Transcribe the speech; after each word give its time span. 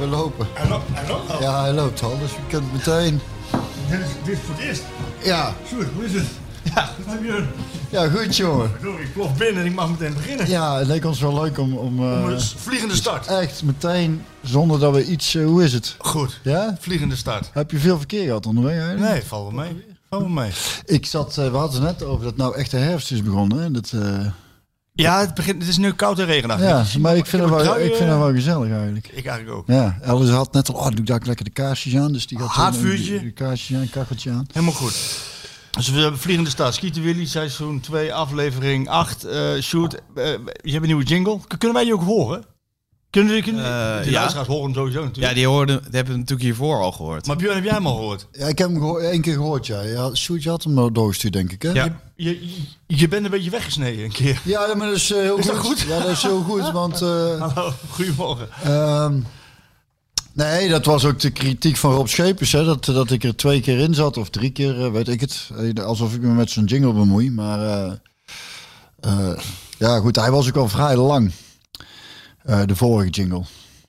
We 0.00 0.06
lopen. 0.06 0.46
Hij 0.54 0.68
loopt, 0.68 0.88
hij 0.92 1.08
loopt 1.08 1.30
al. 1.30 1.40
Ja, 1.40 1.62
hij 1.62 1.72
loopt 1.72 2.02
al, 2.02 2.18
dus 2.18 2.30
je 2.30 2.36
kunt 2.48 2.72
meteen... 2.72 3.20
Dit 3.90 3.98
is, 4.00 4.06
dit 4.24 4.34
is 4.34 4.40
voor 4.46 4.54
het 4.54 4.64
eerst. 4.64 4.82
Ja, 5.22 5.54
Sjoerd, 5.68 5.88
hoe 5.94 6.04
is 6.04 6.12
het? 6.14 6.26
Ja. 6.74 6.90
Wat 7.04 7.14
heb 7.14 7.22
je? 7.24 7.44
ja 7.90 8.08
goed 8.08 8.36
jongen. 8.36 8.70
Ik 9.00 9.12
plof 9.12 9.34
binnen 9.36 9.62
en 9.62 9.68
ik 9.68 9.74
mag 9.74 9.90
meteen 9.90 10.14
beginnen. 10.14 10.48
Ja, 10.48 10.78
het 10.78 10.86
leek 10.86 11.04
ons 11.04 11.20
wel 11.20 11.34
leuk 11.42 11.58
om... 11.58 11.76
om 11.76 11.98
eh, 11.98 12.22
Om 12.22 12.28
een 12.30 12.40
vliegende 12.40 12.94
start. 12.94 13.26
echt 13.26 13.62
meteen, 13.62 14.22
zonder 14.42 14.78
dat 14.80 14.94
we 14.94 15.04
iets... 15.04 15.34
eh, 15.34 15.44
hoe 15.46 15.64
is 15.64 15.72
het? 15.72 15.94
Goed. 15.98 16.40
Ja? 16.42 16.76
Vliegende 16.80 17.16
start. 17.16 17.50
Heb 17.52 17.70
je 17.70 17.78
veel 17.78 17.96
verkeer 17.98 18.24
gehad 18.24 18.46
onderweg 18.46 18.78
eigenlijk? 18.78 19.12
Nee, 19.12 19.22
valt 19.24 19.42
wel 19.52 19.60
mee. 19.64 19.84
Valt 20.10 20.22
wel 20.22 20.30
mee. 20.30 20.50
Ik 20.84 21.06
zat, 21.06 21.38
eh, 21.38 21.50
we 21.50 21.56
hadden 21.56 21.82
het 21.82 21.98
net 21.98 22.08
over 22.08 22.24
dat 22.24 22.36
nou 22.36 22.56
echt 22.56 22.70
de 22.70 22.76
herfst 22.76 23.10
is 23.12 23.22
begonnen. 23.22 23.58
Hè? 23.58 23.70
Dat, 23.70 23.92
Ja, 24.96 25.20
het, 25.20 25.34
begint, 25.34 25.60
het 25.60 25.70
is 25.70 25.76
nu 25.76 25.92
koud 25.92 26.18
en 26.18 26.26
regenachtig. 26.26 26.92
ja, 26.92 26.98
maar 26.98 27.16
ik 27.16 27.26
vind, 27.26 27.42
het 27.42 27.50
wel, 27.50 27.60
trui, 27.62 27.82
ik 27.84 27.94
vind 27.94 28.08
eh, 28.08 28.08
het 28.08 28.18
wel 28.18 28.32
gezellig 28.32 28.70
eigenlijk. 28.70 29.08
Ik 29.08 29.26
eigenlijk 29.26 29.56
ook. 29.56 29.66
Ja, 29.66 29.98
Alice 30.04 30.32
had 30.32 30.52
net 30.52 30.68
al, 30.68 30.74
oh, 30.74 30.84
doe 30.88 30.98
ik 30.98 31.06
daar 31.06 31.20
lekker 31.24 31.44
de 31.44 31.50
kaarsjes 31.50 31.96
aan. 31.96 32.12
Dus 32.12 32.26
die 32.26 32.38
gaat 32.38 32.48
Haardvuurtje? 32.48 33.20
De 33.20 33.30
kaarsjes 33.32 33.76
aan, 33.76 33.88
kacheltje 33.90 34.30
aan. 34.30 34.46
Helemaal 34.52 34.74
goed. 34.74 35.18
Dus 35.70 35.90
we 35.90 36.00
hebben 36.00 36.20
Vliegende 36.20 36.50
Start. 36.50 36.74
Skieten 36.74 37.02
Willy, 37.02 37.26
seizoen 37.26 37.80
2, 37.80 38.14
aflevering 38.14 38.88
8. 38.88 39.24
eh 39.24 39.60
shoot. 39.60 39.94
Eh, 39.94 40.24
je 40.62 40.70
hebt 40.70 40.74
een 40.74 40.82
nieuwe 40.82 41.04
jingle. 41.04 41.38
Kunnen 41.58 41.76
wij 41.76 41.84
die 41.84 41.94
ook 41.94 42.02
horen? 42.02 42.44
Kunnen 43.14 43.34
we 43.34 43.42
kunnen, 43.42 43.64
Eh, 43.64 44.02
de 44.04 44.10
ja. 44.10 44.18
luisteraars 44.18 44.48
horen 44.48 44.64
hem 44.64 44.74
sowieso 44.74 45.00
natuurlijk. 45.04 45.28
Ja, 45.28 45.34
die, 45.34 45.46
hoorden, 45.46 45.76
die 45.82 45.90
hebben 45.90 46.12
we 46.12 46.18
natuurlijk 46.18 46.46
hiervoor 46.46 46.80
al 46.82 46.92
gehoord. 46.92 47.26
Maar 47.26 47.36
Björn, 47.36 47.54
heb 47.54 47.64
jij 47.64 47.72
hem 47.72 47.86
al 47.86 47.94
gehoord? 47.96 48.26
Ja, 48.32 48.46
ik 48.46 48.58
heb 48.58 48.68
hem 48.68 48.78
geho- 48.78 48.96
één 48.98 49.20
keer 49.20 49.32
gehoord, 49.34 49.66
ja. 49.66 49.80
ja 49.80 50.14
Sjoerd, 50.14 50.42
je 50.42 50.48
had 50.48 50.64
hem 50.64 50.78
al 50.78 50.92
doorgestuurd, 50.92 51.32
denk 51.32 51.52
ik, 51.52 51.62
hè? 51.62 51.70
Ja. 51.70 51.84
Je, 52.16 52.40
je, 52.86 52.96
je 52.96 53.08
bent 53.08 53.24
een 53.24 53.30
beetje 53.30 53.50
weggesneden 53.50 54.04
een 54.04 54.12
keer. 54.12 54.40
Ja, 54.44 54.74
maar 54.74 54.86
dat 54.86 54.96
is 54.96 55.12
eh, 55.12 55.18
heel 55.20 55.36
Is 55.38 55.44
goed. 55.44 55.54
dat 55.54 55.64
goed? 55.64 55.80
Ja, 55.80 55.98
dat 55.98 56.08
is 56.08 56.22
heel 56.22 56.42
goed, 56.42 56.70
want... 56.70 57.02
eh, 57.02 57.08
Hallo, 57.54 57.72
goedemorgen. 57.90 58.48
Ehm, 58.64 59.18
nee, 60.32 60.68
dat 60.68 60.84
was 60.84 61.04
ook 61.04 61.18
de 61.20 61.30
kritiek 61.30 61.76
van 61.76 61.94
Rob 61.94 62.06
Schepers. 62.06 62.52
Hè, 62.52 62.64
dat, 62.64 62.84
dat 62.84 63.10
ik 63.10 63.24
er 63.24 63.36
twee 63.36 63.60
keer 63.60 63.78
in 63.78 63.94
zat, 63.94 64.16
of 64.16 64.30
drie 64.30 64.50
keer, 64.50 64.92
weet 64.92 65.08
ik 65.08 65.20
het. 65.20 65.48
Alsof 65.84 66.14
ik 66.14 66.20
me 66.20 66.28
met 66.32 66.50
zo'n 66.50 66.64
jingle 66.64 66.92
bemoei. 66.92 67.30
Maar 67.30 67.60
eh, 67.60 67.92
eh, 69.00 69.38
ja, 69.78 69.98
goed, 69.98 70.16
hij 70.16 70.30
was 70.30 70.48
ook 70.48 70.56
al 70.56 70.68
vrij 70.68 70.96
lang. 70.96 71.32
Eh, 72.44 72.60
de 72.66 72.76
vorige 72.76 73.10
jingle. 73.10 73.42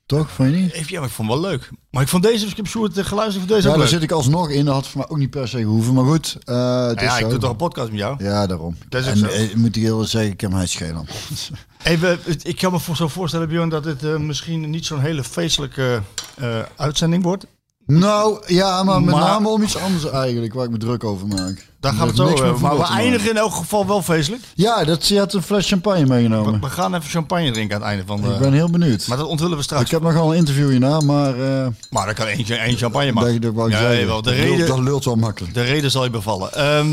Toch, 0.06 0.30
vond 0.30 0.50
je 0.50 0.56
niet? 0.56 0.72
Even, 0.72 0.92
ja, 0.92 0.98
maar 0.98 1.08
ik 1.08 1.14
vond 1.14 1.30
het 1.30 1.40
wel 1.40 1.50
leuk. 1.50 1.70
Maar 1.90 2.02
ik 2.02 2.08
vond 2.08 2.22
deze, 2.22 2.46
ik 2.46 2.56
heb 2.56 2.66
eh, 2.66 3.04
geluisterd 3.04 3.44
voor 3.46 3.54
deze 3.56 3.62
Ja, 3.62 3.68
daar 3.68 3.78
leuk. 3.78 3.88
zit 3.88 4.02
ik 4.02 4.10
alsnog 4.10 4.50
in. 4.50 4.64
Dat 4.64 4.74
had 4.74 4.88
voor 4.88 5.00
mij 5.00 5.08
ook 5.10 5.18
niet 5.18 5.30
per 5.30 5.48
se 5.48 5.58
gehoeven. 5.58 5.94
Maar 5.94 6.04
goed, 6.04 6.36
eh, 6.44 6.86
het 6.86 6.94
Nou 6.96 7.06
is 7.06 7.12
ja, 7.12 7.16
ik 7.16 7.22
zo. 7.22 7.28
doe 7.28 7.38
toch 7.38 7.50
een 7.50 7.56
podcast 7.56 7.88
met 7.90 7.98
jou. 7.98 8.24
Ja, 8.24 8.46
daarom. 8.46 8.76
Dat 8.88 9.00
is 9.00 9.06
en 9.06 9.16
zo. 9.16 9.26
eh, 9.26 9.54
moet 9.54 9.76
ik 9.76 9.82
heel 9.82 10.04
zeggen, 10.04 10.30
ik 10.32 10.40
heb 10.40 10.50
mij 10.50 10.66
schelen. 10.66 11.06
Even, 11.82 12.18
ik 12.42 12.56
kan 12.56 12.72
me 12.72 12.78
voor 12.78 12.96
zo 12.96 13.08
voorstellen, 13.08 13.48
Björn, 13.48 13.68
dat 13.68 13.84
het 13.84 14.04
eh, 14.04 14.16
misschien 14.16 14.70
niet 14.70 14.86
zo'n 14.86 15.00
hele 15.00 15.24
feestelijke 15.24 16.02
eh, 16.34 16.58
uitzending 16.76 17.22
wordt. 17.22 17.46
Nou, 17.86 18.42
ja, 18.46 18.82
maar 18.82 19.02
met 19.02 19.14
Maar- 19.14 19.24
name 19.24 19.48
om 19.48 19.62
iets 19.62 19.76
anders 19.76 20.10
eigenlijk, 20.10 20.54
waar 20.54 20.64
ik 20.64 20.70
me 20.70 20.78
druk 20.78 21.04
over 21.04 21.26
maak. 21.26 21.66
Daar 21.80 21.92
gaan 21.92 22.00
we 22.00 22.06
het 22.06 22.16
heeft 22.16 22.16
zo 22.16 22.24
niks 22.24 22.40
over. 22.40 22.52
met 22.52 22.60
Maar 22.60 22.70
we 22.70 22.76
te 22.76 22.82
maken. 22.82 23.02
eindigen 23.04 23.30
in 23.30 23.36
elk 23.36 23.54
geval 23.54 23.86
wel 23.86 24.02
feestelijk. 24.02 24.42
Ja, 24.54 24.84
dat, 24.84 25.06
je 25.06 25.18
had 25.18 25.32
een 25.32 25.42
fles 25.42 25.68
champagne 25.68 26.06
meegenomen. 26.06 26.60
We, 26.60 26.70
gaan 26.70 26.94
even 26.94 27.10
champagne 27.10 27.50
drinken 27.50 27.76
aan 27.76 27.82
het 27.82 27.90
einde 27.90 28.06
van 28.06 28.20
de... 28.20 28.28
Ik 28.28 28.38
ben 28.38 28.52
heel 28.52 28.70
benieuwd. 28.70 29.06
Maar 29.06 29.16
dat 29.16 29.26
onthullen 29.26 29.56
we 29.56 29.62
straks. 29.62 29.84
Ik 29.84 29.90
heb 29.90 30.02
nogal 30.02 30.30
een 30.32 30.36
interview 30.38 30.70
hierna, 30.70 31.00
maar 31.00 31.38
uh, 31.38 31.66
Maar 31.90 32.04
dan 32.06 32.14
kan 32.14 32.26
één, 32.26 32.46
één 32.46 32.76
champagne 32.76 33.12
mag. 33.12 33.24
dat, 33.24 33.42
dat 33.42 33.52
wou 33.54 33.66
ik 33.68 33.74
Ja, 33.74 33.80
zeggen. 33.80 33.98
jawel, 34.00 34.22
de, 34.22 34.30
dat, 34.30 34.38
lult, 34.38 34.48
reden, 34.50 34.66
dat 34.66 34.78
lult 34.78 35.04
wel 35.04 35.16
makkelijk. 35.16 35.54
de 35.54 35.62
reden 35.62 35.90
zal 35.90 36.04
je 36.04 36.10
bevallen. 36.10 36.52
Ehm, 36.54 36.88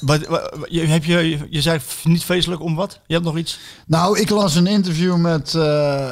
wat, 0.00 0.26
wat- 0.26 0.50
je, 0.68 0.80
heb 0.86 1.04
je, 1.04 1.38
je 1.50 1.60
zei 1.62 1.80
niet 2.04 2.24
feestelijk 2.24 2.62
om 2.62 2.74
wat? 2.74 3.00
Je 3.06 3.14
hebt 3.14 3.26
nog 3.26 3.36
iets? 3.38 3.58
Nou, 3.86 4.18
ik 4.18 4.30
las 4.30 4.54
een 4.54 4.66
interview 4.66 5.16
met, 5.16 5.54
eh, 5.54 6.10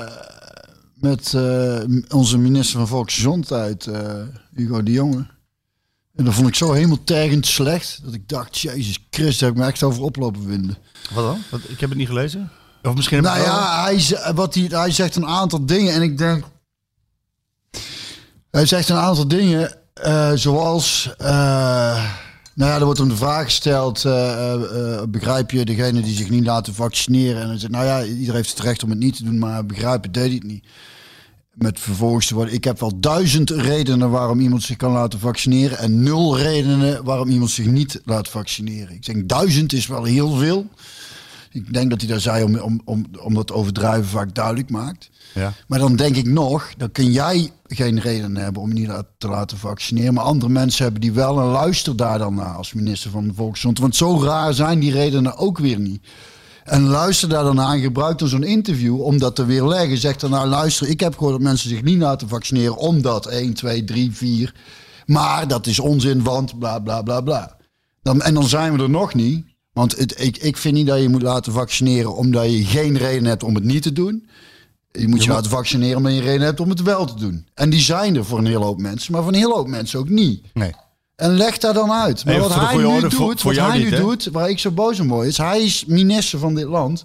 met 1.01 1.35
eh, 1.35 1.81
onze 2.09 2.39
minister 2.39 2.79
van 2.79 2.89
Volksgezondheid, 2.89 3.87
eh, 3.87 4.23
Hugo 4.55 4.83
de 4.83 4.93
Jonge. 4.93 5.27
En 6.15 6.25
dat 6.25 6.35
vond 6.35 6.49
ik 6.49 6.55
zo 6.55 6.73
hemeltergend 6.73 7.47
slecht, 7.47 8.01
dat 8.05 8.15
ik 8.15 8.29
dacht, 8.29 8.59
jezus 8.59 9.07
Christus, 9.11 9.41
heb 9.41 9.51
ik 9.51 9.57
me 9.57 9.67
echt 9.67 9.83
over 9.83 10.03
oplopen 10.03 10.43
vinden. 10.43 10.79
Wat 11.15 11.25
dan? 11.25 11.39
Wat, 11.51 11.61
ik 11.69 11.81
heb 11.81 11.89
het 11.89 11.99
niet 11.99 12.09
gelezen. 12.09 12.51
Of 12.83 12.95
misschien 12.95 13.23
Nou 13.23 13.41
ja, 13.41 13.85
hij, 13.85 14.33
wat 14.35 14.55
hij, 14.55 14.65
hij 14.69 14.91
zegt 14.91 15.17
een 15.17 15.27
aantal 15.27 15.67
dingen 15.67 15.95
en 15.95 16.03
ik 16.03 16.19
denk... 16.19 16.45
Hij 18.51 18.67
zegt 18.67 18.89
een 18.89 18.97
aantal 18.97 19.29
dingen 19.29 19.77
eh, 19.95 20.33
zoals... 20.35 21.11
nou 21.19 22.71
ja, 22.71 22.77
er 22.77 22.85
wordt 22.85 22.99
hem 22.99 23.09
de 23.09 23.17
vraag 23.17 23.45
gesteld... 23.45 24.03
begrijp 25.11 25.51
je 25.51 25.65
degene 25.65 26.01
die 26.01 26.17
zich 26.17 26.31
niet 26.31 26.45
laten 26.45 26.75
vaccineren? 26.75 27.43
En 27.43 27.49
hij 27.49 27.59
zegt, 27.59 27.73
nou 27.73 27.85
ja, 27.85 28.05
iedereen 28.05 28.35
heeft 28.35 28.51
het 28.51 28.61
recht 28.61 28.83
om 28.83 28.91
het 28.91 28.99
niet 28.99 29.17
te 29.17 29.25
doen... 29.25 29.39
maar 29.39 29.67
begrijpen 29.67 30.13
deed 30.13 30.27
hij 30.27 30.35
het 30.35 30.45
niet. 30.45 30.65
Met 31.59 31.81
vervolgens 31.81 32.27
te 32.27 32.35
worden... 32.35 32.55
Ik 32.55 32.65
heb 32.65 32.81
wel 32.81 33.01
duizend 33.01 33.51
redenen 33.51 34.11
waarom 34.11 34.41
iemand 34.41 34.63
zich 34.63 34.77
kan 34.77 34.93
laten 34.93 35.19
vaccineren... 35.19 35.79
en 35.79 36.03
nul 36.03 36.39
redenen 36.39 37.05
waarom 37.05 37.29
iemand 37.29 37.51
zich 37.51 37.67
niet 37.67 38.01
laat 38.05 38.29
vaccineren. 38.29 38.95
Ik 38.95 39.07
denk, 39.07 39.29
duizend 39.29 39.73
is 39.73 39.87
wel 39.87 40.05
heel 40.05 40.37
veel... 40.37 40.67
Ik 41.53 41.73
denk 41.73 41.91
dat 41.91 42.01
hij 42.01 42.11
daar 42.11 42.21
zei 42.21 42.45
om, 42.45 42.59
om, 42.59 42.81
om, 42.85 43.07
om 43.21 43.35
dat 43.35 43.53
overdrijven 43.53 44.05
vaak 44.05 44.35
duidelijk 44.35 44.71
maakt. 44.71 45.11
Ja. 45.35 45.53
Maar 45.67 45.79
dan 45.79 45.97
denk 45.97 46.17
ik 46.17 46.27
nog, 46.27 46.75
dan 46.77 46.93
kun 46.93 47.13
jij 47.13 47.51
geen 47.67 48.01
reden 48.01 48.37
hebben 48.37 48.63
om 48.63 48.69
je 48.69 48.75
niet 48.75 49.03
te 49.19 49.29
laten 49.29 49.59
vaccineren. 49.59 50.15
Maar 50.15 50.25
andere 50.25 50.53
mensen 50.53 50.83
hebben 50.83 51.01
die 51.01 51.13
wel 51.13 51.41
en 51.41 51.47
luister 51.47 51.97
daar 51.97 52.19
dan 52.19 52.35
naar 52.35 52.55
als 52.55 52.73
minister 52.73 53.11
van 53.11 53.29
de 53.29 53.35
Volksgezondheid. 53.35 53.87
Want 53.89 53.97
zo 53.97 54.25
raar 54.25 54.55
zijn 54.55 54.79
die 54.79 54.93
redenen 54.93 55.37
ook 55.37 55.59
weer 55.59 55.81
niet. 55.81 56.07
En 56.69 56.83
luister 56.83 57.29
daar 57.29 57.45
dan 57.45 57.55
naar 57.55 57.75
en 57.75 57.81
gebruik 57.81 58.19
dan 58.19 58.29
zo'n 58.29 58.43
interview 58.43 59.01
om 59.01 59.19
dat 59.19 59.37
te 59.37 59.45
weerleggen. 59.45 59.99
Zeg 59.99 60.17
dan 60.17 60.31
nou 60.31 60.49
luister, 60.49 60.89
ik 60.89 61.01
heb 61.01 61.13
gehoord 61.15 61.33
dat 61.33 61.43
mensen 61.43 61.69
zich 61.69 61.83
niet 61.83 61.99
laten 61.99 62.29
vaccineren 62.29 62.77
omdat 62.77 63.27
1, 63.27 63.55
2, 63.55 63.85
3, 63.85 64.13
4. 64.13 64.55
Maar 65.07 65.49
dat 65.49 65.67
is 65.67 65.79
onzin, 65.79 66.23
want 66.23 66.59
bla 66.59 66.79
bla 66.79 67.03
bla 67.03 67.21
bla. 67.21 67.57
Dan, 68.03 68.23
en 68.23 68.35
dan 68.35 68.49
zijn 68.49 68.77
we 68.77 68.83
er 68.83 68.91
nog 68.91 69.15
niet. 69.15 69.47
Want 69.73 69.97
het, 69.97 70.21
ik, 70.21 70.37
ik 70.37 70.57
vind 70.57 70.75
niet 70.75 70.87
dat 70.87 71.01
je 71.01 71.09
moet 71.09 71.23
laten 71.23 71.53
vaccineren 71.53 72.17
omdat 72.17 72.45
je 72.45 72.65
geen 72.65 72.99
reden 72.99 73.25
hebt 73.25 73.43
om 73.43 73.55
het 73.55 73.65
niet 73.65 73.83
te 73.83 73.93
doen. 73.93 74.29
Je 74.93 75.09
moet 75.09 75.25
je 75.25 75.31
laten 75.31 75.51
vaccineren 75.51 75.97
omdat 75.97 76.15
je 76.15 76.21
reden 76.21 76.47
hebt 76.47 76.61
om 76.61 76.69
het 76.69 76.83
wel 76.83 77.05
te 77.05 77.15
doen. 77.15 77.47
En 77.55 77.71
die 77.71 77.81
zijn 77.81 78.17
er 78.17 78.25
voor 78.25 78.39
een 78.39 78.47
hele 78.47 78.65
hoop 78.65 78.81
mensen, 78.81 79.13
maar 79.13 79.23
voor 79.23 79.33
een 79.33 79.39
hele 79.39 79.55
hoop 79.55 79.69
mensen 79.69 79.99
ook 79.99 80.09
niet. 80.09 80.45
Nee. 80.53 80.73
En 81.19 81.37
leg 81.37 81.59
daar 81.59 81.75
dan 81.75 81.93
uit. 81.93 82.25
Maar 82.25 82.39
wat 82.39 82.55
hij 82.55 82.77
nu 82.77 83.01
doet, 83.01 83.15
voor- 83.15 83.39
voor 83.39 83.55
wat 83.55 83.67
hij 83.67 83.79
niet, 83.79 83.91
nu 83.91 83.97
hè? 83.97 84.01
doet, 84.03 84.29
waar 84.33 84.49
ik 84.51 84.59
zo 84.59 84.71
boos 84.71 85.01
om 85.01 85.09
word, 85.09 85.27
is 85.27 85.37
hij 85.37 85.63
is 85.63 85.85
minister 85.87 86.39
van 86.39 86.55
dit 86.55 86.65
land. 86.65 87.05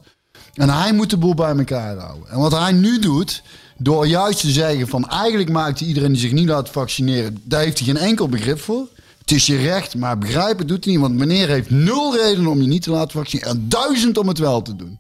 En 0.54 0.70
hij 0.70 0.94
moet 0.94 1.10
de 1.10 1.18
boel 1.18 1.34
bij 1.34 1.56
elkaar 1.58 1.98
houden. 1.98 2.30
En 2.30 2.40
wat 2.40 2.52
hij 2.52 2.72
nu 2.72 3.00
doet, 3.00 3.44
door 3.78 4.08
juist 4.08 4.40
te 4.40 4.50
zeggen 4.52 4.88
van 4.88 5.10
eigenlijk 5.10 5.50
maakt 5.50 5.80
hij 5.80 5.88
iedereen 5.88 6.12
die 6.12 6.22
zich 6.22 6.32
niet 6.32 6.48
laat 6.48 6.70
vaccineren, 6.70 7.42
daar 7.44 7.62
heeft 7.62 7.78
hij 7.80 7.88
geen 7.88 7.98
enkel 7.98 8.28
begrip 8.30 8.60
voor. 8.60 8.88
Het 9.20 9.32
is 9.32 9.46
je 9.46 9.58
recht, 9.58 9.96
maar 9.96 10.18
begrijpen 10.18 10.68
doet 10.68 10.84
hij 10.84 10.94
niet. 10.94 11.02
Want 11.02 11.16
meneer 11.16 11.48
heeft 11.48 11.70
nul 11.70 12.16
reden 12.16 12.48
om 12.48 12.62
je 12.62 12.68
niet 12.68 12.82
te 12.84 12.92
laten 12.92 13.12
vaccineren. 13.12 13.52
En 13.52 13.66
duizend 13.68 14.18
om 14.18 14.28
het 14.28 14.38
wel 14.38 14.62
te 14.62 14.76
doen. 14.76 15.00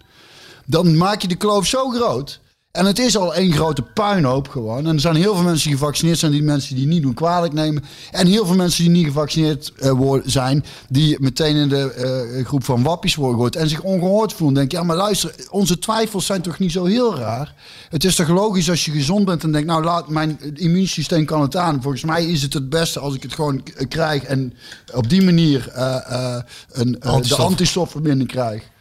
Dan 0.66 0.98
maak 0.98 1.22
je 1.22 1.28
de 1.28 1.36
kloof 1.36 1.66
zo 1.68 1.90
groot. 1.90 2.40
En 2.74 2.86
het 2.86 3.00
is 3.00 3.18
al 3.18 3.36
één 3.36 3.52
grote 3.52 3.82
puinhoop 3.82 4.48
gewoon. 4.48 4.88
En 4.88 4.94
er 4.94 5.00
zijn 5.00 5.16
heel 5.16 5.36
veel 5.36 5.44
mensen 5.44 5.70
die 5.70 5.78
gevaccineerd 5.78 6.20
zijn, 6.20 6.32
die 6.32 6.44
mensen 6.44 6.76
die 6.76 6.88
niet 6.88 7.02
doen 7.02 7.14
kwalijk 7.14 7.54
nemen. 7.54 7.84
En 8.12 8.28
heel 8.28 8.46
veel 8.46 8.56
mensen 8.56 8.84
die 8.84 8.92
niet 8.92 9.06
gevaccineerd 9.06 9.74
eh, 9.78 9.92
worden, 9.92 10.32
zijn, 10.32 10.66
die 10.90 11.18
meteen 11.20 11.56
in 11.56 11.70
de 11.70 11.94
eh, 11.94 12.46
groep 12.46 12.64
van 12.64 12.84
wappies 12.84 13.16
worden 13.16 13.36
gegooid 13.36 13.56
en 13.56 13.70
zich 13.70 13.82
ongehoord 13.82 14.34
voelen. 14.34 14.56
Denk 14.56 14.72
je, 14.72 14.78
ja, 14.78 14.84
maar 14.84 14.96
luister, 14.96 15.36
onze 15.50 15.80
twijfels 15.80 16.26
zijn 16.26 16.42
toch 16.42 16.60
niet 16.60 16.72
zo 16.72 16.86
heel 16.86 17.16
raar? 17.16 17.54
Het 17.90 18.04
is 18.04 18.16
toch 18.16 18.28
logisch 18.28 18.70
als 18.70 18.86
je 18.86 18.92
gezond 18.92 19.26
bent 19.26 19.44
en 19.44 19.52
denkt, 19.52 19.68
nou, 19.68 19.84
laat 19.84 20.10
mijn 20.10 20.40
immuunsysteem 20.54 21.26
kan 21.26 21.42
het 21.42 21.56
aan. 21.56 21.82
Volgens 21.82 22.04
mij 22.04 22.26
is 22.26 22.42
het 22.42 22.54
het 22.54 22.70
beste 22.70 23.00
als 23.00 23.16
ik 23.16 23.24
het 23.24 23.34
gewoon 23.34 23.64
krijg 23.88 24.24
en 24.24 24.54
op 24.94 25.10
die 25.10 25.22
manier 25.22 25.70
eh, 25.70 26.38
een, 26.72 26.92
de 26.92 27.08
Antistof. 27.08 27.40
antistoffen 27.40 28.04
binnen 28.04 28.28
krijg. 28.28 28.72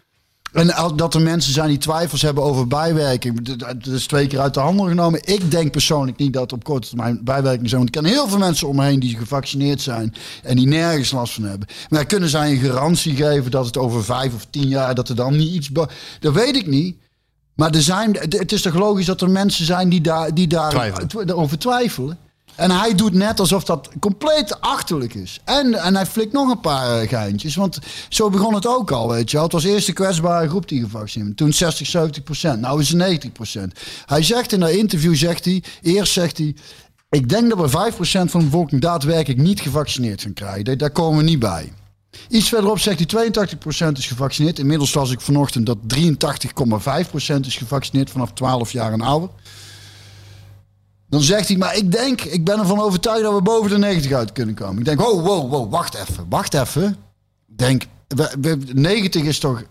En 0.52 0.74
dat 0.96 1.14
er 1.14 1.20
mensen 1.20 1.52
zijn 1.52 1.68
die 1.68 1.78
twijfels 1.78 2.22
hebben 2.22 2.44
over 2.44 2.66
bijwerking. 2.66 3.56
Dat 3.56 3.86
is 3.86 4.06
twee 4.06 4.26
keer 4.26 4.40
uit 4.40 4.54
de 4.54 4.60
handel 4.60 4.86
genomen. 4.86 5.20
Ik 5.24 5.50
denk 5.50 5.70
persoonlijk 5.70 6.18
niet 6.18 6.32
dat 6.32 6.52
op 6.52 6.64
korte 6.64 6.88
termijn 6.88 7.20
bijwerkingen 7.24 7.68
zijn. 7.68 7.82
Want 7.82 7.96
ik 7.96 8.02
ken 8.02 8.12
heel 8.12 8.28
veel 8.28 8.38
mensen 8.38 8.68
om 8.68 8.76
me 8.76 8.84
heen 8.84 9.00
die 9.00 9.16
gevaccineerd 9.16 9.80
zijn. 9.80 10.14
En 10.42 10.56
die 10.56 10.66
nergens 10.66 11.10
last 11.10 11.34
van 11.34 11.44
hebben. 11.44 11.68
Maar 11.88 12.06
kunnen 12.06 12.28
zij 12.28 12.50
een 12.50 12.58
garantie 12.58 13.16
geven 13.16 13.50
dat 13.50 13.66
het 13.66 13.76
over 13.76 14.04
vijf 14.04 14.34
of 14.34 14.46
tien 14.50 14.68
jaar. 14.68 14.94
dat 14.94 15.08
er 15.08 15.16
dan 15.16 15.36
niet 15.36 15.52
iets. 15.52 15.68
Dat 16.20 16.32
weet 16.32 16.56
ik 16.56 16.66
niet. 16.66 16.96
Maar 17.54 17.70
er 17.70 17.82
zijn, 17.82 18.16
het 18.18 18.52
is 18.52 18.62
toch 18.62 18.74
logisch 18.74 19.06
dat 19.06 19.20
er 19.20 19.30
mensen 19.30 19.64
zijn 19.64 19.88
die 19.88 20.00
daar, 20.00 20.34
die 20.34 20.46
daar 20.46 20.70
Twijfelen. 21.58 22.18
En 22.54 22.70
hij 22.70 22.94
doet 22.94 23.12
net 23.12 23.40
alsof 23.40 23.64
dat 23.64 23.88
compleet 24.00 24.60
achterlijk 24.60 25.14
is. 25.14 25.40
En, 25.44 25.74
en 25.74 25.94
hij 25.94 26.06
flikt 26.06 26.32
nog 26.32 26.50
een 26.50 26.60
paar 26.60 27.00
eh, 27.00 27.08
geintjes. 27.08 27.54
Want 27.56 27.78
zo 28.08 28.30
begon 28.30 28.54
het 28.54 28.66
ook 28.66 28.90
al, 28.90 29.08
weet 29.08 29.30
je 29.30 29.36
wel. 29.36 29.44
Het 29.44 29.52
was 29.52 29.64
eerst 29.64 29.86
de 29.86 29.92
kwetsbare 29.92 30.48
groep 30.48 30.68
die 30.68 30.80
gevaccineerd. 30.82 31.36
Toen 31.36 31.52
60, 31.52 31.86
70 31.86 32.22
procent. 32.22 32.60
Nou 32.60 32.80
is 32.80 32.88
het 32.88 32.96
90 32.98 33.32
procent. 33.32 33.78
Hij 34.06 34.22
zegt 34.22 34.52
in 34.52 34.60
dat 34.60 34.70
interview, 34.70 35.14
zegt 35.14 35.44
hij... 35.44 35.62
Eerst 35.82 36.12
zegt 36.12 36.38
hij... 36.38 36.54
Ik 37.10 37.28
denk 37.28 37.48
dat 37.50 37.58
we 37.58 37.68
5 37.68 37.94
procent 37.94 38.30
van 38.30 38.40
de 38.40 38.46
bevolking 38.46 38.80
daadwerkelijk 38.80 39.40
niet 39.40 39.60
gevaccineerd 39.60 40.22
gaan 40.22 40.32
krijgen. 40.32 40.64
Daar- 40.64 40.76
Daar 40.76 40.90
komen 40.90 41.18
we 41.18 41.24
niet 41.24 41.38
bij. 41.38 41.72
Iets 42.28 42.48
verderop 42.48 42.78
zegt 42.78 43.12
hij 43.12 43.30
82% 43.30 43.92
is 43.98 44.06
gevaccineerd. 44.06 44.58
Inmiddels 44.58 44.94
las 44.94 45.10
ik 45.10 45.20
vanochtend 45.20 45.66
dat 45.66 45.78
83,5% 45.94 47.40
is 47.46 47.56
gevaccineerd 47.56 48.10
vanaf 48.10 48.32
12 48.32 48.72
jaar 48.72 48.92
en 48.92 49.00
ouder. 49.00 49.28
Dan 51.12 51.20
zegt 51.22 51.48
hij, 51.48 51.56
maar 51.56 51.76
ik 51.76 51.92
denk, 51.92 52.20
ik 52.20 52.44
ben 52.44 52.58
ervan 52.58 52.80
overtuigd 52.80 53.22
dat 53.22 53.34
we 53.34 53.42
boven 53.42 53.70
de 53.70 53.78
90 53.78 54.12
uit 54.12 54.32
kunnen 54.32 54.54
komen. 54.54 54.78
Ik 54.78 54.84
denk, 54.84 55.00
wow, 55.00 55.26
wow, 55.26 55.50
wow, 55.50 55.70
wacht 55.70 55.94
even, 55.94 56.26
wacht 56.28 56.54
even. 56.54 56.84
Ik 57.48 57.58
denk, 57.58 57.82
we, 58.08 58.30
we- 58.40 58.58
90 58.72 59.22
is 59.22 59.38
toch, 59.38 59.62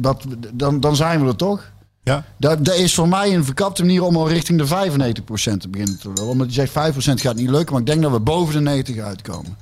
wat, 0.00 0.24
dan, 0.54 0.80
dan 0.80 0.96
zijn 0.96 1.20
we 1.22 1.28
er 1.28 1.36
toch? 1.36 1.70
Ja. 2.02 2.24
Dat, 2.38 2.64
dat 2.64 2.74
is 2.74 2.94
voor 2.94 3.08
mij 3.08 3.34
een 3.34 3.44
verkapte 3.44 3.82
manier 3.84 4.02
om 4.02 4.16
al 4.16 4.28
richting 4.28 4.58
de 4.62 4.66
95% 4.66 5.56
te 5.58 5.68
beginnen 5.68 5.98
te 5.98 6.12
willen. 6.12 6.30
Omdat 6.30 6.54
hij 6.54 6.66
zegt 6.66 6.94
5% 6.94 7.20
gaat 7.20 7.36
niet 7.36 7.50
lukken, 7.50 7.72
maar 7.72 7.80
ik 7.80 7.86
denk 7.86 8.02
dat 8.02 8.12
we 8.12 8.20
boven 8.20 8.54
de 8.54 8.60
90 8.60 8.98
uitkomen. 8.98 9.56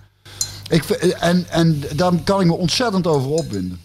Ik, 0.68 0.84
en, 0.84 1.46
en 1.50 1.82
daar 1.94 2.12
kan 2.24 2.40
ik 2.40 2.46
me 2.46 2.52
ontzettend 2.52 3.06
over 3.06 3.30
opwinden. 3.30 3.80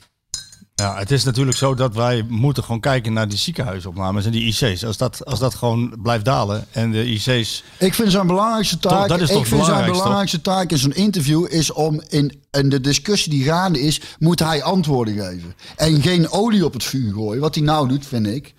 Ja, 0.81 0.98
het 0.98 1.12
is 1.12 1.24
natuurlijk 1.24 1.57
zo 1.57 1.74
dat 1.74 1.95
wij 1.95 2.25
moeten 2.28 2.63
gewoon 2.63 2.80
kijken 2.80 3.13
naar 3.13 3.28
die 3.28 3.38
ziekenhuisopnames 3.38 4.25
en 4.25 4.31
die 4.31 4.45
IC's. 4.45 4.83
Als 4.83 4.98
dat, 4.98 5.25
als 5.25 5.39
dat 5.39 5.56
gewoon 5.56 5.95
blijft 6.01 6.25
dalen 6.25 6.66
en 6.72 6.92
de 6.92 7.06
IC's... 7.06 7.63
Ik 7.78 7.94
vind 7.94 8.12
zijn 8.12 8.28
belangrijkste 8.28 8.80
taak. 8.80 9.00
Toch, 9.00 9.07
dat 9.07 9.22
is 9.22 9.30
ik 9.30 9.36
toch 9.36 9.48
vind 9.48 9.66
zijn 9.66 9.66
belangrijk, 9.66 9.98
belangrijkste 9.98 10.42
taak 10.42 10.72
in 10.72 10.78
zo'n 10.78 10.94
interview 10.94 11.45
is 11.50 11.72
om 11.72 12.01
in, 12.07 12.42
in 12.51 12.69
de 12.69 12.81
discussie 12.81 13.31
die 13.31 13.44
gaande 13.44 13.81
is, 13.81 14.01
moet 14.19 14.39
hij 14.39 14.63
antwoorden 14.63 15.13
geven. 15.13 15.56
En 15.75 16.01
geen 16.01 16.30
olie 16.30 16.66
op 16.66 16.74
het 16.74 16.84
vuur 16.84 17.13
gooien. 17.13 17.42
Wat 17.42 17.56
hij 17.56 17.63
nou 17.63 17.88
doet, 17.88 18.06
vind 18.06 18.27
ik. 18.27 18.54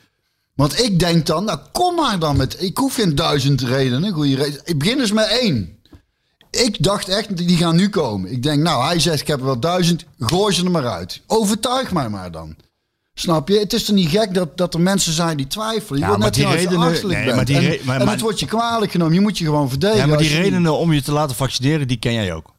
Want 0.55 0.85
ik 0.85 0.99
denk 0.99 1.27
dan, 1.27 1.45
nou 1.45 1.59
kom 1.73 1.95
maar 1.95 2.19
dan 2.19 2.37
met. 2.37 2.63
Ik 2.63 2.77
hoef 2.77 2.95
geen 2.95 3.15
duizend 3.15 3.61
redenen. 3.61 4.13
Goede 4.13 4.37
reden. 4.37 4.61
Ik 4.65 4.79
begin 4.79 5.01
eens 5.01 5.13
met 5.13 5.39
één. 5.41 5.81
Ik 6.61 6.83
dacht 6.83 7.09
echt, 7.09 7.37
die 7.37 7.57
gaan 7.57 7.77
nu 7.77 7.89
komen. 7.89 8.33
Ik 8.33 8.43
denk, 8.43 8.63
nou, 8.63 8.85
hij 8.85 8.99
zegt, 9.01 9.21
ik 9.21 9.27
heb 9.27 9.39
er 9.39 9.45
wel 9.45 9.61
duizend, 9.61 10.05
gooi 10.19 10.55
ze 10.55 10.65
er 10.65 10.71
maar 10.71 10.87
uit. 10.89 11.21
Overtuig 11.27 11.93
mij 11.93 12.09
maar 12.09 12.31
dan. 12.31 12.57
Snap 13.15 13.49
je? 13.49 13.59
Het 13.59 13.73
is 13.73 13.85
toch 13.85 13.95
niet 13.97 14.09
gek 14.09 14.35
dat, 14.35 14.57
dat 14.57 14.75
er 14.75 14.81
mensen 14.81 15.13
zijn 15.13 15.37
die 15.37 15.47
twijfelen. 15.47 15.99
Je 16.01 16.05
Ja, 16.05 16.07
wordt 16.07 16.19
maar 16.23 16.29
net 16.31 16.35
die 16.35 16.47
je 16.47 16.55
redenen- 16.55 17.25
nee, 17.25 17.35
maar 17.35 17.45
die 17.45 17.57
en, 17.57 17.63
maar- 17.87 17.99
en 17.99 18.05
maar- 18.05 18.13
het 18.15 18.21
wordt 18.23 18.41
je 18.41 18.47
kwalijk 18.47 18.91
genomen. 18.93 19.15
Je 19.15 19.21
moet 19.21 19.39
je 19.39 19.45
gewoon 19.45 19.69
verdedigen. 19.69 20.01
Ja, 20.03 20.07
maar 20.07 20.19
die 20.19 20.31
je 20.31 20.37
redenen 20.37 20.77
om 20.79 20.93
je 20.93 21.03
te 21.03 21.13
laten 21.13 21.37
vaccineren, 21.37 21.89
die 21.89 21.97
ken 21.99 22.13
jij 22.13 22.35
ook. 22.35 22.51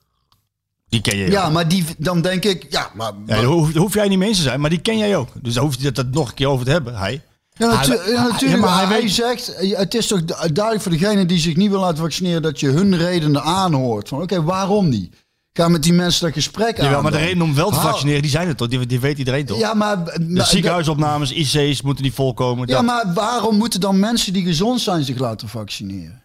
Die 0.90 1.02
ken 1.02 1.18
jij 1.18 1.30
Ja, 1.30 1.46
ook. 1.46 1.52
maar 1.54 1.68
die, 1.68 1.86
dan 1.98 2.22
denk 2.22 2.44
ik, 2.44 2.66
ja, 2.70 2.90
maar... 2.96 3.12
Ja, 3.26 3.36
daar 3.36 3.44
hoef, 3.44 3.72
daar 3.72 3.82
hoef 3.82 3.94
jij 3.94 4.08
niet 4.08 4.18
mee 4.18 4.28
eens 4.28 4.38
te 4.38 4.44
zijn, 4.44 4.60
maar 4.62 4.70
die 4.70 4.82
ken 4.82 4.98
jij 4.98 5.16
ook. 5.18 5.30
Dus 5.42 5.54
daar 5.54 5.64
hoeft 5.64 5.78
hij 5.78 5.86
het 5.88 5.96
dat 5.96 6.12
nog 6.12 6.28
een 6.30 6.34
keer 6.36 6.48
over 6.48 6.66
te 6.66 6.72
hebben, 6.72 6.96
hij. 6.98 7.22
Ja, 7.56 7.68
natu- 7.68 8.12
ja, 8.12 8.24
natuurlijk. 8.28 8.62
ja, 8.64 8.68
maar 8.70 8.88
hij 8.88 9.10
zegt, 9.10 9.54
eh, 9.56 9.78
het 9.78 9.94
is 9.94 10.08
toch 10.08 10.24
du- 10.26 10.52
duidelijk 10.54 10.82
voor 10.82 10.92
degene 10.92 11.26
die 11.26 11.38
zich 11.40 11.56
niet 11.56 11.70
wil 11.70 11.80
laten 11.80 11.98
vaccineren... 11.98 12.42
dat 12.42 12.60
je 12.60 12.68
hun 12.70 12.98
redenen 12.98 13.44
aanhoort. 13.44 14.08
Van 14.08 14.22
oké, 14.22 14.44
waarom 14.44 14.90
niet? 14.90 15.16
Ga 15.54 15.68
met 15.68 15.84
die 15.84 15.94
mensen 15.94 16.26
dat 16.26 16.34
gesprek 16.34 16.80
aan. 16.80 16.86
Jawel, 16.86 17.02
maar 17.02 17.12
de 17.12 17.18
reden 17.18 17.42
om 17.42 17.56
wel 17.56 17.70
te 17.70 17.80
vaccineren, 17.80 18.22
die 18.22 18.32
zijn 18.32 18.48
er 18.48 18.56
toch? 18.56 18.68
Die, 18.68 18.86
die 18.86 19.00
weet 19.00 19.18
iedereen 19.18 19.46
toch? 19.46 19.60
Ja, 19.60 19.74
maar... 19.74 20.04
de 20.22 20.44
ziekenhuisopnames, 20.44 21.32
IC's 21.32 21.82
moeten 21.82 22.04
niet 22.04 22.14
volkomen. 22.14 22.68
Ja, 22.68 22.74
dat- 22.74 22.84
maar 22.86 23.14
waarom 23.14 23.58
moeten 23.58 23.80
dan 23.80 24.00
mensen 24.00 24.34
die 24.34 24.44
gezond 24.44 24.82
zijn 24.82 25.04
zich 25.04 25.18
laten 25.18 25.48
vaccineren? 25.50 26.23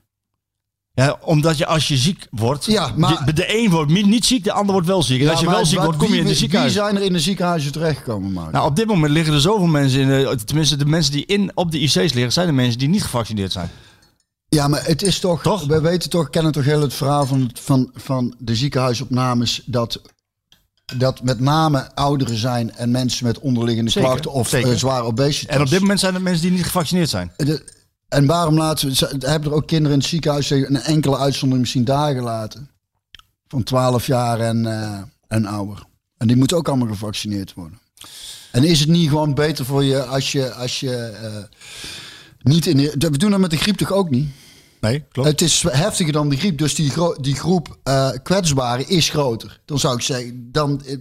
Ja, 1.04 1.18
omdat 1.20 1.58
je 1.58 1.66
als 1.66 1.88
je 1.88 1.96
ziek 1.96 2.26
wordt, 2.30 2.64
Ja, 2.64 2.92
maar- 2.96 3.22
je- 3.26 3.32
de 3.32 3.58
een 3.58 3.70
wordt 3.70 3.90
niet 3.90 4.26
ziek, 4.26 4.44
de 4.44 4.52
ander 4.52 4.72
wordt 4.72 4.86
wel 4.86 5.02
ziek. 5.02 5.18
En 5.18 5.24
Ja, 5.24 5.30
als 5.30 5.40
je 5.40 5.46
maar 5.46 5.54
wel 5.54 5.64
ziek 5.66 5.78
wordt, 5.80 5.98
kom 5.98 6.12
je 6.12 6.18
in 6.18 6.26
de 6.26 6.34
ziekenhuis. 6.34 6.72
Wie 6.72 6.82
zijn 6.82 6.96
er 6.96 7.02
in 7.02 7.12
de 7.12 7.20
ziekenhuizen 7.20 7.72
terechtgekomen, 7.72 8.32
Mark? 8.32 8.52
Nou, 8.52 8.66
op 8.66 8.76
dit 8.76 8.86
moment 8.86 9.12
liggen 9.12 9.34
er 9.34 9.40
zoveel 9.40 9.66
mensen 9.66 10.00
in, 10.00 10.08
de, 10.08 10.38
tenminste 10.44 10.76
de 10.76 10.84
mensen 10.84 11.12
die 11.12 11.26
in, 11.26 11.50
op 11.54 11.70
de 11.70 11.78
IC's 11.80 11.94
liggen, 11.94 12.32
zijn 12.32 12.46
de 12.46 12.52
mensen 12.52 12.78
die 12.78 12.88
niet 12.88 13.02
gevaccineerd 13.02 13.52
zijn. 13.52 13.70
Ja, 14.48 14.68
maar 14.68 14.84
het 14.84 15.02
is 15.02 15.18
toch, 15.18 15.42
Toch? 15.42 15.66
we 15.66 15.80
weten 15.80 16.10
toch, 16.10 16.30
kennen 16.30 16.52
toch 16.52 16.64
heel 16.64 16.80
het 16.80 16.94
verhaal 16.94 17.26
van, 17.26 17.50
van, 17.60 17.90
van 17.94 18.34
de 18.38 18.54
ziekenhuisopnames 18.54 19.62
dat, 19.66 20.00
dat 20.96 21.22
met 21.22 21.40
name 21.40 21.94
ouderen 21.94 22.36
zijn 22.38 22.74
en 22.74 22.90
mensen 22.90 23.26
met 23.26 23.38
onderliggende 23.38 23.90
Zeker, 23.90 24.08
klachten 24.08 24.32
of 24.32 24.52
eh, 24.52 24.70
zware 24.74 25.02
obesitas. 25.04 25.54
En 25.56 25.60
op 25.62 25.68
dit 25.70 25.80
moment 25.80 26.00
zijn 26.00 26.14
er 26.14 26.22
mensen 26.22 26.42
die 26.42 26.50
niet 26.50 26.64
gevaccineerd 26.64 27.08
zijn. 27.08 27.32
De- 27.36 27.76
en 28.08 28.26
waarom 28.26 28.56
laten 28.56 28.88
we, 28.88 29.26
hebben 29.26 29.50
er 29.50 29.56
ook 29.56 29.66
kinderen 29.66 29.92
in 29.92 29.98
het 29.98 30.08
ziekenhuis 30.08 30.50
een 30.50 30.76
enkele 30.76 31.18
uitzondering 31.18 31.60
misschien 31.60 31.84
daar 31.84 32.14
gelaten? 32.14 32.70
Van 33.48 33.62
12 33.62 34.06
jaar 34.06 34.40
en, 34.40 34.66
eh, 34.66 35.02
en 35.28 35.46
ouder. 35.46 35.86
En 36.16 36.26
die 36.26 36.36
moeten 36.36 36.56
ook 36.56 36.68
allemaal 36.68 36.88
gevaccineerd 36.88 37.54
worden. 37.54 37.78
En 38.52 38.64
is 38.64 38.80
het 38.80 38.88
niet 38.88 39.08
gewoon 39.08 39.34
beter 39.34 39.64
voor 39.64 39.84
je 39.84 40.04
als 40.04 40.32
je, 40.32 40.52
als 40.52 40.80
je 40.80 40.96
eh, 40.96 41.36
niet 42.38 42.66
in 42.66 42.76
de, 42.76 43.10
we 43.10 43.18
doen 43.18 43.30
dat 43.30 43.40
met 43.40 43.50
de 43.50 43.56
griep 43.56 43.76
toch 43.76 43.92
ook 43.92 44.10
niet? 44.10 44.28
Nee, 44.80 45.04
klopt. 45.12 45.28
Het 45.28 45.40
is 45.40 45.64
heftiger 45.70 46.12
dan 46.12 46.28
de 46.28 46.36
griep, 46.36 46.58
dus 46.58 46.74
die, 46.74 46.90
gro- 46.90 47.14
die 47.20 47.34
groep 47.34 47.78
eh 47.82 48.08
kwetsbaren 48.22 48.88
is 48.88 49.08
groter. 49.10 49.60
Dan 49.64 49.78
zou 49.78 49.94
ik 49.94 50.02
zeggen, 50.02 50.48
dan 50.52 50.82
eh, 50.84 50.96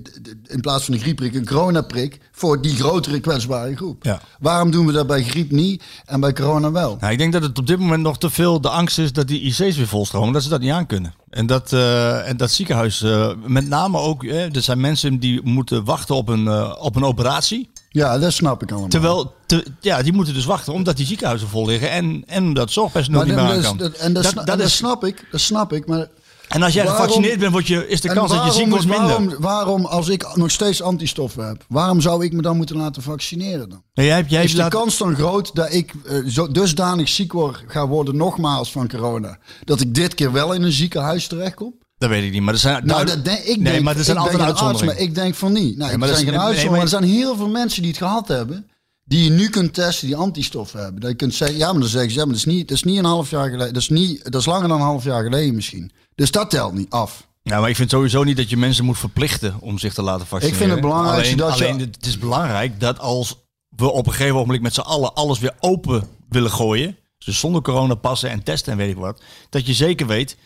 in 0.47 0.61
plaats 0.61 0.85
van 0.85 0.93
een 0.93 0.99
griepprik 0.99 1.35
een 1.35 1.45
coronaprik 1.45 2.19
voor 2.31 2.61
die 2.61 2.75
grotere 2.75 3.19
kwetsbare 3.19 3.75
groep. 3.75 4.03
Ja. 4.03 4.21
Waarom 4.39 4.71
doen 4.71 4.85
we 4.85 4.91
dat 4.91 5.07
bij 5.07 5.23
griep 5.23 5.51
niet 5.51 5.83
en 6.05 6.19
bij 6.19 6.33
corona 6.33 6.71
wel? 6.71 6.97
Nou, 6.99 7.11
ik 7.11 7.17
denk 7.17 7.33
dat 7.33 7.43
het 7.43 7.57
op 7.59 7.67
dit 7.67 7.79
moment 7.79 8.03
nog 8.03 8.17
te 8.17 8.29
veel 8.29 8.61
de 8.61 8.69
angst 8.69 8.99
is 8.99 9.13
dat 9.13 9.27
die 9.27 9.41
IC's 9.41 9.57
weer 9.77 9.87
volstromen, 9.87 10.33
dat 10.33 10.43
ze 10.43 10.49
dat 10.49 10.61
niet 10.61 10.71
aan 10.71 10.85
kunnen. 10.85 11.13
En 11.29 11.45
dat, 11.45 11.73
eh, 11.73 12.29
en 12.29 12.37
dat 12.37 12.51
ziekenhuis, 12.51 13.05
met 13.45 13.67
name 13.67 13.97
ook, 13.97 14.23
eh, 14.23 14.55
er 14.55 14.61
zijn 14.61 14.79
mensen 14.79 15.19
die 15.19 15.41
moeten 15.43 15.83
wachten 15.83 16.15
op 16.15 16.27
een, 16.29 16.75
op 16.77 16.95
een 16.95 17.03
operatie. 17.03 17.69
Ja, 17.89 18.17
dat 18.19 18.33
snap 18.33 18.61
ik 18.63 18.69
allemaal. 18.71 18.89
Terwijl, 18.89 19.33
te- 19.45 19.65
ja, 19.81 20.01
die 20.01 20.13
moeten 20.13 20.33
dus 20.33 20.45
wachten 20.45 20.73
omdat 20.73 20.97
die 20.97 21.05
ziekenhuizen 21.05 21.47
vol 21.47 21.65
liggen 21.65 21.89
en, 21.91 22.23
en 22.25 22.43
omdat 22.43 22.63
het 22.63 22.73
zorgpersoneel 22.73 23.23
niet 23.23 23.35
meer 23.35 23.43
aan 23.43 23.61
kan. 23.61 23.77
dat- 23.77 23.93
en 23.93 24.13
dat, 24.13 24.23
Dat- 24.35 24.49
en 24.49 24.59
is- 24.59 24.75
snap 24.75 25.05
ik, 25.05 25.27
dat 25.31 25.41
snap 25.41 25.73
ik. 25.73 25.87
Maar 25.87 26.07
En 26.47 26.63
als 26.63 26.73
jij 26.73 26.83
Waarom- 26.85 27.01
gevaccineerd 27.01 27.39
bent, 27.39 27.51
wordt 27.51 27.67
je, 27.67 27.87
is 27.87 28.01
de 28.01 28.13
kans 28.13 28.31
dat 28.31 28.45
je 28.45 28.51
ziek 28.51 28.69
wordt 28.69 28.85
minder. 28.85 29.07
Waarom, 29.07 29.35
waarom, 29.39 29.85
als 29.85 30.07
ik 30.09 30.35
nog 30.35 30.51
steeds 30.51 30.81
antistoffen 30.81 31.47
heb, 31.47 31.65
waarom 31.67 32.01
zou 32.01 32.25
ik 32.25 32.33
me 32.33 32.41
dan 32.41 32.57
moeten 32.57 32.77
laten 32.77 33.01
vaccineren 33.01 33.69
dan? 33.69 33.81
Nee, 33.93 34.05
jij 34.05 34.15
hebt, 34.15 34.29
jij 34.29 34.43
is 34.43 34.51
de 34.51 34.57
laten- 34.57 34.79
kans 34.79 34.97
dan 34.97 35.15
groot 35.15 35.55
dat 35.55 35.73
ik 35.73 35.93
eh, 36.05 36.17
zo 36.27 36.51
dusdanig 36.51 37.09
ziek 37.09 37.33
word, 37.33 37.63
ga 37.67 37.87
worden 37.87 38.15
nogmaals 38.17 38.71
van 38.71 38.87
corona, 38.89 39.37
dat 39.63 39.81
ik 39.81 39.95
dit 39.95 40.13
keer 40.15 40.31
wel 40.31 40.53
in 40.53 40.63
een 40.63 40.71
ziekenhuis 40.71 41.27
terechtkom? 41.27 41.73
Dat 41.97 42.09
weet 42.09 42.23
ik 42.23 42.31
niet, 42.31 42.41
maar 42.41 42.53
er 42.53 42.59
zijn... 42.59 42.85
Nou, 42.85 43.05
daar- 43.05 43.15
dat 43.15 43.25
denk, 43.25 43.39
ik 43.39 43.59
nee, 43.59 43.71
denk, 43.71 43.83
maar 43.83 43.97
er 43.97 44.03
zijn 44.03 44.17
ik 44.17 44.23
altijd 44.23 44.41
uitzonderingen. 44.41 44.85
maar 44.95 45.03
ik 45.03 45.15
denk 45.15 45.35
van 45.35 45.51
niet. 45.53 45.77
Nou, 45.77 45.91
Ja, 45.91 45.97
maar 45.97 46.07
er 46.09 46.13
zijn 46.15 46.27
geen 46.27 46.35
nee, 46.37 46.45
uitzonderingen, 46.45 46.71
maar- 46.71 46.81
er 46.81 46.87
zijn 46.87 47.03
heel 47.03 47.35
veel 47.35 47.49
mensen 47.49 47.81
die 47.81 47.91
het 47.91 47.99
gehad 47.99 48.27
hebben, 48.27 48.69
die 49.03 49.23
je 49.23 49.29
nu 49.29 49.49
kunt 49.49 49.73
testen, 49.73 50.07
die 50.07 50.15
antistoffen 50.15 50.79
hebben. 50.83 51.01
Dat 51.01 51.09
je 51.09 51.15
kunt 51.15 51.33
zeggen, 51.35 51.57
ja, 51.57 51.71
maar 51.71 51.79
dan 51.81 51.89
zeggen 51.89 52.11
ze, 52.11 52.15
ja, 52.17 52.23
maar 52.25 52.33
dat 52.35 52.45
is 52.47 52.53
niet, 52.53 52.67
dat 52.67 52.77
is 52.77 52.83
niet 52.83 52.97
een 52.97 53.05
half 53.05 53.29
jaar 53.29 53.49
geleden, 53.49 53.73
dat 53.73 53.81
is, 53.81 53.89
niet, 53.89 54.23
dat 54.31 54.41
is 54.41 54.45
langer 54.47 54.67
dan 54.67 54.77
een 54.77 54.83
half 54.85 55.03
jaar 55.03 55.23
geleden 55.23 55.55
misschien. 55.55 55.91
Dus 56.15 56.31
dat 56.31 56.49
telt 56.49 56.73
niet 56.73 56.89
af. 56.89 57.27
Ja, 57.43 57.59
maar 57.59 57.69
ik 57.69 57.75
vind 57.75 57.89
sowieso 57.89 58.23
niet 58.23 58.37
dat 58.37 58.49
je 58.49 58.57
mensen 58.57 58.85
moet 58.85 58.97
verplichten 58.97 59.55
om 59.59 59.77
zich 59.79 59.93
te 59.93 60.01
laten 60.01 60.27
vaccineren. 60.27 60.59
vind 60.59 60.71
het 60.71 60.81
belangrijkste 60.81 61.43
alleen, 61.43 61.49
dat 61.49 61.57
je- 61.57 61.65
Alleen 61.65 61.79
het 61.79 62.05
is 62.05 62.17
belangrijk 62.19 62.79
dat 62.79 62.99
als 62.99 63.35
we 63.75 63.91
op 63.91 64.07
een 64.07 64.13
gegeven 64.13 64.35
moment 64.35 64.61
met 64.61 64.73
z'n 64.73 64.79
allen 64.79 65.13
alles 65.13 65.39
weer 65.39 65.53
open 65.59 66.07
willen 66.29 66.51
gooien, 66.51 66.97
dus 67.25 67.39
zonder 67.39 67.61
coronapassen 67.61 68.29
en 68.29 68.43
testen 68.43 68.71
en 68.71 68.77
weet 68.77 68.89
ik 68.89 68.95
wat, 68.97 69.21
dat 69.49 69.67
je 69.67 69.73
zeker 69.73 70.07
weet 70.07 70.37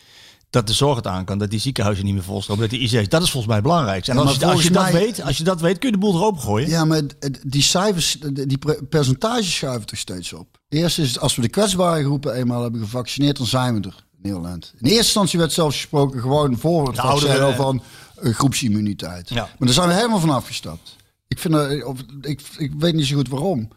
dat 0.52 0.66
de 0.66 0.72
zorg 0.72 0.96
het 0.96 1.06
aan 1.06 1.24
kan, 1.24 1.38
dat 1.38 1.50
die 1.50 1.60
ziekenhuizen 1.60 2.04
niet 2.04 2.14
meer 2.14 2.22
volstromen, 2.22 2.68
dat 2.70 2.78
die 2.78 2.88
IC's, 2.88 3.08
dat 3.08 3.22
is 3.22 3.30
volgens 3.30 3.46
mij 3.46 3.54
het 3.54 3.64
belangrijkste. 3.64 4.10
En 4.12 4.16
Ja, 4.18 4.22
als, 4.24 4.36
je, 4.36 4.46
als, 4.46 4.62
je 4.62 4.70
dat 4.70 4.82
mij- 4.82 4.92
weet, 4.92 5.22
als 5.22 5.36
je 5.38 5.44
dat 5.44 5.60
weet, 5.60 5.78
kun 5.78 5.88
je 5.88 5.94
de 5.94 6.00
boel 6.00 6.14
erop 6.14 6.38
gooien. 6.38 6.68
Ja, 6.68 6.84
maar 6.84 7.00
die 7.46 7.62
cijfers, 7.62 8.16
die 8.32 8.58
percentages 8.88 9.54
schuiven 9.54 9.86
toch 9.86 9.98
steeds 9.98 10.32
op. 10.32 10.46
Eerst 10.68 10.98
is 10.98 11.08
het, 11.08 11.20
als 11.20 11.36
we 11.36 11.42
de 11.42 11.48
kwetsbare 11.48 12.04
groepen 12.04 12.34
eenmaal 12.34 12.62
hebben 12.62 12.80
gevaccineerd, 12.80 13.36
dan 13.36 13.46
zijn 13.46 13.74
we 13.80 13.88
er 13.88 14.04
in 14.16 14.18
Nederland. 14.30 14.72
In 14.78 14.84
eerste 14.84 14.96
instantie 14.98 15.38
werd 15.38 15.52
zelfs 15.52 15.76
gesproken 15.76 16.20
gewoon 16.20 16.58
voor 16.58 16.86
het 16.86 16.96
vaccin 17.00 17.40
al 17.40 17.52
van 17.54 17.82
uh, 18.22 18.34
groepsimmuniteit. 18.34 19.28
Ja. 19.28 19.34
Maar 19.42 19.52
daar 19.58 19.72
zijn 19.72 19.88
we 19.88 19.94
helemaal 19.94 20.20
van 20.20 20.30
afgestapt. 20.30 20.96
Ik, 21.28 21.38
vind, 21.38 21.54
dat- 21.54 21.84
of, 21.84 21.98
ik, 22.20 22.40
ik 22.58 22.72
weet 22.78 22.94
niet 22.94 23.06
zo 23.06 23.16
goed 23.16 23.28
waarom. 23.28 23.68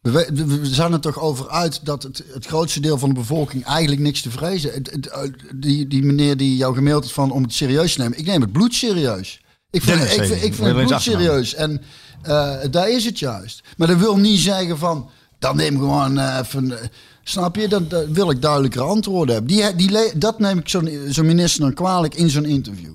We, 0.00 0.30
we- 0.34 0.66
zijn 0.66 0.92
er 0.92 1.00
toch 1.00 1.18
over 1.18 1.48
uit 1.48 1.80
dat 1.84 2.02
het, 2.02 2.24
het 2.32 2.46
grootste 2.46 2.80
deel 2.80 2.98
van 2.98 3.08
de 3.08 3.14
bevolking 3.14 3.64
eigenlijk 3.64 4.00
niks 4.00 4.20
te 4.20 4.30
vrezen. 4.30 4.72
Het, 4.72 4.90
het, 4.90 5.06
eh, 5.06 5.22
die, 5.54 5.86
die 5.86 6.02
meneer 6.02 6.36
die 6.36 6.56
jou 6.56 6.74
gemaild 6.74 7.02
heeft 7.02 7.14
van 7.14 7.30
om 7.30 7.42
het 7.42 7.52
serieus 7.52 7.92
te 7.94 8.00
nemen. 8.00 8.18
Ik 8.18 8.26
neem 8.26 8.40
het 8.40 8.52
bloed 8.52 8.74
serieus. 8.74 9.40
Ik 9.70 9.82
vind, 9.82 9.96
Dennis 9.98 10.14
ik, 10.16 10.24
vind, 10.24 10.42
ik 10.42 10.54
het 10.54 10.86
bloed 10.86 11.00
serieus. 11.00 11.54
En 11.54 11.82
eh, 12.22 12.56
daar 12.70 12.90
is 12.90 13.04
het 13.04 13.18
juist. 13.18 13.62
Maar 13.76 13.88
dat 13.88 13.98
wil 13.98 14.16
niet 14.16 14.38
zeggen 14.40 14.78
van, 14.78 15.10
dan 15.38 15.56
neem 15.56 15.78
gewoon 15.78 16.18
eh, 16.18 16.38
even... 16.42 16.78
snap 17.22 17.56
je? 17.56 17.68
Dan, 17.68 17.88
dan 17.88 18.12
wil 18.12 18.30
ik 18.30 18.42
duidelijkere 18.42 18.84
antwoorden 18.84 19.34
hebben. 19.34 19.54
Die, 19.56 19.74
die, 19.88 20.18
dat 20.18 20.38
neem 20.38 20.58
ik 20.58 20.68
zo'n 20.68 20.90
zo'n 21.08 21.26
minister 21.26 21.60
dan 21.60 21.74
kwalijk 21.74 22.14
in 22.14 22.30
zo'n 22.30 22.44
interview. 22.44 22.92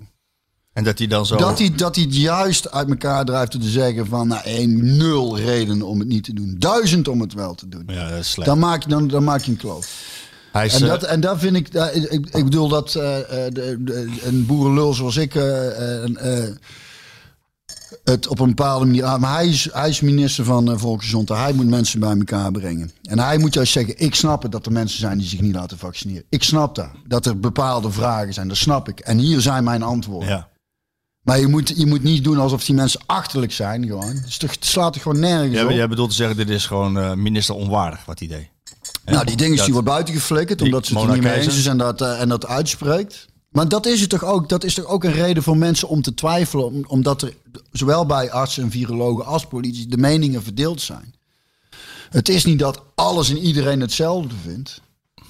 En 0.76 0.84
dat 0.84 0.98
hij 0.98 1.08
dan 1.08 1.26
zo... 1.26 1.36
Dat 1.36 1.60
hij, 1.60 1.76
dat 1.76 1.96
hij 1.96 2.04
het 2.04 2.16
juist 2.16 2.72
uit 2.72 2.90
elkaar 2.90 3.26
drijft 3.26 3.52
te 3.52 3.58
zeggen 3.62 4.08
van 4.08 4.28
nou, 4.28 4.42
één, 4.44 4.98
nul 4.98 5.38
reden 5.38 5.82
om 5.82 6.00
het 6.00 6.08
niet 6.08 6.24
te 6.24 6.34
doen. 6.34 6.56
Duizend 6.60 7.08
om 7.08 7.22
het 7.22 7.34
wel 7.34 7.54
te 7.56 7.68
doen. 7.70 7.84
Ja, 7.88 8.10
dat 8.10 8.20
is 8.20 8.32
slecht. 8.32 8.50
Dan 8.50 8.60
maak 8.60 8.84
je, 8.84 8.90
dan, 8.90 9.08
dan 9.08 9.24
maak 9.24 9.42
je 9.42 9.52
een 9.52 9.58
kloof. 9.58 9.90
hij 10.52 10.66
is, 10.66 10.74
En 10.76 10.82
eh, 10.82 10.88
dat, 10.88 11.04
en 11.04 11.20
dat 11.20 11.40
vind 11.40 11.56
ik, 11.56 11.72
dat- 11.72 11.96
ik, 11.96 12.44
bedoel 12.44 12.68
dat 12.68 12.96
eh, 12.96 13.18
eh, 13.20 13.54
de, 13.54 13.78
de- 13.80 14.20
een 14.24 14.46
boerenlul 14.46 14.94
zoals 14.94 15.16
ik 15.18 15.36
eh, 15.36 16.04
eh, 16.04 16.44
eh, 16.44 16.56
het 18.04 18.28
op 18.28 18.40
een 18.40 18.48
bepaalde 18.48 18.86
manier 18.86 19.04
aan. 19.04 19.20
Maar 19.20 19.34
hij 19.36 19.48
is, 19.48 19.70
hij 19.72 19.90
is 19.90 20.00
minister 20.02 20.44
van 20.46 20.72
eh, 20.72 20.78
Volksgezondheid. 20.78 21.40
Hij 21.44 21.54
moet 21.54 21.68
mensen 21.70 22.00
bij 22.00 22.18
elkaar 22.18 22.52
brengen. 22.52 22.92
En 23.04 23.20
hij 23.20 23.38
moet 23.38 23.54
juist 23.54 23.72
zeggen: 23.72 23.94
Ik 24.00 24.16
snap 24.16 24.42
het 24.44 24.52
dat 24.52 24.66
er 24.66 24.72
mensen 24.72 25.00
zijn 25.00 25.18
die 25.18 25.28
zich 25.28 25.42
niet 25.42 25.56
laten 25.56 25.78
vaccineren. 25.78 26.24
Ik 26.30 26.44
snap 26.44 26.76
dat. 26.76 26.90
Dat 27.08 27.26
er 27.26 27.40
bepaalde 27.40 27.92
vragen 27.92 28.34
zijn. 28.34 28.48
Dat 28.48 28.58
snap 28.58 28.90
ik. 28.90 29.00
En 29.00 29.18
hier 29.18 29.42
zijn 29.42 29.64
mijn 29.64 29.84
antwoorden. 29.84 30.30
ja. 30.30 30.48
Maar 31.26 31.40
je 31.40 31.48
moet, 31.48 31.74
je 31.76 31.86
moet 31.86 32.04
niet 32.04 32.24
doen 32.24 32.38
alsof 32.40 32.66
die 32.66 32.76
mensen 32.76 33.02
achterlijk 33.06 33.52
zijn. 33.52 33.86
Gewoon. 33.86 34.24
Toch, 34.38 34.52
het 34.52 34.66
slaat 34.66 34.94
toch 34.94 35.02
gewoon 35.02 35.20
nergens 35.20 35.54
Jij, 35.54 35.64
op. 35.64 35.70
jij 35.72 35.88
bedoelt 35.88 36.10
te 36.10 36.16
zeggen, 36.16 36.38
dit 36.38 36.50
is 36.50 36.66
gewoon 36.66 36.98
eh, 36.98 37.14
minister 37.14 37.56
onwaardig 37.56 38.06
wat 38.06 38.20
hij 38.20 38.28
deed. 38.28 38.48
Nou, 39.06 39.26
die 39.26 39.36
dingen 39.36 39.64
die 39.64 39.74
wordt 39.74 39.88
buiten 39.88 40.14
geflikkerd 40.14 40.58
Die 40.60 40.68
omdat 40.68 40.86
ze 40.86 40.94
het 41.00 41.04
er 41.08 41.14
niet 41.14 41.24
mee 41.24 41.34
eens 41.34 41.58
is 41.58 41.66
en 41.66 41.78
dat, 41.78 42.02
eh, 42.02 42.22
en 42.22 42.30
dat 42.30 42.46
uitspreekt. 42.48 43.26
Maar 43.50 43.68
dat 43.70 43.86
is 43.86 44.02
het 44.02 44.10
toch 44.10 44.24
ook. 44.24 44.50
Dat 44.50 44.64
is 44.64 44.74
toch 44.74 44.86
ook 44.86 45.04
een 45.04 45.12
reden 45.12 45.44
voor 45.44 45.58
mensen 45.58 45.88
om 45.88 46.02
te 46.02 46.14
twijfelen. 46.14 46.66
om- 46.66 46.86
omdat 46.88 47.22
er 47.22 47.34
zowel 47.72 48.06
bij 48.06 48.32
artsen 48.32 48.64
en 48.64 48.72
virologen 48.72 49.26
als 49.26 49.46
politici 49.48 49.88
de 49.88 49.98
meningen 49.98 50.44
verdeeld 50.44 50.82
zijn. 50.82 51.14
Het 52.10 52.30
is 52.30 52.46
niet 52.46 52.60
dat 52.60 52.82
alles 52.96 53.30
en 53.30 53.38
iedereen 53.38 53.82
hetzelfde 53.82 54.36
vindt. 54.44 54.82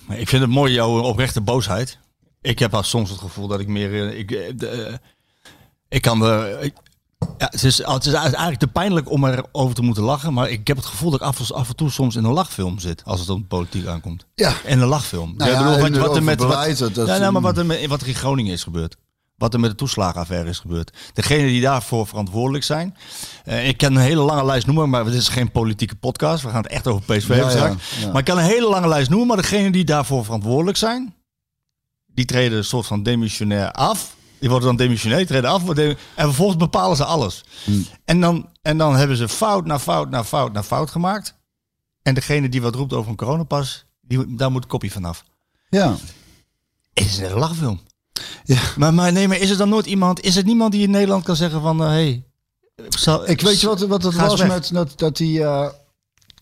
Ik 0.09 0.27
vind 0.29 0.41
het 0.41 0.51
mooi, 0.51 0.73
jouw 0.73 0.99
oprechte 1.01 1.41
boosheid. 1.41 1.97
Ik 2.41 2.59
heb 2.59 2.73
al 2.73 2.83
soms 2.83 3.09
het 3.09 3.19
gevoel 3.19 3.47
dat 3.47 3.59
ik 3.59 3.67
meer... 3.67 4.09
eh, 4.09 4.19
Ik, 4.19 4.27
de, 4.59 4.99
ik 5.95 6.01
kan 6.01 6.21
er... 6.23 6.59
ik- 6.61 6.73
ja, 7.37 7.47
het, 7.51 7.63
is, 7.63 7.77
het 7.85 8.05
is 8.05 8.13
eigenlijk 8.13 8.57
te 8.59 8.67
pijnlijk 8.67 9.11
om 9.11 9.25
erover 9.25 9.75
te 9.75 9.81
moeten 9.81 10.03
lachen. 10.03 10.33
Maar 10.33 10.49
ik 10.49 10.67
heb 10.67 10.77
het 10.77 10.85
gevoel 10.85 11.11
dat 11.11 11.19
ik 11.19 11.25
af, 11.25 11.51
af 11.51 11.69
en 11.69 11.75
toe 11.75 11.91
soms 11.91 12.15
in 12.15 12.23
een 12.23 12.31
lachfilm 12.33 12.79
zit. 12.79 13.01
Als 13.05 13.19
het 13.19 13.27
de 13.27 13.41
politiek 13.43 13.87
aankomt. 13.87 14.25
Ja. 14.35 14.53
In 14.65 14.81
een 14.81 14.87
lachfilm. 14.87 15.33
Nou 15.37 15.51
ja, 15.51 15.57
bedoel, 15.57 15.71
wat, 15.89 15.97
wat 16.07 16.15
er 16.15 16.23
met... 16.23 16.39
Wat, 16.39 16.77
dat- 16.93 17.07
ja, 17.07 17.17
nou, 17.17 17.31
maar 17.31 17.41
wat 17.41 17.57
er, 17.57 17.65
met, 17.65 17.85
wat 17.85 18.01
er 18.01 18.07
in 18.07 18.15
Groningen 18.15 18.53
is 18.53 18.63
gebeurd. 18.63 18.95
Wat 19.37 19.53
er 19.53 19.59
met 19.59 19.69
de 19.69 19.75
toeslagenaffaire 19.75 20.49
is 20.49 20.59
gebeurd. 20.59 20.97
Degenen 21.13 21.47
die 21.47 21.61
daarvoor 21.61 22.07
verantwoordelijk 22.07 22.63
zijn. 22.63 22.97
eh, 23.45 23.67
ik 23.67 23.77
kan 23.77 23.95
een 23.95 24.01
hele 24.01 24.21
lange 24.21 24.45
lijst 24.45 24.65
noemen, 24.65 24.89
maar 24.89 25.03
dit 25.03 25.13
is 25.13 25.27
geen 25.27 25.51
politieke 25.51 25.95
podcast. 25.95 26.43
We 26.43 26.49
gaan 26.49 26.63
het 26.63 26.71
echt 26.71 26.87
over 26.87 27.01
PSV 27.17 27.27
ja. 27.35 27.75
Maar 28.11 28.19
ik 28.19 28.25
kan 28.25 28.37
een 28.37 28.43
hele 28.43 28.69
lange 28.69 28.87
lijst 28.87 29.09
noemen. 29.09 29.27
Maar 29.27 29.37
degenen 29.37 29.71
die 29.71 29.83
daarvoor 29.85 30.25
verantwoordelijk 30.25 30.77
zijn. 30.77 31.15
Die 32.05 32.25
treden 32.25 32.57
een 32.57 32.63
soort 32.63 32.85
van 32.85 33.03
demissionair 33.03 33.71
af. 33.71 34.14
Die 34.39 34.50
worden 34.50 34.68
dan 34.68 34.77
demissionair, 34.77 35.25
treden 35.27 35.50
af. 35.50 35.70
En 35.70 35.98
vervolgens 36.15 36.58
bepalen 36.58 36.98
ze 36.98 37.06
alles. 37.06 37.44
En, 38.06 38.20
dan, 38.22 38.50
en 38.62 38.77
dan 38.77 38.96
hebben 38.96 39.18
ze 39.18 39.30
fout 39.30 39.65
na 39.65 39.80
fout 39.80 40.10
na 40.10 40.24
fout 40.24 40.54
na 40.54 40.63
fout 40.63 40.89
gemaakt. 40.92 41.36
En 42.01 42.13
degene 42.13 42.50
die 42.50 42.62
wat 42.62 42.75
roept 42.75 42.94
over 42.94 43.10
een 43.10 43.18
coronapas, 43.18 43.86
die, 44.01 44.36
daar 44.36 44.51
moet 44.51 44.63
een 44.63 44.70
kopje 44.70 44.92
vanaf. 44.92 45.24
Ja. 45.70 45.96
Het 46.94 47.06
is 47.06 47.18
een 47.18 47.32
lachfilm. 47.38 47.80
Ja. 48.44 48.60
Maar, 48.77 48.94
maar 48.94 49.12
nee, 49.12 49.27
maar 49.27 49.38
is 49.38 49.50
er 49.50 49.58
dan 49.58 49.70
nooit 49.70 49.86
iemand, 49.86 50.20
is 50.22 50.36
het 50.36 50.46
niemand 50.46 50.72
die 50.72 50.82
in 50.82 50.89
Nederland 50.92 51.24
kan 51.24 51.36
zeggen 51.36 51.62
van, 51.62 51.80
hé, 51.80 51.86
hey, 51.88 52.24
zal- 52.89 53.30
Ik 53.30 53.42
weet 53.42 53.62
je 53.62 53.68
wat, 53.68 53.80
wat 53.82 54.04
het 54.04 54.15
was 54.15 54.39
weg. 54.39 54.48
met 54.48 54.70
dat, 54.74 55.00
dat 55.00 55.18
die. 55.18 55.44
eh, 55.44 55.70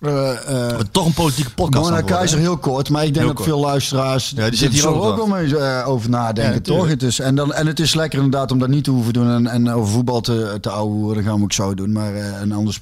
eh, 0.03 0.79
toch 0.91 1.05
een 1.05 1.13
politieke 1.13 1.53
podcast 1.53 1.89
Mona 1.89 2.01
Keizer 2.01 2.39
heel 2.39 2.57
kort, 2.57 2.89
maar 2.89 3.05
ik 3.05 3.13
denk 3.13 3.25
Heel 3.25 3.27
dat 3.27 3.36
kort. 3.36 3.50
veel 3.50 3.60
luisteraars 3.60 4.33
Ja, 4.36 4.50
die 4.50 4.57
zitten 4.57 4.79
hier 4.79 4.89
ook 4.89 5.03
ook 5.03 5.15
wel 5.15 5.27
mee 5.27 5.57
eh, 5.57 5.88
over 5.88 6.10
nadenken, 6.10 6.53
Ja, 6.53 6.60
toch? 6.60 6.88
Het 6.88 7.03
is, 7.03 7.19
en, 7.19 7.36
dan, 7.36 7.53
en 7.53 7.67
het 7.67 7.79
is 7.79 7.93
lekker 7.93 8.19
inderdaad 8.19 8.51
om 8.51 8.60
dat 8.60 8.69
niet 8.69 8.83
te 8.83 8.91
hoeven 8.91 9.13
doen 9.13 9.29
en, 9.29 9.48
en 9.48 9.72
over 9.72 9.93
voetbal 9.93 10.22
te, 10.22 10.57
te 10.62 10.69
ouwen, 10.69 11.15
dat 11.15 11.24
gaan 11.24 11.38
we 11.38 11.43
ook 11.43 11.53
zo 11.53 11.74
doen. 11.74 11.91
Maar 11.91 12.15
eh, 12.15 12.41
en 12.41 12.51
anders 12.51 12.79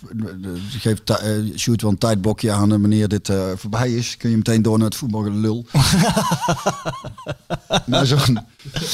geeft 0.79 1.09
uh, 1.09 1.17
shoot 1.57 1.81
wel 1.81 1.91
een 1.91 1.97
tijdblokje 1.97 2.51
aan 2.51 2.73
en 2.73 2.81
wanneer 2.81 3.07
dit 3.07 3.31
voorbij 3.55 3.91
is, 3.91 4.17
kun 4.17 4.29
je 4.29 4.37
meteen 4.37 4.61
door 4.61 4.77
naar 4.77 4.87
het 4.87 4.95
voetbalgelul. 4.95 5.65
zo'n 8.03 8.39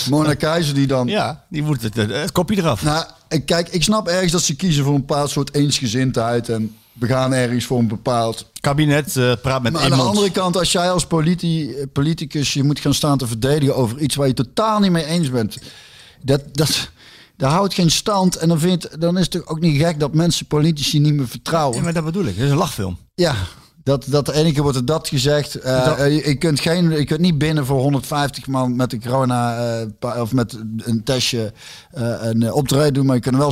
Mona 0.10 0.34
Keizer 0.34 0.74
die 0.74 0.88
dan... 0.88 1.08
Ja, 1.08 1.44
die 1.50 1.64
moet 1.64 1.82
het, 1.82 1.96
het, 1.96 2.32
kopje 2.32 2.58
eraf. 2.58 2.84
Nou, 2.84 3.06
kijk, 3.46 3.70
ik 3.70 3.84
snap 3.84 4.08
ergens 4.08 4.32
dat 4.32 4.42
ze 4.42 4.56
kiezen 4.56 4.84
voor 4.84 4.94
een 4.94 5.06
bepaald 5.06 5.30
soort 5.30 5.54
eensgezindheid 5.54 6.50
en 6.50 6.76
we 7.00 7.08
gaan 7.08 7.34
ergens 7.34 7.66
voor 7.66 7.80
een 7.80 7.88
bepaald 7.88 8.52
kabinet 8.60 9.16
eh, 9.18 9.32
praat 9.42 9.62
met 9.62 9.74
maar 9.74 9.82
aan 9.82 9.90
de 9.90 9.96
andere 9.96 10.32
kant, 10.32 10.58
als 10.58 10.72
jij 10.72 10.92
als 10.92 11.06
politi 11.06 11.76
politicus 11.94 12.54
je 12.54 12.64
moet 12.64 12.80
gaan 12.80 12.94
staan 12.94 13.18
te 13.18 13.28
verdedigen 13.28 13.76
over 13.76 14.00
iets 14.00 14.16
waar 14.16 14.28
je 14.28 14.34
totaal 14.34 14.80
niet 14.80 14.92
mee 14.92 15.06
eens 15.06 15.30
bent, 15.30 15.58
dat, 16.22 16.42
dat, 16.52 16.90
dat 17.36 17.52
houdt 17.52 17.74
geen 17.74 17.92
stand. 17.92 18.36
En 18.36 18.48
dan, 18.48 18.60
vind, 18.60 19.02
dan 19.02 19.18
is 19.18 19.26
het 19.26 19.48
ook 19.48 19.60
niet 19.60 19.82
gek 19.82 20.00
dat 20.00 20.14
mensen 20.14 20.46
politici 20.46 21.00
niet 21.00 21.14
meer 21.14 21.28
vertrouwen. 21.28 21.78
Ja, 21.78 21.84
maar 21.84 21.94
dat 21.94 22.06
bedoel 22.06 22.26
ik. 22.26 22.36
Het 22.36 22.46
is 22.46 22.52
een 22.52 22.58
lachfilm. 22.58 22.98
Ja, 23.16 23.36
dat, 23.88 24.06
dat 24.08 24.26
de 24.26 24.34
ene 24.34 24.52
keer 24.52 24.62
wordt 24.62 24.78
er 24.78 24.86
dat 24.86 25.08
gezegd. 25.08 25.54
Dat- 25.64 25.98
eh, 25.98 26.26
je, 26.26 26.36
kunt 26.36 26.60
geen, 26.60 26.90
je 26.92 27.04
kunt 27.06 27.20
niet 27.20 27.38
binnen 27.38 27.66
voor 27.66 27.80
150 27.80 28.48
man 28.48 28.76
met 28.76 28.90
de 28.90 29.00
corona 29.00 29.86
pa- 30.00 30.22
of 30.22 30.34
met 30.34 30.60
een 30.78 31.04
testje 31.04 31.54
een 31.92 32.52
optreden 32.54 32.94
doen, 32.94 33.06
maar 33.06 33.16
je 33.16 33.22
kunt 33.22 33.36
wel 33.38 33.52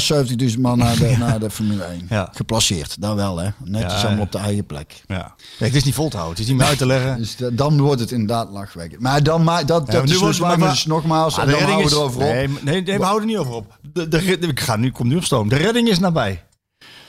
70.000 0.54 0.60
man 0.60 0.78
naar 0.78 0.98
de, 0.98 1.16
naar 1.20 1.40
de 1.40 1.50
Formule 1.50 1.84
1. 1.84 2.06
Ja. 2.10 2.30
Geplaceerd, 2.34 3.02
dat 3.02 3.16
wel 3.16 3.38
hè. 3.38 3.50
Netjes 3.64 4.02
Ja, 4.02 4.08
allemaal 4.08 4.24
op 4.26 4.32
de 4.32 4.38
eigen 4.38 4.66
plek. 4.66 5.02
Ja. 5.08 5.36
Het 5.58 5.76
is 5.76 5.84
niet 5.84 5.94
vol 5.94 6.10
te 6.10 6.18
houden. 6.18 6.36
Het 6.38 6.46
is 6.46 6.50
niet 6.52 6.60
meer 6.62 6.70
uit 6.70 6.78
te 6.78 6.86
leggen. 6.86 7.18
Dus 7.18 7.36
da- 7.36 7.50
dan 7.50 7.82
wordt 7.82 8.02
het 8.02 8.12
inderdaad 8.12 8.50
lachwekkend. 8.52 9.02
Maar 9.02 9.24
dan 9.24 9.44
ma 9.44 9.64
dat, 9.64 9.92
dat 9.92 10.06
nu 10.06 10.18
wordt- 10.18 10.38
dus 10.38 10.40
maar- 10.40 10.70
dus 10.70 10.86
nogmaals, 10.86 11.36
Maar 11.36 11.46
en 11.46 11.52
dan 11.52 11.62
houden 11.62 11.90
we 11.90 11.96
erover 11.96 12.22
op. 12.22 12.28
Nee, 12.34 12.48
nee, 12.62 12.82
nee, 12.82 12.98
we 12.98 13.04
houden 13.04 13.28
er 13.30 13.34
niet 13.36 13.44
over 13.46 13.54
op. 13.54 13.78
De, 13.94 14.08
de, 14.08 14.22
ik 14.48 14.60
ga 14.60 14.76
nu, 14.76 14.92
kom 14.92 15.08
nu 15.08 15.16
op 15.16 15.24
stoom. 15.24 15.50
De 15.50 15.56
redding 15.56 15.88
is 15.90 16.00
nabij. 16.00 16.44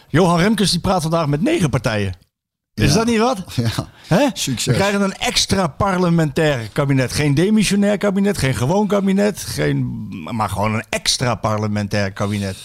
Johan 0.09 0.38
Remkes 0.38 0.71
die 0.71 0.80
praat 0.80 1.02
vandaag 1.02 1.26
met 1.26 1.42
negen 1.42 1.71
partijen. 1.71 2.14
Is 2.76 2.88
Ja. 2.88 2.95
dat 2.97 3.06
niet 3.06 3.18
wat? 3.18 3.45
Ja. 3.54 3.88
Hè? 4.06 4.26
Succes. 4.33 4.64
We 4.64 4.73
krijgen 4.73 5.00
een 5.00 5.14
extra 5.16 5.66
parlementair 5.66 6.68
kabinet. 6.73 7.12
Geen 7.12 7.35
demissionair 7.35 7.99
kabinet, 7.99 8.38
geen 8.38 8.54
gewoon 8.54 8.87
kabinet. 8.87 9.40
Geen, 9.40 10.09
maar 10.35 10.49
gewoon 10.49 10.75
een 10.75 10.85
extra 10.88 11.35
parlementair 11.35 12.12
kabinet. 12.12 12.56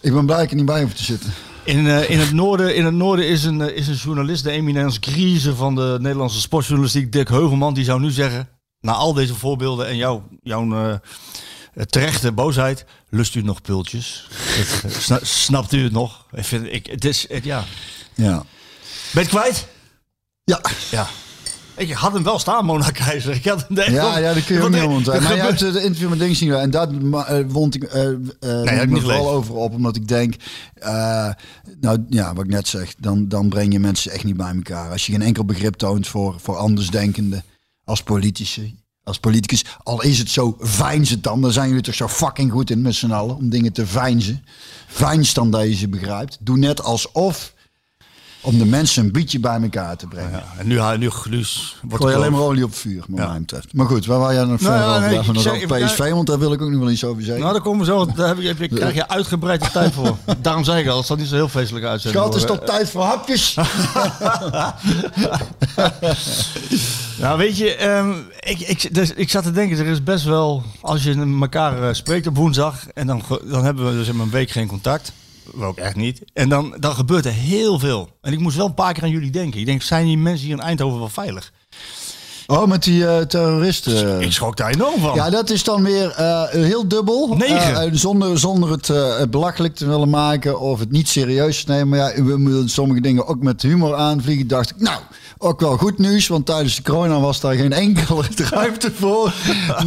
Ik 0.00 0.12
ben 0.12 0.26
blij 0.26 0.42
ik 0.42 0.50
er 0.50 0.56
niet 0.56 0.64
bij 0.66 0.82
hoef 0.82 0.92
te 0.92 1.04
zitten. 1.04 1.32
In, 1.64 1.86
eh, 1.86 2.10
in, 2.10 2.18
het 2.18 2.32
noorden, 2.32 2.74
in 2.76 2.84
het 2.84 2.94
noorden 2.94 3.28
is 3.28 3.44
een, 3.44 3.60
eh, 3.60 3.76
is 3.76 3.88
een 3.88 3.94
journalist, 3.94 4.44
de 4.44 4.50
eminence 4.50 5.00
crisis 5.00 5.54
van 5.54 5.74
de 5.74 5.96
Nederlandse 6.00 6.40
sportjournalistiek, 6.40 7.12
Dick 7.12 7.28
Heuvelman, 7.28 7.74
die 7.74 7.84
zou 7.84 8.00
nu 8.00 8.10
zeggen, 8.10 8.48
na 8.80 8.92
al 8.92 9.12
deze 9.12 9.34
voorbeelden 9.34 9.86
en 9.86 9.96
jouw, 9.96 10.28
jouw 10.42 10.72
eh, 10.72 10.94
terechte 11.84 12.32
boosheid, 12.32 12.84
lust 13.08 13.34
u 13.34 13.42
nog 13.42 13.62
pultjes? 13.62 14.26
Het, 14.82 14.92
sna- 15.02 15.18
snapt 15.22 15.72
u 15.72 15.82
het 15.82 15.92
nog? 15.92 16.26
Ik 16.32 16.44
vind, 16.44 16.66
ik, 16.72 16.86
het 16.86 17.04
is, 17.04 17.26
het, 17.28 17.44
ja. 17.44 17.64
Ja. 18.14 18.42
Ben 19.16 19.24
je 19.24 19.30
kwijt? 19.30 19.66
Ja. 20.44 20.60
Ja. 20.90 21.06
Ik 21.76 21.90
had 21.92 22.12
hem 22.12 22.22
wel 22.22 22.38
staan, 22.38 22.64
Mona 22.64 22.90
Keizer. 22.90 23.34
Ik 23.34 23.44
had 23.44 23.64
hem 23.68 23.92
Ja, 23.92 24.18
ja, 24.18 24.34
dat 24.34 24.44
kun 24.44 24.56
je 24.56 24.62
ook 24.62 24.70
niet 24.70 24.82
onthouden. 24.82 25.14
er 25.14 25.22
Maar 25.22 25.36
je 25.36 25.42
hebt 25.42 25.62
eh, 25.62 25.72
de 25.72 25.82
interview 25.82 26.08
met 26.08 26.18
niet 26.18 26.36
gedaan. 26.36 26.60
En 26.60 26.70
daar 26.70 26.88
eh, 26.88 27.44
wond 27.48 27.74
ik, 27.74 27.82
eh 27.82 28.08
eh 28.08 28.18
heb 28.64 28.82
ik 28.82 28.90
me 28.90 29.00
vooral 29.00 29.30
over 29.30 29.54
op. 29.54 29.72
Omdat 29.72 29.96
ik 29.96 30.08
denk, 30.08 30.34
eh, 30.74 31.28
nou 31.80 32.04
ja, 32.08 32.34
wat 32.34 32.44
ik 32.44 32.50
net 32.50 32.68
zeg. 32.68 32.94
Dan, 32.98 33.28
dan 33.28 33.48
breng 33.48 33.72
je 33.72 33.78
mensen 33.78 34.12
echt 34.12 34.24
niet 34.24 34.36
bij 34.36 34.54
elkaar. 34.54 34.90
Als 34.90 35.06
je 35.06 35.12
geen 35.12 35.22
enkel 35.22 35.44
begrip 35.44 35.74
toont 35.74 36.08
voor, 36.08 36.34
voor 36.40 36.56
andersdenkenden 36.56 37.44
als 37.84 38.02
politici. 38.02 38.78
Als 39.02 39.18
politicus, 39.18 39.64
al 39.82 40.02
is 40.02 40.18
het 40.18 40.30
zo, 40.30 40.56
veinz 40.58 41.10
het 41.10 41.22
dan. 41.22 41.40
Dan 41.40 41.52
zijn 41.52 41.68
jullie 41.68 41.82
toch 41.82 41.94
zo 41.94 42.08
fucking 42.08 42.52
goed 42.52 42.70
in 42.70 42.82
met 42.82 42.94
z'n 42.94 43.10
allen 43.10 43.36
om 43.36 43.48
dingen 43.48 43.72
te 43.72 43.86
veinzen. 43.86 44.44
Veinz 44.86 45.32
dan 45.32 45.50
dat 45.50 45.62
je 45.62 45.74
ze 45.74 45.88
begrijpt. 45.88 46.38
Doe 46.40 46.58
net 46.58 46.82
alsof 46.82 47.54
om 48.46 48.58
de 48.58 48.66
mensen 48.66 49.04
een 49.04 49.12
beetje 49.12 49.40
bij 49.40 49.60
elkaar 49.62 49.96
te 49.96 50.06
brengen. 50.06 50.30
Ja, 50.30 50.44
en 50.58 50.66
nu, 50.66 50.74
nu, 50.74 50.80
nu, 50.98 50.98
nu 50.98 51.08
wordt 51.82 52.02
Gooi 52.02 52.14
het 52.14 52.14
alleen 52.14 52.32
maar 52.32 52.40
olie 52.40 52.64
op 52.64 52.70
het 52.70 52.78
vuur, 52.78 53.04
wat 53.08 53.18
Ja. 53.18 53.28
mij 53.28 53.38
betreft. 53.38 53.74
Maar 53.74 53.86
goed, 53.86 54.06
waar 54.06 54.18
wil 54.18 54.32
jij 54.32 54.44
nog 54.44 54.60
verder 54.60 54.78
ja, 54.78 54.96
over? 54.96 55.00
nee, 55.10 55.18
ik 55.18 55.40
zeg- 55.40 55.60
ik- 55.60 55.86
PSV, 55.86 56.10
want 56.10 56.26
daar 56.26 56.38
wil 56.38 56.52
ik 56.52 56.62
ook 56.62 56.70
nog 56.70 56.80
wel 56.80 56.90
iets 56.90 57.04
over 57.04 57.22
zeggen. 57.22 57.40
Nou, 57.40 57.52
daar 57.52 57.62
komen 57.62 57.78
we 57.80 57.92
zo. 57.92 58.06
Daar 58.14 58.28
heb 58.28 58.40
je, 58.40 58.54
heb 58.58 58.70
krijg 58.70 58.94
je 58.94 59.08
uitgebreid 59.08 59.62
de 59.64 59.70
tijd 59.80 59.92
voor. 59.92 60.16
Daarom 60.40 60.64
zei 60.64 60.82
ik 60.82 60.88
al, 60.88 60.96
het 60.96 61.06
zal 61.06 61.16
niet 61.16 61.28
zo 61.28 61.34
heel 61.34 61.48
feestelijk 61.48 61.86
uitzien. 61.86 62.12
Schat, 62.12 62.34
is 62.36 62.44
toch 62.44 62.60
tijd 62.60 62.90
voor 62.90 63.02
hapjes? 63.02 63.54
Nou, 67.20 67.38
weet 67.38 67.56
je, 67.58 67.74
ehm, 67.74 68.12
ik, 68.40 68.60
ik, 68.60 68.94
dus, 68.94 69.12
ik 69.12 69.30
zat 69.30 69.42
te 69.42 69.50
denken, 69.52 69.78
er 69.78 69.86
is 69.86 70.02
best 70.02 70.24
wel, 70.24 70.62
als 70.80 71.02
je 71.02 71.36
elkaar 71.40 71.82
eh, 71.88 71.94
spreekt 71.94 72.26
op 72.26 72.36
woensdag, 72.36 72.86
en 72.94 73.06
dan, 73.06 73.22
dan 73.44 73.64
hebben 73.64 73.86
we 73.86 73.92
dus 73.92 74.08
in 74.08 74.18
een 74.20 74.30
week 74.30 74.50
geen 74.50 74.66
contact. 74.66 75.12
Ook 75.54 75.76
echt 75.76 75.96
niet. 75.96 76.22
En 76.32 76.48
dan, 76.48 76.76
dan 76.78 76.94
gebeurt 76.94 77.24
er 77.24 77.32
heel 77.32 77.78
veel. 77.78 78.10
En 78.20 78.32
ik 78.32 78.38
moest 78.38 78.56
wel 78.56 78.66
een 78.66 78.74
paar 78.74 78.92
keer 78.92 79.02
aan 79.02 79.10
jullie 79.10 79.30
denken. 79.30 79.60
Ik 79.60 79.66
denk, 79.66 79.82
zijn 79.82 80.06
die 80.06 80.18
mensen 80.18 80.46
hier 80.46 80.56
in 80.56 80.62
Eindhoven 80.62 80.98
wel 80.98 81.08
veilig? 81.08 81.52
Oh, 82.46 82.66
met 82.66 82.82
die 82.82 83.06
eh, 83.06 83.20
terroristen. 83.20 84.20
Ik 84.20 84.32
schrok 84.32 84.56
daar 84.56 84.70
enorm 84.70 85.00
van. 85.00 85.14
Ja, 85.14 85.30
dat 85.30 85.50
is 85.50 85.64
dan 85.64 85.82
weer 85.82 86.10
eh, 86.10 86.42
heel 86.48 86.88
dubbel. 86.88 87.34
Negen. 87.36 87.80
Eh, 87.80 87.88
zonder, 87.92 88.38
zonder 88.38 88.70
het 88.70 88.88
eh, 88.88 89.14
belachelijk 89.30 89.74
te 89.74 89.86
willen 89.86 90.10
maken 90.10 90.60
of 90.60 90.78
het 90.78 90.90
niet 90.90 91.08
serieus 91.08 91.64
te 91.64 91.72
nemen. 91.72 91.88
Maar 91.88 91.98
ja, 91.98 92.22
we 92.22 92.36
moeten 92.36 92.68
sommige 92.68 93.00
dingen 93.00 93.26
ook 93.26 93.42
met 93.42 93.62
humor 93.62 93.94
aanvliegen. 93.94 94.46
Dacht 94.46 94.70
ik, 94.70 94.80
nou, 94.80 95.00
ook 95.38 95.60
wel 95.60 95.76
goed 95.76 95.98
nieuws. 95.98 96.28
Want 96.28 96.46
tijdens 96.46 96.76
de 96.76 96.82
corona 96.82 97.20
was 97.20 97.40
daar 97.40 97.54
geen 97.54 97.72
enkele 97.72 98.22
ruimte 98.50 98.92
voor. 98.94 99.34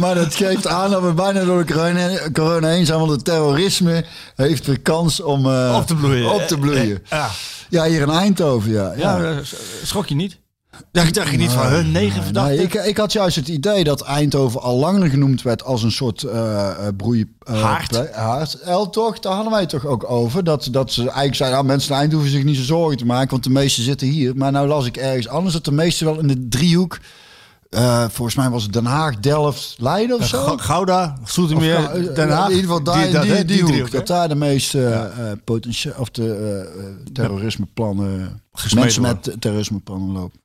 maar 0.00 0.14
dat 0.14 0.34
geeft 0.34 0.66
aan 0.66 0.90
dat 0.90 1.02
we 1.02 1.12
bijna 1.12 1.44
door 1.44 1.66
de 1.66 1.72
corona, 1.72 2.30
corona 2.32 2.68
heen 2.68 2.86
zijn. 2.86 2.98
Want 2.98 3.10
het 3.10 3.24
terrorisme 3.24 4.04
heeft 4.36 4.66
weer 4.66 4.80
kans 4.80 5.20
om 5.20 5.46
eh, 5.46 5.74
Op 5.76 5.86
te 5.86 5.94
bloeien. 5.94 6.32
Op 6.32 6.42
te 6.42 6.58
bloeien. 6.58 7.02
Ja, 7.10 7.30
Ja, 7.68 7.84
hier 7.84 8.00
in 8.00 8.10
Eindhoven, 8.10 8.70
ja. 8.70 8.92
ja. 8.96 9.22
ja. 9.22 9.40
schrok 9.82 10.06
je 10.06 10.14
niet? 10.14 10.38
Dacht, 10.92 11.14
dacht 11.14 11.30
je 11.30 11.36
niet 11.36 11.50
van, 11.50 11.66
hun 11.66 11.92
negen 11.92 12.22
verdachten? 12.22 12.56
Nee, 12.56 12.64
ik, 12.64 12.74
ik 12.74 12.96
had 12.96 13.12
juist 13.12 13.36
het 13.36 13.48
idee 13.48 13.84
dat 13.84 14.02
Eindhoven 14.02 14.60
al 14.60 14.76
langer 14.78 15.10
genoemd 15.10 15.42
werd 15.42 15.64
als 15.64 15.82
een 15.82 15.92
soort 15.92 16.22
eh, 16.22 16.70
broei... 16.96 17.34
eh, 17.42 17.62
Haard. 17.62 18.12
haard. 18.14 18.54
El 18.60 18.90
toch, 18.90 19.18
daar 19.18 19.32
hadden 19.32 19.52
wij 19.52 19.60
het 19.60 19.70
toch 19.70 19.86
ook 19.86 20.10
over. 20.10 20.44
Dat, 20.44 20.68
dat 20.70 20.92
ze 20.92 21.00
eigenlijk 21.02 21.34
zeiden, 21.34 21.58
ah, 21.58 21.64
mensen 21.64 21.90
in 21.90 21.96
Eindhoven 21.96 22.26
hoeven 22.26 22.40
zich 22.42 22.50
niet 22.50 22.66
zo 22.66 22.74
zorgen 22.74 22.96
te 22.98 23.06
maken, 23.06 23.30
want 23.30 23.44
de 23.44 23.50
meesten 23.50 23.82
zitten 23.84 24.08
hier. 24.08 24.36
Maar 24.36 24.52
nou 24.52 24.68
las 24.68 24.86
ik 24.86 24.96
ergens 24.96 25.28
anders 25.28 25.54
dat 25.54 25.64
de 25.64 25.72
meesten 25.72 26.06
wel 26.06 26.18
in 26.18 26.26
de 26.26 26.48
driehoek... 26.48 26.98
eh, 27.70 28.04
volgens 28.08 28.36
mij 28.36 28.50
was 28.50 28.62
het 28.62 28.72
Den 28.72 28.84
Haag, 28.84 29.16
Delft, 29.20 29.74
Leiden 29.78 30.16
of 30.18 30.26
zo. 30.26 30.42
Gou- 30.42 30.58
Gouda, 30.58 31.18
Of, 31.22 31.30
Zoetermeer, 31.30 31.84
eh, 31.84 32.14
Den 32.14 32.30
Haag. 32.30 32.44
In 32.48 32.54
ieder 32.56 32.70
geval 32.70 32.82
daar, 32.82 33.10
die, 33.10 33.44
die, 33.44 33.60
hoek. 33.60 33.68
driehoek, 33.70 33.90
hè? 33.92 33.98
dat 33.98 34.06
daar 34.06 34.28
de 34.28 34.34
meeste 34.34 34.86
eh, 34.88 35.32
potentieel 35.44 35.94
of 35.98 36.10
de 36.10 36.34
eh, 36.34 36.60
eh, 36.60 36.94
terrorismeplannen, 37.12 38.42
mensen 38.74 39.02
met 39.02 39.36
terrorismeplannen 39.38 40.12
lopen. 40.12 40.38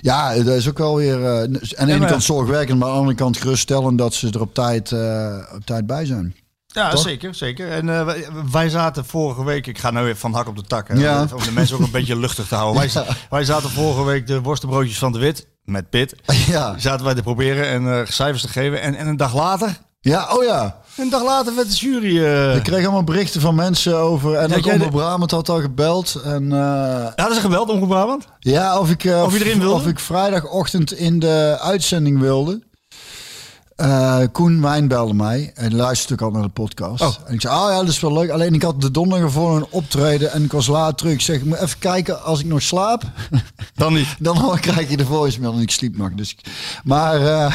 Ja, 0.00 0.34
dat 0.34 0.46
is 0.56 0.68
ook 0.68 0.78
wel 0.78 0.96
weer 0.96 1.24
eh, 1.24 1.38
aan 1.42 1.52
de 1.52 1.74
ene 1.76 1.98
maar- 1.98 2.08
kant 2.08 2.22
zorgwekkend, 2.22 2.78
maar 2.78 2.88
aan 2.88 2.94
de 2.94 3.00
andere 3.00 3.16
kant 3.18 3.36
geruststellend 3.36 3.98
dat 3.98 4.14
ze 4.14 4.30
er 4.30 4.40
op 4.40 4.54
tijd, 4.54 4.92
eh, 4.92 5.36
op 5.54 5.64
tijd 5.66 5.86
bij 5.86 6.04
zijn. 6.06 6.34
Ja, 6.66 6.90
Toch? 6.90 7.00
zeker, 7.02 7.34
zeker. 7.34 7.70
En 7.70 7.88
eh, 7.98 8.04
wij, 8.04 8.26
wij 8.50 8.68
zaten 8.68 9.04
vorige 9.04 9.44
week, 9.44 9.66
ik 9.66 9.78
ga 9.78 9.90
nou 9.90 10.04
weer 10.04 10.16
van 10.16 10.32
hak 10.34 10.48
op 10.48 10.56
de 10.56 10.62
tak, 10.62 10.88
hè, 10.88 10.94
Ja. 10.94 11.26
om 11.34 11.42
de 11.42 11.52
mensen 11.52 11.76
ook 11.76 11.82
een 11.82 11.90
beetje 11.90 12.18
luchtig 12.18 12.48
te 12.48 12.54
houden. 12.54 12.82
Wij, 12.94 13.04
wij 13.30 13.44
zaten 13.44 13.70
vorige 13.70 14.04
week 14.04 14.26
de 14.26 14.40
worstenbroodjes 14.40 14.98
van 14.98 15.12
de 15.12 15.18
Wit, 15.18 15.46
met 15.64 15.90
Pit, 15.90 16.14
Ja, 16.46 16.74
zaten 16.78 17.04
wij 17.04 17.14
te 17.14 17.22
proberen 17.22 17.66
en 17.68 17.98
eh, 18.00 18.06
cijfers 18.06 18.42
te 18.42 18.48
geven. 18.48 18.80
En, 18.80 18.94
en 18.94 19.06
een 19.06 19.16
dag 19.16 19.34
later, 19.34 19.78
ja 20.00 20.28
oh 20.36 20.44
ja. 20.44 20.76
een 20.96 21.10
dag 21.10 21.22
later 21.24 21.54
werd 21.56 21.68
de 21.70 21.74
jury... 21.76 22.24
eh, 22.24 22.56
Ik 22.56 22.62
kreeg 22.62 22.82
allemaal 22.84 23.04
berichten 23.04 23.40
van 23.40 23.54
mensen 23.54 23.96
over. 23.96 24.34
En 24.34 24.48
Ja, 24.48 24.56
ook 24.56 24.66
Omroep 24.66 24.80
de- 24.90 24.96
Brabant 24.96 25.30
had 25.30 25.48
al 25.48 25.60
gebeld. 25.60 26.20
En 26.24 26.52
eh, 26.52 27.06
Hadden 27.16 27.34
ze 27.34 27.40
gebeld, 27.40 27.68
Omroep 27.70 27.88
Brabant? 27.88 28.26
Ja, 28.38 28.78
of 28.78 28.90
ik, 28.90 29.04
Of 29.24 29.38
wilde? 29.38 29.68
Of 29.70 29.86
ik 29.86 29.98
vrijdagochtend 29.98 30.92
in 30.92 31.18
de 31.18 31.58
uitzending 31.60 32.20
wilde. 32.20 32.62
Eh, 33.76 34.22
Koen 34.32 34.60
Wijn 34.60 34.88
belde 34.88 35.14
mij. 35.14 35.52
En 35.54 35.74
luisterde 35.74 36.24
ook 36.24 36.30
al 36.30 36.38
naar 36.38 36.46
de 36.46 36.52
podcast. 36.52 37.02
Oh. 37.02 37.14
En 37.26 37.34
ik 37.34 37.40
zei, 37.40 37.54
oh 37.54 37.70
ja, 37.70 37.76
dat 37.76 37.88
is 37.88 38.00
wel 38.00 38.12
leuk. 38.12 38.30
Alleen 38.30 38.54
ik 38.54 38.62
had 38.62 38.80
de 38.80 38.90
donderdag 38.90 39.32
voor 39.32 39.56
een 39.56 39.66
optreden. 39.70 40.32
En 40.32 40.44
ik 40.44 40.52
was 40.52 40.66
laat 40.66 40.98
terug. 40.98 41.12
Ik 41.12 41.20
zeg, 41.20 41.36
ik 41.36 41.44
moet 41.44 41.60
even 41.60 41.78
kijken 41.78 42.22
als 42.22 42.40
ik 42.40 42.46
nog 42.46 42.62
slaap. 42.62 43.02
Dan 43.74 43.94
niet. 43.94 44.16
Dan 44.18 44.58
krijg 44.60 44.90
je 44.90 44.96
de 44.96 45.06
voicemail 45.06 45.52
en 45.52 45.60
ik 45.60 45.70
sliep 45.70 45.96
nog. 45.96 46.10
Dus, 46.12 46.36
maar 46.84 47.20
eh, 47.20 47.54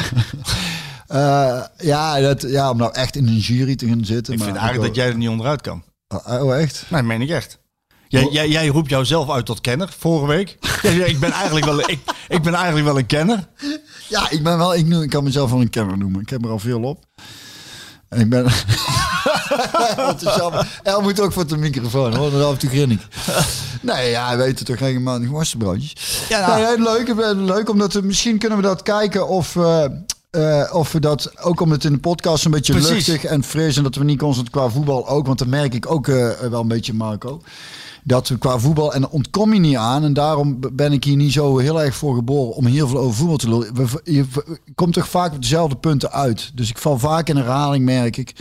eh, 1.06 1.64
ja, 1.78 2.20
dat, 2.20 2.42
ja, 2.42 2.70
om 2.70 2.76
nou 2.76 2.92
echt 2.92 3.16
in 3.16 3.26
een 3.26 3.38
jury 3.38 3.76
te 3.76 3.86
gaan 3.86 4.04
zitten. 4.04 4.32
Ik 4.32 4.38
maar 4.38 4.48
vind 4.48 4.60
eigenlijk 4.60 4.94
dat 4.94 5.02
jij 5.02 5.12
er 5.12 5.18
niet 5.18 5.28
onderuit 5.28 5.60
kan. 5.60 5.82
jij... 6.08 6.42
Oh, 6.42 6.60
echt? 6.60 6.84
Nee, 6.88 7.02
meen 7.02 7.22
ik 7.22 7.30
echt. 7.30 7.59
Jij, 8.10 8.28
jij, 8.30 8.48
jij 8.48 8.66
roept 8.66 8.90
jouzelf 8.90 9.30
uit 9.30 9.46
tot 9.46 9.60
kenner, 9.60 9.94
vorige 9.98 10.26
week. 10.26 10.58
Ik, 11.06 11.20
ben 11.20 11.32
eigenlijk 11.32 11.66
wel, 11.66 11.78
ik, 11.78 11.98
ik 12.28 12.42
ben 12.42 12.54
eigenlijk 12.54 12.86
wel 12.86 12.98
een 12.98 13.06
kenner. 13.06 13.48
Ja, 14.08 14.30
ik 14.30 14.42
ben 14.42 14.58
wel, 14.58 14.74
ik, 14.74 14.88
ik 14.88 15.10
kan 15.10 15.24
mezelf 15.24 15.50
wel 15.50 15.60
een 15.60 15.70
kenner 15.70 15.98
noemen. 15.98 16.20
Ik 16.20 16.30
heb 16.30 16.44
er 16.44 16.50
al 16.50 16.58
veel 16.58 16.82
op. 16.82 17.04
En 18.08 18.20
ik 18.20 18.28
ben. 18.28 18.46
Het. 20.08 20.22
El 20.82 21.00
moet 21.00 21.20
ook 21.20 21.32
voor 21.32 21.46
de 21.46 21.56
microfoon 21.56 22.14
hoor, 22.14 22.30
dan 22.30 22.44
af 22.44 22.52
en 22.52 22.58
toe 22.58 22.70
grin 22.70 22.90
ik. 22.90 23.00
Nee, 23.80 24.10
ja, 24.10 24.36
we 24.36 24.42
weten 24.42 24.64
toch 24.64 24.76
regelmatig 24.76 25.28
worstenbroodjes. 25.28 26.24
Ja, 26.28 26.46
nou. 26.46 26.52
Nee, 26.52 26.84
ja, 26.84 26.92
leuk, 26.92 27.08
eh, 27.08 27.44
leuk, 27.44 27.68
omdat 27.68 27.92
we, 27.92 28.02
misschien 28.02 28.38
kunnen 28.38 28.58
we 28.58 28.64
dat 28.64 28.82
kijken 28.82 29.28
of, 29.28 29.56
eh, 29.56 29.84
eh, 30.30 30.74
of 30.74 30.92
we 30.92 31.00
dat, 31.00 31.42
ook 31.42 31.60
om 31.60 31.70
het 31.70 31.84
in 31.84 31.92
de 31.92 31.98
podcast 31.98 32.44
een 32.44 32.50
beetje 32.50 32.72
Precies. 32.72 32.90
luchtig 32.90 33.24
en 33.24 33.44
fris 33.44 33.76
en 33.76 33.82
dat 33.82 33.94
we 33.94 34.04
niet 34.04 34.18
constant 34.18 34.50
qua 34.50 34.68
voetbal 34.68 35.08
ook, 35.08 35.26
want 35.26 35.38
dat 35.38 35.48
merk 35.48 35.74
ik 35.74 35.90
ook 35.90 36.06
wel 36.06 36.60
een 36.60 36.68
beetje 36.68 36.94
Marco. 36.94 37.42
Dat 38.04 38.32
qua 38.38 38.58
voetbal, 38.58 38.94
en 38.94 39.08
ontkom 39.08 39.54
je 39.54 39.60
niet 39.60 39.76
aan. 39.76 40.04
En 40.04 40.12
daarom 40.12 40.58
ben 40.72 40.92
ik 40.92 41.04
hier 41.04 41.16
niet 41.16 41.32
zo 41.32 41.58
heel 41.58 41.82
erg 41.82 41.94
voor 41.96 42.14
geboren 42.14 42.54
om 42.54 42.66
heel 42.66 42.88
veel 42.88 42.98
over 42.98 43.16
voetbal 43.16 43.36
te 43.36 43.48
lullen. 43.48 43.88
Je 44.04 44.24
komt 44.74 44.92
toch 44.92 45.08
vaak 45.08 45.32
op 45.32 45.42
dezelfde 45.42 45.76
punten 45.76 46.12
uit. 46.12 46.50
Dus 46.54 46.70
ik 46.70 46.78
val 46.78 46.98
vaak 46.98 47.28
in 47.28 47.36
herhaling, 47.36 47.84
merk 47.84 48.16
ik. 48.16 48.34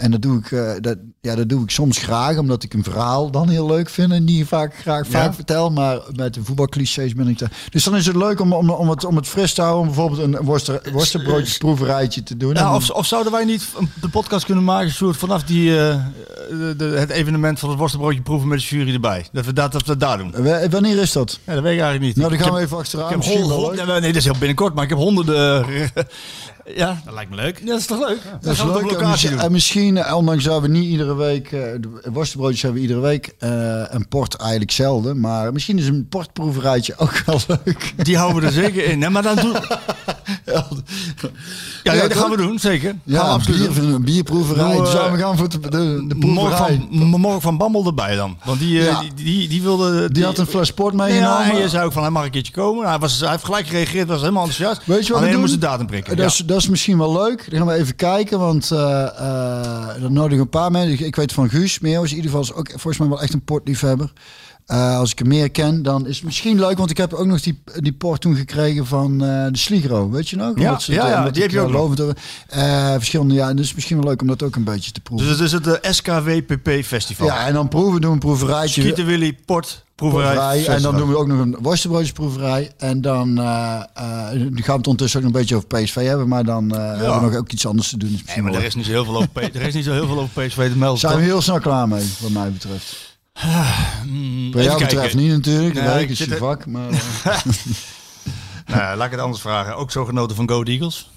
En 0.00 0.10
dat 0.10 0.22
doe 0.22 0.38
ik, 0.38 0.52
eh, 0.52 0.72
dat, 0.80 0.96
ja, 1.20 1.34
dat 1.34 1.48
doe 1.48 1.62
ik 1.62 1.70
soms 1.70 1.98
graag, 1.98 2.38
omdat 2.38 2.62
ik 2.62 2.74
een 2.74 2.84
verhaal 2.84 3.30
dan 3.30 3.48
heel 3.48 3.66
leuk 3.66 3.88
vind. 3.88 4.12
En 4.12 4.24
die 4.24 4.46
vaak 4.46 4.74
graag 4.74 5.04
Ja. 5.06 5.10
vaak 5.10 5.34
vertel. 5.34 5.70
Maar 5.70 5.98
met 6.14 6.34
de 6.34 6.44
voetbalclichés 6.44 7.14
ben 7.14 7.28
ik 7.28 7.38
daar. 7.38 7.50
Dus 7.70 7.84
dan 7.84 7.96
is 7.96 8.06
het 8.06 8.16
leuk 8.16 8.40
om, 8.40 8.52
om, 8.52 8.70
om, 8.70 8.90
het, 8.90 9.04
om 9.04 9.16
het 9.16 9.26
fris 9.28 9.52
te 9.54 9.60
houden. 9.62 9.80
Om 9.80 9.86
bijvoorbeeld 9.94 10.20
een 10.34 10.44
worsten, 10.44 10.80
worstenbroodjesproeverijtje 10.92 12.22
te 12.22 12.36
doen. 12.36 12.54
En 12.54 12.62
Ja, 12.62 12.74
of, 12.74 12.90
of 12.90 13.06
zouden 13.06 13.32
wij 13.32 13.44
niet 13.44 13.68
de 14.00 14.08
podcast 14.08 14.44
kunnen 14.44 14.64
maken, 14.64 14.90
Sjoerd, 14.90 15.16
vanaf 15.16 15.42
die, 15.42 15.78
eh, 15.78 15.96
de, 16.50 16.74
de- 16.76 16.84
het 16.84 17.10
evenement 17.10 17.58
van 17.58 17.68
het 17.68 17.78
worstenbroodje 17.78 18.20
proeven 18.22 18.48
met 18.48 18.58
de 18.58 18.64
jury 18.66 18.94
erbij? 18.94 19.26
Dat 19.32 19.44
we 19.44 19.52
dat, 19.52 19.72
dat 19.72 19.86
we 19.86 19.96
daar 19.96 20.18
doen. 20.18 20.30
W- 20.30 20.70
Wanneer 20.70 20.98
is 20.98 21.12
dat? 21.12 21.38
Ja, 21.44 21.54
dat 21.54 21.62
weet 21.62 21.74
ik 21.74 21.80
eigenlijk 21.80 22.00
niet. 22.00 22.16
Nou, 22.16 22.36
dan 22.36 22.46
gaan 22.46 22.54
we 22.54 22.60
even 22.60 22.76
achteraan. 22.76 23.12
Ik 23.12 23.22
heb 23.24 23.24
honderd, 23.40 23.86
nee, 23.86 24.00
dat 24.00 24.16
is 24.16 24.24
heel 24.24 24.34
binnenkort, 24.38 24.74
maar 24.74 24.84
ik 24.84 24.90
heb 24.90 24.98
honderden. 24.98 25.66
Ja, 26.64 27.00
Dat 27.04 27.14
lijkt 27.14 27.30
me 27.30 27.36
leuk. 27.36 27.58
ja, 27.58 27.66
dat 27.66 27.78
is 27.78 27.86
toch 27.86 27.98
leuk? 28.08 28.18
Dat 28.22 28.42
Dan 28.42 28.52
is 28.52 28.62
we 28.62 28.66
leuk. 28.66 29.30
En 29.32 29.38
en 29.38 29.52
misschien, 29.52 29.96
eh, 29.96 30.16
ondanks 30.16 30.44
dat 30.44 30.60
we 30.62 30.68
niet 30.68 30.84
iedere 30.90 31.14
week... 31.14 31.44
eh, 31.52 31.60
de 31.80 32.00
worstenbroodjes 32.12 32.62
hebben 32.62 32.80
we 32.82 32.86
iedere 32.88 33.06
week. 33.06 33.34
eh 33.38 33.94
en 33.94 34.08
port 34.08 34.34
eigenlijk 34.34 34.70
zelden. 34.70 35.20
Maar 35.20 35.52
misschien 35.52 35.78
is 35.78 35.86
een 35.86 36.06
portproeverijtje 36.08 36.94
ook 36.96 37.22
wel 37.26 37.40
leuk. 37.46 37.92
Die 37.96 38.16
houden 38.16 38.40
we 38.40 38.46
er 38.46 38.52
zeker 38.52 38.84
in. 38.84 38.98
Nee, 38.98 39.10
maar 39.10 39.22
dan 39.22 39.36
doen... 39.36 39.52
Ja, 40.44 40.66
ja, 41.82 41.92
Ja, 41.92 42.08
dat 42.08 42.16
gaan 42.16 42.30
we 42.30 42.36
doen, 42.36 42.58
zeker. 42.58 42.88
Gaan 42.88 43.00
we 43.04 43.12
Ja, 43.12 43.20
absoluut 43.20 43.74
doen. 43.74 43.84
bier, 43.84 43.94
een 43.94 44.04
bierproeverij. 44.04 44.76
Eh, 44.78 44.90
Zou 44.90 45.12
we 45.12 45.18
gaan 45.18 45.36
voor 45.36 45.48
de, 45.48 45.58
de, 45.60 46.16
proeverij. 46.18 46.86
van, 46.90 47.06
morgen 47.20 47.40
van 47.40 47.56
Bammel 47.56 47.86
erbij 47.86 48.16
dan. 48.16 48.38
Want 48.44 48.58
die, 48.58 48.82
Ja. 48.82 49.00
die, 49.00 49.14
die, 49.14 49.48
die 49.48 49.62
wilde... 49.62 50.10
Die 50.12 50.24
had 50.24 50.38
een 50.38 50.46
fles 50.46 50.68
sport 50.68 50.94
Ja, 50.96 51.04
meegenomen. 51.04 51.50
en 51.50 51.56
je 51.56 51.68
zei 51.68 51.84
ook 51.84 51.92
van, 51.92 52.02
hij 52.02 52.10
mag 52.10 52.24
een 52.24 52.30
keertje 52.30 52.52
komen. 52.52 52.76
Nou, 52.78 52.88
hij, 52.90 52.98
was, 52.98 53.20
hij 53.20 53.30
heeft 53.30 53.44
gelijk 53.44 53.66
gereageerd, 53.66 54.08
was 54.08 54.20
helemaal 54.20 54.44
enthousiast. 54.44 54.86
Weet 54.86 55.06
je 55.06 55.12
wat 55.12 55.16
Alleen 55.16 55.24
we 55.26 55.30
doen? 55.32 55.40
moest 55.40 55.52
de 55.60 55.66
datum 55.66 55.86
prikken. 55.86 56.16
Dat, 56.16 56.24
ja. 56.24 56.30
is, 56.32 56.46
dat 56.46 56.59
is 56.62 56.68
misschien 56.68 56.98
wel 56.98 57.12
leuk. 57.12 57.50
Dan 57.50 57.58
gaan 57.58 57.68
we 57.68 57.74
even 57.74 57.96
kijken, 57.96 58.38
want 58.38 58.70
eh 58.70 59.06
eh 59.06 60.02
dan 60.02 60.12
nodigen 60.12 60.40
een 60.40 60.48
paar 60.48 60.70
mensen. 60.70 61.06
Ik, 61.06 61.16
weet 61.16 61.32
van 61.32 61.48
Guus 61.48 61.78
Meeuwis, 61.78 62.10
in 62.10 62.16
ieder 62.16 62.30
geval 62.30 62.46
is 62.46 62.52
ook 62.52 62.68
volgens 62.68 62.98
mij 62.98 63.08
wel 63.08 63.22
echt 63.22 63.32
een 63.32 63.44
portliefhebber. 63.44 64.12
Eh, 64.70 64.98
als 64.98 65.10
ik 65.10 65.18
hem 65.18 65.28
meer 65.28 65.50
ken, 65.50 65.82
dan 65.82 66.06
is 66.06 66.16
het 66.16 66.24
misschien 66.24 66.60
leuk, 66.60 66.78
want 66.78 66.90
ik 66.90 66.96
heb 66.96 67.12
ook 67.12 67.26
nog 67.26 67.40
die, 67.40 67.62
die 67.74 67.92
port 67.92 68.20
toen 68.20 68.36
gekregen 68.36 68.86
van 68.86 69.12
eh, 69.12 69.46
de 69.50 69.58
Sligro, 69.58 70.10
weet 70.10 70.28
je 70.28 70.36
nog? 70.36 70.58
Ja, 70.58 70.78
ze 70.78 70.92
ja, 70.92 71.04
eh, 71.04 71.10
ja, 71.10 71.30
die 71.30 71.42
heb 71.42 71.50
je 71.50 71.60
ook 71.60 71.70
lovend 71.70 72.14
verschillende, 72.96 73.34
ja, 73.34 73.54
dus 73.54 73.74
misschien 73.74 73.96
wel 73.96 74.06
leuk 74.06 74.20
om 74.20 74.26
dat 74.26 74.42
ook 74.42 74.56
een 74.56 74.64
beetje 74.64 74.92
te 74.92 75.00
proeven. 75.00 75.28
Dus 75.28 75.38
het 75.38 75.64
is 75.64 75.80
het 75.80 75.94
SKWPP 75.96 76.84
Festival. 76.84 77.26
ja, 77.26 77.46
en 77.46 77.52
dan 77.52 77.68
proeven, 77.68 78.00
doen 78.00 78.10
we 78.10 78.14
een 78.14 78.18
proeverijtje. 78.18 78.80
Schieten 78.80 79.06
Willy, 79.06 79.38
Port, 79.44 79.84
proeverij. 79.94 80.34
proeverij. 80.34 80.76
En 80.76 80.82
dan 80.82 80.96
doen 80.96 81.08
we 81.08 81.16
ook 81.16 81.26
nog 81.26 81.38
een 81.38 81.56
worstenbroodjesproeverij. 81.60 82.72
En 82.78 83.00
dan 83.00 83.36
gaan 83.38 83.88
we 83.94 84.62
het 84.62 84.86
ondertussen 84.86 85.20
ook 85.20 85.26
nog 85.26 85.34
een 85.34 85.40
beetje 85.40 85.56
over 85.56 85.68
PSV 85.68 86.06
hebben. 86.06 86.28
Maar 86.28 86.44
dan 86.44 86.70
hebben 86.70 87.14
we 87.14 87.26
nog 87.26 87.36
ook 87.36 87.52
iets 87.52 87.66
anders 87.66 87.88
te 87.88 87.96
doen. 87.96 88.10
Dus 88.10 88.34
Nee, 88.34 88.44
maar 88.44 88.54
er 88.54 88.64
is 88.64 88.74
niet 88.74 88.84
zo 88.84 88.90
heel 88.90 89.04
veel 89.04 89.16
over, 89.16 89.28
er 89.54 89.62
is 89.62 89.74
niet 89.74 89.84
zo 89.84 89.92
heel 89.92 90.06
veel 90.06 90.20
over 90.20 90.46
PSV 90.46 90.70
te 90.70 90.78
melden. 90.78 90.98
Zijn 90.98 91.16
we 91.16 91.22
heel 91.22 91.42
snel 91.42 91.60
klaar 91.60 91.88
mee, 91.88 92.08
wat 92.20 92.30
mij 92.30 92.52
betreft. 92.52 93.09
Mm, 93.44 94.50
Wat 94.52 94.60
even 94.60 94.62
jou 94.62 94.78
kijken. 94.78 94.86
betreft 94.96 95.14
niet 95.14 95.30
natuurlijk, 95.30 95.74
Nee, 95.74 95.94
ik 95.96 96.00
ik, 96.00 96.08
is 96.10 96.18
zit 96.18 96.28
je 96.28 96.36
vak. 96.36 96.66
Maar, 96.66 96.88
eh, 96.90 97.44
Nou, 98.66 98.96
laat 98.96 99.06
ik 99.06 99.12
het 99.12 99.20
anders 99.20 99.40
vragen. 99.42 99.76
Ook 99.76 99.90
zo 99.90 100.04
genoten 100.04 100.36
van 100.36 100.48
Go 100.48 100.62
Eagles? 100.62 101.10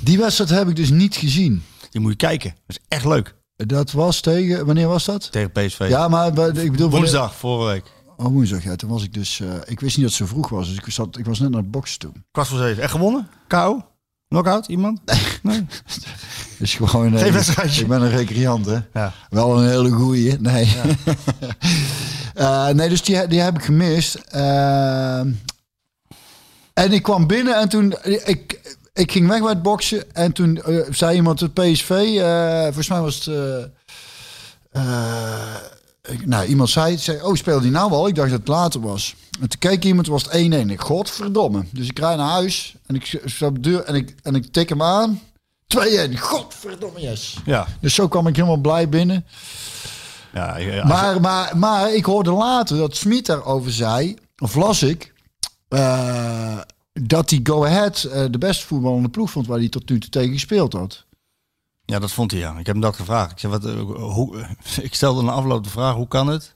die 0.00 0.18
wedstrijd 0.18 0.50
heb 0.50 0.68
ik 0.68 0.76
dus 0.76 0.90
niet 0.90 1.16
gezien. 1.16 1.62
Die 1.90 2.00
moet 2.00 2.10
je 2.10 2.16
kijken. 2.16 2.50
Dat 2.66 2.76
is 2.76 2.84
echt 2.88 3.04
leuk. 3.04 3.34
Dat 3.56 3.92
was 3.92 4.20
tegen, 4.20 4.66
wanneer 4.66 4.88
was 4.88 5.04
dat? 5.04 5.32
Tegen 5.32 5.52
PSV. 5.52 5.86
Ja, 5.88 6.08
maar 6.08 6.32
bij- 6.32 6.48
ik 6.48 6.70
bedoel... 6.70 6.90
Woensdag, 6.90 7.34
vorige 7.34 7.72
week. 7.72 7.84
Oh, 8.16 8.26
woensdag, 8.26 8.64
ja. 8.64 8.76
Toen 8.76 8.90
was 8.90 9.02
ik 9.02 9.14
dus... 9.14 9.40
eh, 9.40 9.48
ik 9.64 9.80
wist 9.80 9.96
niet 9.96 10.06
dat 10.06 10.18
het 10.18 10.28
zo 10.28 10.34
vroeg 10.34 10.48
was, 10.48 10.68
dus 10.68 10.76
ik, 10.76 10.90
zat, 10.92 11.18
ik 11.18 11.24
was 11.24 11.38
net 11.38 11.50
naar 11.50 11.60
het 11.60 11.70
boksen 11.70 11.98
toe. 11.98 12.12
Kwart 12.30 12.48
voor 12.48 12.58
zeven. 12.58 12.82
En 12.82 12.90
gewonnen? 12.90 13.28
KO? 13.48 13.84
Knockout? 14.28 14.66
Iemand? 14.66 15.00
Nee. 15.42 15.66
Dus 16.58 16.74
gewoon... 16.74 17.16
eh, 17.16 17.34
Geen. 17.44 17.80
Ik 17.82 17.88
ben 17.88 18.02
een 18.02 18.10
recreant, 18.10 18.66
hè. 18.66 18.78
Ja. 18.92 19.12
Wel 19.30 19.58
een 19.62 19.68
hele 19.68 19.90
goeie. 19.90 20.36
Nee. 20.40 20.68
Eh, 22.34 22.68
nee, 22.68 22.88
dus 22.88 23.02
die, 23.02 23.26
die 23.26 23.40
heb 23.40 23.56
ik 23.56 23.64
gemist. 23.64 24.14
Eh, 24.14 25.18
en 26.72 26.92
ik 26.92 27.02
kwam 27.02 27.26
binnen 27.26 27.56
en 27.60 27.68
toen... 27.68 27.94
Ik, 28.02 28.60
ik 28.92 29.12
ging 29.12 29.28
weg 29.28 29.40
bij 29.40 29.48
het 29.48 29.62
boksen. 29.62 30.14
En 30.14 30.32
toen 30.32 30.62
zei 30.90 31.16
iemand 31.16 31.40
het 31.40 31.54
PSV... 31.54 31.88
volgens 32.64 32.88
mij 32.88 33.00
was 33.00 33.24
het... 33.24 33.34
nou, 36.24 36.46
iemand 36.46 36.70
zei, 36.70 36.98
zei, 36.98 37.22
oh, 37.22 37.34
speelde 37.34 37.62
die 37.62 37.70
nou 37.70 37.92
al? 37.92 38.08
Ik 38.08 38.14
dacht 38.14 38.30
dat 38.30 38.38
het 38.38 38.48
later 38.48 38.80
was. 38.80 39.14
En 39.40 39.48
toen 39.48 39.58
keek 39.58 39.84
iemand, 39.84 40.06
was 40.06 40.22
het 40.22 40.32
1-1. 40.32 40.70
Ik, 40.70 40.80
godverdomme. 40.80 41.64
Dus 41.70 41.88
ik 41.88 41.98
rijd 41.98 42.16
naar 42.16 42.30
huis 42.30 42.74
en 42.86 42.94
ik 42.94 43.22
de 43.38 43.60
deur 43.60 43.84
en 43.84 43.94
ik, 43.94 44.14
en 44.22 44.34
ik 44.34 44.52
tik 44.52 44.68
hem 44.68 44.82
aan. 44.82 45.20
2-1. 45.76 46.12
Godverdomme, 46.14 47.00
yes. 47.00 47.36
Ja. 47.44 47.66
Dus 47.80 47.94
zo 47.94 48.08
kwam 48.08 48.26
ik 48.26 48.36
helemaal 48.36 48.56
blij 48.56 48.88
binnen. 48.88 49.26
Ja, 50.32 50.84
Maar, 50.84 51.20
maar, 51.20 51.56
maar 51.58 51.94
ik 51.94 52.04
hoorde 52.04 52.30
later 52.30 52.76
dat 52.76 52.96
Smit 52.96 53.26
daarover 53.26 53.72
zei, 53.72 54.16
of 54.38 54.54
las 54.54 54.82
ik, 54.82 55.12
eh, 55.68 56.58
dat 56.92 57.30
hij 57.30 57.40
Go 57.42 57.64
Ahead 57.64 58.02
eh, 58.02 58.24
de 58.30 58.38
beste 58.38 58.66
voetballende 58.66 59.08
ploeg 59.08 59.30
vond 59.30 59.46
waar 59.46 59.58
hij 59.58 59.68
tot 59.68 59.88
nu 59.88 59.98
toe 59.98 60.10
tegen 60.10 60.32
gespeeld 60.32 60.72
had. 60.72 61.05
Ja, 61.86 61.98
dat 61.98 62.12
vond 62.12 62.30
hij 62.30 62.40
ja. 62.40 62.50
Ik 62.50 62.66
heb 62.66 62.74
hem 62.74 62.80
dat 62.80 62.96
gevraagd. 62.96 63.32
Ik, 63.32 63.38
zei, 63.38 63.52
wat, 63.52 63.64
eh, 63.64 63.80
hoe, 64.14 64.46
ik 64.82 64.94
stelde 64.94 65.22
een 65.22 65.28
afloop 65.28 65.64
de 65.64 65.70
vraag, 65.70 65.94
hoe 65.94 66.08
kan 66.08 66.26
het 66.26 66.54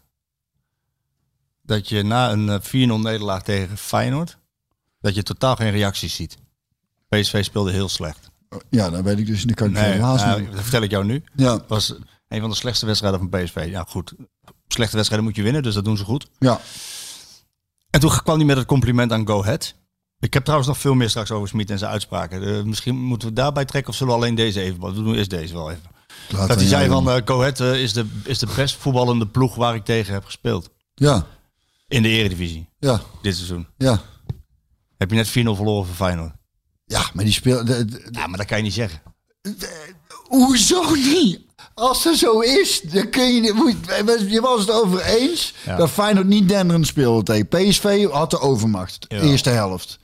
dat 1.63 1.89
je 1.89 2.03
na 2.03 2.31
een 2.31 2.49
eh, 2.49 2.61
4-0 2.61 3.01
nederlaag 3.03 3.43
tegen 3.43 3.77
Feyenoord, 3.77 4.39
dat 5.01 5.15
je 5.15 5.23
totaal 5.23 5.57
geen 5.57 5.71
reacties 5.71 6.15
ziet? 6.15 6.37
PSV 7.09 7.45
speelde 7.45 7.73
heel 7.73 7.89
slecht. 7.89 8.31
Ja, 8.71 8.91
dat 8.91 9.03
weet 9.03 9.19
ik 9.19 9.27
dus. 9.27 9.43
Dat 9.43 9.57
kan 9.57 9.67
ik 9.69 9.73
Nee, 9.73 9.93
helaas 9.93 10.23
nou, 10.23 10.51
dat 10.51 10.63
vertel 10.63 10.83
ik 10.83 10.91
jou 10.91 11.05
nu. 11.05 11.25
Ja, 11.35 11.53
Het 11.53 11.69
was 11.69 11.95
een 12.29 12.41
van 12.41 12.51
de 12.51 12.57
slechtste 12.57 12.87
wedstrijden 12.87 13.21
van 13.21 13.29
PSV. 13.29 13.67
Ja, 13.71 13.85
goed. 13.89 14.15
Slechte 14.69 14.95
wedstrijden 14.97 15.29
moet 15.29 15.37
je 15.37 15.43
winnen, 15.43 15.63
dus 15.63 15.75
dat 15.75 15.85
doen 15.85 15.97
ze 15.97 16.05
goed. 16.05 16.29
ja. 16.39 16.61
En 17.91 18.01
toen 18.01 18.11
kwam 18.11 18.37
hij 18.37 18.47
met 18.47 18.57
het 18.57 18.67
compliment 18.67 19.13
aan 19.13 19.27
Go 19.27 19.41
Ahead. 19.43 19.75
Ik 20.21 20.35
heb 20.35 20.43
trouwens 20.43 20.69
nog 20.71 20.79
veel 20.79 20.95
meer 20.95 21.09
straks 21.09 21.31
over 21.31 21.49
Smit 21.49 21.71
en 21.71 21.79
zijn 21.79 21.91
uitspraken. 21.91 22.57
Eh, 22.57 22.63
misschien 22.63 22.97
moeten 22.97 23.29
we 23.29 23.35
daarbij 23.35 23.65
trekken 23.65 23.91
of 23.93 23.97
zullen 23.99 24.15
we 24.15 24.21
alleen 24.21 24.35
deze 24.35 24.61
even... 24.61 24.81
We 24.81 24.93
doen 24.93 25.15
eerst 25.15 25.31
deze 25.31 25.55
wel 25.55 25.71
even. 25.71 25.83
Laat 26.29 26.49
Dat 26.49 26.59
hij 26.59 26.67
zei 26.69 26.89
van 26.89 27.05
doen. 27.05 27.13
eh 27.27 27.35
Ahead 27.37 27.61
eh, 27.61 27.83
is, 27.83 27.93
de, 27.93 28.07
is 28.25 28.39
de 28.39 28.49
best 28.57 28.77
voetballende 28.77 29.27
ploeg 29.27 29.55
waar 29.55 29.75
ik 29.75 29.85
tegen 29.85 30.13
heb 30.13 30.25
gespeeld. 30.25 30.71
Ja, 30.95 31.27
In 31.89 32.03
de 32.03 32.09
eredivisie, 32.09 32.69
ja, 32.79 33.01
dit 33.23 33.35
seizoen. 33.37 33.67
ja. 33.77 34.01
Heb 34.99 35.11
je 35.11 35.17
net 35.17 35.29
4-0 35.29 35.33
verloren 35.33 35.87
van 35.87 35.95
Feyenoord. 35.95 36.33
Ja, 36.85 37.11
maar 37.15 37.25
die 37.25 37.33
speelde... 37.33 37.87
Ja, 38.11 38.27
maar 38.27 38.39
dat 38.39 38.47
kan 38.47 38.57
je 38.57 38.63
niet 38.63 38.73
zeggen. 38.75 39.03
Hoezo 40.29 40.95
niet? 40.95 41.41
Als 41.75 42.03
dat 42.03 42.17
zo 42.17 42.41
is, 42.41 42.81
dan 42.81 43.11
kun 43.11 43.35
je... 43.35 43.41
niet- 43.41 43.55
moet- 43.55 44.31
Je 44.31 44.41
was 44.41 44.61
het 44.61 44.71
over 44.71 45.01
eens 45.05 45.55
Ja. 45.65 45.77
dat 45.77 45.91
Feyenoord 45.91 46.27
niet 46.27 46.49
denderend 46.49 46.87
speelde 46.87 47.23
tegen 47.23 47.49
PSV. 47.49 48.07
Had 48.09 48.31
de 48.31 48.41
overmacht, 48.41 49.05
de 49.09 49.17
Ja. 49.17 49.23
eerste 49.23 49.51
helft. 49.51 49.99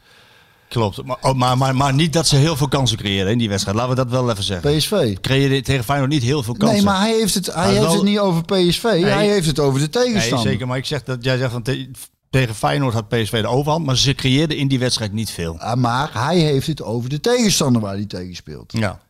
Klopt. 0.76 1.02
Maar, 1.04 1.16
oh, 1.20 1.34
maar, 1.34 1.58
maar, 1.58 1.76
maar 1.76 1.94
niet 1.94 2.12
dat 2.12 2.26
ze 2.26 2.36
heel 2.36 2.56
veel 2.56 2.68
kansen 2.68 2.96
creëren 2.98 3.32
in 3.32 3.38
die 3.38 3.48
wedstrijd. 3.48 3.76
Laten 3.76 3.90
we 3.90 3.96
dat 3.96 4.10
wel 4.10 4.30
even 4.30 4.42
zeggen. 4.44 4.76
PSV. 4.76 5.16
Creëerde 5.20 5.62
tegen 5.62 5.84
Feyenoord 5.84 6.10
niet 6.10 6.22
heel 6.22 6.42
veel 6.42 6.54
kansen. 6.54 6.76
Nee, 6.76 6.84
maar 6.86 7.00
hij 7.00 7.12
heeft 7.18 7.34
het, 7.34 7.46
hij 7.46 7.54
Maar 7.56 7.66
heeft 7.66 7.80
wel- 7.80 7.92
het 7.94 8.02
niet 8.02 8.18
over 8.18 8.42
PSV. 8.44 8.82
Hij 8.82 9.28
heeft 9.28 9.46
het 9.46 9.58
over 9.58 9.80
de 9.80 9.88
Nee, 9.98 10.04
tegenstander. 10.04 10.50
zeker. 10.50 10.66
Maar 10.66 10.76
ik 10.76 10.84
zeg 10.84 11.02
dat 11.02 11.24
jij 11.24 11.36
zegt 11.38 11.52
van 11.52 11.62
te- 11.62 11.90
tegen 12.30 12.54
Feyenoord 12.54 12.94
had 12.94 13.08
PSV 13.08 13.40
de 13.40 13.46
overhand, 13.46 13.84
maar 13.86 13.96
ze 13.96 14.14
creëerden 14.14 14.56
in 14.56 14.68
die 14.68 14.78
wedstrijd 14.78 15.12
niet 15.12 15.30
veel. 15.30 15.58
Maar 15.76 16.10
hij 16.12 16.38
heeft 16.38 16.66
het 16.66 16.82
over 16.82 17.08
de 17.10 17.20
tegenstander 17.20 17.82
waar 17.82 17.94
hij 17.94 18.06
tegen 18.06 18.34
speelt. 18.36 18.72
Ja. 18.72 19.00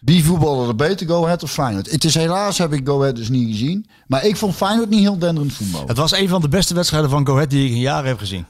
Wie 0.00 0.24
voetballen 0.24 0.68
er 0.68 0.76
beter, 0.76 1.06
Go 1.06 1.24
Ahead 1.24 1.42
of 1.42 1.52
Feyenoord? 1.52 1.90
Het 1.90 2.04
is 2.04 2.14
helaas, 2.14 2.58
heb 2.58 2.72
ik 2.72 2.86
Go 2.86 3.00
Ahead 3.00 3.16
dus 3.16 3.28
niet 3.28 3.48
gezien. 3.50 3.86
Maar 4.06 4.24
ik 4.24 4.36
vond 4.36 4.54
Feyenoord 4.54 4.88
niet 4.90 5.00
heel 5.00 5.18
denderend 5.18 5.52
voetbal. 5.52 5.86
Het 5.86 5.96
was 5.96 6.12
een 6.12 6.28
van 6.28 6.40
de 6.40 6.48
beste 6.48 6.74
wedstrijden 6.74 7.10
van 7.10 7.26
Go 7.26 7.34
Ahead 7.34 7.50
die 7.50 7.64
ik 7.66 7.70
in 7.72 7.80
jaren 7.80 8.08
heb 8.08 8.18
gezien. 8.18 8.46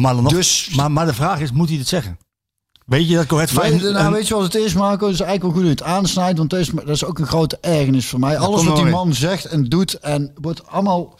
Maar, 0.00 0.14
dan 0.14 0.22
nog, 0.22 0.32
Dus- 0.32 0.70
maar, 0.76 0.90
maar 0.90 1.06
de 1.06 1.14
vraag 1.14 1.40
is, 1.40 1.52
moet 1.52 1.68
hij 1.68 1.78
het 1.78 1.88
zeggen? 1.88 2.18
Weet 2.86 3.08
je 3.08 3.14
dat 3.16 3.28
Go 3.28 3.34
Ahead 3.36 3.50
Weet, 3.50 3.92
nou, 3.92 4.12
weet 4.12 4.28
je 4.28 4.34
wat 4.34 4.42
het 4.42 4.54
is, 4.54 4.74
Marco? 4.74 5.04
Het 5.06 5.14
is 5.14 5.20
eigenlijk 5.20 5.42
wel 5.42 5.62
goed 5.62 5.70
dat 5.70 5.78
je 5.78 5.84
het 5.84 5.94
aansnijdt, 5.96 6.38
want 6.38 6.50
dat 6.50 6.60
is, 6.60 6.68
dat 6.68 6.88
is 6.88 7.04
ook 7.04 7.18
een 7.18 7.26
grote 7.26 7.58
ergernis 7.60 8.06
voor 8.06 8.18
mij. 8.18 8.38
Alles 8.38 8.64
wat 8.64 8.76
die 8.76 8.84
man 8.92 9.14
zegt 9.14 9.44
en 9.44 9.64
doet 9.64 9.94
en 9.94 10.32
wordt 10.40 10.66
allemaal... 10.66 11.18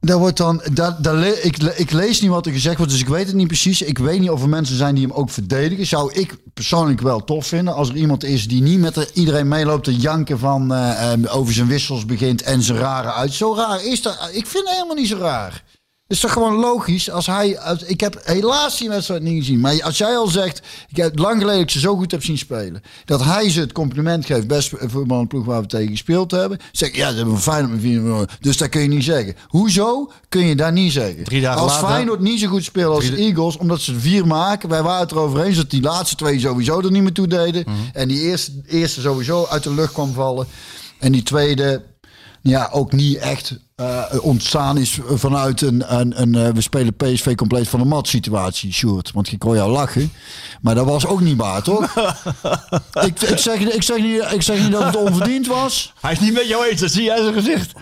Dat 0.00 0.18
wordt 0.18 0.36
dan, 0.36 0.62
dat, 0.72 1.04
dat 1.04 1.14
le- 1.14 1.28
ik, 1.42 1.56
ik 1.56 1.90
lees 1.90 2.20
niet 2.20 2.30
wat 2.30 2.46
er 2.46 2.52
gezegd 2.52 2.76
wordt, 2.76 2.92
dus 2.92 3.00
ik 3.00 3.08
weet 3.08 3.26
het 3.26 3.34
niet 3.36 3.46
precies. 3.46 3.82
Ik 3.82 3.98
weet 3.98 4.20
niet 4.20 4.30
of 4.30 4.42
er 4.42 4.48
mensen 4.48 4.76
zijn 4.76 4.94
die 4.94 5.06
hem 5.06 5.16
ook 5.16 5.30
verdedigen. 5.30 5.86
Zou 5.86 6.12
ik 6.12 6.36
persoonlijk 6.54 7.00
wel 7.00 7.24
tof 7.24 7.46
vinden 7.46 7.74
als 7.74 7.88
er 7.88 7.96
iemand 7.96 8.24
is 8.24 8.48
die 8.48 8.62
niet 8.62 8.78
met 8.80 8.94
de- 8.94 9.10
iedereen 9.14 9.48
meeloopt 9.48 9.84
te 9.84 9.96
janken 9.96 10.38
van 10.38 10.72
eh, 10.74 11.12
eh, 11.12 11.36
over 11.36 11.54
zijn 11.54 11.66
wissels 11.66 12.04
begint 12.06 12.42
en 12.42 12.62
zijn 12.62 12.78
rare 12.78 13.12
uit. 13.12 13.32
Zo 13.32 13.54
raar 13.56 13.84
is 13.84 14.02
dat. 14.02 14.28
Ik 14.32 14.46
vind 14.46 14.64
het 14.64 14.74
helemaal 14.74 14.94
niet 14.96 15.08
zo 15.08 15.18
raar. 15.18 15.64
Is 16.08 16.20
toch 16.20 16.32
gewoon 16.32 16.54
logisch 16.54 17.10
als 17.10 17.26
hij. 17.26 17.58
Als, 17.58 17.82
ik 17.82 18.00
heb 18.00 18.20
helaas 18.24 18.78
die 18.78 18.88
wedstrijd 18.88 19.22
niet 19.22 19.38
gezien. 19.38 19.60
Maar 19.60 19.82
als 19.82 19.98
jij 19.98 20.16
al 20.16 20.26
zegt. 20.26 20.60
Ik 20.88 20.96
heb 20.96 21.18
lang 21.18 21.32
geleden 21.40 21.52
dat 21.52 21.62
ik 21.62 21.70
ze 21.70 21.78
zo 21.80 21.96
goed 21.96 22.10
heb 22.10 22.24
zien 22.24 22.38
spelen. 22.38 22.82
Dat 23.04 23.24
hij 23.24 23.50
ze 23.50 23.60
het 23.60 23.72
compliment 23.72 24.26
geeft. 24.26 24.46
Best 24.46 24.72
voetbal 24.78 25.20
een 25.20 25.26
ploeg 25.26 25.44
waar 25.44 25.60
we 25.60 25.66
tegen 25.66 25.88
gespeeld 25.88 26.30
hebben. 26.30 26.58
Zeg 26.72 26.96
ja, 26.96 27.10
ze 27.10 27.16
hebben 27.16 27.34
een 27.34 27.40
fijn 27.40 28.02
met. 28.02 28.30
Dus 28.40 28.56
dat 28.56 28.68
kun 28.68 28.80
je 28.80 28.88
niet 28.88 29.04
zeggen. 29.04 29.34
Hoezo 29.46 30.10
kun 30.28 30.46
je 30.46 30.56
dat 30.56 30.72
niet 30.72 30.92
zeggen? 30.92 31.24
Drie 31.24 31.40
dagen 31.40 31.60
als 31.62 31.72
later- 31.72 31.88
Feyenoord 31.88 32.20
niet 32.20 32.40
zo 32.40 32.48
goed 32.48 32.64
speelt 32.64 32.94
als 32.94 33.10
de 33.10 33.16
Eagles. 33.16 33.56
Omdat 33.56 33.80
ze 33.80 33.92
er 33.92 34.00
vier 34.00 34.26
maken. 34.26 34.68
Wij 34.68 34.82
waren 34.82 35.00
het 35.00 35.10
erover 35.10 35.42
eens 35.42 35.56
dat 35.56 35.70
die 35.70 35.82
laatste 35.82 36.16
twee 36.16 36.40
sowieso 36.40 36.80
er 36.80 36.90
niet 36.90 37.02
meer 37.02 37.12
toe 37.12 37.26
deden. 37.26 37.62
Mhm. 37.66 37.76
En 37.92 38.08
die 38.08 38.20
eerste, 38.20 38.52
eerste 38.66 39.00
sowieso 39.00 39.46
uit 39.46 39.62
de 39.62 39.74
lucht 39.74 39.92
kwam 39.92 40.12
vallen. 40.12 40.46
En 40.98 41.12
die 41.12 41.22
tweede 41.22 41.82
ja, 42.42 42.68
ook 42.72 42.92
niet 42.92 43.16
echt 43.16 43.58
eh, 43.74 44.04
ontstaan 44.20 44.78
is 44.78 44.98
vanuit 45.08 45.60
een, 45.60 45.98
een, 45.98 46.20
een 46.20 46.34
eh, 46.34 46.48
we 46.52 46.60
spelen 46.60 46.94
PSV 46.96 47.34
compleet 47.34 47.68
van 47.68 47.80
de 47.80 47.86
mat 47.86 48.08
situatie, 48.08 48.72
Sjoerd. 48.72 49.12
Want 49.12 49.32
ik 49.32 49.42
hoor 49.42 49.54
jou 49.54 49.70
lachen. 49.70 50.12
Maar 50.60 50.74
dat 50.74 50.86
was 50.86 51.06
ook 51.06 51.20
niet 51.20 51.36
waar, 51.36 51.62
toch? 51.62 51.94
ik, 53.06 53.20
ik, 53.20 53.38
zeg, 53.38 53.58
ik, 53.60 53.82
zeg 53.82 53.98
niet, 53.98 54.32
ik 54.32 54.42
zeg 54.42 54.60
niet 54.62 54.72
dat 54.72 54.82
het 54.84 54.96
onverdiend 54.96 55.46
was. 55.46 55.92
Hij 56.00 56.12
is 56.12 56.20
niet 56.20 56.32
met 56.32 56.48
jou 56.48 56.66
eens, 56.66 56.80
dat 56.80 56.90
zie 56.90 57.02
je 57.02 57.12
uit 57.12 57.22
zijn 57.22 57.34
gezicht. 57.34 57.72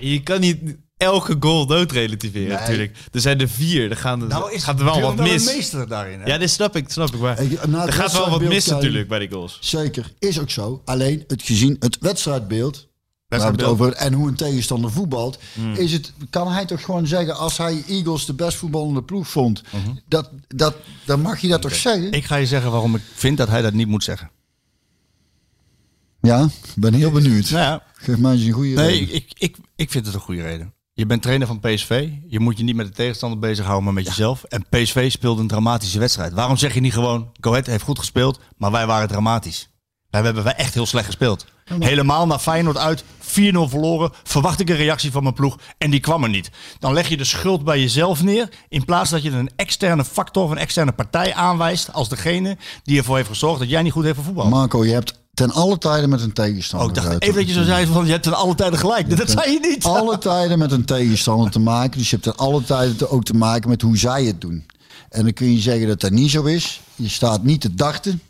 Je 0.00 0.22
kan 0.22 0.40
niet 0.40 0.58
elke 0.96 1.36
goal 1.40 1.66
doodrelativeren 1.66 2.48
Nee. 2.48 2.58
natuurlijk. 2.58 2.96
Er 3.12 3.20
zijn 3.20 3.40
er 3.40 3.48
vier, 3.48 3.90
er 3.90 3.96
gaan 3.96 4.22
er, 4.22 4.28
Nou 4.28 4.52
is 4.52 4.64
gaat 4.64 4.78
er 4.78 4.84
wel 4.84 5.00
wat 5.00 5.16
mis. 5.16 5.46
een 5.48 5.54
meester 5.56 5.88
daarin. 5.88 6.20
Hè? 6.20 6.26
Ja, 6.26 6.38
dit 6.38 6.50
snap 6.50 6.76
ik, 6.76 6.84
snap 6.90 7.14
ik. 7.14 7.20
Maar 7.20 7.40
Ik- 7.40 7.62
er 7.62 7.92
gaat 7.92 8.12
wel 8.12 8.30
wat 8.30 8.40
mis 8.42 8.66
natuurlijk 8.66 9.08
bij 9.08 9.18
die 9.18 9.30
goals. 9.30 9.58
Zeker, 9.60 10.12
is 10.18 10.40
ook 10.40 10.50
zo. 10.50 10.82
Alleen 10.84 11.24
het 11.26 11.42
gezien 11.42 11.76
het 11.78 11.96
wedstrijdbeeld. 12.00 12.90
We 13.38 13.38
het 13.38 13.52
Wedstrijdbeeld. 13.52 13.90
over, 13.90 14.06
en 14.06 14.12
hoe 14.12 14.28
een 14.28 14.34
tegenstander 14.34 14.92
voetbalt, 14.92 15.38
is 15.76 15.92
het, 15.92 16.12
kan 16.30 16.52
hij 16.52 16.64
toch 16.64 16.84
gewoon 16.84 17.06
zeggen 17.06 17.36
als 17.36 17.56
hij 17.56 17.84
Eagles 17.86 18.26
de 18.26 18.34
best 18.34 18.56
voetballende 18.56 19.02
ploeg 19.02 19.28
vond, 19.28 19.62
dat, 20.08 20.30
dat, 20.48 20.74
dan 21.04 21.20
mag 21.20 21.40
je 21.40 21.48
dat 21.48 21.62
toch 21.62 21.74
zeggen? 21.74 22.12
Ik 22.12 22.24
ga 22.24 22.36
je 22.36 22.46
zeggen 22.46 22.70
waarom 22.70 22.94
ik 22.94 23.02
vind 23.14 23.36
dat 23.36 23.48
hij 23.48 23.62
dat 23.62 23.72
niet 23.72 23.88
moet 23.88 24.04
zeggen. 24.04 24.30
ja, 26.20 26.42
ik 26.42 26.72
ben 26.76 26.94
heel 26.94 27.10
benieuwd. 27.10 27.50
Nou 27.50 27.62
ja, 27.62 27.82
Geef 27.94 28.18
mij 28.18 28.32
eens 28.32 28.42
een 28.42 28.52
goede 28.52 28.74
nee, 28.74 28.98
reden. 28.98 29.14
ik, 29.14 29.32
ik, 29.38 29.56
ik 29.76 29.90
vind 29.90 30.06
het 30.06 30.14
een 30.14 30.20
goede 30.20 30.42
reden. 30.42 30.74
Je 30.92 31.06
bent 31.06 31.22
trainer 31.22 31.46
van 31.46 31.60
PSV. 31.60 32.08
Je 32.26 32.40
moet 32.40 32.58
je 32.58 32.64
niet 32.64 32.76
met 32.76 32.86
de 32.86 32.92
tegenstander 32.92 33.38
bezighouden, 33.38 33.84
maar 33.84 33.94
met 33.94 34.06
jezelf. 34.06 34.44
En 34.44 34.66
PSV 34.68 35.10
speelde 35.10 35.40
een 35.40 35.48
dramatische 35.48 35.98
wedstrijd. 35.98 36.32
Waarom 36.32 36.56
zeg 36.56 36.74
je 36.74 36.80
niet 36.80 36.92
gewoon, 36.92 37.32
Go 37.40 37.50
Ahead 37.50 37.66
heeft 37.66 37.84
goed 37.84 37.98
gespeeld, 37.98 38.40
maar 38.56 38.70
wij 38.70 38.86
waren 38.86 39.08
dramatisch. 39.08 39.68
Wij 40.10 40.22
hebben 40.22 40.44
wij 40.44 40.54
echt 40.54 40.74
heel 40.74 40.86
slecht 40.86 41.06
gespeeld. 41.06 41.46
Helemaal 41.78 42.26
naar 42.26 42.38
Feyenoord 42.38 42.78
uit, 42.78 43.02
4-0 43.02 43.04
verloren. 43.24 44.10
Verwacht 44.22 44.60
ik 44.60 44.68
een 44.68 44.76
reactie 44.76 45.10
van 45.10 45.22
mijn 45.22 45.34
ploeg 45.34 45.58
en 45.78 45.90
die 45.90 46.00
kwam 46.00 46.22
er 46.22 46.28
niet. 46.28 46.50
Dan 46.78 46.92
leg 46.92 47.08
je 47.08 47.16
de 47.16 47.24
schuld 47.24 47.64
bij 47.64 47.80
jezelf 47.80 48.22
neer. 48.22 48.48
In 48.68 48.84
plaats 48.84 49.10
dat 49.10 49.22
je 49.22 49.30
een 49.30 49.50
externe 49.56 50.04
factor 50.04 50.44
of 50.44 50.50
een 50.50 50.58
externe 50.58 50.92
partij 50.92 51.34
aanwijst 51.34 51.92
als 51.92 52.08
degene 52.08 52.56
die 52.82 52.98
ervoor 52.98 53.16
heeft 53.16 53.28
gezorgd 53.28 53.58
dat 53.58 53.70
jij 53.70 53.82
niet 53.82 53.92
goed 53.92 54.04
heeft 54.04 54.18
voetbal. 54.22 54.48
Marco, 54.48 54.84
je 54.84 54.92
hebt 54.92 55.20
ten 55.34 55.50
alle 55.50 55.78
tijden 55.78 56.08
met 56.08 56.20
een 56.20 56.32
tegenstander. 56.32 56.88
Oh, 56.88 56.96
ik 56.96 57.02
dacht 57.02 57.22
even 57.22 57.34
dat 57.34 57.48
je 57.48 57.52
zo 57.52 57.62
zei 57.62 57.86
van 57.86 58.04
je 58.04 58.10
hebt 58.10 58.22
ten 58.22 58.34
alle 58.34 58.54
tijden 58.54 58.78
gelijk. 58.78 59.16
Dat 59.16 59.30
zei 59.30 59.52
je 59.52 59.58
niet. 59.60 59.84
Alle 59.84 60.18
tijden 60.18 60.58
met 60.58 60.72
een 60.72 60.84
tegenstander 60.84 61.50
te 61.50 61.58
maken. 61.58 61.98
Dus 61.98 62.10
je 62.10 62.16
hebt 62.16 62.36
ten 62.36 62.46
alle 62.46 62.62
tijden 62.64 63.10
ook 63.10 63.24
te 63.24 63.34
maken 63.34 63.68
met 63.68 63.82
hoe 63.82 63.96
zij 63.96 64.24
het 64.24 64.40
doen. 64.40 64.66
En 65.08 65.22
dan 65.22 65.32
kun 65.32 65.52
je 65.52 65.60
zeggen 65.60 65.86
dat 65.88 66.00
dat 66.00 66.10
niet 66.10 66.30
zo 66.30 66.44
is. 66.44 66.80
Je 66.94 67.08
staat 67.08 67.42
niet 67.42 67.60
te 67.60 67.74
dachten. 67.74 68.20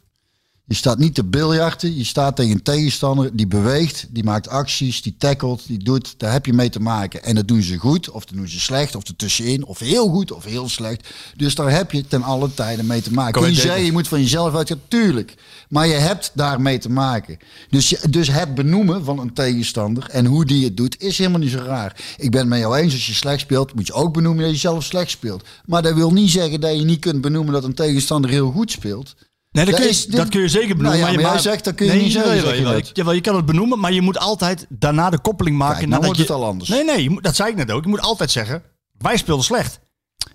Je 0.64 0.74
staat 0.74 0.98
niet 0.98 1.14
te 1.14 1.24
biljarten. 1.24 1.96
Je 1.96 2.04
staat 2.04 2.36
tegen 2.36 2.52
een 2.52 2.62
tegenstander 2.62 3.36
die 3.36 3.46
beweegt, 3.46 4.06
die 4.10 4.24
maakt 4.24 4.48
acties, 4.48 5.02
die 5.02 5.14
tackelt, 5.18 5.66
die 5.66 5.78
doet. 5.84 6.14
Daar 6.16 6.32
heb 6.32 6.46
je 6.46 6.52
mee 6.52 6.68
te 6.68 6.80
maken. 6.80 7.24
En 7.24 7.34
dat 7.34 7.48
doen 7.48 7.62
ze 7.62 7.76
goed, 7.76 8.10
of 8.10 8.24
dat 8.24 8.36
doen 8.36 8.48
ze 8.48 8.60
slecht, 8.60 8.94
of 8.96 9.04
ertussenin, 9.08 9.64
of 9.64 9.78
heel 9.78 10.08
goed, 10.08 10.32
of 10.32 10.44
heel 10.44 10.68
slecht. 10.68 11.08
Dus 11.36 11.54
daar 11.54 11.70
heb 11.70 11.92
je 11.92 12.06
ten 12.06 12.22
alle 12.22 12.54
tijden 12.54 12.86
mee 12.86 13.02
te 13.02 13.12
maken. 13.12 13.32
Kun 13.40 13.50
je 13.50 13.60
zeggen, 13.68 13.84
je 13.84 13.92
moet 13.92 14.08
van 14.08 14.20
jezelf 14.20 14.54
uitgaan, 14.54 14.80
tuurlijk. 14.88 15.34
Maar 15.68 15.86
je 15.86 15.92
hebt 15.94 16.30
daarmee 16.34 16.78
te 16.78 16.90
maken. 16.90 17.38
Dus, 17.70 17.88
je- 17.90 18.08
dus 18.10 18.28
het 18.30 18.54
benoemen 18.54 19.04
van 19.04 19.18
een 19.18 19.32
tegenstander 19.32 20.08
en 20.10 20.26
hoe 20.26 20.44
die 20.44 20.64
het 20.64 20.76
doet, 20.76 21.00
is 21.02 21.18
helemaal 21.18 21.40
niet 21.40 21.50
zo 21.50 21.58
raar. 21.58 21.96
Ik 22.16 22.30
ben 22.30 22.40
het 22.40 22.48
met 22.48 22.58
jou 22.58 22.76
eens, 22.76 22.92
als 22.92 23.06
je 23.06 23.14
slecht 23.14 23.40
speelt, 23.40 23.74
moet 23.74 23.86
je 23.86 23.92
ook 23.92 24.12
benoemen 24.12 24.42
dat 24.44 24.52
je 24.52 24.58
zelf 24.58 24.84
slecht 24.84 25.10
speelt. 25.10 25.44
Maar 25.66 25.82
dat 25.82 25.94
wil 25.94 26.12
niet 26.12 26.30
zeggen 26.30 26.60
dat 26.60 26.76
je 26.78 26.84
niet 26.84 27.00
kunt 27.00 27.20
benoemen 27.20 27.52
dat 27.52 27.64
een 27.64 27.74
tegenstander 27.74 28.30
heel 28.30 28.50
goed 28.50 28.70
speelt. 28.70 29.14
Nee, 29.52 29.64
dat, 29.64 29.74
Dat 29.74 29.74
kun 29.74 29.84
je, 29.84 29.96
is 29.96 30.06
dat 30.06 30.28
kun 30.28 30.40
je 30.40 30.48
zeker 30.48 30.76
benoemen. 30.76 31.00
Nou 31.00 31.12
ja, 31.12 31.18
je 31.18 31.24
maar 31.24 31.32
jij 31.32 31.42
zegt, 31.42 31.64
dat 31.64 31.74
kun 31.74 31.86
je 31.86 31.92
niet 31.92 32.12
zeggen, 32.12 32.36
jawel, 32.36 32.52
je 32.54 32.90
jawel. 32.92 33.20
kan 33.20 33.36
het 33.36 33.46
benoemen, 33.46 33.78
maar 33.78 33.92
je 33.92 34.00
moet 34.02 34.18
altijd 34.18 34.66
daarna 34.68 35.10
de 35.10 35.18
koppeling 35.18 35.56
maken. 35.56 35.76
Kijk, 35.76 35.88
nou 35.88 36.02
wordt 36.02 36.16
je, 36.16 36.22
het 36.24 36.32
al 36.32 36.44
anders. 36.44 36.70
Nee, 36.70 36.84
nee, 36.84 37.20
dat 37.20 37.36
zei 37.36 37.50
ik 37.50 37.56
net 37.56 37.70
ook. 37.70 37.82
Je 37.82 37.88
moet 37.88 38.00
altijd 38.00 38.30
zeggen, 38.30 38.62
wij 38.98 39.16
speelden 39.16 39.44
slecht. 39.44 39.80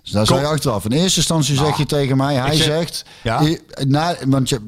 Dus 0.02 0.12
daar 0.12 0.26
zou 0.26 0.40
je 0.40 0.46
achteraf. 0.46 0.84
In 0.84 0.92
eerste 0.92 1.18
instantie 1.18 1.56
zeg 1.56 1.76
je 1.76 1.86
tegen 1.86 2.16
mij, 2.16 2.34
hij 2.34 2.42
Nou, 2.46 2.56
zeg- 2.56 2.66
zegt, 2.66 3.04
Ja. 3.22 3.42
Na, 3.86 4.16
want 4.26 4.48
je, 4.48 4.60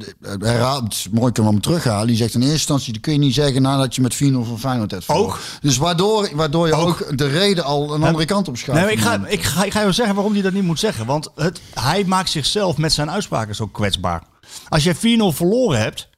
is 0.88 1.08
mooi, 1.12 1.32
kan 1.32 1.46
hem 1.46 1.60
terughalen. 1.60 2.06
Die 2.06 2.16
zegt 2.16 2.34
in 2.34 2.40
eerste 2.40 2.54
instantie, 2.54 2.92
dat 2.92 3.02
kun 3.02 3.12
je 3.12 3.18
niet 3.18 3.34
zeggen 3.34 3.62
nadat 3.62 3.94
je 3.94 4.00
met 4.00 4.14
4-0 4.14 4.18
van 4.18 4.58
Feyenoord 4.58 4.90
hebt 4.90 5.04
verloren. 5.04 5.28
Ook. 5.30 5.40
Dus 5.60 5.76
waardoor, 5.76 6.30
waardoor 6.34 6.66
je 6.66 6.72
ook, 6.74 7.18
de 7.18 7.26
reden 7.28 7.64
al 7.64 7.94
een 7.94 8.02
andere 8.02 8.24
kant 8.24 8.48
op 8.48 8.56
schuift. 8.56 8.86
Nee, 8.86 8.96
maar 8.96 9.14
ik, 9.14 9.22
ga, 9.22 9.26
ik, 9.28 9.42
ga, 9.42 9.64
ik 9.64 9.72
ga 9.72 9.82
je 9.82 9.92
zeggen 9.92 10.14
waarom 10.14 10.32
hij 10.32 10.42
dat 10.42 10.52
niet 10.52 10.62
moet 10.64 10.78
zeggen. 10.78 11.06
Want 11.06 11.28
het, 11.34 11.60
hij 11.74 12.04
maakt 12.04 12.30
zichzelf 12.30 12.76
met 12.76 12.92
zijn 12.92 13.10
uitspraken 13.10 13.54
zo 13.54 13.66
kwetsbaar. 13.66 14.22
Als 14.70 14.84
je 14.84 14.94
4-0 14.96 15.36
verloren 15.36 15.80
hebt 15.80 16.08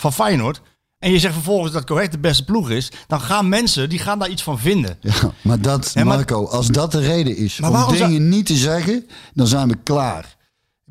van 0.00 0.12
Feyenoord... 0.12 0.60
en 0.98 1.10
je 1.10 1.18
zegt 1.18 1.34
vervolgens 1.34 1.72
dat 1.72 1.84
Correct 1.84 2.12
de 2.12 2.18
beste 2.18 2.44
ploeg 2.44 2.70
is... 2.70 2.90
dan 3.06 3.20
gaan 3.20 3.48
mensen 3.48 3.88
die 3.88 3.98
gaan 3.98 4.18
daar 4.18 4.28
iets 4.28 4.42
van 4.42 4.58
vinden. 4.58 4.98
Ja, 5.00 5.32
maar 5.42 5.60
dat, 5.60 5.94
Marco, 6.04 6.46
als 6.46 6.66
dat 6.66 6.92
de 6.92 7.00
reden 7.00 7.36
is 7.36 7.58
Maar 7.58 7.70
om 7.86 7.96
zou- 7.96 8.08
dingen 8.10 8.28
niet 8.28 8.46
te 8.46 8.56
zeggen, 8.56 9.06
dan 9.34 9.46
zijn 9.46 9.68
we 9.68 9.76
klaar. 9.82 10.36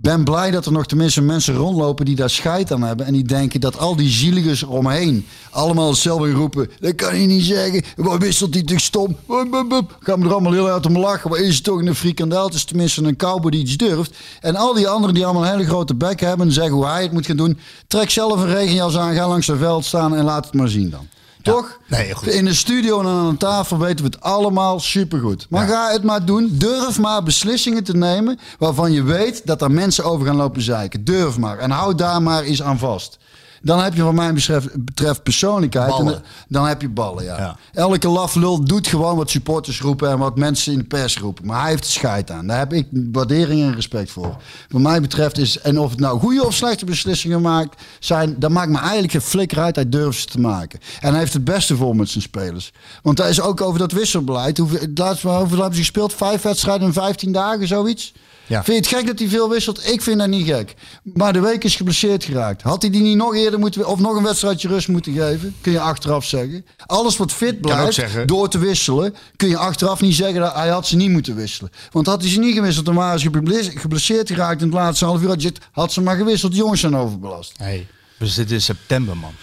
Ben 0.02 0.24
blij 0.24 0.52
dat 0.52 0.66
er 0.66 0.72
nog 0.72 0.86
tenminste 0.86 1.22
mensen 1.22 1.56
rondlopen 1.56 2.06
die 2.06 2.16
daar 2.16 2.30
scheid 2.30 2.72
aan 2.72 2.82
hebben. 2.82 3.06
En 3.06 3.14
die 3.14 3.24
denken 3.24 3.60
dat 3.60 3.78
al 3.78 3.96
die 3.96 4.10
zieligers 4.10 4.62
eromheen 4.62 5.26
allemaal 5.52 5.90
hetzelfde 5.90 6.32
roepen. 6.32 6.70
Dat 6.80 6.96
kan 6.96 7.22
je 7.22 7.28
niet 7.28 7.44
zeggen. 7.44 7.84
Wat 7.96 8.22
wisselt 8.22 8.54
hij 8.54 8.64
toch 8.64 8.80
stom? 8.80 9.18
Bup, 9.28 9.66
bup. 9.70 9.98
Gaan 10.00 10.20
we 10.20 10.26
er 10.26 10.32
allemaal 10.32 10.52
heel 10.52 10.70
uit 10.70 10.86
om 10.86 10.98
lachen. 10.98 11.30
Maar 11.30 11.40
is 11.40 11.56
het 11.56 11.64
toch 11.64 11.82
een 11.82 11.96
frikandel? 11.96 12.46
Het 12.46 12.54
is 12.54 12.64
tenminste 12.64 13.04
een 13.04 13.16
cowboy 13.16 13.52
die 13.52 13.62
iets 13.62 13.78
durft. 13.78 14.18
En 14.42 14.56
al 14.56 14.74
die 14.74 14.88
anderen 14.88 15.16
die 15.16 15.26
allemaal 15.26 15.44
een 15.44 15.52
hele 15.52 15.66
grote 15.66 15.96
bek 15.96 16.20
hebben 16.20 16.48
en 16.48 16.54
zeggen 16.54 16.74
hoe 16.74 16.86
hij 16.86 17.02
het 17.02 17.12
moet 17.12 17.26
gaan 17.26 17.38
doen. 17.38 17.60
Trek 17.88 18.10
zelf 18.10 18.42
een 18.42 18.54
regenjas 18.54 18.98
aan, 18.98 19.14
ga 19.14 19.28
langs 19.28 19.48
het 19.48 19.58
veld 19.58 19.86
staan 19.86 20.16
en 20.16 20.24
laat 20.24 20.46
het 20.46 20.54
maar 20.54 20.70
zien 20.70 20.90
dan. 20.90 21.08
Toch? 21.42 21.78
Nee, 21.88 22.14
goed. 22.14 22.28
In 22.28 22.46
de 22.46 22.54
studio 22.54 23.00
en 23.00 23.08
aan 23.08 23.30
de 23.30 23.38
tafel 23.38 23.78
weten 23.80 24.06
we 24.06 24.12
het 24.12 24.22
allemaal 24.22 24.80
supergoed. 24.80 25.48
Maar 25.50 25.68
ga 25.68 25.92
het 25.92 26.04
maar 26.04 26.26
doen. 26.26 26.50
Durf 26.52 27.00
maar 27.00 27.24
beslissingen 27.24 27.84
te 27.84 27.98
nemen 27.98 28.40
waarvan 28.60 28.92
je 28.92 29.04
weet 29.04 29.42
dat 29.46 29.62
er 29.62 29.72
mensen 29.72 30.04
over 30.04 30.26
gaan 30.26 30.36
lopen 30.36 30.62
zeiken. 30.62 31.04
Durf 31.04 31.38
maar. 31.38 31.58
En 31.58 31.72
hou 31.72 31.96
daar 31.96 32.22
maar 32.22 32.44
eens 32.44 32.62
aan 32.64 32.80
vast. 32.80 33.18
Dan 33.62 33.80
heb 33.80 33.94
je 33.94 34.04
wat 34.04 34.14
mij 34.14 34.34
betreft, 34.34 34.86
betreft 34.86 35.24
persoonlijkheid. 35.24 35.90
Ballen. 35.90 36.16
En 36.16 36.24
dan 36.48 36.66
heb 36.66 36.82
je 36.82 36.90
ballen, 36.90 37.24
ja. 37.24 37.38
Ja. 37.38 37.58
Elke 37.74 38.08
laflul 38.08 38.64
doet 38.64 38.88
gewoon 38.88 39.16
wat 39.16 39.30
supporters 39.30 39.82
roepen 39.82 40.10
en 40.10 40.18
wat 40.18 40.38
mensen 40.38 40.72
in 40.74 40.78
de 40.78 40.86
pers 40.86 41.18
roepen. 41.18 41.46
Maar 41.46 41.62
hij 41.62 41.70
heeft 41.70 41.84
er 41.84 41.92
scheid 41.92 42.32
aan. 42.32 42.48
Daar 42.48 42.58
heb 42.58 42.74
ik 42.74 42.88
waardering 42.92 43.62
en 43.62 43.76
respect 43.76 44.12
voor. 44.12 44.38
Wat 44.70 44.82
mij 44.82 45.02
betreft 45.02 45.38
is, 45.38 45.60
en 45.60 45.80
of 45.80 45.90
het 45.90 46.00
nou 46.00 46.20
goede 46.20 46.46
of 46.46 46.54
slechte 46.54 46.86
beslissingen 46.86 47.42
maakt, 47.42 47.82
zijn, 48.00 48.36
dat 48.40 48.52
maakt 48.52 48.70
me 48.70 48.78
eigenlijk 48.78 49.12
geen 49.12 49.22
flikker 49.22 49.60
uit. 49.60 49.76
Hij 49.76 49.90
durft 49.90 50.20
ze 50.20 50.26
te 50.26 50.40
maken. 50.40 50.80
En 51.00 51.10
hij 51.10 51.20
heeft 51.20 51.34
het 51.34 51.44
beste 51.44 51.76
voor 51.76 51.96
met 51.96 52.10
zijn 52.10 52.24
spelers. 52.24 52.72
Want 53.02 53.18
daar 53.18 53.30
is 53.30 53.42
ook 53.42 53.62
over 53.62 53.80
dat 53.80 53.92
wisselbeleid. 53.92 54.58
Hoeveel, 54.58 54.80
het 54.80 54.98
laatste, 54.98 55.28
hoeveel 55.28 55.58
hebben 55.58 55.76
ze 55.76 55.82
gespeeld? 55.82 56.14
Vijf 56.14 56.42
wedstrijden 56.42 56.88
in 56.88 56.94
15 56.94 57.32
dagen, 57.32 57.68
zoiets? 57.68 58.14
Ja. 58.48 58.64
Vind 58.64 58.86
je 58.86 58.90
het 58.92 59.00
gek 59.00 59.08
dat 59.08 59.20
hij 59.20 59.28
veel 59.28 59.50
wisselt? 59.50 59.88
Ik 59.88 60.02
vind 60.02 60.20
dat 60.20 60.28
niet 60.28 60.48
gek. 60.48 60.74
Maar 61.04 61.34
de 61.34 61.40
week 61.40 61.64
is 61.64 61.76
geblesseerd 61.76 62.24
geraakt. 62.24 62.62
Had 62.62 62.82
hij 62.82 62.92
die 62.92 63.02
niet 63.02 63.16
nog 63.16 63.36
eerder 63.36 63.60
moeten... 63.60 63.88
Of 63.88 64.00
nog 64.00 64.16
een 64.16 64.24
wedstrijdje 64.24 64.68
rust 64.68 64.88
moeten 64.88 65.14
geven? 65.14 65.56
Kun 65.62 65.72
je 65.72 65.80
achteraf 65.80 66.26
zeggen. 66.26 66.66
Alles 66.86 67.18
wat 67.18 67.32
fit 67.32 67.62
blijft, 67.62 68.28
door 68.28 68.50
te 68.50 68.58
wisselen... 68.58 69.16
kun 69.36 69.50
je 69.50 69.58
achteraf 69.58 70.02
niet 70.02 70.16
zeggen 70.16 70.42
dat 70.42 70.54
hij 70.54 70.70
had 70.70 70.88
ze 70.88 70.96
niet 70.96 71.10
moeten 71.10 71.36
wisselen. 71.36 71.72
Want 71.92 72.06
had 72.08 72.22
hij 72.22 72.32
ze 72.32 72.40
niet 72.40 72.56
gewisseld... 72.56 72.86
dan 72.86 72.96
waren 72.96 73.20
ze 73.20 73.30
geblesse- 73.32 73.78
geblesseerd 73.80 74.28
geraakt 74.30 74.62
in 74.62 74.68
het 74.68 74.76
laatste 74.76 75.06
half 75.06 75.22
uur. 75.22 75.28
Had, 75.28 75.42
je 75.42 75.52
had 75.72 75.94
ze 75.94 76.02
maar 76.02 76.16
gewisseld. 76.18 76.52
De 76.52 76.58
jongens 76.58 76.80
zijn 76.82 76.96
overbelast. 76.96 77.54
Hey, 77.58 77.88
we 78.18 78.28
zitten 78.28 78.56
in 78.56 78.62
september, 78.62 79.18
man. 79.18 79.34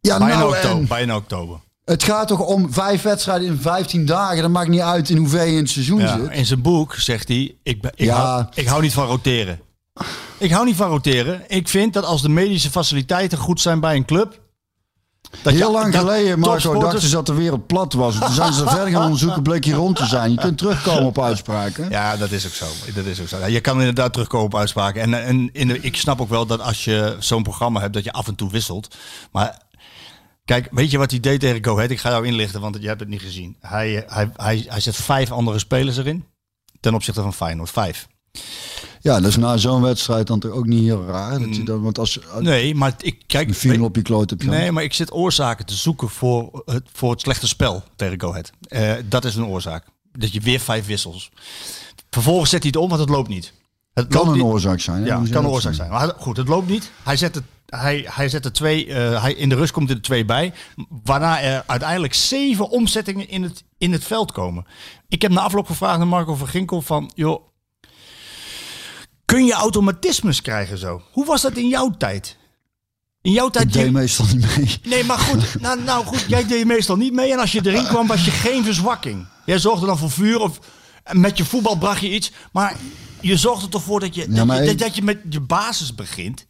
Ja, 0.00 0.18
Bijna, 0.18 0.34
nou, 0.38 0.48
oktober, 0.54 0.78
en 0.78 0.86
bijna 0.86 1.16
oktober. 1.16 1.60
Het 1.84 2.02
gaat 2.02 2.28
toch 2.28 2.40
om 2.40 2.72
vijf 2.72 3.02
wedstrijden 3.02 3.46
in 3.48 3.58
15 3.60 4.06
dagen. 4.06 4.42
Dat 4.42 4.50
maakt 4.50 4.68
niet 4.68 4.80
uit 4.80 5.08
in 5.10 5.16
hoeverre 5.16 5.44
je 5.46 5.52
in 5.52 5.58
het 5.62 5.70
seizoen 5.70 6.00
Ja, 6.00 6.18
zit. 6.20 6.30
in 6.30 6.46
zijn 6.46 6.62
boek 6.62 6.94
zegt 6.94 7.28
hij: 7.28 7.54
ik, 7.62 7.80
ben, 7.80 7.92
ik, 7.94 8.04
Ja. 8.06 8.14
hou, 8.16 8.44
ik 8.54 8.66
hou 8.66 8.82
niet 8.82 8.92
van 8.92 9.06
roteren. 9.06 9.60
Ik 10.38 10.50
hou 10.50 10.64
niet 10.64 10.76
van 10.76 10.88
roteren. 10.88 11.42
Ik 11.48 11.68
vind 11.68 11.92
dat 11.92 12.04
als 12.04 12.22
de 12.22 12.28
medische 12.28 12.70
faciliteiten 12.70 13.38
goed 13.38 13.60
zijn 13.60 13.80
bij 13.80 13.96
een 13.96 14.04
club. 14.04 14.40
Dat 15.42 15.52
Heel 15.52 15.66
je- 15.66 15.72
lang 15.72 15.92
dat 15.92 16.00
geleden, 16.00 16.38
Marco, 16.38 16.78
dachten 16.80 17.00
ze 17.00 17.10
dat 17.10 17.26
de 17.26 17.34
wereld 17.34 17.66
plat 17.66 17.92
was. 17.92 18.18
Toen 18.18 18.30
zijn 18.32 18.52
ze 18.52 18.66
verder 18.68 18.88
gaan 18.88 19.02
onderzoeken, 19.02 19.42
bleek 19.42 19.64
je 19.64 19.74
rond 19.74 19.96
te 19.96 20.06
zijn. 20.06 20.30
Je 20.32 20.38
kunt 20.38 20.58
terugkomen 20.58 21.04
op 21.04 21.20
uitspraken. 21.20 21.90
Ja, 21.90 22.16
dat 22.16 22.30
is 22.30 22.46
ook 22.46 22.52
zo. 22.52 22.64
Dat 22.94 23.04
is 23.04 23.20
ook 23.20 23.28
zo. 23.28 23.46
Je 23.46 23.60
kan 23.60 23.78
inderdaad 23.78 24.12
terugkomen 24.12 24.46
op 24.46 24.56
uitspraken. 24.56 25.02
En, 25.02 25.24
en 25.24 25.50
in 25.52 25.68
de, 25.68 25.80
ik 25.80 25.96
snap 25.96 26.20
ook 26.20 26.28
wel 26.28 26.46
dat 26.46 26.60
als 26.60 26.84
je 26.84 27.16
zo'n 27.18 27.42
programma 27.42 27.80
hebt, 27.80 27.92
dat 27.94 28.04
je 28.04 28.12
af 28.12 28.26
en 28.28 28.34
toe 28.34 28.50
wisselt. 28.50 28.94
Maar 29.32 29.58
kijk, 30.44 30.68
weet 30.70 30.90
je 30.90 30.98
wat 30.98 31.10
hij 31.10 31.20
deed 31.20 31.40
tegen 31.40 31.64
Go 31.64 31.74
Ahead? 31.74 31.90
Ik 31.90 32.00
ga 32.00 32.10
jou 32.10 32.26
inlichten, 32.26 32.60
want 32.60 32.76
je 32.80 32.86
hebt 32.86 33.00
het 33.00 33.08
niet 33.08 33.20
gezien. 33.20 33.56
Hij, 33.60 34.04
hij, 34.08 34.30
hij, 34.36 34.64
hij 34.68 34.80
zet 34.80 34.96
vijf 34.96 35.30
andere 35.30 35.58
spelers 35.58 35.96
erin. 35.96 36.24
Ten 36.80 36.94
opzichte 36.94 37.22
van 37.22 37.34
Feyenoord. 37.34 37.70
Vijf. 37.70 38.06
Ja, 39.00 39.18
is 39.18 39.36
na 39.36 39.56
zo'n 39.56 39.82
wedstrijd 39.82 40.26
dan 40.26 40.38
toch 40.40 40.50
ook 40.50 40.66
niet 40.66 40.82
heel 40.84 41.04
raar. 41.04 41.38
Dat 41.38 41.56
je 41.56 41.62
dan, 41.64 41.82
want 41.82 41.98
als 41.98 42.18
Nee, 42.38 42.74
maar 42.74 42.94
ik 42.98 43.22
kijk. 43.26 43.62
een 43.62 43.82
op 43.82 43.96
je 43.96 44.02
kloot. 44.02 44.44
Nee, 44.44 44.72
maar 44.72 44.82
ik 44.82 44.92
zit 44.92 45.12
oorzaken 45.12 45.66
te 45.66 45.74
zoeken 45.74 46.08
voor 46.08 46.62
het, 46.64 46.88
voor 46.92 47.10
het 47.10 47.20
slechte 47.20 47.48
spel 47.48 47.82
tegen 47.96 48.20
Go 48.20 48.28
Ahead. 48.30 48.50
Eh, 48.60 48.92
dat 49.08 49.24
is 49.24 49.34
een 49.34 49.44
oorzaak. 49.44 49.86
Dat 50.12 50.32
je 50.32 50.40
weer 50.40 50.60
vijf 50.60 50.86
wissels. 50.86 51.30
Vervolgens 52.10 52.50
zet 52.50 52.62
hij 52.62 52.70
het 52.74 52.82
om, 52.82 52.88
want 52.88 53.00
het 53.00 53.10
loopt 53.10 53.28
niet. 53.28 53.52
Het 53.94 54.06
kan 54.08 54.26
een 54.28 54.32
niet. 54.34 54.42
oorzaak 54.42 54.80
zijn. 54.80 55.00
hè? 55.00 55.06
Ja, 55.06 55.20
het 55.20 55.30
kan 55.30 55.44
een 55.44 55.50
oorzaak 55.50 55.74
zijn. 55.74 55.90
Maar 55.90 56.14
goed, 56.18 56.36
het 56.36 56.48
loopt 56.48 56.68
niet. 56.68 56.90
Hij 57.02 57.16
zet, 57.16 57.34
het, 57.34 57.44
hij, 57.80 58.06
hij 58.08 58.28
zet 58.28 58.44
er 58.44 58.52
twee, 58.52 58.86
eh, 58.86 59.22
hij, 59.22 59.32
in 59.34 59.48
de 59.48 59.54
rust 59.54 59.72
komt 59.72 59.90
er 59.90 60.02
twee 60.02 60.24
bij. 60.24 60.52
Waarna 61.04 61.40
er 61.40 61.62
uiteindelijk 61.66 62.14
zeven 62.14 62.68
omzettingen 62.68 63.28
in 63.28 63.42
het, 63.42 63.64
in 63.78 63.92
het 63.92 64.04
veld 64.04 64.32
komen. 64.32 64.66
Ik 65.08 65.22
heb 65.22 65.30
na 65.30 65.40
afloop 65.40 65.66
gevraagd 65.66 66.00
aan 66.00 66.08
Marco 66.08 66.34
van 66.34 66.48
Ginkel 66.48 66.82
van... 66.82 67.10
joh, 67.14 67.42
kun 69.24 69.44
je 69.44 69.52
automatismes 69.52 70.42
krijgen 70.42 70.78
zo? 70.78 71.02
Hoe 71.12 71.24
was 71.26 71.42
dat 71.42 71.56
in 71.56 71.68
jouw 71.68 71.90
tijd? 71.98 72.36
In 73.22 73.32
jouw 73.32 73.48
tijd... 73.48 73.66
Ik 73.66 73.72
deed 73.72 73.84
je- 73.84 73.90
meestal 73.90 74.26
niet 74.26 74.56
mee. 74.56 74.78
Nee, 74.82 75.04
maar 75.04 75.18
goed. 75.18 75.54
Nou, 75.60 75.82
nou 75.82 76.04
goed, 76.04 76.24
jij 76.28 76.46
deed 76.46 76.66
meestal 76.66 76.96
niet 76.96 77.12
mee. 77.12 77.32
En 77.32 77.38
als 77.38 77.52
je 77.52 77.60
erin 77.66 77.84
kwam, 77.86 78.06
was 78.06 78.24
je 78.24 78.30
geen 78.30 78.64
verzwakking. 78.64 79.26
Jij 79.46 79.58
zorgde 79.58 79.86
dan 79.86 79.98
voor 79.98 80.10
vuur 80.10 80.40
of 80.40 80.58
met 81.12 81.36
je 81.36 81.44
voetbal 81.44 81.76
bracht 81.78 82.00
je 82.00 82.10
iets. 82.10 82.32
Maar 82.52 82.76
je 83.20 83.36
zorgde 83.36 83.66
ervoor 83.76 84.00
dat 84.00 84.14
je, 84.14 84.28
dat, 84.28 84.66
je, 84.66 84.74
dat 84.74 84.96
je 84.96 85.02
met 85.02 85.18
je 85.30 85.40
basis 85.40 85.94
begint. 85.94 86.46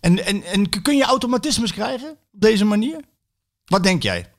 En, 0.00 0.24
en, 0.24 0.42
en 0.42 0.82
kun 0.82 0.96
je 0.96 1.04
automatismes 1.04 1.72
krijgen 1.72 2.10
op 2.10 2.40
deze 2.40 2.64
manier? 2.64 3.00
Wat 3.64 3.82
denk 3.82 4.02
jij? 4.02 4.30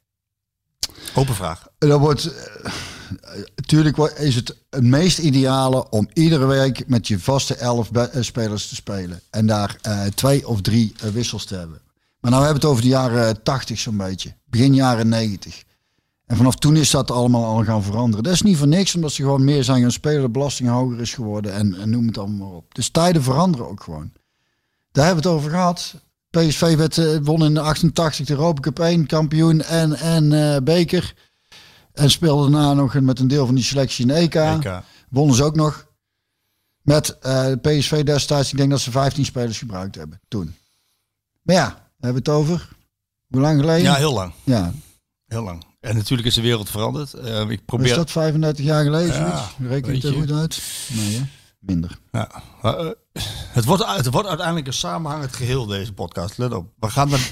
Open 1.15 1.35
vraag. 1.35 1.67
Dat 1.77 1.99
wordt... 1.99 2.33
Natuurlijk 3.55 3.97
is 3.97 4.35
het 4.35 4.55
het 4.69 4.83
meest 4.83 5.17
ideale 5.17 5.89
om 5.89 6.09
iedere 6.13 6.45
week 6.45 6.87
met 6.87 7.07
je 7.07 7.19
vaste 7.19 7.55
elf 7.55 7.91
eh, 7.91 8.21
spelers 8.21 8.67
te 8.67 8.75
spelen. 8.75 9.21
En 9.29 9.45
daar 9.45 9.77
eh, 9.81 10.05
twee 10.05 10.47
of 10.47 10.61
drie 10.61 10.93
eh, 10.99 11.09
wissels 11.09 11.45
te 11.45 11.55
hebben. 11.55 11.81
Maar 12.19 12.31
nou 12.31 12.43
hebben 12.43 12.61
we 12.61 12.67
het 12.67 12.77
over 12.77 12.89
de 12.89 12.95
jaren 12.95 13.43
80 13.43 13.79
zo'n 13.79 13.97
beetje. 13.97 14.35
Begin 14.45 14.73
jaren 14.73 15.09
90. 15.09 15.63
En 16.25 16.37
vanaf 16.37 16.55
toen 16.55 16.75
is 16.75 16.89
dat 16.89 17.11
allemaal 17.11 17.45
al 17.45 17.63
gaan 17.63 17.83
veranderen. 17.83 18.23
Dat 18.23 18.33
is 18.33 18.41
niet 18.41 18.57
voor 18.57 18.67
niks, 18.67 18.95
omdat 18.95 19.11
ze 19.11 19.21
gewoon 19.21 19.43
meer 19.43 19.63
zijn 19.63 19.81
gaan 19.81 19.91
spelen. 19.91 20.21
De 20.21 20.29
belasting 20.29 20.69
hoger 20.69 20.99
is 20.99 21.13
geworden 21.13 21.53
en, 21.53 21.75
en 21.79 21.89
noem 21.89 22.07
het 22.07 22.17
allemaal 22.17 22.47
maar 22.47 22.57
op. 22.57 22.75
Dus 22.75 22.89
tijden 22.89 23.23
veranderen 23.23 23.69
ook 23.69 23.83
gewoon. 23.83 24.11
Daar 24.91 25.05
hebben 25.05 25.23
we 25.23 25.29
het 25.29 25.37
over 25.37 25.49
gehad. 25.49 25.95
PSV 26.29 26.75
werd, 26.75 26.97
eh, 26.97 27.17
won 27.21 27.43
in 27.43 27.53
de 27.53 27.59
88 27.59 28.25
de 28.25 28.33
Europa 28.33 28.61
Cup 28.61 28.79
1 28.79 29.05
kampioen 29.05 29.61
en, 29.61 29.93
en 29.93 30.53
eh, 30.53 30.61
beker. 30.63 31.13
En 31.93 32.11
speelde 32.11 32.51
daarna 32.51 32.73
nog 32.73 32.99
met 32.99 33.19
een 33.19 33.27
deel 33.27 33.45
van 33.45 33.55
die 33.55 33.63
selectie 33.63 34.05
in 34.05 34.15
EK. 34.15 34.35
EK. 34.35 34.81
Wonnen 35.09 35.35
ze 35.35 35.43
ook 35.43 35.55
nog. 35.55 35.87
Met 36.81 37.19
eh, 37.19 37.51
PSV 37.61 38.03
destijds, 38.03 38.51
ik 38.51 38.57
denk 38.57 38.69
dat 38.69 38.79
ze 38.79 38.91
15 38.91 39.25
spelers 39.25 39.57
gebruikt 39.57 39.95
hebben 39.95 40.21
toen. 40.27 40.55
Maar 41.41 41.55
ja, 41.55 41.65
daar 41.65 41.83
hebben 41.99 42.23
we 42.23 42.31
het 42.31 42.39
over. 42.39 42.69
Hoe 43.27 43.41
lang 43.41 43.59
geleden? 43.59 43.83
Ja, 43.83 43.95
heel 43.95 44.13
lang. 44.13 44.33
Ja, 44.43 44.73
Heel 45.25 45.43
lang. 45.43 45.65
En 45.79 45.95
natuurlijk 45.95 46.27
is 46.27 46.33
de 46.33 46.41
wereld 46.41 46.69
veranderd. 46.69 47.13
Ik 47.13 47.49
Is 47.49 47.57
probeer... 47.65 47.95
dat 47.95 48.11
35 48.11 48.65
jaar 48.65 48.83
geleden? 48.83 49.15
Ja? 49.15 49.49
Reken 49.59 49.91
weet 49.91 50.03
er 50.03 50.13
goed 50.13 50.31
uit? 50.31 50.61
Nee, 50.93 51.17
hè? 51.17 51.23
Minder. 51.59 51.99
Ja. 52.11 52.29
Eh, 52.61 52.89
het, 53.51 53.65
wordt, 53.65 53.85
het 53.85 54.11
wordt 54.11 54.27
uiteindelijk 54.27 54.67
een 54.67 54.73
samenhangend 54.73 55.35
geheel, 55.35 55.65
deze 55.65 55.93
podcast. 55.93 56.37
Let 56.37 56.53
op. 56.53 56.71
We 56.79 56.89
gaan 56.89 57.13
er... 57.13 57.31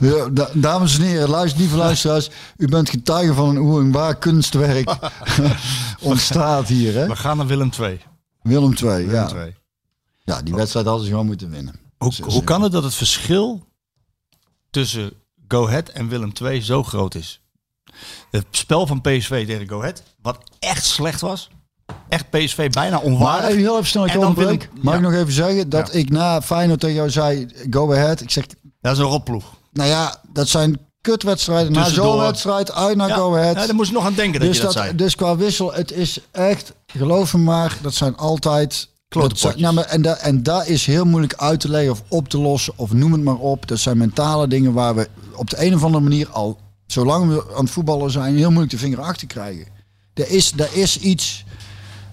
Ja, 0.00 0.28
dames 0.54 0.98
en 0.98 1.04
heren, 1.04 1.28
luister, 1.28 1.60
lieve 1.60 1.76
luisteraars. 1.76 2.30
U 2.56 2.66
bent 2.66 2.90
getuige 2.90 3.34
van 3.34 3.48
een, 3.48 3.56
hoe 3.56 3.80
een 3.80 3.92
waar 3.92 4.16
kunstwerk 4.16 4.96
ontstaat 6.00 6.68
hier. 6.68 6.94
Hè? 6.94 7.06
We 7.06 7.16
gaan 7.16 7.36
naar 7.36 7.46
Willem 7.46 7.70
II. 7.80 8.00
Willem 8.42 8.74
II, 8.82 9.10
ja. 9.10 9.32
II. 9.34 9.54
ja. 10.24 10.42
Die 10.42 10.54
wedstrijd 10.54 10.86
hadden 10.86 11.04
ze 11.04 11.10
gewoon 11.10 11.26
moeten 11.26 11.50
winnen. 11.50 11.74
Hoe, 11.98 12.12
hoe 12.22 12.44
kan 12.44 12.62
het 12.62 12.72
dat 12.72 12.82
het 12.82 12.94
verschil 12.94 13.66
tussen 14.70 15.12
Go 15.48 15.66
Ahead 15.66 15.88
en 15.88 16.08
Willem 16.08 16.32
II 16.42 16.62
zo 16.62 16.82
groot 16.82 17.14
is? 17.14 17.40
Het 18.30 18.46
spel 18.50 18.86
van 18.86 19.00
PSV 19.00 19.46
tegen 19.46 19.68
Go 19.68 19.78
Ahead, 19.78 20.02
wat 20.22 20.38
echt 20.58 20.84
slecht 20.84 21.20
was. 21.20 21.50
Echt 22.08 22.30
PSV 22.30 22.70
bijna 22.70 22.96
Maar 22.96 23.04
onwaardig. 23.04 23.48
even 23.48 23.60
heel 23.60 23.74
even 23.74 23.86
snel, 23.86 24.06
ik 24.06 24.16
onderbreek. 24.16 24.68
Mag 24.80 24.92
ja. 24.94 24.98
ik 25.00 25.04
nog 25.06 25.14
even 25.14 25.32
zeggen 25.32 25.68
dat 25.68 25.88
Ja. 25.92 25.98
ik 25.98 26.10
na 26.10 26.42
Feyenoord 26.42 26.80
tegen 26.80 26.96
jou 26.96 27.10
zei, 27.10 27.46
go 27.70 27.92
ahead. 27.92 28.20
Ik 28.20 28.30
zeg, 28.30 28.44
Dat 28.80 28.92
is 28.92 28.98
een 28.98 29.04
rotploeg. 29.04 29.44
nou 29.72 29.88
ja, 29.88 30.16
dat 30.32 30.48
zijn 30.48 30.78
kutwedstrijden. 31.00 31.72
Na 31.72 31.84
zo'n 31.88 32.18
wedstrijd, 32.18 32.72
uit 32.72 32.96
naar 32.96 33.08
Ja, 33.08 33.14
go 33.14 33.36
ahead. 33.36 33.56
ja, 33.56 33.66
daar 33.66 33.74
moest 33.74 33.88
je 33.88 33.94
nog 33.94 34.04
aan 34.04 34.14
denken 34.14 34.40
dat 34.40 34.48
dus, 34.48 34.56
je 34.56 34.62
dat, 34.64 34.72
dat, 34.72 34.82
zei. 34.82 34.96
dus 34.96 35.14
qua 35.14 35.36
wissel, 35.36 35.72
het 35.74 35.92
is 35.92 36.18
echt 36.32 36.72
geloof 36.86 37.34
me 37.34 37.40
maar, 37.40 37.76
dat 37.82 37.94
zijn 37.94 38.16
altijd... 38.16 38.88
Dat 39.08 39.54
nou, 39.56 39.74
maar, 39.74 39.84
en, 39.84 40.02
da, 40.02 40.16
en 40.16 40.42
daar 40.42 40.68
is 40.68 40.86
heel 40.86 41.04
moeilijk 41.04 41.34
uit 41.34 41.60
te 41.60 41.68
leggen 41.70 41.90
of 41.92 42.02
op 42.08 42.28
te 42.28 42.38
lossen 42.38 42.72
of 42.76 42.92
noem 42.92 43.12
het 43.12 43.22
maar 43.22 43.34
op. 43.36 43.68
Dat 43.68 43.78
zijn 43.78 43.96
mentale 43.98 44.48
dingen 44.48 44.72
waar 44.72 44.94
we 44.94 45.08
op 45.34 45.50
de 45.50 45.64
een 45.66 45.74
of 45.74 45.84
andere 45.84 46.02
manier 46.02 46.28
al, 46.30 46.58
zolang 46.86 47.28
we 47.28 47.44
aan 47.56 47.64
het 47.64 47.72
voetballen 47.72 48.10
zijn, 48.10 48.36
heel 48.36 48.48
moeilijk 48.50 48.70
de 48.70 48.78
vinger 48.78 49.00
achter 49.00 49.26
krijgen. 49.26 49.66
Er 50.14 50.30
is, 50.30 50.52
er 50.56 50.68
is 50.72 50.98
iets 50.98 51.44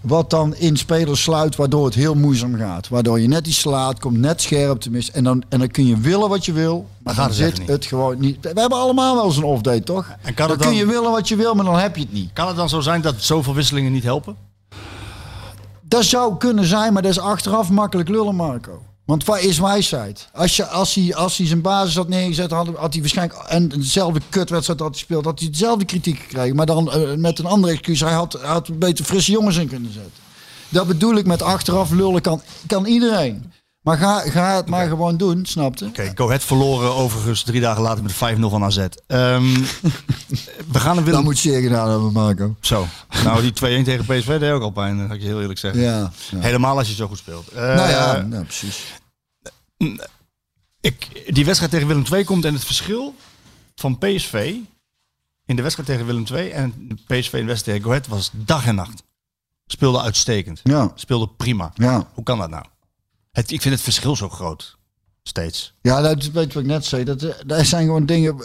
wat 0.03 0.29
dan 0.29 0.55
in 0.55 0.77
spelers 0.77 1.21
sluit, 1.23 1.55
waardoor 1.55 1.85
het 1.85 1.93
heel 1.93 2.15
moeizaam 2.15 2.55
gaat. 2.55 2.89
Waardoor 2.89 3.19
je 3.19 3.27
net 3.27 3.47
iets 3.47 3.59
slaat, 3.59 3.99
komt 3.99 4.17
net 4.17 4.41
scherp 4.41 4.79
tenminste. 4.81 5.11
En 5.11 5.23
dan, 5.23 5.43
en 5.49 5.59
dan 5.59 5.67
kun 5.67 5.85
je 5.85 5.97
willen 5.97 6.29
wat 6.29 6.45
je 6.45 6.53
wil, 6.53 6.87
maar 7.03 7.15
dan 7.15 7.33
zit 7.33 7.59
niet. 7.59 7.67
het 7.67 7.85
gewoon 7.85 8.19
niet. 8.19 8.37
We 8.41 8.47
hebben 8.59 8.77
allemaal 8.77 9.15
wel 9.15 9.25
eens 9.25 9.37
een 9.37 9.43
off-day, 9.43 9.79
toch? 9.81 10.07
En 10.21 10.33
kan 10.33 10.47
dan, 10.47 10.57
dan- 10.57 10.67
kun 10.67 10.75
je 10.77 10.85
willen 10.85 11.11
wat 11.11 11.27
je 11.27 11.35
wil, 11.35 11.53
maar 11.55 11.65
dan 11.65 11.77
heb 11.79 11.95
je 11.95 12.01
het 12.01 12.13
niet. 12.13 12.33
Kan 12.33 12.47
het 12.47 12.55
dan 12.55 12.69
zo 12.69 12.79
zijn 12.79 13.01
dat 13.01 13.15
zoveel 13.17 13.53
wisselingen 13.53 13.91
niet 13.91 14.03
helpen? 14.03 14.35
Dat 15.81 16.03
zou 16.03 16.37
kunnen 16.37 16.65
zijn, 16.65 16.93
maar 16.93 17.01
dat 17.01 17.11
is 17.11 17.19
achteraf 17.19 17.69
makkelijk 17.69 18.09
lullen, 18.09 18.35
Marco. 18.35 18.81
Want 19.05 19.25
waar 19.25 19.41
is 19.41 19.59
wijsheid? 19.59 20.29
Als, 20.33 20.55
je, 20.55 20.67
als, 20.67 20.93
hij, 20.93 21.15
als 21.15 21.37
hij 21.37 21.47
zijn 21.47 21.61
basis 21.61 21.95
had 21.95 22.07
neergezet, 22.07 22.51
had, 22.51 22.67
had 22.75 22.93
hij 22.93 23.01
waarschijnlijk 23.01 23.39
en 23.47 23.69
dezelfde 23.69 24.21
kutwedstrijd 24.29 24.79
had 24.79 24.93
gespeeld, 24.93 25.25
had 25.25 25.39
hij 25.39 25.49
dezelfde 25.49 25.85
kritiek 25.85 26.19
gekregen. 26.19 26.55
Maar 26.55 26.65
dan 26.65 26.91
eh, 26.91 27.13
met 27.13 27.39
een 27.39 27.45
andere 27.45 27.73
excuus. 27.73 27.99
Hij 27.99 28.13
had, 28.13 28.33
had 28.33 28.79
beter 28.79 29.05
frisse 29.05 29.31
jongens 29.31 29.57
in 29.57 29.67
kunnen 29.67 29.93
zetten. 29.93 30.21
Dat 30.69 30.87
bedoel 30.87 31.15
ik 31.15 31.25
met 31.25 31.41
achteraf 31.41 31.91
lullen 31.91 32.21
kan, 32.21 32.41
kan 32.67 32.85
iedereen. 32.85 33.51
Maar 33.83 33.97
ga, 33.97 34.19
ga 34.19 34.55
het 34.55 34.67
maar 34.67 34.87
gewoon 34.87 35.17
doen, 35.17 35.45
snapte? 35.45 35.85
Oké, 35.85 36.11
Go 36.15 36.25
Ahead 36.25 36.43
verloren 36.43 36.95
overigens 36.95 37.43
drie 37.43 37.61
dagen 37.61 37.81
later 37.81 38.03
met 38.03 38.13
5-0 38.13 38.15
van 38.39 38.63
AZ. 38.63 38.77
Ehm, 39.07 39.53
we 40.73 40.79
gaan 40.79 40.89
er 40.89 40.95
Dat 40.95 41.03
Willem... 41.03 41.23
moet 41.23 41.39
je 41.39 41.61
gedaan 41.61 41.89
hebben, 41.89 42.11
Marco. 42.11 42.55
Zo. 42.61 42.87
Nou, 43.23 43.41
die 43.41 43.51
2-1 43.51 43.55
tegen 43.83 44.05
PSV 44.05 44.39
deed 44.39 44.51
ook 44.51 44.61
al 44.61 44.69
pijn, 44.69 44.97
dat 44.97 45.07
ga 45.07 45.13
ik 45.13 45.21
je 45.21 45.27
heel 45.27 45.41
eerlijk 45.41 45.59
zeggen. 45.59 45.81
Ja, 45.81 46.11
ja. 46.31 46.39
Helemaal 46.39 46.77
als 46.77 46.87
je 46.87 46.93
zo 46.95 47.07
goed 47.07 47.17
speelt. 47.17 47.47
Eh, 47.47 47.61
nou 47.75 47.89
ja, 47.89 48.21
nou, 48.21 48.43
precies. 48.43 48.83
ik, 50.81 51.25
die 51.33 51.45
wedstrijd 51.45 51.71
tegen 51.71 51.87
Willem 51.87 52.03
II 52.11 52.23
komt 52.23 52.45
en 52.45 52.53
het 52.53 52.65
verschil 52.65 53.15
van 53.75 53.97
PSV 53.97 54.53
in 55.45 55.55
de 55.55 55.61
wedstrijd 55.61 55.89
tegen 55.89 56.05
Willem 56.05 56.25
II 56.31 56.49
en 56.49 56.73
de 56.77 56.95
PSV 56.95 57.33
in 57.33 57.39
de 57.39 57.45
wedstrijd 57.45 57.63
tegen 57.63 57.81
Go 57.83 57.89
Ahead 57.89 58.07
was 58.07 58.29
dag 58.33 58.65
en 58.65 58.75
nacht. 58.75 59.03
Speelde 59.65 60.01
uitstekend. 60.01 60.59
Ja, 60.63 60.91
Speelde 60.95 61.27
prima. 61.27 61.71
ja. 61.75 62.07
Hoe 62.13 62.23
kan 62.23 62.37
dat 62.37 62.49
nou? 62.49 62.63
Het, 63.33 63.51
ik 63.51 63.61
vind 63.61 63.73
het 63.73 63.83
verschil 63.83 64.15
zo 64.15 64.29
groot. 64.29 64.77
Steeds. 65.23 65.73
Ja, 65.81 66.01
dat 66.01 66.23
weet 66.31 66.53
wat 66.53 66.63
ik 66.63 66.69
net 66.69 66.85
zei. 66.85 67.03
Dat, 67.03 67.23
eh, 67.23 67.33
dat 67.45 67.65
zijn 67.65 67.85
gewoon 67.85 68.05
dingen. 68.05 68.41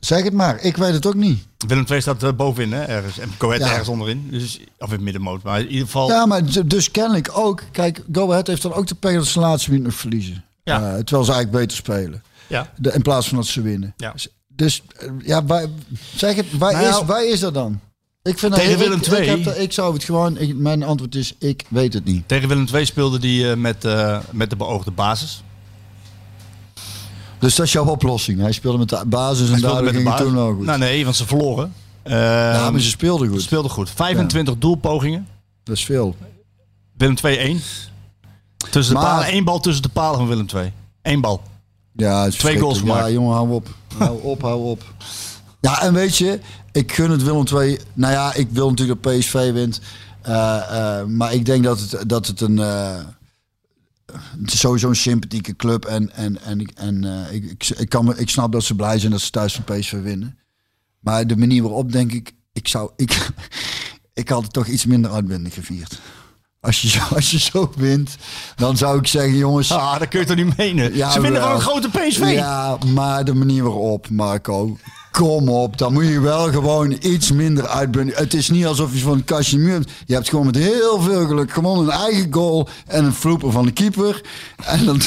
Zeg 0.00 0.24
het 0.24 0.32
maar, 0.32 0.60
ik 0.60 0.76
weet 0.76 0.92
het 0.92 1.06
ook 1.06 1.14
niet. 1.14 1.46
Willem 1.66 1.84
II 1.90 2.00
staat 2.00 2.22
eh, 2.22 2.32
bovenin, 2.32 2.72
hè, 2.72 2.82
ergens. 2.82 3.18
En 3.18 3.30
Go 3.38 3.46
Ahead 3.46 3.62
Ja. 3.62 3.70
ergens 3.70 3.88
onderin. 3.88 4.28
Dus, 4.30 4.60
of 4.78 4.92
in 4.92 5.02
middenmoot. 5.02 5.42
Maar 5.42 5.60
in 5.60 5.68
ieder 5.68 5.84
geval... 5.84 6.08
Ja, 6.08 6.26
maar 6.26 6.66
dus 6.66 6.90
kennelijk 6.90 7.30
ook. 7.38 7.62
Kijk, 7.72 8.02
Go 8.12 8.30
Ahead 8.30 8.46
heeft 8.46 8.62
dan 8.62 8.72
ook 8.72 8.86
de 8.86 8.94
pech 8.94 9.14
dat 9.14 9.26
ze 9.26 9.40
laatste 9.40 9.70
minuut 9.70 9.84
nog 9.84 9.94
verliezen. 9.94 10.44
Ja. 10.64 10.76
Eh, 10.76 10.96
terwijl 10.96 11.24
ze 11.24 11.32
eigenlijk 11.32 11.50
beter 11.50 11.76
spelen. 11.76 12.22
Ja. 12.46 12.72
De, 12.76 12.92
in 12.92 13.02
plaats 13.02 13.28
van 13.28 13.36
dat 13.36 13.46
ze 13.46 13.62
winnen. 13.62 13.94
Ja. 13.96 14.14
Dus, 14.48 14.82
ja, 15.24 15.44
waar, 15.44 15.66
zeg 16.14 16.36
het, 16.36 16.58
waar, 16.58 16.72
Nou 16.72 16.86
is, 16.88 17.02
waar 17.04 17.26
is 17.26 17.40
dat 17.40 17.54
dan? 17.54 17.80
Ik 18.26 18.38
vind 18.38 18.54
Tegen 18.54 18.70
ik- 18.72 18.78
Willem 18.78 18.98
ik, 18.98 19.06
II. 19.06 19.28
heb 19.28 19.44
dat- 19.44 19.58
ik 19.58 19.72
zou 19.72 19.94
het 19.94 20.04
gewoon. 20.04 20.38
ik- 20.38 20.56
mijn 20.56 20.82
antwoord 20.82 21.14
is: 21.14 21.34
ik 21.38 21.64
weet 21.68 21.92
het 21.92 22.04
niet. 22.04 22.28
Tegen 22.28 22.48
Willem 22.48 22.66
II 22.74 22.84
speelde 22.86 23.18
die 23.18 23.50
eh, 23.50 23.56
met, 23.56 23.84
eh, 23.84 24.18
met 24.30 24.50
de 24.50 24.56
beoogde 24.56 24.90
basis. 24.90 25.42
Dus 27.38 27.54
dat 27.54 27.66
is 27.66 27.72
jouw 27.72 27.84
oplossing. 27.86 28.40
Hij 28.40 28.52
speelde 28.52 28.78
met 28.78 28.88
de 28.88 29.02
basis 29.06 29.46
en 29.46 29.52
Hij 29.52 29.60
daardoor 29.60 29.92
de 29.92 29.92
ging 29.98 30.08
het 30.08 30.16
toen 30.16 30.38
ook 30.38 30.56
goed. 30.56 30.64
Nou 30.66 30.78
nee, 30.78 31.04
want 31.04 31.16
ze 31.16 31.26
verloren. 31.26 31.72
Ja, 32.04 32.70
maar 32.70 32.80
ze 32.80 32.88
speelden 32.88 33.28
goed. 33.28 33.42
speelden 33.42 33.70
goed. 33.70 33.90
25 33.90 34.58
doelpogingen. 34.58 35.26
Dat 35.64 35.76
is 35.76 35.84
veel. 35.84 36.16
Willem 36.96 37.14
2-1. 37.16 37.62
Tussen 38.70 38.94
de 38.94 39.00
palen. 39.00 39.34
Eén 39.34 39.44
bal 39.44 39.60
tussen 39.60 39.82
de 39.82 39.88
palen 39.88 40.18
van 40.18 40.28
Willem 40.28 40.46
2. 40.46 40.72
Eén 41.02 41.20
bal. 41.20 41.42
Ja, 41.92 42.28
Twee 42.28 42.58
goals 42.58 42.78
verschrikkelijk. 42.78 42.86
Ja, 42.86 42.92
gemaakt. 42.94 43.12
jongen, 43.12 43.34
hou 43.34 43.50
op. 43.52 43.68
hou 43.98 44.22
op, 44.22 44.42
hou 44.42 44.64
op. 44.64 44.82
Ja, 45.60 45.82
en 45.82 45.92
weet 45.94 46.16
je, 46.16 46.40
ik 46.76 46.92
gun 46.92 47.10
het 47.10 47.22
Willem 47.22 47.44
II. 47.52 47.78
Nou 47.94 48.12
ja, 48.12 48.34
ik 48.34 48.48
wil 48.50 48.68
natuurlijk 48.70 49.02
dat 49.02 49.18
PSV 49.18 49.52
wint. 49.52 49.80
Eh, 50.22 50.56
eh, 51.00 51.06
maar 51.06 51.32
ik 51.34 51.44
denk 51.44 51.64
dat 51.64 51.80
het, 51.80 52.08
dat 52.08 52.26
het 52.26 52.40
een... 52.40 52.58
eh, 52.58 52.96
het 54.40 54.52
is 54.52 54.58
sowieso 54.60 54.88
een 54.88 54.96
sympathieke 54.96 55.56
club. 55.56 55.84
En, 55.84 56.12
en, 56.14 56.42
en, 56.42 56.60
ik- 56.60 56.70
en 56.74 57.04
ik, 57.30 57.44
ik, 57.44 57.68
ik, 57.78 57.88
kan, 57.88 58.18
ik 58.18 58.28
snap 58.30 58.52
dat 58.52 58.64
ze 58.64 58.74
blij 58.74 58.98
zijn 58.98 59.12
dat 59.12 59.20
ze 59.20 59.30
thuis 59.30 59.54
van 59.54 59.76
PSV 59.78 60.02
winnen. 60.02 60.38
Maar 61.00 61.26
de 61.26 61.36
manier 61.36 61.62
waarop, 61.62 61.92
denk 61.92 62.12
ik... 62.12 62.32
Ik, 62.52 62.68
zou, 62.68 62.90
ik, 62.96 63.28
ik 64.14 64.28
had 64.28 64.42
het 64.42 64.52
toch 64.52 64.66
iets 64.66 64.84
minder 64.86 65.10
uitbundig 65.10 65.54
gevierd. 65.54 65.98
Als 66.60 66.82
je, 66.82 66.88
zo, 66.88 67.00
als 67.14 67.30
je 67.30 67.38
zo 67.38 67.72
wint, 67.76 68.16
dan 68.56 68.76
zou 68.76 68.98
ik 68.98 69.06
zeggen, 69.06 69.36
jongens... 69.36 69.72
Ah, 69.72 69.98
dat 69.98 70.08
kun 70.08 70.20
je 70.20 70.26
toch 70.26 70.36
niet 70.36 70.56
menen? 70.56 70.96
Ja, 70.96 71.10
Ze 71.10 71.20
winnen 71.20 71.40
wel. 71.40 71.54
een 71.54 71.60
grote 71.60 71.88
PSV. 71.88 72.30
Ja, 72.34 72.78
maar 72.94 73.24
de 73.24 73.34
manier 73.34 73.62
waarop, 73.62 74.08
Marco. 74.10 74.78
Kom 75.16 75.48
op, 75.48 75.78
dan 75.78 75.92
moet 75.92 76.06
je 76.06 76.20
wel 76.20 76.50
gewoon 76.50 76.96
iets 77.00 77.32
minder 77.32 77.66
uitbundig. 77.66 78.18
Het 78.18 78.34
is 78.34 78.50
niet 78.50 78.66
alsof 78.66 78.92
je 78.92 78.98
van 78.98 79.24
hebt. 79.24 79.90
Je 80.06 80.14
hebt 80.14 80.28
gewoon 80.28 80.46
met 80.46 80.56
heel 80.56 81.00
veel 81.00 81.26
geluk 81.26 81.52
gewoon 81.52 81.78
een 81.78 81.90
eigen 81.90 82.32
goal 82.32 82.68
en 82.86 83.04
een 83.04 83.12
vloeper 83.12 83.52
van 83.52 83.64
de 83.64 83.72
keeper. 83.72 84.22
En 84.64 84.84
dan, 84.84 85.00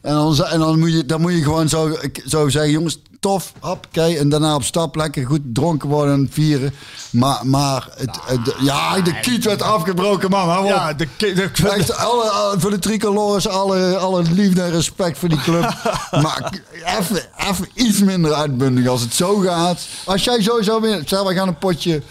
en 0.00 0.14
dan, 0.14 0.44
en 0.44 0.58
dan, 0.58 0.78
moet, 0.78 0.92
je, 0.92 1.06
dan 1.06 1.20
moet 1.20 1.32
je 1.32 1.42
gewoon 1.42 1.68
zo, 1.68 1.96
zo 2.26 2.48
zeggen, 2.48 2.72
jongens, 2.72 3.02
tof, 3.24 3.52
hoppakee. 3.60 4.18
En 4.18 4.28
daarna 4.28 4.54
op 4.54 4.64
stap, 4.64 4.96
lekker 4.96 5.26
goed 5.26 5.40
dronken 5.44 5.88
worden 5.88 6.14
en 6.14 6.28
vieren. 6.32 6.74
Maar, 7.10 7.46
maar 7.46 7.88
het, 7.96 8.18
het- 8.24 8.54
ja, 8.60 9.00
de 9.00 9.20
kiet 9.20 9.44
werd 9.44 9.62
afgebroken, 9.62 10.30
man. 10.30 10.48
Hou 10.48 10.64
op. 10.64 10.70
Ja, 10.70 10.92
de, 10.92 11.08
de, 11.16 11.50
Echt, 11.68 11.96
alle, 11.96 12.22
alle- 12.30 12.60
voor 12.60 12.70
de 12.70 12.78
tricolores, 12.78 13.48
alle, 13.48 13.96
alle 13.96 14.22
liefde 14.22 14.62
en 14.62 14.70
respect 14.70 15.18
voor 15.18 15.28
die 15.28 15.40
club. 15.42 15.74
maar 16.22 16.52
even, 16.98 17.22
even 17.50 17.68
iets 17.74 17.98
minder 17.98 18.32
uitbundig 18.32 18.86
als 18.86 19.00
het 19.00 19.14
zo 19.14 19.36
gaat. 19.38 19.80
Als 20.04 20.24
jij 20.24 20.42
sowieso 20.42 20.80
wint, 20.80 21.06
stel 21.06 21.26
we 21.26 21.34
gaan 21.34 21.48
een 21.48 21.58
potje, 21.58 22.02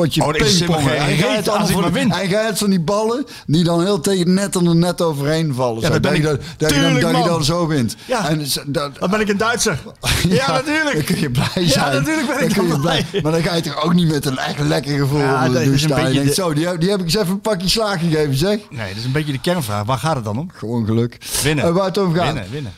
potje 0.00 0.22
Oh, 0.24 0.30
pingpongen. 0.32 0.82
hebt 1.06 1.48
allemaal 1.48 1.56
als 1.66 1.70
voor 1.72 1.92
de- 1.92 2.36
hebt 2.36 2.58
van 2.58 2.70
die 2.70 2.80
ballen 2.80 3.24
die 3.46 3.64
dan 3.64 3.82
heel 3.84 4.00
tegen 4.00 4.34
net 4.34 4.56
en 4.56 4.66
er 4.66 4.76
net 4.76 5.00
overheen 5.02 5.54
vallen. 5.54 5.80
Ja, 5.82 5.88
dat 5.88 6.00
ben 6.00 6.14
ik. 6.14 6.22
dat, 6.22 6.40
dan, 6.56 6.68
Tuurlijk, 6.68 7.00
dat 7.00 7.10
je 7.10 7.16
man. 7.16 7.26
dan 7.28 7.44
zo 7.44 7.66
wint. 7.66 7.96
Ja. 8.04 8.28
En 8.28 8.44
dat, 8.66 8.98
Dan 8.98 9.10
ben 9.10 9.20
ik 9.20 9.28
een 9.28 9.36
Duitser. 9.36 9.78
Ja, 10.28 10.52
natuurlijk. 10.52 10.94
Dan 10.94 11.04
kun 11.04 11.20
je 11.20 11.30
blij 11.30 11.46
Ja, 11.54 11.68
zijn. 11.68 11.92
natuurlijk 11.94 12.26
ben 12.26 12.48
ik 12.48 12.52
kun 12.54 12.68
dan 12.68 12.76
je 12.76 12.80
blij. 12.80 13.06
Maar 13.22 13.32
dan 13.32 13.42
ga 13.42 13.54
je 13.54 13.62
toch 13.62 13.82
ook 13.84 13.94
niet 13.94 14.08
met 14.08 14.24
een 14.26 14.38
echt 14.38 14.58
lekker 14.58 14.98
gevoel 14.98 15.18
Ja, 15.18 15.44
onder 15.46 15.58
de 15.60 15.64
douche 15.66 15.84
staan. 15.88 16.12
Denkt, 16.12 16.34
zo, 16.34 16.52
die 16.54 16.66
heb, 16.66 16.80
die 16.80 16.90
heb 16.90 16.98
ik 16.98 17.04
eens 17.04 17.14
even 17.16 17.28
een 17.30 17.40
pakje 17.40 17.68
slaag 17.68 18.00
gegeven, 18.00 18.34
zeg. 18.36 18.58
Nee, 18.70 18.88
dat 18.88 18.96
is 18.96 19.04
een 19.04 19.12
beetje 19.12 19.32
de 19.32 19.40
kernvraag. 19.40 19.84
Waar 19.84 19.98
gaat 19.98 20.14
het 20.14 20.24
dan 20.24 20.38
om? 20.38 20.50
Gewoon 20.54 20.86
geluk. 20.86 21.18
Winnen. 21.42 21.64
Eh, 21.64 21.70
waar 21.70 21.84
het 21.84 21.98
over 21.98 22.16
gaat. 22.16 22.24
Winnen, 22.32 22.50
winnen. 22.50 22.72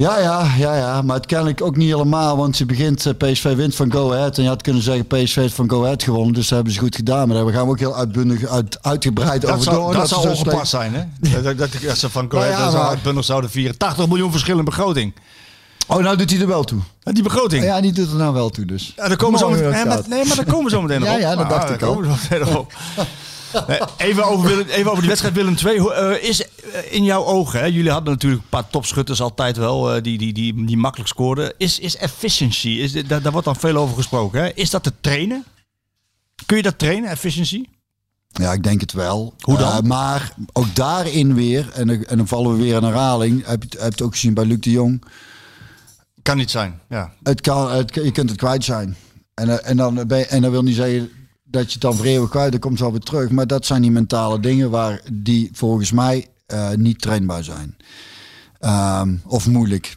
Ja, 0.00 0.18
ja, 0.18 0.46
ja, 0.58 0.76
ja. 0.76 1.02
Maar 1.02 1.16
het 1.16 1.26
kennelijk 1.26 1.62
ook 1.62 1.76
niet 1.76 1.90
helemaal. 1.90 2.36
Want 2.36 2.58
je 2.58 2.66
begint, 2.66 3.06
eh, 3.06 3.12
PSV 3.18 3.54
wint 3.54 3.74
van 3.74 3.92
Go 3.92 4.12
Ahead. 4.12 4.36
En 4.36 4.42
je 4.42 4.48
had 4.48 4.62
kunnen 4.62 4.82
zeggen, 4.82 5.06
PSV 5.06 5.34
heeft 5.34 5.54
van 5.54 5.70
Go 5.70 5.82
Ahead 5.84 6.02
gewonnen. 6.02 6.34
Dus 6.34 6.42
dat 6.48 6.54
hebben 6.54 6.72
ze 6.72 6.78
goed 6.80 6.96
gedaan. 6.96 7.28
Maar 7.28 7.36
daar 7.44 7.52
gaan 7.52 7.64
we 7.64 7.70
ook 7.70 7.78
heel 7.78 7.96
uitbundig, 7.96 8.46
uit, 8.46 8.78
uitgebreid 8.82 9.40
Dat 9.40 9.50
over 9.50 9.62
zou, 9.62 9.76
door. 9.76 9.92
dat 9.92 10.08
ze 10.08 10.14
zou 10.14 10.26
zo 10.26 10.42
ongepast 10.42 10.70
zijn, 10.70 10.94
hè? 10.94 11.02
Dat, 11.32 11.44
dat, 11.44 11.58
dat, 11.58 11.82
dat 11.82 11.98
ze 11.98 12.10
van 12.10 12.26
Nou 12.30 12.44
ja, 12.44 12.50
Go 12.54 12.58
Ahead 12.60 12.72
maar- 12.72 12.88
uitbundels 12.88 13.26
zouden 13.26 13.50
vieren. 13.50 13.78
80 13.78 14.08
miljoen 14.08 14.30
verschil 14.30 14.58
in 14.58 14.64
begroting. 14.64 15.14
Oh, 15.86 15.98
nou 15.98 16.16
doet 16.16 16.30
hij 16.30 16.40
er 16.40 16.46
wel 16.46 16.64
toe. 16.64 16.80
En 17.02 17.14
die 17.14 17.22
begroting. 17.22 17.64
Ja, 17.64 17.74
Ja, 17.76 17.80
die 17.82 17.92
doet 17.92 18.10
er 18.10 18.16
nou 18.16 18.32
wel 18.34 18.50
toe 18.50 18.64
dus. 18.64 18.92
daar 18.96 19.16
komen 19.16 19.38
zo 19.38 19.50
meteen. 19.50 19.70
Nee, 19.70 19.84
dat 19.84 20.08
maar, 20.08 20.36
daar 20.36 20.44
komen 20.44 20.64
we 20.64 20.70
zo 20.70 20.82
meteen 20.82 21.00
nog 21.00 21.08
Ja, 21.08 21.14
op. 21.14 21.20
ja, 21.20 21.34
dat 21.36 21.44
Ah, 21.44 21.50
dacht 21.50 21.70
ik 21.70 21.82
al. 21.82 22.02
Nee, 23.66 23.80
even, 23.96 24.24
over 24.24 24.48
Willem, 24.48 24.66
even 24.68 24.86
over 24.90 24.98
die 25.00 25.08
wedstrijd 25.08 25.34
Willem 25.34 25.54
II. 25.66 25.76
Eh, 25.88 26.28
is 26.28 26.42
eh, 26.44 26.92
in 26.92 27.04
jouw 27.04 27.24
ogen, 27.24 27.60
hè, 27.60 27.66
jullie 27.66 27.90
hadden 27.90 28.12
natuurlijk 28.12 28.42
een 28.42 28.48
paar 28.48 28.70
topschutters 28.70 29.20
altijd 29.20 29.56
wel, 29.56 29.94
eh, 29.94 30.02
die, 30.02 30.18
die, 30.18 30.32
die, 30.32 30.64
die 30.66 30.76
makkelijk 30.76 31.08
scoorden. 31.08 31.52
Is, 31.58 31.78
is 31.78 31.96
efficiency, 31.96 32.68
is, 32.68 32.92
daar, 32.92 33.22
daar 33.22 33.32
wordt 33.32 33.46
dan 33.46 33.56
veel 33.56 33.76
over 33.76 33.96
gesproken. 33.96 34.40
Hè? 34.42 34.54
Is 34.54 34.70
dat 34.70 34.82
te 34.82 34.92
trainen? 35.00 35.44
Kun 36.46 36.56
je 36.56 36.62
dat 36.62 36.78
trainen, 36.78 37.10
efficiency? 37.10 37.64
Ja, 38.32 38.52
ik 38.52 38.62
denk 38.62 38.80
het 38.80 38.92
wel. 38.92 39.34
Hoe 39.40 39.58
dan? 39.58 39.72
Eh, 39.72 39.80
maar 39.80 40.34
ook 40.52 40.74
daarin 40.74 41.34
weer, 41.34 41.70
en, 41.72 41.86
dan- 41.86 42.04
en 42.04 42.16
dan 42.16 42.28
vallen 42.28 42.56
we 42.56 42.62
weer 42.62 42.76
in 42.76 42.82
herhaling. 42.82 43.46
Heb 43.46 43.62
je, 43.62 43.68
het- 43.68 43.72
heb 43.72 43.82
je 43.82 43.88
het 43.88 44.02
ook 44.02 44.12
gezien 44.12 44.34
bij 44.34 44.44
Luc 44.44 44.60
de 44.60 44.70
Jong. 44.70 45.04
Kan 46.22 46.36
niet 46.36 46.50
zijn, 46.50 46.80
ja. 46.88 47.12
Het 47.22 47.40
kan, 47.40 47.70
het, 47.70 47.94
je 47.94 48.12
kunt 48.12 48.30
het 48.30 48.38
kwijt 48.38 48.64
zijn. 48.64 48.96
En, 49.34 49.48
eh, 49.48 49.70
en, 49.70 49.76
dan 49.76 50.06
ben 50.06 50.18
je, 50.18 50.26
en 50.26 50.42
dan 50.42 50.50
wil 50.50 50.62
niet 50.62 50.74
zeggen 50.76 51.10
dat 51.50 51.72
je 51.72 51.78
dan 51.78 51.94
voor 51.94 52.04
eeuwig 52.04 52.30
kwijt, 52.30 52.50
dan 52.50 52.60
komt 52.60 52.78
wel 52.78 52.90
weer 52.90 53.00
terug. 53.00 53.30
Maar 53.30 53.46
dat 53.46 53.66
zijn 53.66 53.82
die 53.82 53.90
mentale 53.90 54.40
dingen 54.40 54.70
waar 54.70 55.00
die 55.12 55.50
volgens 55.52 55.92
mij 55.92 56.26
eh, 56.46 56.70
niet 56.70 57.00
trainbaar 57.00 57.44
zijn. 57.44 57.76
Ehm, 58.60 59.16
of 59.26 59.46
moeilijk. 59.46 59.96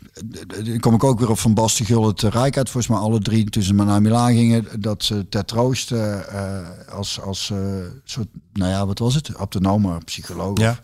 Dan 0.64 0.80
kom 0.80 0.94
ik 0.94 1.04
ook 1.04 1.20
weer 1.20 1.30
op 1.30 1.40
Van 1.40 1.54
Basten, 1.54 1.86
Gullit, 1.86 2.22
Rijkaard. 2.22 2.70
Volgens 2.70 2.94
mij 2.94 3.02
alle 3.02 3.20
drie 3.20 3.48
ze 3.60 3.74
maar 3.74 3.86
naar 3.86 4.02
Milaan 4.02 4.34
gingen. 4.34 4.68
Dat 4.80 5.04
ze 5.04 5.30
ter 5.30 5.46
troost 5.46 5.92
eh, 5.92 6.20
eh, 6.20 6.68
als, 6.90 7.22
als 7.22 7.50
eh, 7.50 7.58
soort, 8.04 8.28
nou 8.54 8.72
ja, 8.72 8.86
wat 8.86 9.00
was 9.00 9.16
het? 9.16 9.36
Abtonoma, 9.36 9.98
psycholoog. 9.98 10.60
Ja. 10.60 10.80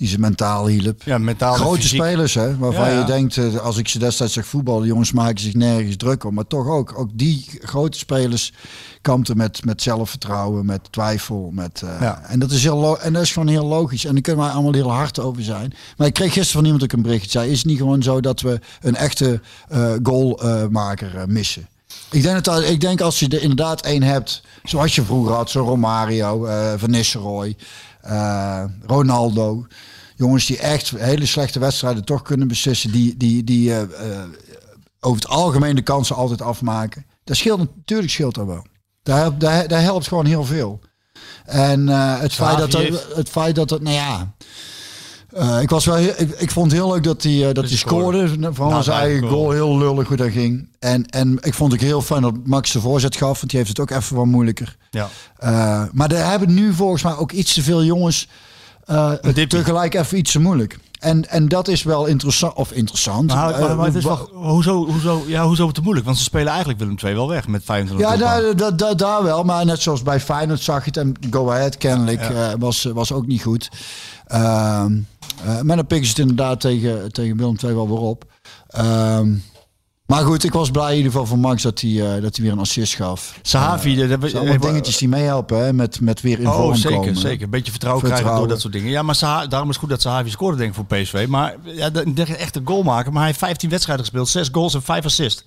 Die 0.00 0.08
ze 0.08 0.18
mentaal 0.18 0.66
hielp. 0.66 1.02
Ja, 1.02 1.18
mentaal 1.18 1.54
Grote 1.54 1.88
spelers, 1.88 2.34
hè, 2.34 2.56
waarvan 2.56 2.84
Ja, 2.84 2.90
ja. 2.90 2.98
je 2.98 3.04
denkt, 3.04 3.36
eh, 3.36 3.56
als 3.56 3.76
ik 3.76 3.88
ze 3.88 3.98
destijds 3.98 4.32
zag 4.32 4.46
voetballen, 4.46 4.86
jongens 4.86 5.12
maken 5.12 5.40
zich 5.40 5.54
nergens 5.54 5.96
druk 5.96 6.24
om. 6.24 6.34
Maar 6.34 6.46
toch 6.46 6.66
ook, 6.68 6.98
ook 6.98 7.08
die 7.12 7.46
grote 7.62 7.98
spelers 7.98 8.52
kampten 9.02 9.36
met, 9.36 9.64
met 9.64 9.82
zelfvertrouwen, 9.82 10.66
met 10.66 10.80
twijfel. 10.92 11.50
Met, 11.52 11.82
eh, 11.84 12.00
Ja. 12.00 12.22
en, 12.26 12.38
dat 12.38 12.50
is 12.50 12.62
heel 12.62 13.00
en 13.00 13.12
dat 13.12 13.22
is 13.22 13.32
gewoon 13.32 13.48
heel 13.48 13.66
logisch. 13.66 14.04
En 14.04 14.12
daar 14.12 14.22
kunnen 14.22 14.44
wij 14.44 14.52
allemaal 14.52 14.72
heel 14.72 14.92
hard 14.92 15.18
over 15.18 15.42
zijn. 15.42 15.72
Maar 15.96 16.06
ik 16.06 16.14
kreeg 16.14 16.32
gisteren 16.32 16.52
van 16.52 16.64
iemand 16.64 16.82
ook 16.82 16.92
een 16.92 17.02
bericht. 17.02 17.30
zei, 17.30 17.50
is 17.50 17.58
het 17.58 17.66
niet 17.66 17.78
gewoon 17.78 18.02
zo 18.02 18.20
dat 18.20 18.40
we 18.40 18.60
een 18.80 18.96
echte 18.96 19.40
eh, 19.68 19.92
goalmaker 20.02 21.24
missen? 21.28 21.68
Ik 22.10 22.22
denk, 22.22 22.44
dat, 22.44 22.62
ik 22.62 22.80
denk 22.80 23.00
als 23.00 23.18
je 23.18 23.28
er 23.28 23.42
inderdaad 23.42 23.80
één 23.80 24.02
hebt, 24.02 24.42
zoals 24.64 24.94
je 24.94 25.02
vroeger 25.02 25.34
had, 25.34 25.50
zo 25.50 25.64
Romario, 25.64 26.48
Van 26.76 26.90
Nistelrooy, 26.90 27.56
Ronaldo. 28.86 29.66
Jongens 30.20 30.46
die 30.46 30.58
echt 30.58 30.90
hele 30.96 31.26
slechte 31.26 31.58
wedstrijden 31.58 32.04
toch 32.04 32.22
kunnen 32.22 32.48
beslissen. 32.48 32.92
Die, 32.92 33.16
die, 33.16 33.44
die 33.44 33.70
eh, 33.72 33.80
eh, 33.82 33.88
over 35.00 35.20
het 35.20 35.30
algemeen 35.30 35.74
de 35.74 35.82
kansen 35.82 36.16
altijd 36.16 36.42
afmaken. 36.42 37.06
Dat 37.24 37.36
scheelt 37.36 37.58
natuurlijk 37.58 38.10
scheelt 38.10 38.34
dat 38.34 38.46
wel. 38.46 38.66
Daar, 39.02 39.18
helpt- 39.18 39.40
daar, 39.40 39.68
daar 39.68 39.80
helpt 39.82 40.08
gewoon 40.08 40.26
heel 40.26 40.44
veel. 40.44 40.80
En 41.44 41.88
eh, 41.88 42.20
het, 42.20 42.32
feit 42.32 42.58
dat, 42.58 42.72
het 43.14 43.28
feit 43.28 43.54
dat 43.54 43.70
het, 43.70 43.82
nou 43.82 43.94
ja. 43.94 44.34
ik, 45.60 45.70
was 45.70 45.84
wel 45.84 45.94
heel- 45.94 46.14
ik, 46.16 46.30
ik 46.30 46.50
vond 46.50 46.70
het 46.70 46.80
heel 46.80 46.92
leuk 46.92 47.02
dat 47.02 47.22
hij, 47.22 47.48
eh, 47.48 47.54
dat 47.54 47.64
hij 47.68 47.76
scoorde. 47.76 48.26
scoorde. 48.28 48.54
Van 48.54 48.68
Na 48.70 48.82
zijn 48.82 49.00
eigen 49.00 49.20
goal. 49.28 49.32
goal. 49.32 49.50
Heel 49.50 49.78
lullig 49.78 50.08
hoe 50.08 50.16
dat 50.16 50.30
ging. 50.30 50.68
En, 50.78 51.06
en 51.06 51.38
ik 51.40 51.54
vond 51.54 51.72
het 51.72 51.80
heel 51.80 52.02
fijn 52.02 52.22
dat 52.22 52.34
Max 52.46 52.72
de 52.72 52.80
voorzet 52.80 53.16
gaf. 53.16 53.38
Want 53.38 53.50
die 53.50 53.58
heeft 53.58 53.70
het 53.78 53.80
ook 53.80 53.90
even 53.90 54.16
wat 54.16 54.26
moeilijker. 54.26 54.76
Ja. 54.90 55.08
Maar 55.92 56.12
er 56.12 56.26
hebben 56.30 56.54
nu 56.54 56.72
volgens 56.74 57.02
mij 57.02 57.16
ook 57.16 57.32
iets 57.32 57.54
te 57.54 57.62
veel 57.62 57.84
jongens 57.84 58.28
eh, 58.90 59.10
het 59.20 59.34
diepte. 59.34 59.56
tegelijk 59.56 59.94
even 59.94 60.18
iets 60.18 60.32
te 60.32 60.40
moeilijk. 60.40 60.78
En, 60.98 61.28
en 61.30 61.48
dat 61.48 61.68
is 61.68 61.82
wel 61.82 62.06
interessant. 62.06 62.54
Of 62.54 62.72
interessant. 62.72 63.26
Maar, 63.26 63.60
maar, 63.60 63.76
maar 63.76 63.86
het 63.86 63.94
is 63.94 64.04
Eh, 64.04 64.08
wel, 64.08 64.28
hoezo, 64.32 64.86
hoezo, 64.86 65.22
ja, 65.26 65.44
hoezo 65.44 65.70
te 65.70 65.80
moeilijk? 65.80 66.06
Want 66.06 66.18
ze 66.18 66.22
spelen 66.24 66.48
eigenlijk 66.48 66.78
Willem 66.78 66.96
II 67.04 67.14
wel 67.14 67.28
weg 67.28 67.48
met 67.48 67.64
25 67.64 68.08
ja, 68.08 68.16
daar, 68.16 68.56
daar, 68.56 68.76
daar, 68.76 68.96
daar 68.96 69.22
wel. 69.22 69.42
Maar 69.42 69.64
net 69.64 69.80
zoals 69.80 70.02
bij 70.02 70.20
Feyenoord 70.20 70.60
zag 70.60 70.78
je 70.84 70.90
het. 70.90 70.96
En 70.96 71.14
Go 71.30 71.50
Ahead 71.50 71.76
kennelijk 71.76 72.20
Ja. 72.20 72.50
eh, 72.50 72.54
was, 72.58 72.82
was 72.84 73.12
ook 73.12 73.26
niet 73.26 73.42
goed. 73.42 73.68
Ehm 74.26 74.92
eh, 75.44 75.60
maar 75.60 75.76
dan 75.76 75.86
pikken 75.86 76.06
ze 76.06 76.12
het 76.12 76.20
inderdaad 76.20 76.60
tegen, 76.60 77.12
tegen 77.12 77.36
Willem 77.36 77.56
II 77.64 77.74
wel 77.74 77.88
weer 77.88 77.98
op. 77.98 78.24
Ehm, 78.68 79.32
maar 80.10 80.24
goed, 80.24 80.44
ik 80.44 80.52
was 80.52 80.70
blij 80.70 80.90
in 80.90 80.96
ieder 80.96 81.10
geval 81.12 81.26
voor 81.26 81.38
Max 81.38 81.62
dat 81.62 81.80
hij, 81.80 81.90
eh, 81.90 82.22
dat 82.22 82.36
hij 82.36 82.44
weer 82.44 82.52
een 82.52 82.58
assist 82.58 82.94
gaf. 82.94 83.38
Sahavi, 83.42 83.96
dat 83.96 84.20
Dat 84.20 84.30
zijn 84.30 84.42
allemaal 84.42 84.58
dingetjes 84.70 84.96
die 84.98 85.08
meehelpen 85.08 85.64
hè, 85.64 85.72
met, 85.72 86.00
met 86.00 86.20
weer 86.20 86.40
in 86.40 86.46
Oh, 86.48 86.54
vorm 86.54 86.74
zeker, 86.74 86.98
komen. 86.98 87.16
zeker. 87.16 87.44
Een 87.44 87.50
beetje 87.50 87.70
vertrouwen, 87.70 88.04
krijgen 88.04 88.34
door 88.34 88.48
dat 88.48 88.60
soort 88.60 88.72
dingen. 88.72 88.90
Ja, 88.90 89.02
maar 89.02 89.14
Saha- 89.14 89.46
daarom 89.46 89.68
is 89.68 89.74
het 89.74 89.84
goed 89.84 89.92
dat 89.94 90.00
Sahavi 90.00 90.30
scoorde, 90.30 90.56
denk 90.56 90.68
ik, 90.70 90.74
voor 90.76 90.84
PSV. 90.98 91.26
Maar 91.28 91.56
ja, 91.64 91.90
echt 92.36 92.56
een 92.56 92.66
goal 92.66 92.82
maken. 92.82 93.10
Maar 93.10 93.18
hij 93.20 93.26
heeft 93.26 93.38
15 93.44 93.70
wedstrijden 93.70 94.04
gespeeld, 94.04 94.28
6 94.28 94.48
goals 94.52 94.74
en 94.74 94.82
5 94.82 95.04
assists. 95.04 95.44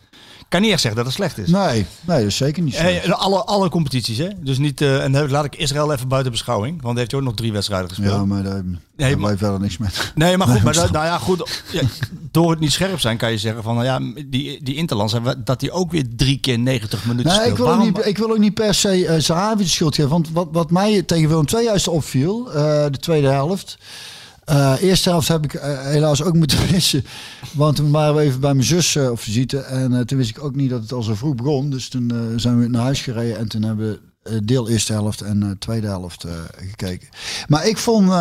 Kan 0.49 0.61
niet 0.61 0.71
echt 0.71 0.81
zeggen 0.81 0.95
dat 1.03 1.05
het 1.05 1.15
slecht 1.15 1.37
is. 1.37 1.49
Nee, 1.49 1.85
nee, 2.01 2.17
dat 2.17 2.27
is 2.27 2.35
zeker 2.35 2.63
niet. 2.63 2.75
Eh, 2.75 3.09
alle, 3.11 3.43
alle 3.43 3.69
competities, 3.69 4.17
hè? 4.17 4.27
Dus 4.41 4.57
niet, 4.57 4.81
eh, 4.81 5.03
en 5.03 5.29
laat 5.29 5.45
ik 5.45 5.55
Israël 5.55 5.93
even 5.93 6.07
buiten 6.07 6.31
beschouwing. 6.31 6.73
Want 6.81 6.91
hij 6.93 6.99
heeft 7.01 7.13
ook 7.13 7.21
nog 7.21 7.33
drie 7.33 7.51
wedstrijden 7.51 7.89
gespeeld. 7.89 8.13
ja, 8.13 8.25
maar 8.25 8.43
daar 8.43 8.63
Nee, 8.95 9.17
maar- 9.17 9.37
verder 9.37 9.59
niks 9.59 9.77
mee. 9.77 9.89
Nee, 10.15 10.37
maar 10.37 10.47
goed, 10.47 10.55
Nee, 10.55 10.63
maar 10.63 10.73
dat- 10.73 10.91
nou 11.01 11.05
ja, 11.05 11.17
goed. 11.17 11.61
Ja, 11.71 11.81
door 12.31 12.51
het 12.51 12.59
niet 12.59 12.71
scherp 12.71 12.99
zijn 12.99 13.17
kan 13.17 13.31
je 13.31 13.37
zeggen 13.37 13.63
van, 13.63 13.75
nou 13.75 13.85
ja, 13.85 14.21
die, 14.25 14.63
die 14.63 14.75
Interlands, 14.75 15.15
dat 15.37 15.61
hij 15.61 15.71
ook 15.71 15.91
weer 15.91 16.05
drie 16.15 16.39
keer 16.39 16.59
90 16.59 17.05
minuten 17.05 17.25
Nee, 17.31 17.39
speelt. 17.39 17.51
ik 17.57 17.63
wil, 17.63 17.73
ook 17.73 17.83
niet, 17.83 18.05
ik 18.05 18.17
wil 18.17 18.29
ook 18.31 18.37
niet 18.37 18.53
per 18.53 18.73
se 18.73 18.99
uh, 18.99 19.15
Zahavi 19.19 19.63
de 19.63 19.69
schuld 19.69 19.95
geven. 19.95 20.11
Want 20.11 20.29
wat, 20.31 20.47
wat 20.51 20.71
mij 20.71 21.01
tegen 21.03 21.29
Willem 21.29 21.45
II 21.53 21.63
juist 21.63 21.87
opviel, 21.87 22.51
eh, 22.53 22.85
de 22.91 22.97
tweede 22.99 23.27
helft. 23.27 23.77
Eh 24.45 24.73
eerste 24.81 25.09
helft 25.09 25.27
heb 25.27 25.43
ik 25.43 25.53
eh, 25.53 25.81
helaas 25.81 26.23
ook 26.23 26.33
moeten 26.33 26.57
missen. 26.71 27.05
Want 27.53 27.75
toen 27.75 27.91
waren 27.91 28.15
we 28.15 28.21
even 28.21 28.39
bij 28.39 28.53
mijn 28.53 28.65
zus 28.65 28.97
op 28.97 29.19
visite. 29.19 29.57
En 29.59 30.07
toen 30.07 30.17
wist 30.17 30.29
ik 30.29 30.43
ook 30.43 30.55
niet 30.55 30.69
dat 30.69 30.81
het 30.81 30.91
al 30.91 31.03
zo 31.03 31.15
vroeg 31.15 31.35
begon. 31.35 31.69
Dus 31.69 31.89
toen 31.89 32.33
zijn 32.35 32.59
we 32.59 32.67
naar 32.67 32.81
huis 32.81 33.01
gereden. 33.01 33.37
En 33.37 33.47
toen 33.47 33.63
hebben 33.63 33.99
we 34.23 34.45
deel 34.45 34.69
eerste 34.69 34.93
helft 34.93 35.21
en 35.21 35.55
tweede 35.59 35.87
helft 35.87 36.25
gekeken. 36.57 37.07
Maar 37.47 37.67
ik 37.67 37.77
vond 37.77 38.11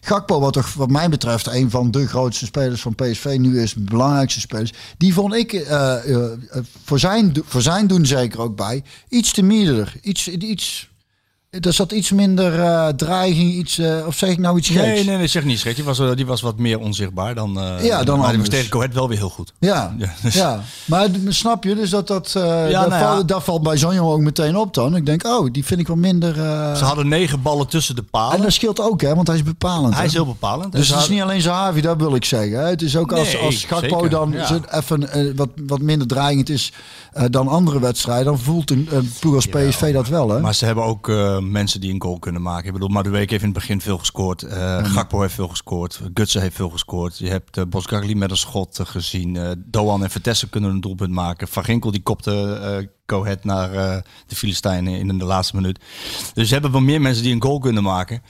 Gakpo, 0.00 0.40
wat, 0.40 0.52
toch, 0.52 0.74
wat 0.74 0.90
mij 0.90 1.08
betreft 1.08 1.46
een 1.46 1.70
van 1.70 1.90
de 1.90 2.06
grootste 2.06 2.44
spelers 2.46 2.80
van 2.80 2.94
PSV, 2.94 3.36
nu 3.40 3.60
is 3.60 3.72
de 3.72 3.80
belangrijkste 3.80 4.40
spelers. 4.40 4.72
Die 4.98 5.14
vond 5.14 5.34
ik 5.34 5.66
voor, 6.84 6.98
zijn, 6.98 7.32
voor 7.44 7.62
zijn 7.62 7.86
doen 7.86 8.06
zeker 8.06 8.40
ook 8.40 8.56
bij. 8.56 8.82
Iets 9.08 9.32
te 9.32 9.42
meerder. 9.42 9.94
Iets, 10.02 10.28
iets, 10.28 10.88
er 11.50 11.72
zat 11.72 11.92
iets 11.92 12.10
minder 12.10 12.60
eh, 12.60 12.88
dreiging. 12.88 13.52
Iets, 13.52 13.78
eh, 13.78 14.06
of 14.06 14.16
zeg 14.16 14.30
ik 14.30 14.38
nou 14.38 14.58
iets 14.58 14.68
geks? 14.68 14.80
Nee, 14.86 15.04
nee, 15.04 15.16
nee, 15.16 15.26
zeg 15.26 15.44
niet 15.44 15.58
schrik. 15.58 15.74
Die 15.76 15.84
was, 15.84 15.98
eh, 15.98 16.10
die 16.14 16.26
was 16.26 16.40
wat 16.40 16.58
meer 16.58 16.78
onzichtbaar 16.78 17.34
dan. 17.34 17.50
Ja, 17.52 17.58
dan 17.58 17.78
maar 17.78 18.04
die 18.04 18.16
was 18.16 18.26
anders. 18.26 18.48
tegen 18.48 18.70
Coët 18.70 18.94
wel 18.94 19.08
weer 19.08 19.18
heel 19.18 19.28
goed. 19.28 19.52
Ja, 19.58 19.94
Ja, 19.98 20.06
ja, 20.30 20.56
dus- 20.56 20.64
maar 20.84 21.10
d- 21.10 21.16
snap 21.28 21.64
je 21.64 21.74
dus 21.74 21.90
dat 21.90 22.06
dat, 22.06 22.30
Ja, 22.34 22.40
dat, 22.42 22.70
nou 22.70 22.90
ja. 22.90 22.98
valt, 23.12 23.28
dat 23.28 23.44
valt 23.44 23.62
bij 23.62 23.76
zo'n 23.76 23.94
jongen 23.94 24.12
ook 24.12 24.20
meteen 24.20 24.56
op 24.56 24.74
dan. 24.74 24.96
Ik 24.96 25.06
denk, 25.06 25.26
oh, 25.26 25.48
die 25.52 25.64
vind 25.64 25.80
ik 25.80 25.86
wel 25.86 25.96
minder. 25.96 26.34
Ze 26.76 26.84
hadden 26.84 27.08
negen 27.08 27.42
ballen 27.42 27.66
tussen 27.68 27.94
de 27.94 28.00
en 28.00 28.08
palen. 28.10 28.42
dat 28.42 28.52
scheelt 28.52 28.80
ook, 28.80 29.00
hè, 29.00 29.14
want 29.14 29.26
hij 29.26 29.36
is 29.36 29.42
bepalend. 29.42 29.92
Hij 29.92 30.02
hè. 30.02 30.08
is 30.08 30.12
heel 30.14 30.26
bepalend. 30.26 30.74
En 30.74 30.80
Dus 30.80 30.88
het 30.88 31.00
is 31.00 31.08
niet 31.08 31.22
alleen 31.22 31.40
Zahavi, 31.40 31.80
dat 31.80 31.96
wil 31.96 32.14
ik 32.14 32.24
zeggen. 32.24 32.58
Hè. 32.58 32.66
Het 32.68 32.82
is 32.82 32.96
ook 32.96 33.12
als, 33.12 33.32
Nee, 33.32 33.42
als 33.42 33.64
Gakpo 33.64 34.08
dan 34.08 34.30
ja. 34.32 34.60
even 34.70 35.36
wat, 35.36 35.48
wat 35.66 35.80
minder 35.80 36.06
dreigend 36.06 36.48
is 36.48 36.72
dan 37.30 37.48
andere 37.48 37.80
wedstrijden, 37.80 38.24
dan 38.24 38.38
voelt 38.38 38.70
een, 38.70 38.88
een 38.90 39.12
ploeg 39.20 39.34
als 39.34 39.46
PSV 39.46 39.92
dat 39.92 40.08
wel. 40.08 40.28
Hè? 40.30 40.40
Maar 40.40 40.54
ze 40.54 40.64
hebben 40.64 40.84
ook 40.84 41.08
eh, 41.38 41.44
mensen 41.44 41.80
die 41.80 41.92
een 41.92 42.02
goal 42.02 42.18
kunnen 42.18 42.42
maken. 42.42 42.66
Ik 42.66 42.72
bedoel, 42.72 42.88
Madueke 42.88 43.30
heeft 43.30 43.42
in 43.44 43.50
het 43.50 43.58
begin 43.58 43.80
veel 43.80 43.98
gescoord. 43.98 44.42
Eh 44.42 44.84
Gakpo 44.84 45.20
heeft 45.20 45.34
veel 45.34 45.48
gescoord. 45.48 46.00
Gutsen 46.14 46.40
heeft 46.40 46.56
veel 46.56 46.68
gescoord. 46.70 47.18
Je 47.18 47.28
hebt 47.28 47.56
uh, 47.56 47.64
Bosgagli 47.64 48.14
met 48.14 48.30
een 48.30 48.36
schot 48.36 48.80
gezien. 48.82 49.56
Doan 49.66 50.02
en 50.02 50.10
Vertessen 50.10 50.48
kunnen 50.50 50.70
een 50.70 50.80
doelpunt 50.80 51.12
maken. 51.12 51.48
Van 51.48 51.64
Ginkel 51.64 51.90
die 51.90 52.02
kopte 52.02 52.90
Cohet 53.06 53.44
naar 53.44 53.70
de 54.26 54.36
Filistijnen 54.36 54.94
in 54.98 55.18
de 55.18 55.24
laatste 55.24 55.56
minuut. 55.56 55.78
Dus 56.34 56.46
ze 56.46 56.52
hebben 56.52 56.72
wel 56.72 56.80
meer 56.80 57.00
mensen 57.00 57.22
die 57.22 57.34
een 57.34 57.42
goal 57.42 57.58
kunnen 57.58 57.82
maken. 57.82 58.22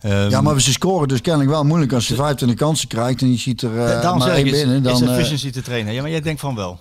Ehm, 0.00 0.30
ja, 0.30 0.40
maar 0.40 0.60
ze 0.60 0.72
scoren 0.72 1.08
dus 1.08 1.20
kennelijk 1.20 1.50
wel 1.50 1.64
moeilijk 1.64 1.92
als 1.92 2.08
je 2.08 2.14
25 2.14 2.58
kansen 2.58 2.88
krijgt 2.88 3.22
en 3.22 3.30
je 3.30 3.38
ziet 3.38 3.62
er 3.62 3.74
daarom 3.74 4.18
maar 4.18 4.28
één 4.30 4.50
binnen. 4.50 4.82
Dan, 4.82 5.02
is 5.02 5.08
efficiency 5.08 5.50
te 5.50 5.62
trainen. 5.62 5.92
Ja, 5.92 6.00
maar 6.02 6.10
jij 6.10 6.20
denkt 6.20 6.40
van 6.40 6.54
wel. 6.54 6.80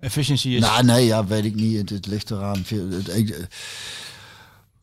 Efficiency 0.00 0.48
is... 0.48 0.60
Nou, 0.60 0.84
nee, 0.84 1.06
ja, 1.06 1.24
weet 1.24 1.44
ik 1.44 1.54
niet. 1.54 1.76
Het, 1.78 1.90
het 1.90 2.06
ligt 2.06 2.30
eraan. 2.30 2.62
Veel- 2.64 2.88
het- 2.90 3.48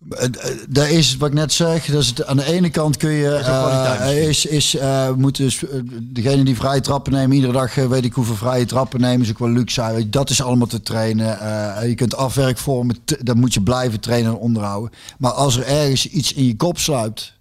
eh, 0.10 0.26
eh, 0.26 0.58
Daar 0.70 0.90
is 0.92 1.18
wat 1.18 1.28
ik 1.30 1.34
net 1.36 1.52
zeg. 1.54 1.86
Het, 1.86 2.26
aan 2.26 2.38
de 2.38 2.46
ene 2.46 2.70
kant 2.70 2.98
kun 2.98 3.12
je. 3.12 3.30
misschien. 4.00 4.30
is, 4.30 4.46
is, 4.46 4.76
eh, 4.76 5.14
moeten 5.14 5.44
dus, 5.44 5.64
degene 6.02 6.44
die 6.44 6.56
vrije 6.56 6.82
trappen 6.82 7.12
nemen, 7.14 7.36
iedere 7.36 7.54
dag 7.54 7.76
weet 7.76 8.06
ik 8.06 8.14
hoeveel 8.14 8.36
vrije 8.36 8.66
trappen 8.66 9.02
nemen, 9.02 9.22
is 9.22 9.30
ook 9.30 9.40
wel 9.40 9.50
luxe. 9.50 10.08
Dat 10.10 10.30
is 10.30 10.42
allemaal 10.42 10.68
te 10.68 10.82
trainen. 10.82 11.28
Je 11.88 11.96
kunt 11.96 12.16
afwerkvormen, 12.16 12.98
dat 13.24 13.36
moet 13.36 13.54
je 13.54 13.62
blijven 13.62 14.00
trainen 14.00 14.32
en 14.32 14.38
onderhouden. 14.38 14.92
Maar 15.18 15.32
als 15.32 15.58
er 15.58 15.66
ergens 15.66 16.08
iets 16.08 16.34
in 16.34 16.46
je 16.46 16.56
kop 16.56 16.78
sluipt. 16.80 17.34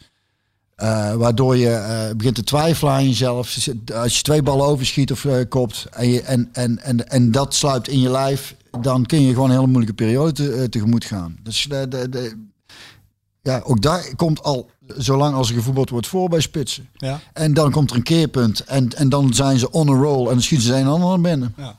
waardoor 1.17 1.57
je 1.57 2.13
begint 2.17 2.35
te 2.35 2.45
twijfelen 2.45 2.93
aan 2.93 3.09
jezelf. 3.09 3.57
Als 3.95 4.17
je 4.17 4.23
twee 4.23 4.43
ballen 4.43 4.67
overschiet 4.67 5.13
of 5.13 5.27
kopt 5.49 5.87
en, 5.91 6.09
je, 6.09 6.23
en, 6.23 6.49
en, 6.53 6.83
en, 6.83 7.09
en 7.09 7.31
dat 7.31 7.55
sluipt 7.55 7.89
in 7.89 8.01
je 8.01 8.11
lijf, 8.11 8.55
dan 8.81 9.07
kun 9.07 9.23
je 9.23 9.33
gewoon 9.33 9.49
een 9.51 9.55
hele 9.55 9.67
moeilijke 9.67 9.95
periode 9.95 10.33
te, 10.33 10.67
tegemoet 10.71 11.05
gaan. 11.05 11.37
Dus 11.43 11.67
de, 11.69 11.89
de, 11.89 12.09
de- 12.09 12.46
ja, 13.47 13.61
ook 13.65 13.83
daar 13.83 14.15
komt 14.17 14.43
al, 14.43 14.71
zolang 14.97 15.35
als 15.35 15.49
er 15.49 15.55
gevoetbald 15.55 15.91
wordt, 15.91 16.07
voor 16.07 16.29
bij 16.29 16.41
spitsen. 16.41 16.89
Ja. 16.97 17.21
En 17.33 17.55
dan 17.55 17.71
komt 17.71 17.91
er 17.91 17.97
een 17.97 18.03
keerpunt 18.03 18.65
en, 18.65 18.97
en 18.97 19.09
dan 19.09 19.35
zijn 19.35 19.59
ze 19.59 19.71
on 19.71 19.89
a 19.89 19.93
roll 19.93 20.21
en 20.27 20.33
dan 20.33 20.43
schieten 20.43 20.67
ze 20.67 20.73
een 20.73 20.81
en 20.81 20.87
ander 20.87 21.09
naar 21.09 21.21
binnen. 21.21 21.55
Ja. 21.57 21.77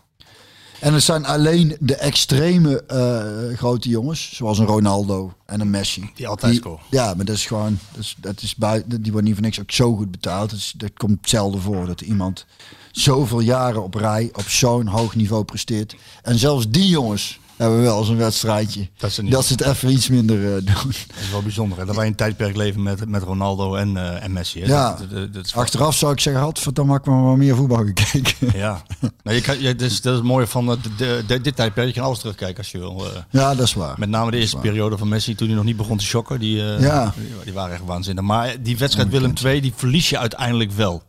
En 0.79 0.93
het 0.93 1.03
zijn 1.03 1.25
alleen 1.25 1.77
de 1.79 1.95
extreme 1.95 2.83
eh, 2.83 3.57
grote 3.57 3.89
jongens, 3.89 4.35
zoals 4.35 4.59
een 4.59 4.65
Ronaldo 4.65 5.33
en 5.45 5.61
een 5.61 5.69
Messi. 5.69 6.11
Die 6.15 6.27
altijd 6.27 6.55
scoren. 6.55 6.83
Ja, 6.89 7.13
maar 7.13 7.25
dat 7.25 7.35
is 7.35 7.45
gewoon, 7.45 7.79
dat 7.91 8.03
is, 8.03 8.15
dat 8.19 8.41
is 8.41 8.55
buiten, 8.55 9.01
die 9.01 9.11
wordt 9.11 9.27
niet 9.27 9.35
voor 9.35 9.45
niks 9.45 9.59
ook 9.59 9.71
zo 9.71 9.95
goed 9.95 10.11
betaald. 10.11 10.49
Dat, 10.49 10.59
is, 10.59 10.73
dat 10.77 10.91
komt 10.93 11.29
zelden 11.29 11.61
voor 11.61 11.85
dat 11.85 12.01
iemand 12.01 12.45
zoveel 12.91 13.39
jaren 13.39 13.83
op 13.83 13.93
rij 13.93 14.29
op 14.33 14.49
zo'n 14.49 14.87
hoog 14.87 15.15
niveau 15.15 15.43
presteert. 15.43 15.95
En 16.21 16.37
zelfs 16.37 16.69
die 16.69 16.87
jongens 16.87 17.39
hebben 17.57 17.81
wel 17.81 17.99
eens 17.99 18.07
een 18.09 18.17
wedstrijdje. 18.17 18.87
Dat 18.97 19.11
ze 19.11 19.21
niet- 19.23 19.31
dat 19.31 19.45
ze 19.45 19.51
het 19.53 19.61
even 19.61 19.91
iets 19.91 20.09
minder 20.09 20.45
eh, 20.45 20.51
doen. 20.51 20.65
Dat 21.07 21.17
is 21.21 21.31
wel 21.31 21.41
bijzonder. 21.41 21.77
Hè? 21.77 21.85
Dat 21.85 21.95
wij 21.95 22.07
een 22.07 22.15
tijdperk 22.15 22.55
leven 22.55 22.83
met, 22.83 23.09
met 23.09 23.23
Ronaldo 23.23 23.75
en, 23.75 23.97
eh, 23.97 24.23
en 24.23 24.31
Messi. 24.33 24.59
Hè? 24.61 24.67
Ja. 24.67 24.97
Dat, 25.11 25.33
dat, 25.33 25.51
Achteraf 25.55 25.95
zou 25.95 26.11
ik 26.11 26.19
zeggen, 26.19 26.41
had 26.41 26.63
dan 26.73 26.93
ik 26.95 27.05
maar 27.05 27.23
wat 27.23 27.37
meer 27.37 27.55
voetbal 27.55 27.83
gekeken. 27.85 28.35
Ja, 28.59 28.81
nou, 29.23 29.35
je 29.35 29.41
kan, 29.41 29.59
je, 29.61 29.75
dat, 29.75 29.89
is, 29.91 30.01
dat 30.01 30.11
is 30.13 30.17
het 30.19 30.27
mooie 30.27 30.47
van 30.47 30.71
eh, 30.71 30.77
de, 30.81 30.95
de, 30.97 31.23
de- 31.27 31.41
dit 31.41 31.55
tijdperk. 31.55 31.87
Je 31.87 31.93
kan 31.93 32.03
alles 32.03 32.19
terugkijken 32.19 32.57
als 32.57 32.71
je 32.71 32.77
wil. 32.77 33.03
Ja, 33.29 33.55
dat 33.55 33.65
is 33.65 33.73
waar. 33.73 33.95
met 33.99 34.09
name 34.09 34.31
de 34.31 34.37
eerste 34.37 34.57
periode 34.57 34.97
van 34.97 35.07
Messi, 35.07 35.35
toen 35.35 35.47
hij 35.47 35.55
nog 35.55 35.65
niet 35.65 35.77
begon 35.77 35.97
te 35.97 36.05
shocken. 36.05 36.39
Die, 36.39 36.55
Ja. 36.55 37.13
die, 37.17 37.27
die 37.43 37.53
waren 37.53 37.73
echt 37.73 37.85
waanzinnig. 37.85 38.23
Maar 38.23 38.55
die 38.61 38.77
wedstrijd 38.77 39.09
Willem 39.09 39.33
II, 39.43 39.61
die 39.61 39.73
verlies 39.75 40.09
je 40.09 40.17
uiteindelijk 40.17 40.71
wel. 40.71 41.03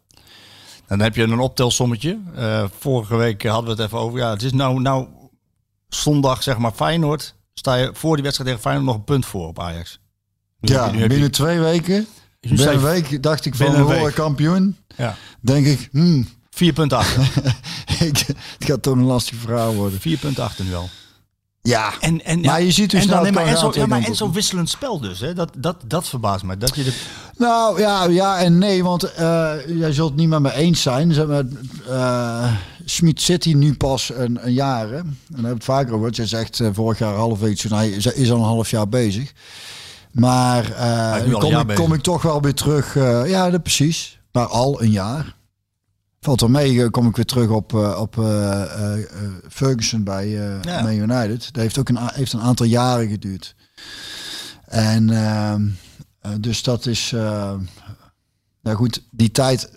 Dan 0.87 1.01
heb 1.01 1.15
je 1.17 1.23
een 1.23 1.39
optelsommetje. 1.39 2.19
Vorige 2.79 3.17
week 3.17 3.45
hadden 3.47 3.65
we 3.65 3.71
het 3.71 3.81
even 3.93 3.99
over. 3.99 4.19
Ja, 4.19 4.31
het 4.31 4.43
is 4.43 4.53
nou, 4.53 4.81
nou 4.81 5.07
zondag, 5.89 6.43
zeg 6.43 6.59
maar, 6.59 6.73
Feyenoord. 6.73 7.35
Sta 7.55 7.75
je 7.75 7.91
voor 7.93 8.15
die 8.15 8.25
wedstrijd 8.25 8.51
tegen 8.51 8.65
Feyenoord 8.71 8.87
nog 8.87 8.97
een 8.97 9.05
punt 9.15 9.27
voor 9.27 9.47
op 9.47 9.61
Ajax. 9.61 10.01
Nu 10.61 10.73
Ja, 10.75 10.91
nu 10.91 10.99
je- 11.03 11.07
binnen 11.09 11.31
twee 11.31 11.59
weken 11.59 12.07
Binnen 12.41 12.73
een 12.73 12.81
week 12.81 13.23
dacht 13.23 13.45
ik 13.45 13.55
van 13.55 13.87
we 13.87 14.13
kampioen. 14.13 14.77
Ja. 14.97 15.17
Denk 15.41 15.67
ik, 15.67 15.89
hmm, 15.93 16.29
Vier 16.51 16.73
punten 16.73 16.99
achter. 16.99 17.23
ik, 18.09 18.19
het 18.27 18.37
gaat 18.59 18.83
toch 18.83 18.95
een 18.95 19.03
lastig 19.03 19.37
verhaal 19.37 19.75
worden. 19.75 20.01
Vier 20.01 20.19
punten 20.19 20.45
achter 20.45 20.65
nu 20.65 20.75
al. 20.75 20.89
Ja, 21.63 21.93
En, 22.01 22.25
en, 22.25 22.41
Maar 22.41 22.63
je 22.63 22.71
ziet 22.71 22.95
en 22.95 23.03
snel 23.03 23.15
dan, 23.15 23.23
nee, 23.23 23.33
maar 23.33 23.47
en 23.47 23.59
zo, 23.59 23.71
ja, 23.75 23.87
maar 23.87 24.03
en 24.03 24.15
zo'n 24.15 24.33
wisselend 24.33 24.69
spel 24.69 25.01
dus. 25.01 25.21
Hè? 25.21 25.35
Dat, 25.35 25.51
dat, 25.59 25.77
dat 25.87 26.09
verbaast 26.09 26.45
me. 26.45 26.57
Dat 26.57 26.75
je 26.77 26.85
de, 26.85 27.01
Nou 27.37 27.81
ja, 27.81 28.05
ja 28.05 28.39
en 28.39 28.59
nee, 28.59 28.85
want 28.85 29.13
eh, 29.13 29.53
jij 29.67 29.93
zult 29.93 30.09
het 30.11 30.19
niet 30.19 30.29
met 30.29 30.41
me 30.41 30.53
eens 30.53 30.83
zijn. 30.83 31.13
Zeg 31.13 31.27
maar, 31.27 31.45
eh, 31.89 32.53
Smit 32.85 33.21
zit 33.23 33.45
hier 33.45 33.57
nu 33.57 33.75
pas 33.75 34.11
een, 34.15 34.39
een 34.47 34.53
jaar. 34.53 34.89
Hè? 34.89 34.97
En 34.97 35.05
daar 35.05 35.25
hebben 35.29 35.43
we 35.49 35.55
het 35.55 35.65
vaker 35.65 35.95
over. 35.95 36.11
Je 36.13 36.27
zegt 36.27 36.61
eh, 36.61 36.69
vorig 36.73 36.99
jaar 36.99 37.15
half 37.15 37.39
week, 37.39 37.57
toen 37.57 37.73
hij 37.73 37.89
is- 37.91 38.31
al 38.31 38.37
een 38.39 38.43
half 38.45 38.71
jaar 38.71 38.89
bezig. 38.89 39.33
Maar 40.13 40.63
nu 41.27 41.33
kom, 41.33 41.71
ik, 41.71 41.77
kom 41.77 41.93
ik 41.93 42.03
toch 42.03 42.23
wel 42.23 42.43
weer 42.43 42.55
terug. 42.55 42.95
ja, 43.29 43.51
dat 43.51 43.63
precies. 43.63 44.19
Maar 44.33 44.47
al 44.47 44.83
een 44.83 44.91
jaar. 44.91 45.37
Valt 46.37 46.49
mee, 46.49 46.83
eh, 46.83 46.91
kom 46.91 47.09
ik 47.09 47.17
weer 47.17 47.25
terug 47.25 47.49
op, 47.49 47.75
eh, 47.75 48.01
op 48.01 48.19
eh, 48.19 48.95
Ferguson 49.49 50.05
bij 50.05 50.29
Ja. 50.29 50.83
Man 50.83 50.93
United. 50.93 51.53
Dat 51.53 51.63
heeft 51.63 51.79
ook 51.79 51.89
een, 51.89 51.99
heeft 52.13 52.33
een 52.33 52.41
aantal 52.41 52.67
jaren 52.67 53.09
geduurd. 53.09 53.55
En 54.65 55.11
ehm, 55.11 55.69
eh, 56.21 56.33
dus 56.41 56.63
dat 56.63 56.87
is. 56.87 57.11
nou 58.61 58.77
goed, 58.77 59.03
die 59.11 59.31
tijd. 59.31 59.71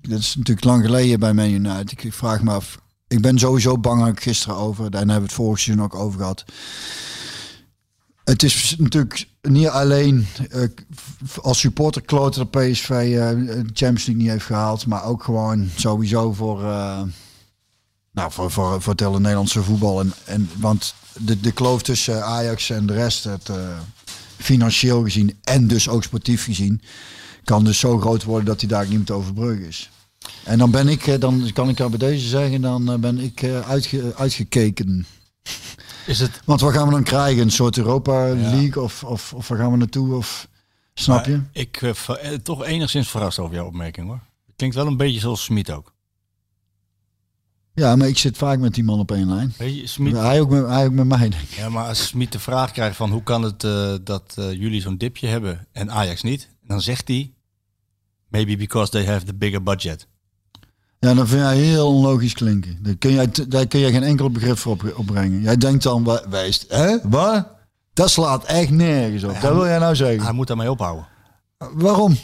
dat 0.00 0.18
is 0.18 0.36
natuurlijk 0.36 0.66
lang 0.66 0.84
geleden 0.84 1.20
bij 1.20 1.34
Man 1.34 1.50
United. 1.50 2.04
Ik 2.04 2.12
vraag 2.12 2.42
me 2.42 2.50
af. 2.50 2.78
Ik 3.08 3.20
ben 3.20 3.38
sowieso 3.38 3.78
bang, 3.78 4.06
ik 4.06 4.20
gisteren 4.20 4.56
over. 4.56 4.90
Daar 4.90 5.00
hebben 5.00 5.16
we 5.16 5.22
het 5.22 5.32
vorig 5.32 5.58
seizoen 5.58 5.84
ook 5.84 5.94
over 5.94 6.18
gehad. 6.18 6.44
Het 8.24 8.42
is 8.42 8.76
natuurlijk 8.78 9.26
niet 9.42 9.68
alleen 9.68 10.26
eh, 10.50 10.62
als 11.42 11.58
supporter 11.58 12.02
kloten 12.02 12.48
dat 12.50 12.62
PSV 12.62 12.90
eh, 12.90 13.28
de 13.30 13.70
Champions 13.72 14.06
League 14.06 14.14
niet 14.14 14.30
heeft 14.30 14.44
gehaald. 14.44 14.86
Maar 14.86 15.04
ook 15.04 15.24
gewoon 15.24 15.68
sowieso 15.76 16.32
voor, 16.32 16.62
eh, 16.62 17.02
nou, 18.12 18.32
voor, 18.32 18.50
voor, 18.50 18.82
voor 18.82 18.92
het 18.92 19.00
hele 19.00 19.20
Nederlandse 19.20 19.62
voetbal. 19.62 20.00
En, 20.00 20.12
en, 20.24 20.50
want 20.58 20.94
de, 21.18 21.40
de 21.40 21.52
kloof 21.52 21.82
tussen 21.82 22.24
Ajax 22.24 22.70
en 22.70 22.86
de 22.86 22.92
rest, 22.92 23.24
het, 23.24 23.48
eh, 23.48 23.78
financieel 24.36 25.02
gezien 25.02 25.38
en 25.42 25.66
dus 25.66 25.88
ook 25.88 26.02
sportief 26.02 26.44
gezien, 26.44 26.82
kan 27.44 27.64
dus 27.64 27.78
zo 27.78 27.98
groot 27.98 28.22
worden 28.22 28.46
dat 28.46 28.60
hij 28.60 28.68
daar 28.68 28.86
niet 28.86 28.96
meer 28.96 29.06
te 29.06 29.12
overbruggen 29.12 29.66
is. 29.66 29.90
En 30.44 30.58
dan 30.58 30.70
ben 30.70 30.88
ik, 30.88 31.06
eh, 31.06 31.20
dan 31.20 31.50
kan 31.52 31.68
ik 31.68 31.80
al 31.80 31.88
bij 31.88 31.98
deze 31.98 32.28
zeggen, 32.28 32.60
dan 32.60 32.92
eh, 32.92 32.98
ben 32.98 33.18
ik 33.18 33.42
eh, 33.42 33.68
uitge, 33.68 34.12
uitgekeken. 34.16 35.06
Is 36.06 36.18
het, 36.18 36.40
Want 36.44 36.60
wat 36.60 36.72
gaan 36.72 36.86
we 36.86 36.92
dan 36.92 37.02
krijgen? 37.02 37.42
Een 37.42 37.50
soort 37.50 37.76
Europa 37.78 38.34
League 38.34 38.82
of, 38.82 39.04
of, 39.04 39.34
of 39.34 39.48
waar 39.48 39.58
gaan 39.58 39.70
we 39.70 39.76
naartoe? 39.76 40.14
Of, 40.14 40.48
snap 40.94 41.24
je? 41.24 41.30
Maar 41.36 41.48
Ik 41.52 41.82
eh, 41.82 41.90
eh, 42.32 42.38
toch 42.38 42.64
enigszins 42.64 43.08
verrast 43.10 43.38
over 43.38 43.54
jouw 43.54 43.66
opmerking 43.66 44.06
hoor. 44.06 44.20
Klinkt 44.56 44.76
wel 44.76 44.86
een 44.86 44.96
beetje 44.96 45.20
zoals 45.20 45.44
Smit 45.44 45.70
ook. 45.70 45.94
Ja, 47.74 47.96
maar 47.96 48.08
ik 48.08 48.18
zit 48.18 48.36
vaak 48.36 48.58
met 48.58 48.74
die 48.74 48.84
man 48.84 48.98
op 48.98 49.10
één 49.12 49.28
lijn. 49.34 49.54
Weet 49.58 49.76
je, 49.76 49.86
Smit, 49.86 50.12
Hij 50.16 50.40
ook 50.40 50.50
met, 50.50 50.66
hij 50.66 50.86
ook 50.86 50.92
met 50.92 51.06
mij, 51.06 51.18
denk 51.28 51.42
ik. 51.42 51.50
ja, 51.50 51.68
maar 51.68 51.88
als 51.88 52.06
Smit 52.06 52.32
de 52.32 52.38
vraag 52.38 52.72
krijgt 52.72 52.96
van 52.96 53.10
hoe 53.10 53.22
kan 53.22 53.42
het 53.42 53.64
eh, 53.64 53.94
dat 54.04 54.32
jullie 54.36 54.80
zo'n 54.80 54.96
dipje 54.96 55.26
hebben 55.26 55.66
en 55.72 55.90
Ajax 55.90 56.22
niet, 56.22 56.48
dan 56.66 56.80
zegt 56.80 57.08
hij 57.08 57.32
maybe 58.28 58.56
because 58.56 58.90
they 58.90 59.06
have 59.06 59.24
the 59.24 59.34
bigger 59.34 59.62
budget. 59.62 60.06
Ja, 61.06 61.14
dan 61.14 61.26
vind 61.28 61.40
jij 61.40 61.56
heel 61.56 61.86
onlogisch 61.88 62.32
klinken. 62.32 62.78
Daar 62.82 62.94
kun 62.96 63.12
jij, 63.12 63.28
daar 63.48 63.66
kun 63.66 63.80
je 63.80 63.90
geen 63.90 64.02
enkel 64.02 64.30
begrip 64.30 64.58
voor 64.58 64.72
op, 64.72 64.92
opbrengen. 64.96 65.40
Jij 65.40 65.56
denkt 65.56 65.82
dan, 65.82 66.04
wa- 66.04 66.22
wijst, 66.30 66.64
hè? 66.68 66.96
Wat? 67.02 67.46
Dat 67.94 68.10
slaat 68.10 68.44
echt 68.44 68.70
nergens 68.70 69.24
op. 69.24 69.40
dat 69.40 69.52
wil 69.54 69.64
jij 69.66 69.78
nou 69.78 69.96
zeggen. 69.96 70.22
Hij 70.22 70.32
moet 70.32 70.46
daarmee 70.46 70.70
ophouden. 70.70 71.06
Waarom? 71.72 72.18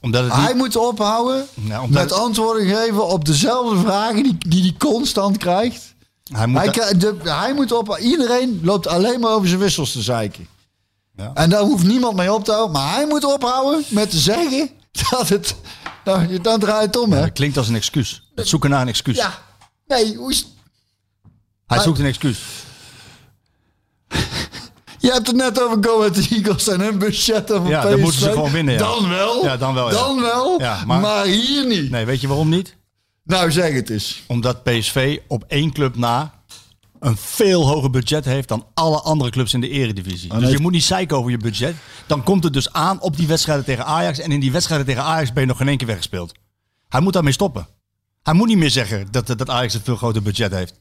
Omdat 0.00 0.24
het 0.24 0.32
Hij 0.32 0.54
moet 0.54 0.76
ophouden 0.76 1.44
Nou, 1.54 1.82
omdat 1.84 2.02
met 2.02 2.12
antwoorden 2.12 2.66
geven 2.66 3.06
op 3.08 3.24
dezelfde 3.24 3.78
vragen 3.80 4.22
die 4.22 4.36
die 4.38 4.62
hij 4.62 4.74
constant 4.78 5.36
krijgt. 5.36 5.94
hij 6.32 6.46
moet 6.46 6.56
Hij, 6.56 6.66
da- 6.66 6.72
krijgt- 6.72 7.00
de, 7.00 7.16
hij 7.22 7.54
moet 7.54 7.72
op. 7.72 7.98
Iedereen 7.98 8.60
loopt 8.62 8.86
alleen 8.86 9.20
maar 9.20 9.30
over 9.32 9.48
zijn 9.48 9.60
wissels 9.60 9.92
te 9.92 10.02
zeiken. 10.02 10.46
Ja. 11.16 11.30
En 11.34 11.50
daar 11.50 11.60
hoeft 11.62 11.84
niemand 11.84 12.16
mee 12.16 12.32
op 12.32 12.44
te 12.44 12.52
houden. 12.52 12.72
Maar 12.72 12.94
hij 12.94 13.06
moet 13.06 13.24
ophouden 13.34 13.84
met 13.88 14.10
te 14.10 14.18
zeggen 14.18 14.70
dat 15.10 15.28
het. 15.28 15.54
Nou, 16.16 16.40
dan 16.40 16.60
draait 16.60 16.86
het 16.86 16.96
om, 16.96 17.12
hè? 17.12 17.20
dat 17.20 17.32
klinkt 17.32 17.56
als 17.56 17.68
een 17.68 17.74
excuus. 17.74 18.30
Het 18.34 18.48
zoeken 18.48 18.70
naar 18.70 18.80
een 18.80 18.88
excuus. 18.88 19.16
Ja. 19.16 19.38
Nee, 19.86 20.16
hoe 20.16 20.30
is. 20.30 20.46
Hij 21.66 21.78
zoekt 21.78 21.98
een 21.98 22.04
excuus. 22.06 22.38
Je 25.00 25.10
hebt 25.12 25.26
het 25.26 25.36
net 25.36 25.62
over 25.62 25.76
Go 25.80 25.98
Ahead 25.98 26.16
Eagles 26.16 26.68
en 26.68 26.80
hun 26.80 26.98
budget 26.98 27.44
van 27.46 27.66
Ja, 27.66 27.80
PSV. 27.80 27.90
dan 27.90 28.00
moeten 28.00 28.20
ze 28.20 28.30
gewoon 28.30 28.50
winnen, 28.50 28.74
ja. 28.74 28.80
Dan 28.80 29.08
wel. 29.08 29.44
Ja, 29.44 29.56
dan 29.56 29.74
wel, 29.74 29.86
ja. 29.90 29.94
Dan 29.94 30.20
wel. 30.20 30.60
Ja, 30.60 30.84
maar... 30.86 31.00
maar- 31.00 31.24
hier 31.24 31.66
niet. 31.66 31.90
Nee, 31.90 32.04
weet 32.04 32.20
je 32.20 32.28
waarom 32.28 32.48
niet? 32.48 32.76
Nou, 33.24 33.52
zeg 33.52 33.72
het 33.72 33.90
eens. 33.90 34.22
Omdat 34.26 34.62
PSV 34.62 35.18
op 35.26 35.44
één 35.48 35.72
club 35.72 35.96
na 35.96 36.37
een 37.00 37.16
veel 37.16 37.66
hoger 37.66 37.90
budget 37.90 38.24
heeft 38.24 38.48
dan 38.48 38.66
alle 38.74 39.00
andere 39.00 39.30
clubs 39.30 39.54
in 39.54 39.60
de 39.60 39.68
eredivisie. 39.68 40.38
Dus 40.38 40.50
je 40.50 40.58
moet 40.58 40.72
niet 40.72 40.82
zeiken 40.82 41.16
over 41.16 41.30
je 41.30 41.36
budget. 41.36 41.74
Dan 42.06 42.22
komt 42.22 42.44
het 42.44 42.52
dus 42.52 42.72
aan 42.72 43.00
op 43.00 43.16
die 43.16 43.26
wedstrijden 43.26 43.64
tegen 43.64 43.84
Ajax. 43.86 44.18
En 44.18 44.32
in 44.32 44.40
die 44.40 44.52
wedstrijden 44.52 44.86
tegen 44.86 45.02
Ajax 45.02 45.32
ben 45.32 45.42
je 45.42 45.48
nog 45.48 45.56
geen 45.56 45.68
één 45.68 45.76
keer 45.76 45.86
weggespeeld. 45.86 46.32
Hij 46.88 47.00
moet 47.00 47.12
daarmee 47.12 47.32
stoppen. 47.32 47.66
Hij 48.22 48.34
moet 48.34 48.48
niet 48.48 48.58
meer 48.58 48.70
zeggen 48.70 49.06
dat, 49.10 49.26
dat 49.26 49.50
Ajax 49.50 49.74
een 49.74 49.80
veel 49.80 49.96
groter 49.96 50.22
budget 50.22 50.52
heeft. 50.52 50.80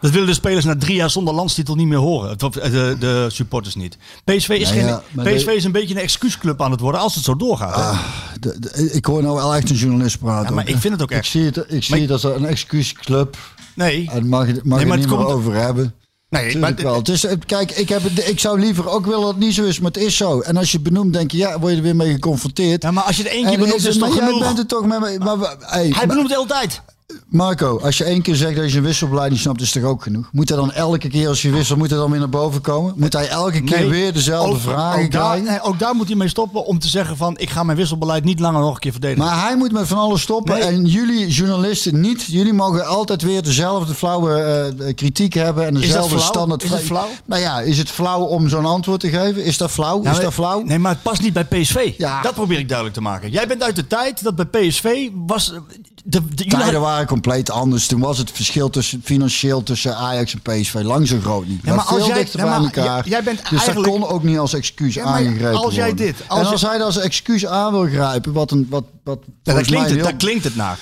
Dat 0.00 0.10
willen 0.10 0.26
de 0.26 0.34
spelers 0.34 0.64
na 0.64 0.76
drie 0.76 0.96
jaar 0.96 1.10
zonder 1.10 1.34
landstitel 1.34 1.74
niet 1.74 1.86
meer 1.86 1.98
horen. 1.98 2.30
Het- 2.30 2.40
De, 2.52 2.96
de 2.98 3.26
supporters 3.30 3.74
niet. 3.74 3.98
PSV, 4.24 4.48
is, 4.48 4.70
geen, 4.70 4.84
ja, 4.86 5.02
PSV 5.22 5.44
de- 5.44 5.54
is 5.54 5.64
een 5.64 5.72
beetje 5.72 5.94
een 5.94 6.00
excuusclub 6.00 6.62
aan 6.62 6.70
het 6.70 6.80
worden 6.80 7.00
als 7.00 7.14
het 7.14 7.24
zo 7.24 7.36
doorgaat. 7.36 7.98
De- 8.40 8.56
de- 8.58 8.90
ik 8.92 9.04
hoor 9.04 9.22
nou 9.22 9.34
wel 9.34 9.54
echt 9.54 9.70
een 9.70 9.76
journalist 9.76 10.18
praten. 10.18 10.48
Ja, 10.48 10.54
maar 10.54 10.64
ook, 10.64 10.70
ik 10.70 10.76
vind 10.80 10.92
het 10.92 11.02
ook 11.02 11.10
Ik 11.10 11.24
zie 11.24 11.44
het, 11.44 11.64
ik 11.68 11.82
zie 11.82 12.00
het 12.00 12.10
als 12.10 12.22
een 12.24 12.44
excuusclub. 12.46 13.36
Nee, 13.74 14.10
En 14.12 14.28
mag, 14.28 14.46
je- 14.46 14.60
mag 14.62 14.78
Nee, 14.78 14.86
het 14.90 14.96
niet 15.00 15.04
het 15.10 15.16
meer 15.16 15.24
komt- 15.24 15.38
over 15.38 15.54
hebben. 15.54 15.94
nee 16.28 16.58
maar 16.58 16.74
wel. 16.74 16.94
Het 16.94 17.08
is, 17.08 17.26
kijk, 17.46 17.70
ik, 17.70 17.88
heb 17.88 18.02
het, 18.02 18.28
ik 18.28 18.40
zou 18.40 18.60
liever 18.60 18.88
ook 18.88 19.04
willen 19.04 19.20
dat 19.20 19.30
het 19.30 19.38
niet 19.38 19.54
zo 19.54 19.64
is, 19.64 19.80
maar 19.80 19.90
het 19.92 20.02
is 20.02 20.16
zo. 20.16 20.40
En 20.40 20.56
als 20.56 20.70
je 20.70 20.76
het 20.78 20.86
benoemt, 20.86 21.12
denk 21.12 21.30
je, 21.30 21.36
ja, 21.36 21.58
word 21.58 21.70
je 21.72 21.76
er 21.76 21.82
weer 21.84 21.96
mee 21.96 22.12
geconfronteerd. 22.12 22.82
Ja, 22.82 22.90
maar 22.90 23.04
als 23.04 23.16
je 23.16 23.22
er 23.24 23.30
één 23.30 23.44
keer 23.46 23.58
benoemt, 23.58 23.74
is 23.74 23.84
het 23.84 23.98
toch 23.98 24.14
genoeg? 24.14 24.40
bent 24.40 24.58
het 24.58 24.68
toch 24.68 24.86
met. 24.86 25.18
Maar, 25.18 25.36
hey, 25.60 25.88
Hij 25.96 26.06
benoemt 26.06 26.28
het 26.28 26.38
altijd. 26.38 26.82
Marco, 27.28 27.78
als 27.80 27.98
je 27.98 28.04
één 28.04 28.22
keer 28.22 28.34
zegt 28.34 28.54
dat 28.56 28.64
je 28.64 28.70
zijn 28.70 28.82
wisselbeleid 28.82 29.30
niet 29.30 29.40
snapt, 29.40 29.60
is 29.60 29.70
toch 29.70 29.82
ook 29.82 30.02
genoeg? 30.02 30.28
Moet 30.32 30.48
hij 30.48 30.58
dan 30.58 30.72
elke 30.72 31.08
keer 31.08 31.28
als 31.28 31.42
je 31.42 31.50
wisselt, 31.50 31.78
moet 31.78 31.90
hij 31.90 31.98
dan 31.98 32.10
weer 32.10 32.18
naar 32.18 32.28
boven 32.28 32.60
komen? 32.60 32.94
Moet 32.96 33.12
hij 33.12 33.28
elke 33.28 33.60
keer 33.62 33.78
Nee, 33.78 33.88
weer 33.88 34.12
dezelfde 34.12 34.52
ook, 34.52 34.58
vragen 34.60 35.04
ook 35.04 35.10
daar, 35.12 35.22
krijgen? 35.22 35.44
nee, 35.50 35.62
ook 35.62 35.78
daar 35.78 35.94
moet 35.94 36.06
hij 36.06 36.16
mee 36.16 36.28
stoppen 36.28 36.64
om 36.66 36.78
te 36.78 36.88
zeggen 36.88 37.16
van... 37.16 37.38
ik 37.38 37.50
ga 37.50 37.62
mijn 37.62 37.78
wisselbeleid 37.78 38.24
niet 38.24 38.40
langer 38.40 38.60
nog 38.60 38.74
een 38.74 38.78
keer 38.80 38.92
verdedigen. 38.92 39.24
Maar 39.24 39.42
hij 39.46 39.56
moet 39.56 39.72
met 39.72 39.86
van 39.88 39.98
alles 39.98 40.20
stoppen. 40.22 40.54
Nee. 40.54 40.62
En 40.62 40.84
jullie 40.84 41.28
journalisten 41.28 42.00
niet. 42.00 42.22
Jullie 42.24 42.52
mogen 42.52 42.86
altijd 42.86 43.22
weer 43.22 43.42
dezelfde 43.42 43.94
flauwe 43.94 44.40
eh, 44.78 44.94
kritiek 44.94 45.34
hebben. 45.34 45.66
En 45.66 45.74
dezelfde 45.74 46.18
standaard. 46.18 46.62
Is 46.62 46.70
het 46.70 46.80
flauw? 46.82 47.08
Nou 47.24 47.40
ja, 47.40 47.60
is 47.60 47.78
het 47.78 47.90
flauw 47.90 48.20
om 48.22 48.48
zo'n 48.48 48.66
antwoord 48.66 49.00
te 49.00 49.08
geven? 49.08 49.44
Is 49.44 49.58
dat 49.58 49.70
flauw? 49.70 50.02
Ja, 50.02 50.10
is 50.10 50.20
dat 50.20 50.32
flauw? 50.34 50.62
Nee, 50.62 50.78
maar 50.78 50.92
het 50.92 51.02
past 51.02 51.22
niet 51.22 51.32
bij 51.32 51.44
PSV. 51.44 51.92
Ja. 51.98 52.22
Dat 52.22 52.34
probeer 52.34 52.58
ik 52.58 52.66
duidelijk 52.68 52.96
te 52.96 53.02
maken. 53.02 53.30
Jij 53.30 53.46
bent 53.46 53.62
uit 53.62 53.76
de 53.76 53.86
tijd 53.86 54.22
dat 54.22 54.34
bij 54.36 54.44
PSV 54.68 55.08
was... 55.26 55.52
De, 56.04 56.22
de, 56.34 56.56
hadden- 56.56 56.80
waren 56.80 57.06
compleet 57.22 57.50
anders. 57.50 57.86
Toen 57.86 58.00
was 58.00 58.18
het 58.18 58.30
verschil 58.30 58.70
tussen, 58.70 59.00
financieel 59.04 59.62
tussen 59.62 59.96
Ajax 59.96 60.34
en 60.34 60.40
PSV 60.42 60.74
lang 60.82 61.08
zo 61.08 61.18
groot 61.20 61.46
niet. 61.46 61.60
Ja, 61.64 61.74
maar 61.74 61.86
veel 61.86 62.06
jij- 62.06 62.14
dichter 62.18 62.38
ja, 62.38 62.44
bij 62.46 62.54
maar 62.54 62.64
elkaar. 62.64 62.84
jij- 62.84 63.10
jij 63.10 63.22
bent 63.22 63.38
dus 63.38 63.48
eigenlijk- 63.50 63.84
dat 63.86 63.98
kon 64.00 64.08
ook 64.08 64.22
niet 64.22 64.38
als 64.38 64.54
excuus 64.54 64.94
Ja, 64.94 65.04
aangegrepen 65.04 65.58
als 65.62 65.74
jij 65.74 65.86
worden. 65.86 66.06
dit- 66.06 66.16
als 66.28 66.40
en 66.40 66.46
als 66.46 66.60
je- 66.60 66.66
hij 66.66 66.78
dat 66.78 66.86
als 66.86 66.98
excuus 66.98 67.46
aan 67.46 67.72
wil 67.72 67.86
grijpen, 67.86 68.32
wat 68.32 68.50
een... 68.50 68.66
Wat, 68.70 68.84
wat 69.04 69.18
Ja, 69.42 69.52
daar, 69.52 69.62
klinkt 69.62 69.84
het, 69.86 69.94
heel- 69.94 70.02
daar 70.04 70.14
klinkt 70.16 70.44
het 70.44 70.56
naar. 70.56 70.78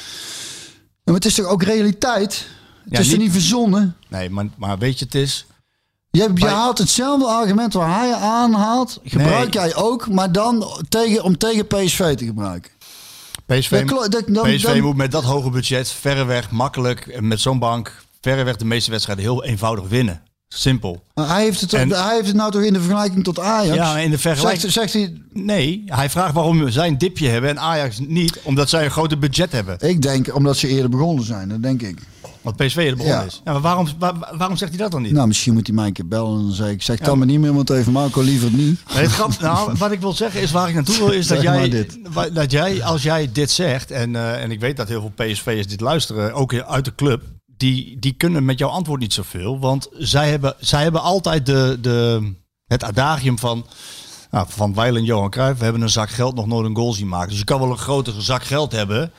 Maar 1.04 1.14
het 1.14 1.24
is 1.24 1.34
toch 1.34 1.46
ook 1.46 1.62
realiteit? 1.62 2.46
Het 2.90 2.98
is 2.98 3.08
niet- 3.08 3.18
niet 3.18 3.32
verzonnen? 3.32 3.96
Nee, 4.08 4.30
maar, 4.30 4.46
maar 4.56 4.78
weet 4.78 4.98
je, 4.98 5.04
het 5.04 5.14
is... 5.14 5.46
Je, 6.10 6.30
haalt 6.46 6.78
hetzelfde 6.78 7.26
argument 7.26 7.72
waar 7.72 7.98
hij 8.00 8.12
aanhaalt, 8.14 9.00
gebruik 9.04 9.54
Nee. 9.54 9.62
jij 9.64 9.74
ook, 9.76 10.08
maar 10.10 10.32
dan 10.32 10.66
tegen, 10.88 11.22
om 11.24 11.38
tegen 11.38 11.66
PSV 11.66 12.14
te 12.16 12.24
gebruiken. 12.24 12.70
PSV, 13.46 13.70
Dat 13.70 13.84
klo- 13.84 14.08
dat- 14.08 14.24
dan- 14.26 14.44
PSV 14.54 14.62
dan- 14.66 14.80
moet 14.80 14.96
met 14.96 15.10
dat 15.12 15.24
hoge 15.24 15.50
budget 15.50 15.88
verreweg 15.90 16.50
makkelijk... 16.50 17.06
en 17.06 17.28
met 17.28 17.40
zo'n 17.40 17.58
bank 17.58 18.02
verreweg 18.20 18.56
de 18.56 18.64
meeste 18.64 18.90
wedstrijden 18.90 19.24
heel 19.24 19.44
eenvoudig 19.44 19.88
winnen. 19.88 20.22
Simpel. 20.48 21.02
Maar 21.14 21.28
hij, 21.28 21.42
heeft 21.42 21.60
het, 21.60 21.72
En- 21.72 21.90
hij 21.92 22.14
heeft 22.14 22.26
het 22.26 22.36
nou 22.36 22.50
toch 22.50 22.62
in 22.62 22.72
de 22.72 22.80
vergelijking 22.80 23.24
tot 23.24 23.38
Ajax? 23.40 23.76
Ja, 23.76 23.98
in 23.98 24.10
de 24.10 24.18
vergelijking- 24.18 24.72
Zegt, 24.72 24.74
zegt 24.74 24.92
hij, 24.92 25.22
Nee, 25.32 25.82
hij 25.86 26.10
vraagt 26.10 26.34
waarom 26.34 26.70
zij 26.70 26.86
een 26.88 26.98
dipje 26.98 27.28
hebben 27.28 27.50
en 27.50 27.60
Ajax 27.60 27.98
niet. 27.98 28.40
Omdat 28.42 28.68
zij 28.68 28.84
een 28.84 28.90
groter 28.90 29.18
budget 29.18 29.52
hebben. 29.52 29.76
ik 29.80 30.02
denk 30.02 30.34
omdat 30.34 30.56
ze 30.56 30.68
eerder 30.68 30.90
begonnen 30.90 31.24
zijn, 31.24 31.48
dat 31.48 31.62
denk 31.62 31.82
ik. 31.82 31.98
Want 32.44 32.56
PSV 32.56 32.76
er 32.76 32.96
begonnen 32.96 33.20
Ja. 33.20 33.26
is. 33.26 33.40
Ja, 33.44 33.52
maar 33.52 33.60
waarom, 33.60 33.86
waar- 33.98 34.36
waarom 34.36 34.56
zegt 34.56 34.70
hij 34.72 34.80
dat 34.80 34.90
dan 34.90 35.02
niet? 35.02 35.12
Nou, 35.12 35.26
misschien 35.26 35.52
moet 35.54 35.66
hij 35.66 35.76
mij 35.76 35.86
een 35.86 35.92
keer 35.92 36.08
bellen 36.08 36.38
en 36.38 36.42
dan 36.44 36.52
zeg 36.54 36.70
ik, 36.70 36.82
zeg 36.82 36.98
dan 36.98 37.18
maar 37.18 37.26
niet 37.26 37.40
meer, 37.40 37.54
want 37.54 37.70
even 37.70 37.92
Marco 37.92 38.20
liever 38.20 38.50
niet. 38.52 38.80
Nee, 38.94 39.02
het 39.02 39.12
grap, 39.12 39.40
nou, 39.40 39.72
wat 39.78 39.92
ik 39.92 40.00
wil 40.00 40.12
zeggen 40.12 40.40
is, 40.40 40.50
waar 40.50 40.68
ik 40.68 40.74
naartoe 40.74 40.96
wil, 40.98 41.10
is 41.10 41.26
dat 41.26 41.42
jij, 41.42 41.86
dat 42.32 42.50
jij, 42.50 42.82
als 42.82 43.02
jij 43.02 43.32
dit 43.32 43.50
zegt, 43.50 43.90
en, 43.90 44.16
eh, 44.16 44.42
en 44.42 44.50
ik 44.50 44.60
weet 44.60 44.76
dat 44.76 44.88
heel 44.88 45.00
veel 45.00 45.26
PSV'ers 45.26 45.66
dit 45.66 45.80
luisteren, 45.80 46.32
ook 46.34 46.54
uit 46.54 46.84
de 46.84 46.94
club, 46.94 47.22
die, 47.56 47.96
die 47.98 48.12
kunnen 48.12 48.44
met 48.44 48.58
jouw 48.58 48.68
antwoord 48.68 49.00
niet 49.00 49.12
zoveel. 49.12 49.58
Want 49.58 49.88
zij 49.92 50.30
hebben, 50.30 50.54
zij 50.58 50.82
hebben 50.82 51.02
altijd 51.02 51.46
de, 51.46 51.78
de, 51.80 52.32
het 52.66 52.84
adagium 52.84 53.38
van, 53.38 53.66
Nou, 54.30 54.46
van 54.48 54.74
Weil 54.74 54.96
en 54.96 55.04
Johan 55.04 55.30
Cruijff, 55.30 55.58
we 55.58 55.64
hebben 55.64 55.82
een 55.82 55.88
zak 55.90 56.10
geld 56.10 56.34
nog 56.34 56.46
nooit 56.46 56.66
een 56.66 56.76
goal 56.76 56.92
zien 56.92 57.08
maken. 57.08 57.28
Dus 57.28 57.38
je 57.38 57.44
kan 57.44 57.60
wel 57.60 57.70
een 57.70 57.78
grotere 57.78 58.20
zak 58.20 58.44
geld 58.44 58.72
hebben. 58.72 59.12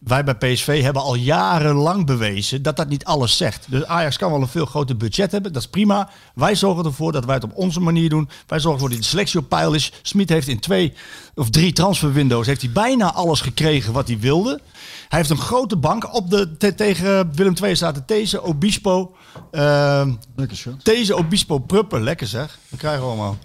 Wij 0.00 0.24
bij 0.24 0.34
PSV 0.34 0.82
hebben 0.82 1.02
al 1.02 1.14
jarenlang 1.14 2.06
bewezen 2.06 2.62
dat 2.62 2.76
dat 2.76 2.88
niet 2.88 3.04
alles 3.04 3.36
zegt. 3.36 3.66
Dus 3.70 3.84
Ajax 3.84 4.16
kan 4.16 4.30
wel 4.30 4.40
een 4.40 4.48
veel 4.48 4.66
groter 4.66 4.96
budget 4.96 5.32
hebben, 5.32 5.52
dat 5.52 5.62
is 5.62 5.68
prima. 5.68 6.10
Wij 6.34 6.54
zorgen 6.54 6.84
ervoor 6.84 7.12
dat 7.12 7.24
wij 7.24 7.34
het 7.34 7.44
op 7.44 7.54
onze 7.54 7.80
manier 7.80 8.08
doen. 8.08 8.28
Wij 8.46 8.58
zorgen 8.60 8.72
ervoor 8.72 8.88
dat 8.88 8.98
de 8.98 9.04
selectie 9.04 9.38
op 9.40 9.48
peil 9.48 9.72
is. 9.74 9.92
Smit 10.02 10.28
heeft 10.28 10.48
in 10.48 10.60
twee 10.60 10.92
of 11.34 11.50
drie 11.50 11.72
transferwindows 11.72 12.46
heeft 12.46 12.62
hij 12.62 12.70
bijna 12.72 13.12
alles 13.12 13.40
gekregen 13.40 13.92
wat 13.92 14.08
hij 14.08 14.18
wilde. 14.18 14.60
Hij 15.08 15.18
heeft 15.18 15.30
een 15.30 15.38
grote 15.38 15.76
bank. 15.76 16.14
Op 16.14 16.30
de, 16.30 16.56
te- 16.56 16.74
tegen 16.74 17.34
Willem 17.34 17.54
II 17.62 17.76
staat 17.76 17.94
de 17.94 18.04
These, 18.04 18.42
Obispo. 18.42 19.16
ehm 19.50 20.12
Lekker. 20.36 20.76
These, 20.82 21.14
Obispo, 21.16 21.58
Pruppen. 21.58 22.02
Lekker 22.02 22.26
zeg. 22.26 22.58
Dat 22.68 22.78
krijgen 22.78 23.00
we 23.02 23.06
allemaal. 23.06 23.38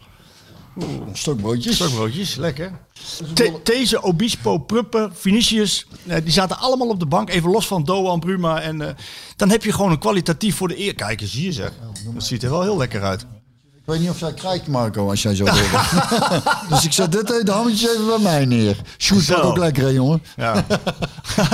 Stokbroodjes. 1.14 1.76
Stokbroodjes, 1.76 2.36
lekker. 2.36 2.72
These, 3.64 4.02
Obispo, 4.02 4.58
Pruppen, 4.58 5.16
Vinicius, 5.16 5.86
eh, 6.08 6.18
die 6.24 6.32
zaten 6.32 6.58
allemaal 6.58 6.88
op 6.88 7.00
de 7.00 7.06
bank. 7.06 7.30
Even 7.30 7.50
los 7.50 7.68
van 7.68 7.84
Doan, 7.84 8.20
Bruma. 8.20 8.62
En 8.62 8.82
eh, 8.82 8.96
dan 9.36 9.50
heb 9.50 9.64
je 9.64 9.72
gewoon 9.72 9.92
een 9.92 10.00
kwalitatief 10.00 10.56
voor 10.56 10.68
de 10.68 10.80
eer. 10.80 10.96
Kijk 10.96 11.22
eens 11.22 11.32
hier 11.32 11.54
zeg. 11.54 11.72
Dat 12.14 12.24
ziet 12.24 12.44
er 12.44 12.50
wel 12.50 12.62
heel 12.62 12.78
lekker 12.78 13.04
uit. 13.04 13.22
Ik 13.86 13.92
weet 13.92 14.00
niet 14.00 14.10
of 14.10 14.20
jij 14.20 14.34
krijgt, 14.34 14.68
Marco, 14.68 15.10
als 15.10 15.22
jij 15.22 15.36
zo 15.36 15.44
wil. 15.44 15.54
dus 16.70 16.86
ik 16.86 16.92
zet 16.92 17.12
dit 17.12 17.28
de 17.28 17.52
hammetjes 17.52 17.90
even 17.90 18.06
bij 18.06 18.20
mij 18.20 18.46
neer. 18.46 18.78
Shoot 18.98 19.22
Zo. 19.22 19.36
ook 19.36 19.58
lekker, 19.58 19.84
hè, 19.84 19.90
jongen. 19.90 20.24
Ja. 20.36 20.66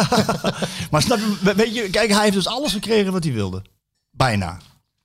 maar 0.91 1.01
snap 1.01 1.17
je, 1.17 1.53
weet 1.55 1.75
je, 1.75 1.89
kijk, 1.89 2.11
hij 2.11 2.21
heeft 2.21 2.33
dus 2.33 2.47
alles 2.47 2.71
gekregen 2.71 3.11
wat 3.11 3.23
hij 3.23 3.33
wilde. 3.33 3.61
Bijna. 4.11 4.57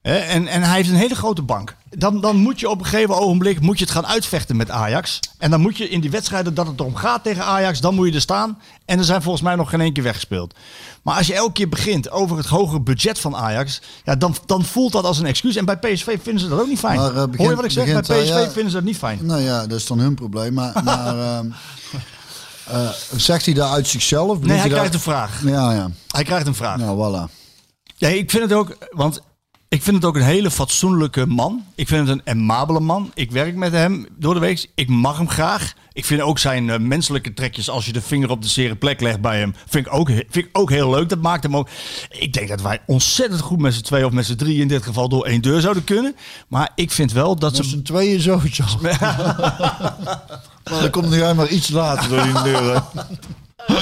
En, 0.07 0.47
en 0.47 0.63
hij 0.63 0.77
heeft 0.77 0.89
een 0.89 0.95
hele 0.95 1.15
grote 1.15 1.43
bank. 1.43 1.77
Dan, 1.91 2.21
dan 2.21 2.37
moet 2.37 2.61
je 2.61 2.69
op 2.71 2.79
een 2.79 2.87
gegeven 2.87 3.19
ogenblik 3.19 3.61
moet 3.61 3.79
je 3.79 3.85
het 3.85 3.93
gaan 3.93 4.07
uitvechten 4.07 4.57
met 4.57 4.71
Ajax. 4.71 5.21
En 5.39 5.51
dan 5.51 5.61
moet 5.61 5.77
je 5.77 5.89
in 5.89 6.01
die 6.01 6.11
wedstrijden 6.11 6.55
dat 6.55 6.67
het 6.67 6.81
erom 6.81 6.95
gaat 6.95 7.23
tegen 7.23 7.45
Ajax, 7.45 7.81
dan 7.81 7.95
moet 7.95 8.09
je 8.09 8.15
er 8.15 8.21
staan. 8.21 8.59
En 8.85 8.99
er 8.99 9.05
zijn 9.05 9.23
volgens 9.23 9.43
mij 9.45 9.55
nog 9.55 9.71
geen 9.71 9.81
één 9.81 9.93
keer 9.93 10.03
weggespeeld. 10.03 10.55
Maar 11.03 11.17
als 11.17 11.27
je 11.27 11.35
elke 11.35 11.53
keer 11.53 11.69
begint 11.69 12.11
over 12.11 12.37
het 12.37 12.47
hogere 12.47 12.81
budget 12.81 13.19
van 13.19 13.37
Ajax, 13.37 13.81
ja, 14.05 14.17
dan, 14.17 14.37
dan 14.47 14.65
voelt 14.65 14.93
dat 14.93 15.05
als 15.05 15.19
een 15.19 15.27
excuus. 15.27 15.57
En 15.57 15.65
bij 15.65 15.77
PSV 15.79 16.19
vinden 16.23 16.41
ze 16.43 16.49
dat 16.49 16.61
ook 16.61 16.69
niet 16.69 16.79
fijn. 16.79 16.97
Maar, 16.97 17.09
eh, 17.09 17.15
begint- 17.15 17.37
Hoor 17.37 17.49
je 17.51 17.57
wat 17.57 17.65
ik 17.65 17.71
zeg? 17.71 17.85
Bij 17.85 17.95
begint 17.95 18.07
hij, 18.19 18.23
PSV 18.23 18.45
ja. 18.47 18.51
vinden 18.51 18.71
ze 18.71 18.77
dat 18.77 18.87
niet 18.87 18.97
fijn. 18.99 19.19
Nou 19.23 19.41
ja, 19.41 19.67
dat 19.67 19.79
is 19.79 19.87
dan 19.87 19.99
hun 19.99 20.15
probleem. 20.15 20.53
Maar, 20.55 20.73
maar 20.85 21.19
ehm, 21.19 21.47
eh, 22.67 22.89
zegt 23.17 23.45
hij 23.45 23.55
daar 23.55 23.71
uit 23.71 23.87
zichzelf? 23.89 24.39
Nee, 24.41 24.49
hij 24.49 24.59
daar- 24.59 24.69
krijgt 24.69 24.95
een 24.95 25.01
vraag. 25.01 25.41
Ja, 25.45 25.73
ja. 25.73 25.91
Hij 26.09 26.25
krijgt 26.25 26.47
een 26.47 26.55
vraag. 26.55 26.77
Nou, 26.79 26.97
voilà. 27.29 27.33
Ja, 27.97 28.09
ik 28.09 28.31
vind 28.31 28.43
het 28.43 28.53
ook, 28.53 28.77
want 28.91 29.21
ik 29.69 29.83
vind 29.83 29.97
het 29.97 30.05
ook 30.05 30.17
een 30.17 30.23
hele 30.23 30.51
fatsoenlijke 30.51 31.27
man. 31.27 31.65
Ik 31.75 31.89
vind 31.89 32.09
het 32.09 32.21
een 32.25 32.39
amabele 32.41 32.81
man. 32.81 33.11
Ik 33.15 33.31
werk 33.31 33.55
met 33.55 33.73
hem 33.73 34.07
door 34.19 34.35
de 34.35 34.41
week. 34.41 34.71
Ik 34.75 34.89
mag 34.89 35.17
hem 35.17 35.29
graag. 35.29 35.73
Ik 35.93 36.05
vind 36.05 36.21
ook 36.21 36.39
zijn 36.39 36.71
eh, 36.71 36.79
menselijke 36.79 37.35
trekjes, 37.35 37.71
als 37.71 37.87
je 37.87 37.93
de 37.93 38.01
vinger 38.03 38.31
op 38.31 38.43
de 38.43 38.49
zere 38.49 38.77
plek 38.77 39.01
legt 39.01 39.21
bij 39.21 39.39
hem, 39.39 39.55
vind 39.69 39.87
ik 39.87 39.93
ook, 39.93 40.09
vind 40.09 40.37
ik 40.37 40.49
ook 40.53 40.71
heel 40.71 40.91
leuk. 40.91 41.09
Dat 41.09 41.21
maakt 41.23 41.43
hem 41.43 41.57
ook. 41.57 41.69
Ik 42.11 42.33
denk 42.33 42.49
dat 42.49 42.63
wij 42.63 42.81
ontzettend 42.87 43.41
goed 43.41 43.59
met 43.59 43.75
z'n 43.75 43.83
twee 43.83 44.07
of 44.07 44.13
met 44.13 44.27
z'n 44.27 44.35
drie 44.37 44.61
in 44.61 44.69
dit 44.69 44.83
geval 44.83 45.09
door 45.09 45.25
één 45.25 45.43
deur 45.43 45.61
zouden 45.61 45.85
kunnen. 45.85 46.17
Maar 46.49 46.71
ik 46.75 46.91
vind 46.91 47.13
wel 47.13 47.37
dat 47.37 47.53
Met 47.57 47.65
ze. 47.65 47.71
z'n 47.71 47.83
tweeën 47.83 48.21
sowieso. 48.21 48.65
maar 48.83 50.81
dan 50.81 50.91
komt 50.91 51.15
hij 51.15 51.35
maar 51.35 51.49
iets 51.49 51.69
later 51.69 52.09
door 52.09 52.23
die 52.23 52.43
deur. 52.43 52.83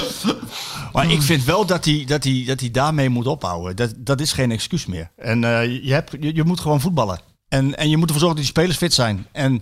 Maar 0.93 1.11
ik 1.11 1.21
vind 1.21 1.43
wel 1.43 1.65
dat 1.65 1.85
hij, 1.85 2.03
dat 2.07 2.23
hij, 2.23 2.43
dat 2.47 2.59
hij 2.59 2.71
daarmee 2.71 3.09
moet 3.09 3.27
ophouden. 3.27 3.75
Dat, 3.75 3.93
dat 3.97 4.21
is 4.21 4.31
geen 4.33 4.51
excuus 4.51 4.85
meer. 4.85 5.11
En 5.15 5.43
eh, 5.43 5.83
je, 5.85 5.93
hebt, 5.93 6.11
je, 6.19 6.35
je 6.35 6.43
moet 6.43 6.59
gewoon 6.59 6.81
voetballen. 6.81 7.19
En, 7.47 7.77
en 7.77 7.89
je 7.89 7.97
moet 7.97 8.05
ervoor 8.07 8.19
zorgen 8.21 8.37
dat 8.37 8.45
die 8.45 8.55
spelers 8.55 8.77
fit 8.77 8.93
zijn. 8.93 9.27
En 9.31 9.61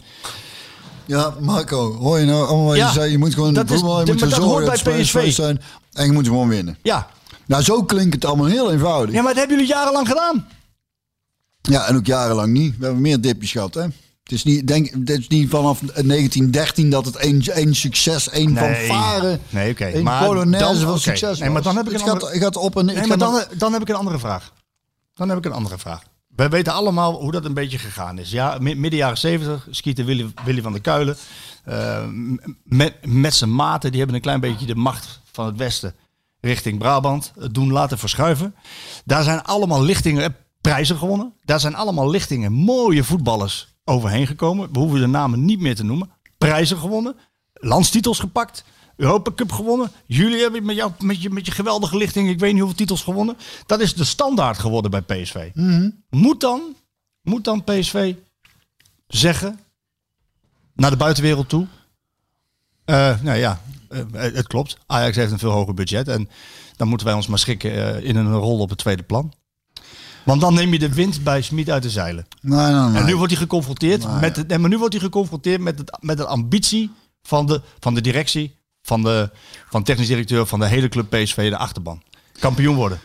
Ja, 1.06 1.34
Marco, 1.40 1.94
hoor 1.96 2.20
je 2.20 2.26
nou 2.26 2.48
allemaal 2.48 2.66
wat 2.66 2.76
Ja, 2.76 2.88
je 2.88 2.94
zei? 2.94 3.12
Je 3.12 3.18
moet 3.18 3.34
gewoon 3.34 3.54
dat 3.54 3.70
is- 3.70 3.80
voetballen, 3.80 4.06
je 4.06 4.12
maar 4.12 4.14
moet 4.22 4.30
dat 4.30 4.40
ervoor 4.40 4.52
hoort 4.52 4.66
zorgen 4.66 4.84
bij 4.84 4.94
dat 4.94 5.08
spelers 5.08 5.28
PSV. 5.28 5.36
fit 5.36 5.46
zijn. 5.46 5.62
En 5.94 6.06
je 6.06 6.12
moet 6.12 6.28
gewoon 6.28 6.48
winnen. 6.50 6.78
ja, 6.82 7.08
Nou, 7.46 7.64
zo 7.64 7.84
klinkt 7.84 8.14
het 8.14 8.26
allemaal 8.26 8.46
heel 8.46 8.72
eenvoudig. 8.72 9.16
Ja, 9.16 9.22
maar 9.22 9.32
dat 9.34 9.40
hebben 9.40 9.58
jullie 9.58 9.74
jarenlang 9.74 10.08
gedaan. 10.08 10.48
Ja, 11.62 11.88
en 11.88 11.96
ook 11.96 12.06
jarenlang 12.06 12.54
niet. 12.54 12.78
We 12.78 12.84
hebben 12.86 13.02
meer 13.02 13.22
dipjes 13.22 13.52
gehad, 13.52 13.74
hè? 13.74 13.86
Het 14.24 14.32
is 14.32 14.44
niet, 14.44 14.68
denk, 14.68 14.90
het 14.90 15.10
is 15.10 15.28
niet 15.28 15.50
vanaf 15.50 15.80
1913 15.80 16.90
dat 16.90 17.06
het 17.06 17.16
één, 17.16 17.42
één 17.42 17.76
succes, 17.76 18.30
één 18.30 18.54
Nee. 18.54 18.88
fanfare, 18.88 19.40
Nee, 19.50 19.72
oké. 19.72 19.86
één 19.86 20.04
Maar 20.04 20.26
polonaise 20.26 20.66
dan- 20.80 20.90
van 20.90 21.00
succes 21.00 21.40
Nee, 21.40 21.50
maar 21.50 21.62
dan 21.62 21.76
heb 21.76 21.86
ik 21.90 21.94
een 21.94 22.10
andere- 22.10 22.40
gaat 22.40 22.56
op 22.58 22.78
en 22.78 22.86
Nee, 22.86 23.08
maar 23.08 23.18
dan, 23.18 23.44
dan 23.58 23.74
heb 23.74 23.82
ik 23.82 23.90
een 23.90 23.96
andere 23.96 24.20
vraag. 24.20 24.54
Dan 25.14 25.30
heb 25.30 25.38
ik 25.38 25.46
een 25.46 25.52
andere 25.52 25.78
vraag. 25.78 26.02
Wij 26.36 26.50
weten 26.50 26.74
allemaal 26.74 27.14
hoe 27.22 27.32
dat 27.32 27.46
een 27.46 27.54
beetje 27.54 27.78
gegaan 27.78 28.18
is. 28.20 28.32
Ja, 28.32 28.58
mi- 28.60 28.76
midden 28.76 29.00
jaren 29.00 29.18
70 29.18 29.68
skieten 29.70 30.06
Willy, 30.06 30.32
Willy 30.46 30.62
van 30.62 30.72
der 30.72 30.82
Kuilen. 30.82 31.18
m- 32.12 32.36
met, 32.64 32.94
met 33.06 33.34
zijn 33.36 33.56
maten, 33.56 33.90
die 33.90 33.98
hebben 33.98 34.16
een 34.16 34.22
klein 34.24 34.40
beetje 34.40 34.66
de 34.66 34.76
macht 34.76 35.20
van 35.32 35.46
het 35.46 35.58
Westen 35.58 35.96
richting 36.42 36.80
Brabant 36.80 37.34
doen 37.52 37.72
laten 37.72 37.98
verschuiven. 37.98 38.56
Daar 39.06 39.24
zijn 39.24 39.44
allemaal 39.44 39.84
lichtingen, 39.84 40.24
eh, 40.24 40.30
prijzen 40.62 40.98
gewonnen. 40.98 41.34
Daar 41.46 41.60
zijn 41.60 41.76
allemaal 41.76 42.10
lichtingen, 42.10 42.52
mooie 42.52 43.04
voetballers 43.04 43.73
overheen 43.84 44.28
gekomen. 44.28 44.74
We 44.74 44.80
hoeven 44.80 45.00
de 45.00 45.08
namen 45.08 45.46
niet 45.46 45.60
meer 45.60 45.76
te 45.76 45.84
noemen. 45.84 46.12
Prijzen 46.38 46.78
gewonnen, 46.78 47.16
landstitels 47.54 48.20
gepakt. 48.20 48.64
Europa 48.96 49.32
Cup 49.36 49.52
gewonnen. 49.52 49.92
Jullie 50.06 50.42
hebben 50.42 50.66
met, 50.66 50.76
jou, 50.76 50.92
met, 51.00 51.22
je, 51.22 51.30
met 51.30 51.46
je 51.46 51.52
geweldige 51.52 51.98
lichting, 51.98 52.30
ik 52.30 52.40
weet 52.40 52.52
niet 52.52 52.62
hoeveel 52.62 52.78
titels 52.78 53.04
gewonnen. 53.04 53.38
Dat 53.66 53.80
is 53.80 53.94
de 53.94 54.04
standaard 54.04 54.58
geworden 54.58 54.92
bij 54.92 55.02
PSV. 55.02 55.50
Moet, 56.10 56.42
dan, 56.42 56.76
moet 57.22 57.44
dan 57.44 57.64
PSV 57.64 58.16
zeggen 59.08 59.60
naar 60.74 60.90
de 60.90 60.98
buitenwereld 60.98 61.50
toe? 61.50 61.68
Eh, 62.86 63.22
nou 63.22 63.38
ja, 63.38 63.62
eh, 63.90 64.02
het 64.12 64.48
klopt. 64.48 64.78
Ajax 64.86 65.16
heeft 65.16 65.32
een 65.32 65.40
veel 65.40 65.52
hoger 65.52 65.74
budget. 65.74 66.08
En 66.08 66.30
dan 66.76 66.88
moeten 66.88 67.08
wij 67.08 67.16
ons 67.16 67.28
maar 67.28 67.40
schikken 67.40 67.72
eh, 67.72 68.10
in 68.10 68.16
een 68.16 68.34
rol 68.34 68.60
op 68.60 68.70
het 68.70 68.78
tweede 68.78 69.04
plan. 69.04 69.34
Want 70.24 70.42
dan 70.42 70.54
neem 70.54 70.72
je 70.72 70.80
de 70.80 70.94
wind 70.94 71.24
bij 71.24 71.42
Smit 71.42 71.70
uit 71.70 71.84
de 71.84 71.90
zeilen. 71.90 72.26
Nee, 72.42 72.72
nee, 72.72 72.90
nee. 72.90 73.02
En 73.02 73.06
nu 73.06 73.16
wordt 73.16 73.32
hij 73.32 73.42
geconfronteerd 73.42 74.20
met 74.22 74.36
het, 74.36 74.58
maar 74.58 74.70
nu 74.70 74.78
wordt 74.78 74.94
hij 74.94 75.04
geconfronteerd 75.04 75.62
met, 75.62 75.78
het, 75.78 75.98
met 76.02 76.18
de 76.18 76.26
ambitie 76.26 76.92
van 77.22 77.46
de, 77.46 77.62
van 77.80 77.94
de 77.94 78.02
directie, 78.02 78.56
van 78.82 79.04
de 79.04 79.30
van 79.70 79.84
technisch 79.84 80.08
directeur, 80.08 80.46
van 80.46 80.60
de 80.60 80.68
hele 80.68 80.90
club 80.90 81.10
PSV, 81.10 81.50
de 81.50 81.58
achterban. 81.58 82.02
Kampioen 82.40 82.76
worden. 82.76 83.00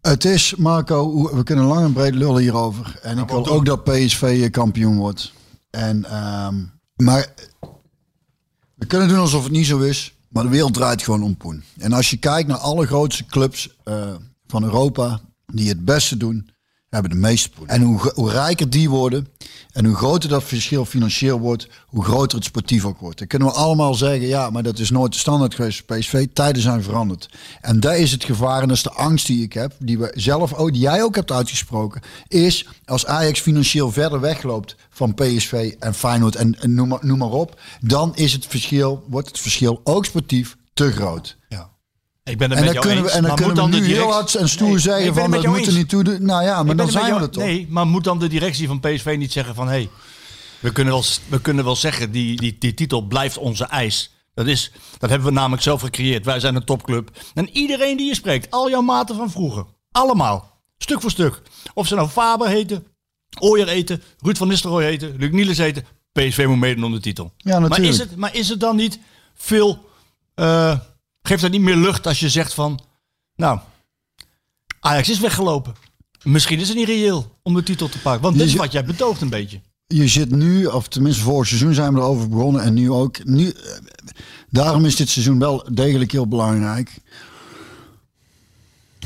Het 0.00 0.24
is, 0.24 0.54
Marco, 0.54 1.30
we 1.34 1.42
kunnen 1.42 1.64
lang 1.64 1.84
en 1.84 1.92
breed 1.92 2.14
lullen 2.14 2.42
hierover. 2.42 2.98
En 3.02 3.18
ik 3.18 3.28
wil 3.28 3.46
ook 3.46 3.64
dat 3.64 3.84
PSV 3.84 4.22
eh, 4.42 4.50
kampioen 4.50 4.96
wordt. 4.96 5.32
En, 5.70 6.04
ehm, 6.04 6.54
maar 6.96 7.26
we 8.74 8.86
kunnen 8.86 9.08
doen 9.08 9.18
alsof 9.18 9.42
het 9.42 9.52
niet 9.52 9.66
zo 9.66 9.78
is. 9.78 10.14
Maar 10.28 10.42
de 10.42 10.48
wereld 10.48 10.74
draait 10.74 11.02
gewoon 11.02 11.22
om 11.22 11.36
poen. 11.36 11.64
En 11.78 11.92
als 11.92 12.10
je 12.10 12.16
kijkt 12.16 12.48
naar 12.48 12.58
alle 12.58 12.86
grootste 12.86 13.26
clubs 13.26 13.76
eh, 13.84 14.14
van 14.46 14.64
Europa 14.64 15.20
die 15.52 15.68
het 15.68 15.84
beste 15.84 16.16
doen, 16.16 16.50
hebben 16.90 17.10
de 17.10 17.16
meeste 17.16 17.50
poen. 17.50 17.68
En 17.68 17.82
hoe, 17.82 18.12
hoe 18.14 18.30
rijker 18.30 18.70
die 18.70 18.90
worden 18.90 19.28
en 19.72 19.84
hoe 19.84 19.94
groter 19.94 20.28
dat 20.28 20.44
verschil 20.44 20.84
financieel 20.84 21.38
wordt, 21.38 21.68
hoe 21.86 22.04
groter 22.04 22.36
het 22.38 22.46
sportief 22.46 22.84
ook 22.84 22.98
wordt. 22.98 23.18
Dan 23.18 23.26
kunnen 23.26 23.48
we 23.48 23.54
allemaal 23.54 23.94
zeggen, 23.94 24.26
ja, 24.26 24.50
maar 24.50 24.62
dat 24.62 24.78
is 24.78 24.90
nooit 24.90 25.12
de 25.12 25.18
standaard 25.18 25.54
geweest 25.54 25.82
voor 25.86 25.96
PSV. 25.96 26.26
Tijden 26.32 26.62
zijn 26.62 26.82
veranderd. 26.82 27.30
En 27.60 27.80
daar 27.80 27.98
is 27.98 28.12
het 28.12 28.24
gevaar 28.24 28.62
en 28.62 28.68
dat 28.68 28.76
is 28.76 28.82
de 28.82 28.92
angst 28.92 29.26
die 29.26 29.42
ik 29.42 29.52
heb, 29.52 29.74
die 29.78 29.98
we 29.98 30.12
zelf 30.14 30.54
ook, 30.54 30.72
die 30.72 30.80
jij 30.80 31.02
ook 31.02 31.14
hebt 31.14 31.32
uitgesproken, 31.32 32.00
is 32.28 32.66
als 32.84 33.06
Ajax 33.06 33.40
financieel 33.40 33.92
verder 33.92 34.20
wegloopt 34.20 34.76
van 34.90 35.14
PSV 35.14 35.74
en 35.78 35.94
Feyenoord 35.94 36.36
en, 36.36 36.60
en 36.60 36.74
noem, 36.74 36.88
maar, 36.88 36.98
noem 37.02 37.18
maar 37.18 37.30
op, 37.30 37.60
dan 37.80 38.16
is 38.16 38.32
het 38.32 38.46
verschil, 38.46 39.04
wordt 39.08 39.28
het 39.28 39.38
verschil 39.38 39.80
ook 39.84 40.04
sportief 40.04 40.56
te 40.74 40.92
groot. 40.92 41.36
Ja. 41.48 41.69
Ik 42.30 42.38
ben 42.38 42.50
het 42.50 42.58
En 42.58 42.64
met 42.64 42.74
dan 42.74 42.82
jou 42.82 42.86
kunnen 42.86 43.04
we, 43.04 43.08
eens, 43.08 43.16
en 43.16 43.22
dan 43.22 43.30
maar 43.30 43.46
kunnen 43.46 43.64
we 43.64 43.70
de 43.70 43.86
nu 43.86 43.94
heel 43.94 44.12
hard 44.12 44.34
en 44.34 44.48
stoer 44.48 44.68
Nee, 44.68 44.78
zeggen 44.78 45.14
van 45.14 45.22
het 45.22 45.32
dat 45.32 45.42
jou 45.42 45.56
moet 45.56 45.66
er 45.66 45.68
eens. 45.68 45.76
niet 45.76 45.88
toe. 45.88 46.18
Nou 46.18 46.42
ja, 46.44 46.62
maar 46.62 46.70
Ik 46.70 46.76
dan 46.76 46.86
het 46.86 46.94
zijn 46.94 47.14
we 47.14 47.20
er 47.20 47.30
toch. 47.30 47.42
Nee, 47.44 47.66
maar 47.70 47.86
moet 47.86 48.04
dan 48.04 48.18
de 48.18 48.28
directie 48.28 48.66
van 48.66 48.80
PSV 48.80 49.14
niet 49.18 49.32
zeggen 49.32 49.54
van... 49.54 49.66
hé, 49.66 49.72
hey, 49.72 49.90
we, 50.60 50.72
kunnen 50.72 50.92
wel, 50.92 51.04
we 51.28 51.40
kunnen 51.40 51.64
wel 51.64 51.76
zeggen, 51.76 52.10
die, 52.10 52.36
die, 52.36 52.56
die 52.58 52.74
titel 52.74 53.02
blijft 53.02 53.38
onze 53.38 53.64
eis. 53.64 54.14
Dat, 54.34 54.46
is, 54.46 54.72
dat 54.98 55.10
hebben 55.10 55.28
we 55.28 55.34
namelijk 55.34 55.62
zelf 55.62 55.80
gecreëerd. 55.80 56.24
Wij 56.24 56.40
zijn 56.40 56.54
een 56.54 56.64
topclub. 56.64 57.10
En 57.34 57.48
iedereen 57.56 57.96
die 57.96 58.06
je 58.06 58.14
spreekt, 58.14 58.50
al 58.50 58.70
jouw 58.70 58.80
maten 58.82 59.16
van 59.16 59.30
vroeger. 59.30 59.64
Allemaal. 59.92 60.62
Stuk 60.78 61.00
voor 61.00 61.10
stuk. 61.10 61.42
Of 61.74 61.86
ze 61.86 61.94
nou 61.94 62.08
Faber 62.08 62.48
heten, 62.48 62.86
Ooyer 63.38 63.68
eten, 63.68 64.02
Ruud 64.18 64.36
van 64.36 64.48
Nistelrooy 64.48 64.84
heten, 64.84 65.16
Luc 65.18 65.30
Niels 65.30 65.58
heten. 65.58 65.84
PSV 66.12 66.44
moet 66.48 66.58
meedoen 66.58 66.84
om 66.84 66.92
de 66.92 67.00
titel. 67.00 67.32
Ja, 67.36 67.58
natuurlijk. 67.58 67.78
Maar 67.80 67.88
is 67.88 67.98
het, 67.98 68.16
maar 68.16 68.34
is 68.34 68.48
het 68.48 68.60
dan 68.60 68.76
niet 68.76 68.98
veel... 69.34 69.88
eh, 70.34 70.78
geeft 71.30 71.42
dat 71.42 71.50
niet 71.50 71.60
meer 71.60 71.76
lucht 71.76 72.06
als 72.06 72.20
je 72.20 72.28
zegt 72.28 72.54
van... 72.54 72.80
Nou, 73.36 73.58
Ajax 74.80 75.08
is 75.08 75.20
weggelopen. 75.20 75.74
Misschien 76.22 76.58
is 76.58 76.68
het 76.68 76.76
niet 76.76 76.86
reëel 76.86 77.38
om 77.42 77.54
de 77.54 77.62
titel 77.62 77.88
te 77.88 77.98
pakken. 78.00 78.22
Want 78.22 78.38
dit 78.38 78.46
is 78.46 78.54
wat 78.54 78.72
jij 78.72 78.84
betoogt 78.84 79.20
een 79.20 79.28
beetje. 79.28 79.60
je 79.86 80.08
zit 80.08 80.30
nu, 80.30 80.66
of 80.66 80.88
tenminste 80.88 81.22
vorig 81.22 81.48
seizoen 81.48 81.74
zijn 81.74 81.94
we 81.94 82.00
erover 82.00 82.28
begonnen 82.28 82.62
en 82.62 82.74
nu 82.74 82.90
ook. 82.90 83.24
Nu, 83.24 83.48
eh, 83.48 83.72
daarom 84.48 84.84
is 84.84 84.96
dit 84.96 85.08
seizoen 85.08 85.38
wel 85.38 85.68
degelijk 85.72 86.12
heel 86.12 86.26
belangrijk. 86.28 86.98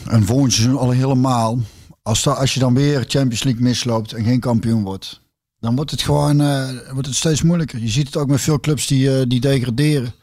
En 0.07 0.25
volgend 0.25 0.53
seizoen 0.53 0.79
al 0.79 0.91
helemaal. 0.91 1.59
Als, 2.03 2.23
da- 2.23 2.33
als 2.33 2.55
je 2.55 2.61
dan 2.61 2.75
weer 2.75 3.05
Champions 3.09 3.43
League 3.43 3.63
misloopt 3.63 4.13
en 4.13 4.25
geen 4.25 4.41
kampioen 4.41 4.83
wordt, 4.83 5.21
dan 5.59 5.77
wordt 5.77 5.91
het 5.91 6.03
gewoon 6.03 6.41
eh, 6.41 6.69
wordt 6.93 7.07
het 7.07 7.17
steeds 7.17 7.43
moeilijker. 7.43 7.79
Je 7.79 7.89
ziet 7.89 8.07
het 8.07 8.17
ook 8.17 8.29
met 8.29 8.41
veel 8.41 8.61
clubs 8.61 8.87
die, 8.87 9.19
eh, 9.19 9.25
die 9.29 9.41
degraderen. 9.41 10.15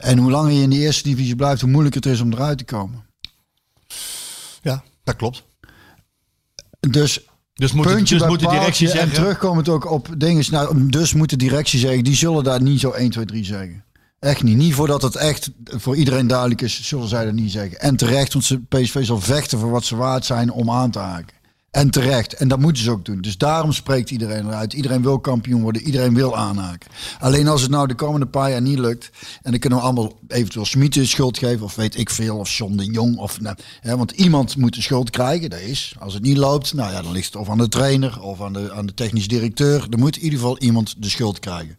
En 0.00 0.18
hoe 0.18 0.30
langer 0.30 0.52
je 0.52 0.62
in 0.62 0.70
de 0.70 0.76
eerste 0.76 1.02
divisie 1.02 1.36
blijft, 1.36 1.60
hoe 1.60 1.70
moeilijker 1.70 2.00
het 2.02 2.10
is 2.10 2.20
om 2.20 2.32
eruit 2.32 2.58
te 2.58 2.64
komen. 2.64 3.04
Ja, 4.62 4.82
dat 5.04 5.16
klopt. 5.16 5.44
Dus 6.80 7.20
Dus 7.54 7.72
moet, 7.72 8.08
dus 8.08 8.18
bij 8.18 8.28
moet 8.28 8.40
de 8.40 8.48
directie 8.48 8.88
zeggen... 8.88 9.08
En 9.08 9.14
terugkomend 9.14 9.68
ook 9.68 9.90
op 9.90 10.08
dingen. 10.16 10.44
Nou, 10.50 10.88
dus 10.88 11.14
moet 11.14 11.30
de 11.30 11.36
directie 11.36 11.78
zeggen, 11.78 12.04
die 12.04 12.14
zullen 12.14 12.44
daar 12.44 12.62
niet 12.62 12.80
zo 12.80 12.90
1, 12.90 13.10
2, 13.10 13.24
3 13.24 13.44
zeggen. 13.44 13.84
Echt 14.18 14.42
niet. 14.42 14.56
Niet 14.56 14.74
voordat 14.74 15.02
het 15.02 15.16
echt 15.16 15.50
voor 15.64 15.96
iedereen 15.96 16.26
duidelijk 16.26 16.60
is, 16.60 16.82
zullen 16.82 17.08
zij 17.08 17.24
dat 17.24 17.34
niet 17.34 17.50
zeggen. 17.50 17.80
En 17.80 17.96
terecht, 17.96 18.32
want 18.32 18.68
PSV 18.68 19.04
zal 19.04 19.20
vechten 19.20 19.58
voor 19.58 19.70
wat 19.70 19.84
ze 19.84 19.96
waard 19.96 20.24
zijn 20.24 20.52
om 20.52 20.70
aan 20.70 20.90
te 20.90 20.98
haken. 20.98 21.36
En 21.70 21.90
terecht. 21.90 22.32
En 22.32 22.48
dat 22.48 22.58
moeten 22.58 22.82
ze 22.82 22.90
ook 22.90 23.04
doen. 23.04 23.20
Dus 23.20 23.38
daarom 23.38 23.72
spreekt 23.72 24.10
iedereen 24.10 24.46
eruit. 24.46 24.72
Iedereen 24.72 25.02
wil 25.02 25.18
kampioen 25.18 25.62
worden. 25.62 25.82
Iedereen 25.82 26.14
wil 26.14 26.36
aanhaken. 26.36 26.90
Alleen 27.18 27.48
als 27.48 27.62
het 27.62 27.70
nou 27.70 27.86
de 27.86 27.94
komende 27.94 28.26
paar 28.26 28.50
jaar 28.50 28.60
niet 28.62 28.78
lukt. 28.78 29.10
En 29.42 29.50
dan 29.50 29.60
kunnen 29.60 29.78
we 29.78 29.84
allemaal 29.84 30.18
eventueel 30.28 30.64
Smit 30.64 30.94
de 30.94 31.06
schuld 31.06 31.38
geven. 31.38 31.64
Of 31.64 31.74
weet 31.74 31.98
ik 31.98 32.10
veel. 32.10 32.36
Of 32.36 32.50
John 32.50 32.76
de 32.76 32.84
Jong. 32.84 33.16
Of, 33.16 33.40
nou, 33.40 33.56
hè, 33.80 33.96
want 33.96 34.10
iemand 34.10 34.56
moet 34.56 34.74
de 34.74 34.82
schuld 34.82 35.10
krijgen. 35.10 35.50
Dat 35.50 35.60
is. 35.60 35.94
Als 35.98 36.14
het 36.14 36.22
niet 36.22 36.36
loopt. 36.36 36.74
Nou 36.74 36.92
ja, 36.92 37.02
dan 37.02 37.12
ligt 37.12 37.26
het 37.26 37.36
of 37.36 37.48
aan 37.48 37.58
de 37.58 37.68
trainer. 37.68 38.22
Of 38.22 38.42
aan 38.42 38.52
de, 38.52 38.72
aan 38.72 38.86
de 38.86 38.94
technisch 38.94 39.28
directeur. 39.28 39.86
Er 39.90 39.98
moet 39.98 40.16
in 40.16 40.22
ieder 40.22 40.38
geval 40.38 40.58
iemand 40.58 41.02
de 41.02 41.08
schuld 41.08 41.38
krijgen. 41.38 41.76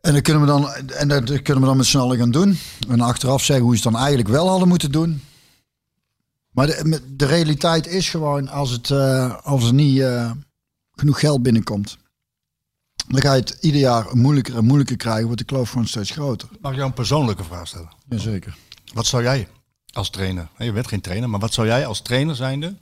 En 0.00 0.12
dat 0.12 0.22
kunnen 0.22 0.42
we 0.42 0.48
dan, 0.48 0.72
en 0.74 1.08
dat 1.08 1.42
kunnen 1.42 1.62
we 1.62 1.68
dan 1.68 1.76
met 1.76 1.86
z'n 1.86 2.16
gaan 2.16 2.30
doen. 2.30 2.58
En 2.88 3.00
achteraf 3.00 3.44
zeggen 3.44 3.64
hoe 3.64 3.76
ze 3.76 3.82
het 3.82 3.92
dan 3.92 4.00
eigenlijk 4.00 4.30
wel 4.30 4.48
hadden 4.48 4.68
moeten 4.68 4.92
doen. 4.92 5.22
Maar 6.52 6.66
de, 6.66 7.14
de 7.16 7.26
realiteit 7.26 7.86
is 7.86 8.08
gewoon, 8.08 8.48
als, 8.48 8.70
het, 8.70 8.90
eh, 8.90 9.44
als 9.44 9.64
er 9.66 9.74
niet 9.74 10.00
eh, 10.00 10.30
genoeg 10.92 11.20
geld 11.20 11.42
binnenkomt, 11.42 11.98
dan 13.06 13.20
ga 13.20 13.34
je 13.34 13.40
het 13.40 13.58
ieder 13.60 13.80
jaar 13.80 14.16
moeilijker 14.16 14.56
en 14.56 14.64
moeilijker 14.64 14.96
krijgen, 14.96 15.24
wordt 15.24 15.38
de 15.38 15.44
kloof 15.44 15.70
gewoon 15.70 15.86
steeds 15.86 16.10
groter. 16.10 16.48
Mag 16.60 16.70
ik 16.70 16.76
jou 16.76 16.88
een 16.88 16.94
persoonlijke 16.94 17.44
vraag 17.44 17.66
stellen? 17.66 17.92
Jazeker. 18.08 18.56
Wat 18.92 19.06
zou 19.06 19.22
jij 19.22 19.48
als 19.92 20.10
trainer, 20.10 20.48
je 20.58 20.72
bent 20.72 20.88
geen 20.88 21.00
trainer, 21.00 21.30
maar 21.30 21.40
wat 21.40 21.52
zou 21.52 21.66
jij 21.66 21.86
als 21.86 22.00
trainer 22.00 22.36
zijnde 22.36 22.76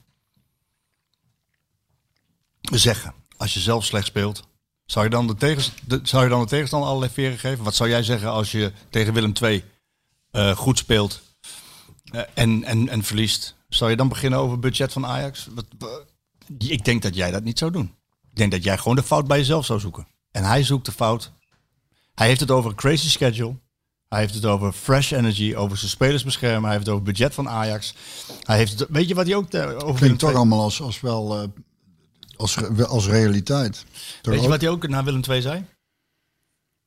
zeggen 2.60 3.14
als 3.36 3.54
je 3.54 3.60
zelf 3.60 3.84
slecht 3.84 4.06
speelt? 4.06 4.48
Zou 4.84 5.04
je 5.04 5.10
dan 5.10 5.26
de, 5.26 5.34
tegens, 5.34 5.72
de, 5.86 6.00
zou 6.02 6.24
je 6.24 6.30
dan 6.30 6.40
de 6.40 6.46
tegenstander 6.46 6.88
allerlei 6.88 7.12
veren 7.12 7.38
geven? 7.38 7.64
Wat 7.64 7.74
zou 7.74 7.88
jij 7.88 8.02
zeggen 8.02 8.30
als 8.30 8.50
je 8.50 8.72
tegen 8.90 9.12
Willem 9.12 9.32
II 9.42 9.64
eh, 10.30 10.56
goed 10.56 10.78
speelt 10.78 11.22
en, 12.34 12.64
en, 12.64 12.88
en 12.88 13.02
verliest? 13.02 13.54
Zou 13.70 13.90
je 13.90 13.96
dan 13.96 14.08
beginnen 14.08 14.38
over 14.38 14.52
het 14.52 14.60
budget 14.60 14.92
van 14.92 15.06
Ajax? 15.06 15.48
Wat, 15.54 15.64
ik 16.58 16.84
denk 16.84 17.02
dat 17.02 17.14
jij 17.14 17.30
dat 17.30 17.42
niet 17.42 17.58
zou 17.58 17.70
doen. 17.70 17.94
Ik 18.30 18.36
denk 18.36 18.52
dat 18.52 18.64
jij 18.64 18.78
gewoon 18.78 18.96
de 18.96 19.02
fout 19.02 19.26
bij 19.26 19.38
jezelf 19.38 19.64
zou 19.64 19.80
zoeken. 19.80 20.06
En 20.30 20.44
hij 20.44 20.62
zoekt 20.62 20.86
de 20.86 20.92
fout. 20.92 21.32
Hij 22.14 22.26
heeft 22.26 22.40
het 22.40 22.50
over 22.50 22.70
een 22.70 22.76
crazy 22.76 23.08
schedule. 23.08 23.58
Hij 24.08 24.20
heeft 24.20 24.34
het 24.34 24.44
over 24.44 24.72
fresh 24.72 25.12
energy, 25.12 25.54
over 25.54 25.76
zijn 25.76 25.90
spelers 25.90 26.24
beschermen. 26.24 26.62
Hij 26.62 26.72
heeft 26.72 26.86
het 26.86 26.94
over 26.94 27.06
het 27.06 27.16
budget 27.16 27.34
van 27.34 27.48
Ajax. 27.48 27.94
Hij 28.42 28.56
heeft 28.56 28.78
het, 28.78 28.88
weet 28.90 29.08
je 29.08 29.14
wat 29.14 29.26
hij 29.26 29.34
ook 29.34 29.52
eh, 29.52 29.76
over 29.84 29.94
Klinkt 29.94 30.18
toch 30.18 30.34
allemaal 30.34 30.60
als, 30.60 30.80
als 30.80 31.00
wel 31.00 31.40
eh, 31.42 31.48
als, 32.36 32.56
als 32.86 33.06
realiteit. 33.06 33.84
Toch 34.22 34.32
Weet 34.34 34.42
je 34.42 34.48
wat 34.48 34.60
hij 34.60 34.70
ook 34.70 34.88
naar 34.88 35.04
Willem 35.04 35.22
II 35.28 35.40
zei? 35.40 35.64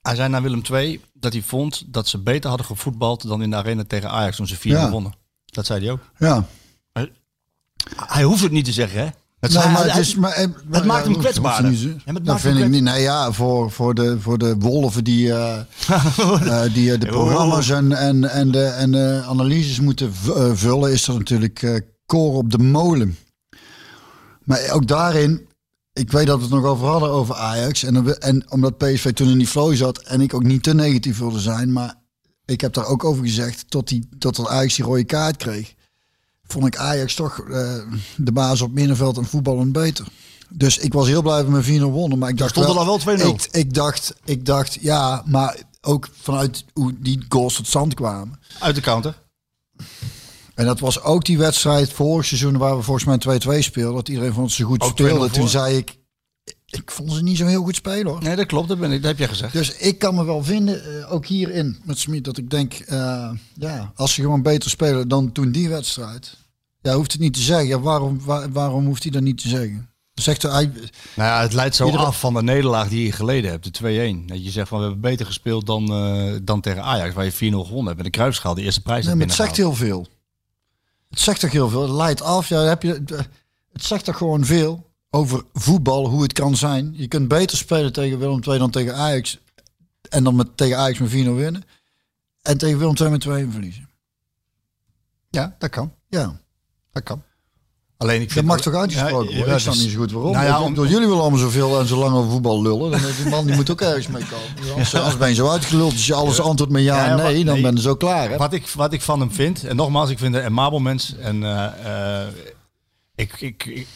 Hij 0.02 0.16
zei 0.16 0.30
naar 0.30 0.42
Willem 0.42 0.62
II 0.72 1.02
dat 1.14 1.34
hij 1.34 1.42
vond 1.42 1.94
dat 1.94 2.08
ze 2.08 2.18
beter 2.18 2.50
hadden 2.50 2.68
gevoetbald 2.68 3.28
dan 3.28 3.42
in 3.42 3.50
de 3.50 3.56
arena 3.56 3.84
tegen 3.84 4.10
Ajax 4.10 4.36
toen 4.36 4.48
ze 4.48 4.56
4 4.56 4.72
Ja. 4.72 4.90
wonnen. 4.90 5.14
Dat 5.46 5.66
zei 5.66 5.84
hij 5.84 5.92
ook. 5.92 6.12
Ja. 6.18 6.48
Hij 7.96 8.24
hoeft 8.24 8.44
het 8.44 8.52
niet 8.52 8.66
te 8.66 8.72
zeggen, 8.72 9.00
hè? 9.00 9.06
Het, 9.40 9.52
Nee, 9.52 9.62
zei- 9.62 9.74
maar 9.74 9.86
het, 9.86 9.98
is, 9.98 10.16
maar, 10.16 10.32
eh, 10.32 10.48
maar 10.70 10.86
maakt 10.86 11.06
hem 11.06 11.18
kwetsbaarder. 11.18 11.72
Ja, 11.72 12.12
maar 12.12 12.24
dat 12.24 12.40
vind 12.40 12.58
ik 12.60 12.70
niet. 12.70 12.84
Nou 12.84 13.00
ja, 13.00 13.32
voor, 13.32 13.72
voor, 13.72 13.94
de, 13.94 14.20
voor 14.20 14.38
de 14.38 14.56
wolven 14.60 15.04
die, 15.04 15.34
eh, 15.34 15.60
eh, 16.66 16.74
die 16.74 16.98
de 16.98 17.08
programma's 17.08 17.70
en, 17.70 17.92
en, 17.92 18.30
en, 18.30 18.52
de, 18.52 18.64
en 18.64 18.92
de 18.92 19.24
analyses 19.28 19.80
moeten 19.80 20.14
vullen, 20.54 20.92
is 20.92 21.08
er 21.08 21.14
natuurlijk 21.14 21.62
eh 21.62 21.76
koren 22.06 22.38
op 22.38 22.52
de 22.52 22.58
molen. 22.58 23.18
Maar 24.44 24.70
ook 24.72 24.88
daarin, 24.88 25.48
ik 25.94 26.12
weet 26.12 26.28
dat 26.28 26.38
we 26.38 26.44
het 26.44 26.54
nog 26.54 26.66
over 26.66 26.88
hadden 26.88 27.10
over 27.10 27.36
Ajax. 27.36 27.84
En, 27.84 28.20
en 28.20 28.52
omdat 28.52 28.78
PSV 28.78 29.14
toen 29.14 29.30
in 29.30 29.38
die 29.38 29.48
flow 29.48 29.76
zat 29.76 29.98
en 29.98 30.22
ik 30.22 30.34
ook 30.34 30.44
niet 30.44 30.64
te 30.64 30.74
negatief 30.74 31.18
wilde 31.18 31.40
zijn, 31.40 31.74
maar 31.74 31.94
ik 32.46 32.62
heb 32.62 32.74
daar 32.74 32.86
ook 32.86 33.04
over 33.04 33.24
gezegd, 33.24 33.66
tot, 33.70 33.88
die, 33.88 34.10
tot 34.18 34.36
dat 34.36 34.48
Ajax 34.48 34.76
die 34.76 34.86
rode 34.86 35.04
kaart 35.04 35.38
kreeg, 35.38 35.74
vond 36.48 36.66
ik 36.66 36.78
Ajax 36.78 37.16
toch 37.16 37.40
eh, 37.40 37.74
de 38.16 38.32
baas 38.32 38.62
op 38.62 38.72
middenveld 38.72 39.18
en 39.18 39.26
voetballen 39.26 39.72
beter. 39.72 40.08
Dus 40.50 40.78
ik 40.78 40.94
was 40.94 41.08
heel 41.08 41.22
blij 41.22 41.44
met 41.44 41.66
4-0 41.66 41.70
wonnen. 41.82 42.20
Maar 42.20 42.30
ik 42.30 42.38
dacht 42.38 42.52
stond 42.52 42.68
er 42.68 42.78
al 42.78 42.86
wel 42.86 43.18
2-0. 43.18 43.22
Ik, 43.26 43.48
ik, 43.52 43.74
dacht, 43.74 44.16
ik 44.26 44.46
dacht, 44.46 44.78
ja, 44.82 45.24
maar 45.26 45.58
ook 45.82 46.10
vanuit 46.22 46.66
hoe 46.74 46.94
die 47.00 47.26
goals 47.30 47.56
tot 47.56 47.68
stand 47.68 47.94
kwamen. 47.94 48.40
Uit 48.60 48.76
de 48.76 48.82
counter. 48.82 49.22
En 50.56 50.66
dat 50.66 50.80
was 50.80 51.02
ook 51.02 51.26
die 51.26 51.38
wedstrijd 51.38 51.94
vorig 51.94 52.26
seizoen 52.26 52.58
waar 52.58 52.78
we 52.78 52.84
volgens 52.84 53.26
mij 53.26 53.40
2-2 53.60 53.60
speelden. 53.60 53.96
Dat 53.96 54.10
iedereen 54.10 54.34
vond 54.34 54.52
ze 54.52 54.64
goed 54.64 54.82
Ook 54.82 54.92
2-0 54.92 54.94
speelden. 54.94 55.32
Toen 55.32 55.50
zei 55.50 55.78
ik, 55.78 55.98
ik 56.76 56.92
vond 56.92 57.12
ze 57.12 57.24
niet 57.24 57.38
zo 57.38 57.46
heel 57.46 57.64
goed 57.64 57.76
spelen 57.76 58.06
hoor. 58.12 58.24
Nee, 58.24 58.36
dat 58.36 58.46
klopt. 58.46 58.68
Dat, 58.68 58.80
ben 58.80 58.92
ik, 58.92 59.00
dat 59.02 59.10
heb 59.10 59.20
jij 59.20 59.28
gezegd. 59.28 59.54
Dus 59.54 59.76
ik 59.78 60.00
kan 60.00 60.16
me 60.16 60.24
wel 60.26 60.44
vinden, 60.44 61.00
eh, 61.02 61.14
ook 61.14 61.26
hierin 61.26 61.78
met 61.84 62.00
Smit, 62.00 62.24
dat 62.24 62.38
ik 62.38 62.50
denk, 62.50 62.74
eh, 62.74 63.30
ja, 63.54 63.92
als 63.96 64.14
ze 64.14 64.22
gewoon 64.22 64.42
beter 64.42 64.70
spelen 64.70 65.08
dan 65.08 65.32
toen 65.32 65.52
die 65.52 65.70
wedstrijd. 65.70 66.38
Ja, 66.82 66.94
hoeft 66.96 67.12
het 67.12 67.22
niet 67.22 67.34
te 67.34 67.40
zeggen. 67.42 67.68
Ja, 67.68 67.80
waarom, 67.80 68.20
waar- 68.24 68.52
waarom 68.52 68.86
hoeft 68.86 69.04
hij 69.04 69.12
dat 69.12 69.22
niet 69.22 69.38
te 69.42 69.48
zeggen? 69.50 69.88
Zegt 70.14 70.42
hij, 70.42 70.66
Nou 71.16 71.30
ja, 71.30 71.42
het 71.42 71.54
leidt 71.54 71.76
zo 71.76 71.90
af 71.90 72.20
van 72.20 72.34
de 72.34 72.44
nederlaag 72.44 72.90
die 72.90 73.06
je 73.06 73.12
geleden 73.12 73.52
hebt, 73.52 73.64
de 73.64 73.72
2-1. 73.72 74.28
Dat 74.28 74.44
je 74.44 74.52
zegt 74.52 74.68
van 74.68 74.78
we 74.78 74.84
hebben 74.84 75.02
beter 75.02 75.26
gespeeld 75.26 75.66
dan, 75.66 75.94
eh, 75.94 76.34
dan 76.44 76.62
tegen 76.62 76.84
Ajax, 76.84 77.14
waar 77.14 77.26
je 77.26 77.32
4-0 77.32 77.64
gewonnen 77.66 77.86
hebt. 77.86 77.98
En 77.98 78.04
de 78.04 78.10
Kruisschaal, 78.18 78.54
de 78.54 78.62
eerste 78.62 78.82
prijs 78.82 79.06
nee, 79.06 79.16
maar 79.16 79.26
het 79.26 79.36
zegt 79.36 79.58
heel 79.58 79.74
veel. 79.74 80.08
Het 81.10 81.20
zegt 81.20 81.40
toch 81.40 81.52
heel 81.52 81.70
veel. 81.70 81.82
Het 81.82 81.92
leidt 81.92 82.22
af. 82.22 82.48
Ja, 82.50 82.62
heb 82.62 82.82
je, 82.84 83.04
het 83.74 83.84
zegt 83.86 84.06
toch 84.06 84.18
gewoon 84.18 84.46
veel 84.46 84.92
over 85.16 85.44
voetbal, 85.54 86.08
hoe 86.08 86.22
het 86.22 86.34
kan 86.34 86.56
zijn. 86.56 86.94
Je 86.96 87.08
kunt 87.08 87.28
beter 87.28 87.58
spelen 87.58 87.94
tegen 87.94 88.20
Willem 88.20 88.40
II 88.48 88.58
dan 88.60 88.70
tegen 88.70 88.96
Ajax. 88.96 89.38
En 90.10 90.24
dan 90.24 90.36
met, 90.36 90.58
tegen 90.58 90.78
Ajax 90.78 91.00
met 91.00 91.10
4-0 91.10 91.14
winnen. 91.14 91.64
En 92.42 92.58
tegen 92.58 92.78
Willem 92.80 92.96
II 93.00 93.10
met 93.10 93.22
2 93.22 93.48
verliezen. 93.50 93.90
Ja, 95.30 95.56
dat 95.60 95.70
kan. 95.70 95.94
Ja, 96.10 96.40
Dat 96.92 97.04
kan. 97.04 97.24
Alleen 97.98 98.22
ik 98.22 98.36
dat 98.36 98.44
mag 98.44 98.62
toch 98.62 98.74
uitgesproken 98.74 99.18
Ja, 99.30 99.36
worden? 99.36 99.48
ja, 99.48 99.54
ik 99.54 99.60
snap 99.60 99.74
niet 99.76 99.90
zo 99.92 99.98
goed 100.00 100.12
waarom. 100.12 100.32
Nou 100.32 100.46
ja, 100.46 100.62
om- 100.62 100.74
door 100.74 100.88
jullie 100.88 101.08
willen 101.08 101.22
allemaal 101.22 101.40
zoveel 101.40 101.80
en 101.80 101.88
zo 101.88 101.98
lang 101.98 102.16
over 102.16 102.32
voetbal 102.32 102.62
lullen. 102.62 102.92
Dan 102.92 103.12
die 103.18 103.30
man 103.30 103.46
die 103.46 103.56
moet 103.56 103.70
ook 103.72 103.82
ergens 103.82 104.08
mee 104.08 104.24
komen. 104.26 104.48
Anders, 104.72 104.96
anders 104.96 105.18
ben 105.18 105.30
je 105.30 105.36
zo 105.36 105.50
uitgeluld. 105.50 105.92
Als 105.92 106.06
je 106.06 106.14
alles 106.14 106.40
antwoordt 106.40 106.74
met 106.74 106.84
ja, 106.84 107.08
en 107.10 107.16
nee, 107.18 107.46
dan 107.46 107.62
ben 107.62 107.76
je 107.76 107.82
zo 107.82 107.96
klaar. 107.96 108.30
Hè? 108.30 108.38
Wat 108.38 108.54
ik, 108.54 108.68
wat 108.68 108.94
ik 108.94 109.02
van 109.02 109.20
hem 109.20 109.32
vind, 109.32 109.64
en 109.64 109.76
nogmaals, 109.76 110.10
ik 110.10 110.18
vind 110.20 110.36
hem 110.36 110.46
een 110.46 110.54
mabel 110.54 110.80
mens. 110.80 111.16
En 111.16 111.44
eh, 111.44 112.22
eh, 112.24 112.28
ik, 113.16 113.42
ik, 113.42 113.66
ik, 113.66 113.88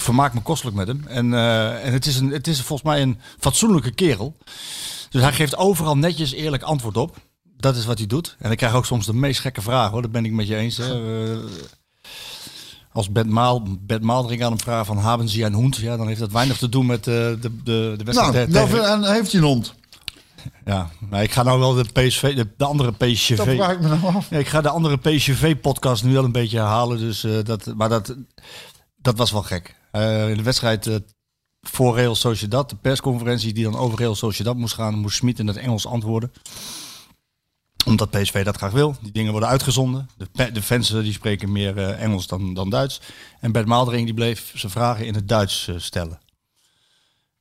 ik 0.00 0.06
vermaak 0.06 0.34
me 0.34 0.40
kostelijk 0.42 0.76
met 0.76 0.86
hem. 0.88 1.04
En, 1.06 1.34
eh, 1.34 1.84
en 1.86 1.92
het, 1.92 2.06
is 2.06 2.16
een, 2.16 2.30
het 2.30 2.46
is 2.46 2.60
volgens 2.60 2.88
mij 2.88 3.02
een 3.02 3.18
fatsoenlijke 3.38 3.90
kerel. 3.90 4.36
Dus 5.10 5.22
hij 5.22 5.32
geeft 5.32 5.56
overal 5.56 5.96
netjes 5.96 6.32
eerlijk 6.32 6.62
antwoord 6.62 6.96
op. 6.96 7.16
Dat 7.56 7.76
is 7.76 7.84
wat 7.84 7.98
hij 7.98 8.06
doet. 8.06 8.36
En 8.38 8.50
ik 8.50 8.56
krijg 8.56 8.74
ook 8.74 8.86
soms 8.86 9.06
de 9.06 9.14
meest 9.14 9.40
gekke 9.40 9.62
vragen 9.62 9.90
hoor. 9.92 10.02
Dat 10.02 10.12
ben 10.12 10.24
ik 10.24 10.32
met 10.32 10.46
je 10.46 10.56
eens. 10.56 10.76
Hè. 10.76 11.22
Eh, 11.32 11.38
als 12.92 13.10
Bert, 13.12 13.26
Maal, 13.28 13.62
Bert 13.80 14.02
Maaldering 14.02 14.42
aan 14.42 14.48
hem 14.50 14.60
vraagt 14.60 14.86
van 14.86 14.98
haben 14.98 15.28
Sie 15.28 15.44
een 15.44 15.52
hond? 15.52 15.76
Ja, 15.76 15.96
dan 15.96 16.06
heeft 16.06 16.20
dat 16.20 16.32
weinig 16.32 16.56
te 16.58 16.68
doen 16.68 16.86
met 16.86 16.98
eh, 17.06 17.14
de, 17.14 17.38
de, 17.40 17.94
de 17.96 18.04
wedstrijd. 18.04 18.48
Nou, 18.48 18.66
tegen- 18.68 18.82
nou, 18.82 19.04
en 19.04 19.12
heeft 19.12 19.32
hij 19.32 19.40
een 19.40 19.46
hond? 19.46 19.74
ja, 20.64 20.90
nou, 21.10 21.22
ik 21.22 21.32
ga 21.32 21.42
nou 21.42 21.58
wel 21.58 21.74
de 21.74 21.84
PSV, 21.92 22.34
de, 22.36 22.48
de 22.56 22.64
andere 22.64 22.94
Dat 22.98 23.08
PSV. 23.08 23.56
vraag 23.56 23.70
ik 23.72 23.80
me 23.80 23.88
nou 23.88 24.14
af. 24.14 24.30
Ja, 24.30 24.38
ik 24.38 24.48
ga 24.48 24.60
de 24.60 24.68
andere 24.68 24.96
PSV-podcast 24.96 26.04
nu 26.04 26.12
wel 26.12 26.24
een 26.24 26.32
beetje 26.32 26.58
herhalen. 26.58 26.98
Dus, 26.98 27.26
dat, 27.44 27.72
maar 27.76 27.88
dat, 27.88 28.14
dat 28.96 29.16
was 29.16 29.30
wel 29.30 29.42
gek. 29.42 29.78
Eh, 29.90 30.30
in 30.30 30.36
de 30.36 30.42
wedstrijd 30.42 30.86
eh, 30.86 30.94
voor 31.60 31.94
Real 31.94 32.14
Sociedad, 32.14 32.70
de 32.70 32.76
persconferentie 32.76 33.52
die 33.52 33.64
dan 33.64 33.76
over 33.76 33.98
Real 33.98 34.14
Sociedad 34.14 34.56
moest 34.56 34.74
gaan, 34.74 34.94
moest 34.94 35.16
Smit 35.16 35.38
in 35.38 35.46
het 35.46 35.56
Engels 35.56 35.86
antwoorden. 35.86 36.32
Omdat 37.86 38.10
PSV 38.10 38.44
dat 38.44 38.56
graag 38.56 38.72
wil. 38.72 38.96
Die 39.00 39.12
dingen 39.12 39.30
worden 39.30 39.48
uitgezonden. 39.48 40.08
De, 40.16 40.52
de 40.52 40.62
fans 40.62 40.92
eh, 40.92 41.00
die 41.00 41.12
spreken 41.12 41.52
meer 41.52 41.78
Engels 41.78 42.26
dan, 42.26 42.54
dan 42.54 42.70
Duits. 42.70 43.00
En 43.40 43.52
Bert 43.52 43.66
Maaldering 43.66 44.04
die 44.04 44.14
bleef 44.14 44.52
zijn 44.54 44.72
vragen 44.72 45.06
in 45.06 45.14
het 45.14 45.28
Duits 45.28 45.70
stellen. 45.76 46.20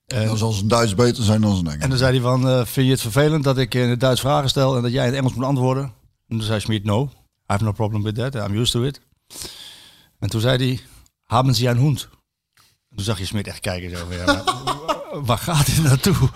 Dan 0.05 0.37
zal 0.37 0.51
zijn 0.51 0.67
Duits 0.67 0.95
beter 0.95 1.23
zijn 1.23 1.41
dan 1.41 1.55
zijn 1.55 1.65
Engels. 1.65 1.83
En 1.83 1.89
dan 1.89 1.97
zei 1.97 2.11
hij 2.11 2.21
van, 2.21 2.67
vind 2.67 2.85
je 2.85 2.91
het 2.91 3.01
vervelend 3.01 3.43
dat 3.43 3.57
ik 3.57 3.73
in 3.73 3.89
het 3.89 3.99
Duits 3.99 4.21
vragen 4.21 4.49
stel 4.49 4.75
en 4.75 4.81
dat 4.81 4.91
jij 4.91 5.01
in 5.01 5.09
het 5.09 5.17
Engels 5.17 5.33
moet 5.33 5.45
antwoorden? 5.45 5.83
En 5.83 6.37
toen 6.37 6.41
zei 6.41 6.59
Schmid, 6.59 6.83
no, 6.83 7.03
I 7.03 7.09
have 7.45 7.63
no 7.63 7.71
problem 7.71 8.03
with 8.03 8.15
that, 8.15 8.35
I'm 8.35 8.55
used 8.55 8.71
to 8.71 8.83
it. 8.83 9.01
En 10.19 10.29
toen 10.29 10.41
zei 10.41 10.57
hij, 10.57 10.79
hebben 11.23 11.55
ze 11.55 11.67
een 11.67 11.77
hond? 11.77 12.09
En 12.89 12.95
toen 12.95 13.05
zag 13.05 13.17
je 13.19 13.25
Smit 13.25 13.47
echt 13.47 13.59
kijken 13.59 13.97
zo 13.97 14.07
ja, 14.13 14.43
waar 15.27 15.37
gaat 15.37 15.65
dit 15.65 15.83
naartoe? 15.83 16.29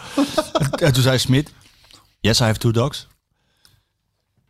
en 0.75 0.93
toen 0.93 1.03
zei 1.03 1.17
Smit, 1.17 1.51
yes, 2.19 2.39
I 2.39 2.43
have 2.43 2.59
two 2.59 2.71
dogs. 2.71 3.07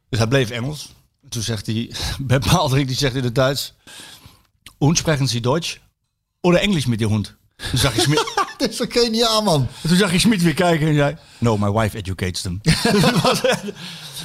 Dus 0.09 0.19
hij 0.19 0.27
bleef 0.27 0.49
Engels. 0.49 0.93
En 1.23 1.29
toen 1.29 1.41
zegt 1.41 1.65
hij, 1.65 1.91
Ben 2.19 2.41
Maaldering, 2.51 2.87
die 2.87 2.97
zegt 2.97 3.15
in 3.15 3.23
het 3.23 3.35
Duits, 3.35 3.73
und 4.77 4.97
sprechen 4.97 5.27
Sie 5.27 5.41
Deutsch? 5.41 5.77
Oder 6.41 6.59
Englisch 6.59 6.85
met 6.85 6.97
die 6.97 7.07
hond? 7.07 7.35
Toen 7.69 7.79
zag 7.79 7.95
je 7.95 8.01
Smit, 8.01 8.33
Dit 8.57 8.69
is 8.69 8.77
toch 8.77 8.91
geniaal, 8.91 9.43
man. 9.43 9.67
En 9.81 9.89
toen 9.89 9.97
zag 9.97 10.11
je 10.11 10.19
Smit 10.19 10.41
weer 10.41 10.53
kijken 10.53 10.87
en 10.87 10.95
zei... 10.95 11.17
No, 11.37 11.57
my 11.57 11.71
wife 11.71 11.97
educates 11.97 12.41
them. 12.41 12.61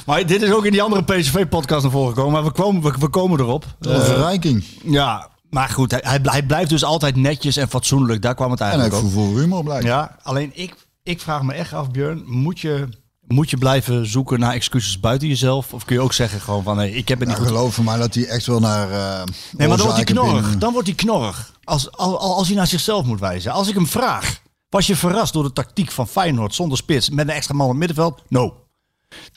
maar 0.05 0.25
dit 0.25 0.41
is 0.41 0.51
ook 0.51 0.65
in 0.65 0.71
die 0.71 0.81
andere 0.81 1.03
PSV-podcast 1.03 1.81
naar 1.81 1.91
voren 1.91 2.13
gekomen. 2.13 2.31
Maar 2.31 2.43
we, 2.43 2.51
komen 2.51 2.81
we, 2.81 2.93
we 2.99 3.07
komen 3.09 3.39
erop. 3.39 3.65
Een 3.79 4.01
verrijking. 4.01 4.63
ja, 4.83 5.29
maar 5.49 5.69
goed. 5.69 5.91
Hij, 5.91 6.01
hij, 6.03 6.19
hij 6.23 6.43
blijft 6.43 6.69
dus 6.69 6.83
altijd 6.83 7.15
netjes 7.15 7.57
en 7.57 7.69
fatsoenlijk. 7.69 8.21
Daar 8.21 8.35
kwam 8.35 8.51
het 8.51 8.59
En 8.59 8.65
hij 8.65 8.75
eigenlijk 8.75 9.03
heeft 9.05 9.17
ook. 9.17 9.25
voor 9.31 9.39
humor 9.39 9.63
blijven. 9.63 9.89
Ja, 9.89 10.15
alleen 10.23 10.51
ik, 10.53 10.75
ik 11.03 11.21
vraag 11.21 11.41
me 11.43 11.53
echt 11.53 11.73
af, 11.73 11.91
Björn. 11.91 12.23
Moet 12.25 12.59
je, 12.59 12.87
moet 13.27 13.49
je 13.49 13.57
blijven 13.57 14.07
zoeken 14.07 14.39
naar 14.39 14.53
excuses 14.53 14.99
buiten 14.99 15.27
jezelf? 15.27 15.73
Of 15.73 15.85
kun 15.85 15.95
je 15.95 16.01
ook 16.01 16.13
zeggen 16.13 16.41
gewoon 16.41 16.63
van... 16.63 16.77
Hey, 16.77 16.89
ik 16.91 17.07
heb 17.07 17.19
het 17.19 17.27
niet 17.27 17.37
Nou, 17.37 17.49
geloof 17.49 17.81
mij 17.81 17.97
dat 17.97 18.13
hij 18.13 18.25
echt 18.27 18.45
wel 18.45 18.59
naar. 18.59 18.91
eh 18.91 19.23
Nee, 19.57 19.67
maar 19.67 19.77
dan 19.77 19.85
wordt 19.85 19.95
hij 19.95 20.03
knorrig. 20.03 20.41
binnen- 20.41 20.59
Dan 20.59 20.71
wordt 20.73 20.87
hij 20.87 20.95
knorrig. 20.95 21.53
Als, 21.63 21.91
als, 21.91 22.15
als 22.17 22.47
hij 22.47 22.55
naar 22.55 22.67
zichzelf 22.67 23.05
moet 23.05 23.19
wijzen. 23.19 23.51
Als 23.51 23.67
ik 23.67 23.73
hem 23.75 23.87
vraag, 23.87 24.41
was 24.69 24.87
je 24.87 24.95
verrast 24.95 25.33
door 25.33 25.43
de 25.43 25.53
tactiek 25.53 25.91
van 25.91 26.07
Feyenoord 26.07 26.55
zonder 26.55 26.77
spits 26.77 27.09
met 27.09 27.27
een 27.27 27.33
extra 27.33 27.53
man 27.53 27.65
op 27.65 27.71
het 27.71 27.79
middenveld? 27.79 28.21
No. 28.27 28.53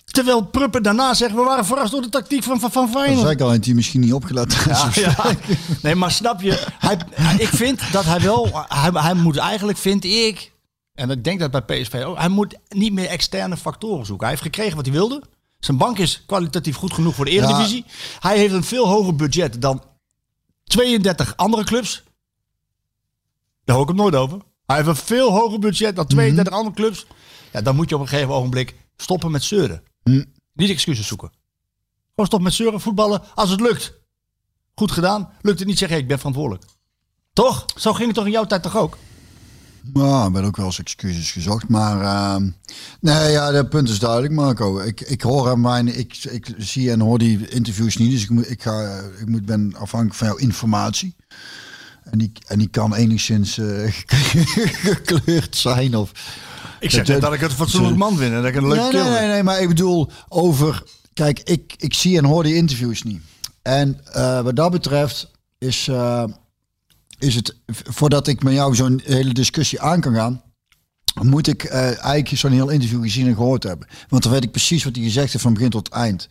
Terwijl 0.04 0.44
Pruppen 0.44 0.82
daarna 0.82 1.14
zegt, 1.14 1.34
we 1.34 1.42
waren 1.42 1.64
verrast 1.64 1.92
door 1.92 2.02
de 2.02 2.08
tactiek 2.08 2.42
van, 2.42 2.60
van, 2.60 2.72
van 2.72 2.84
Dat 2.84 2.94
Feyenoord. 2.94 3.20
zei 3.20 3.32
ik 3.32 3.40
al, 3.40 3.50
heeft 3.50 3.64
hij 3.64 3.74
misschien 3.74 4.00
niet 4.00 4.12
opgelet. 4.12 4.52
Ja, 4.66 4.90
ja. 4.94 5.36
Nee, 5.82 5.94
maar 5.94 6.10
snap 6.10 6.40
je? 6.40 6.66
Hij, 6.78 6.98
ik 7.38 7.48
vind 7.48 7.92
dat 7.92 8.04
hij 8.04 8.20
wel... 8.20 8.66
Hij, 8.68 8.90
hij 8.92 9.14
moet 9.14 9.36
eigenlijk, 9.36 9.78
vind 9.78 10.04
ik... 10.04 10.52
En 10.94 11.10
ik 11.10 11.24
denk 11.24 11.40
dat 11.40 11.50
bij 11.50 11.62
PSV 11.62 12.02
ook... 12.06 12.18
Hij 12.18 12.28
moet 12.28 12.58
niet 12.68 12.92
meer 12.92 13.08
externe 13.08 13.56
factoren 13.56 14.06
zoeken. 14.06 14.26
Hij 14.26 14.36
heeft 14.36 14.46
gekregen 14.46 14.76
wat 14.76 14.84
hij 14.84 14.94
wilde. 14.94 15.22
Zijn 15.58 15.76
bank 15.76 15.98
is 15.98 16.22
kwalitatief 16.26 16.76
goed 16.76 16.92
genoeg 16.92 17.14
voor 17.14 17.24
de 17.24 17.30
Eredivisie. 17.30 17.84
Hij 18.20 18.38
heeft 18.38 18.54
een 18.54 18.64
veel 18.64 18.88
hoger 18.88 19.16
budget 19.16 19.62
dan 19.62 19.82
32 20.64 21.36
andere 21.36 21.64
clubs. 21.64 22.02
Daar 23.64 23.76
hoor 23.76 23.84
ik 23.84 23.90
hem 23.90 24.00
nooit 24.00 24.14
over. 24.14 24.38
Hij 24.66 24.76
heeft 24.76 24.88
een 24.88 24.96
veel 24.96 25.30
hoger 25.30 25.58
budget 25.58 25.96
dan 25.96 26.06
32 26.06 26.52
andere 26.54 26.74
clubs. 26.74 27.06
Ja, 27.52 27.60
dan 27.60 27.76
moet 27.76 27.88
je 27.88 27.94
op 27.94 28.00
een 28.00 28.08
gegeven 28.08 28.34
ogenblik 28.34 28.74
stoppen 29.02 29.30
met 29.30 29.42
zeuren. 29.42 29.82
Niet 30.52 30.70
excuses 30.70 31.06
zoeken. 31.06 31.30
Gewoon 32.10 32.26
stoppen 32.26 32.42
met 32.42 32.52
zeuren, 32.52 32.80
voetballen 32.80 33.22
als 33.34 33.50
het 33.50 33.60
lukt. 33.60 33.92
Goed 34.74 34.92
gedaan. 34.92 35.30
Lukt 35.40 35.58
het 35.58 35.68
niet, 35.68 35.78
zeg 35.78 35.88
hey, 35.88 35.98
ik 35.98 36.08
ben 36.08 36.18
verantwoordelijk. 36.18 36.64
Toch? 37.32 37.64
Zo 37.76 37.92
ging 37.92 38.06
het 38.06 38.16
toch 38.16 38.24
in 38.24 38.30
jouw 38.30 38.44
tijd 38.44 38.62
toch 38.62 38.76
ook? 38.76 38.98
Nou, 39.92 40.26
ik 40.26 40.32
ben 40.32 40.44
ook 40.44 40.56
wel 40.56 40.66
eens 40.66 40.78
excuses 40.78 41.32
gezocht. 41.32 41.68
Maar 41.68 42.00
ehm, 42.00 42.50
nee, 43.00 43.30
ja, 43.30 43.50
dat 43.50 43.68
punt 43.68 43.88
is 43.88 43.98
duidelijk, 43.98 44.32
Marco. 44.32 44.80
Ik, 44.80 45.00
ik 45.00 45.22
hoor 45.22 45.48
hem 45.48 45.60
mijn, 45.60 45.98
ik, 45.98 46.16
ik 46.24 46.54
zie 46.58 46.90
en 46.90 47.00
hoor 47.00 47.18
die 47.18 47.48
interviews 47.48 47.96
niet. 47.96 48.10
Dus 48.10 48.22
ik, 48.22 48.30
moet, 48.30 48.50
ik, 48.50 48.62
ga, 48.62 49.00
ik 49.20 49.28
moet, 49.28 49.44
ben 49.44 49.74
afhankelijk 49.76 50.18
van 50.18 50.26
jouw 50.26 50.36
informatie. 50.36 51.16
En 52.04 52.18
die, 52.18 52.32
en 52.46 52.58
die 52.58 52.68
kan 52.68 52.94
enigszins 52.94 53.58
eh, 53.58 53.86
gekleurd 54.86 55.56
zijn. 55.56 55.96
Of, 55.96 56.12
Ik 56.82 56.90
zeg 56.90 57.20
Dat- 57.20 57.32
ik 57.34 57.40
het 57.40 57.52
fatsoenlijk 57.52 57.96
man 57.96 58.16
vind 58.16 58.32
en 58.32 58.36
dat 58.42 58.48
ik 58.50 58.54
een 58.54 58.68
leuk 58.68 58.92
nee, 58.92 59.02
nee, 59.02 59.10
nee, 59.18 59.28
nee, 59.28 59.42
maar 59.42 59.60
ik 59.60 59.68
bedoel 59.68 60.10
over... 60.28 60.82
Kijk, 61.14 61.40
ik, 61.40 61.74
ik 61.76 61.94
zie 61.94 62.18
en 62.18 62.24
hoor 62.24 62.42
die 62.42 62.54
interviews 62.54 63.02
niet. 63.02 63.22
En 63.62 64.00
eh, 64.12 64.40
wat 64.40 64.56
dat 64.56 64.70
betreft 64.70 65.30
is, 65.58 65.88
eh, 65.88 66.24
is 67.18 67.34
het... 67.34 67.56
Voordat 67.66 68.26
ik 68.26 68.42
met 68.42 68.52
jou 68.52 68.74
zo'n 68.74 69.00
hele 69.04 69.32
discussie 69.32 69.80
aan 69.80 70.00
kan 70.00 70.14
gaan... 70.14 70.42
moet 71.22 71.46
ik 71.46 71.64
eh, 71.64 71.80
eigenlijk 72.04 72.28
zo'n 72.28 72.52
heel 72.52 72.68
interview 72.68 73.02
gezien 73.02 73.26
en 73.26 73.34
gehoord 73.34 73.62
hebben. 73.62 73.88
Want 74.08 74.22
dan 74.22 74.32
weet 74.32 74.44
ik 74.44 74.50
precies 74.50 74.84
wat 74.84 74.94
hij 74.94 75.04
gezegd 75.04 75.32
heeft 75.32 75.44
van 75.44 75.54
begin 75.54 75.70
tot 75.70 75.88
eind. 75.88 76.28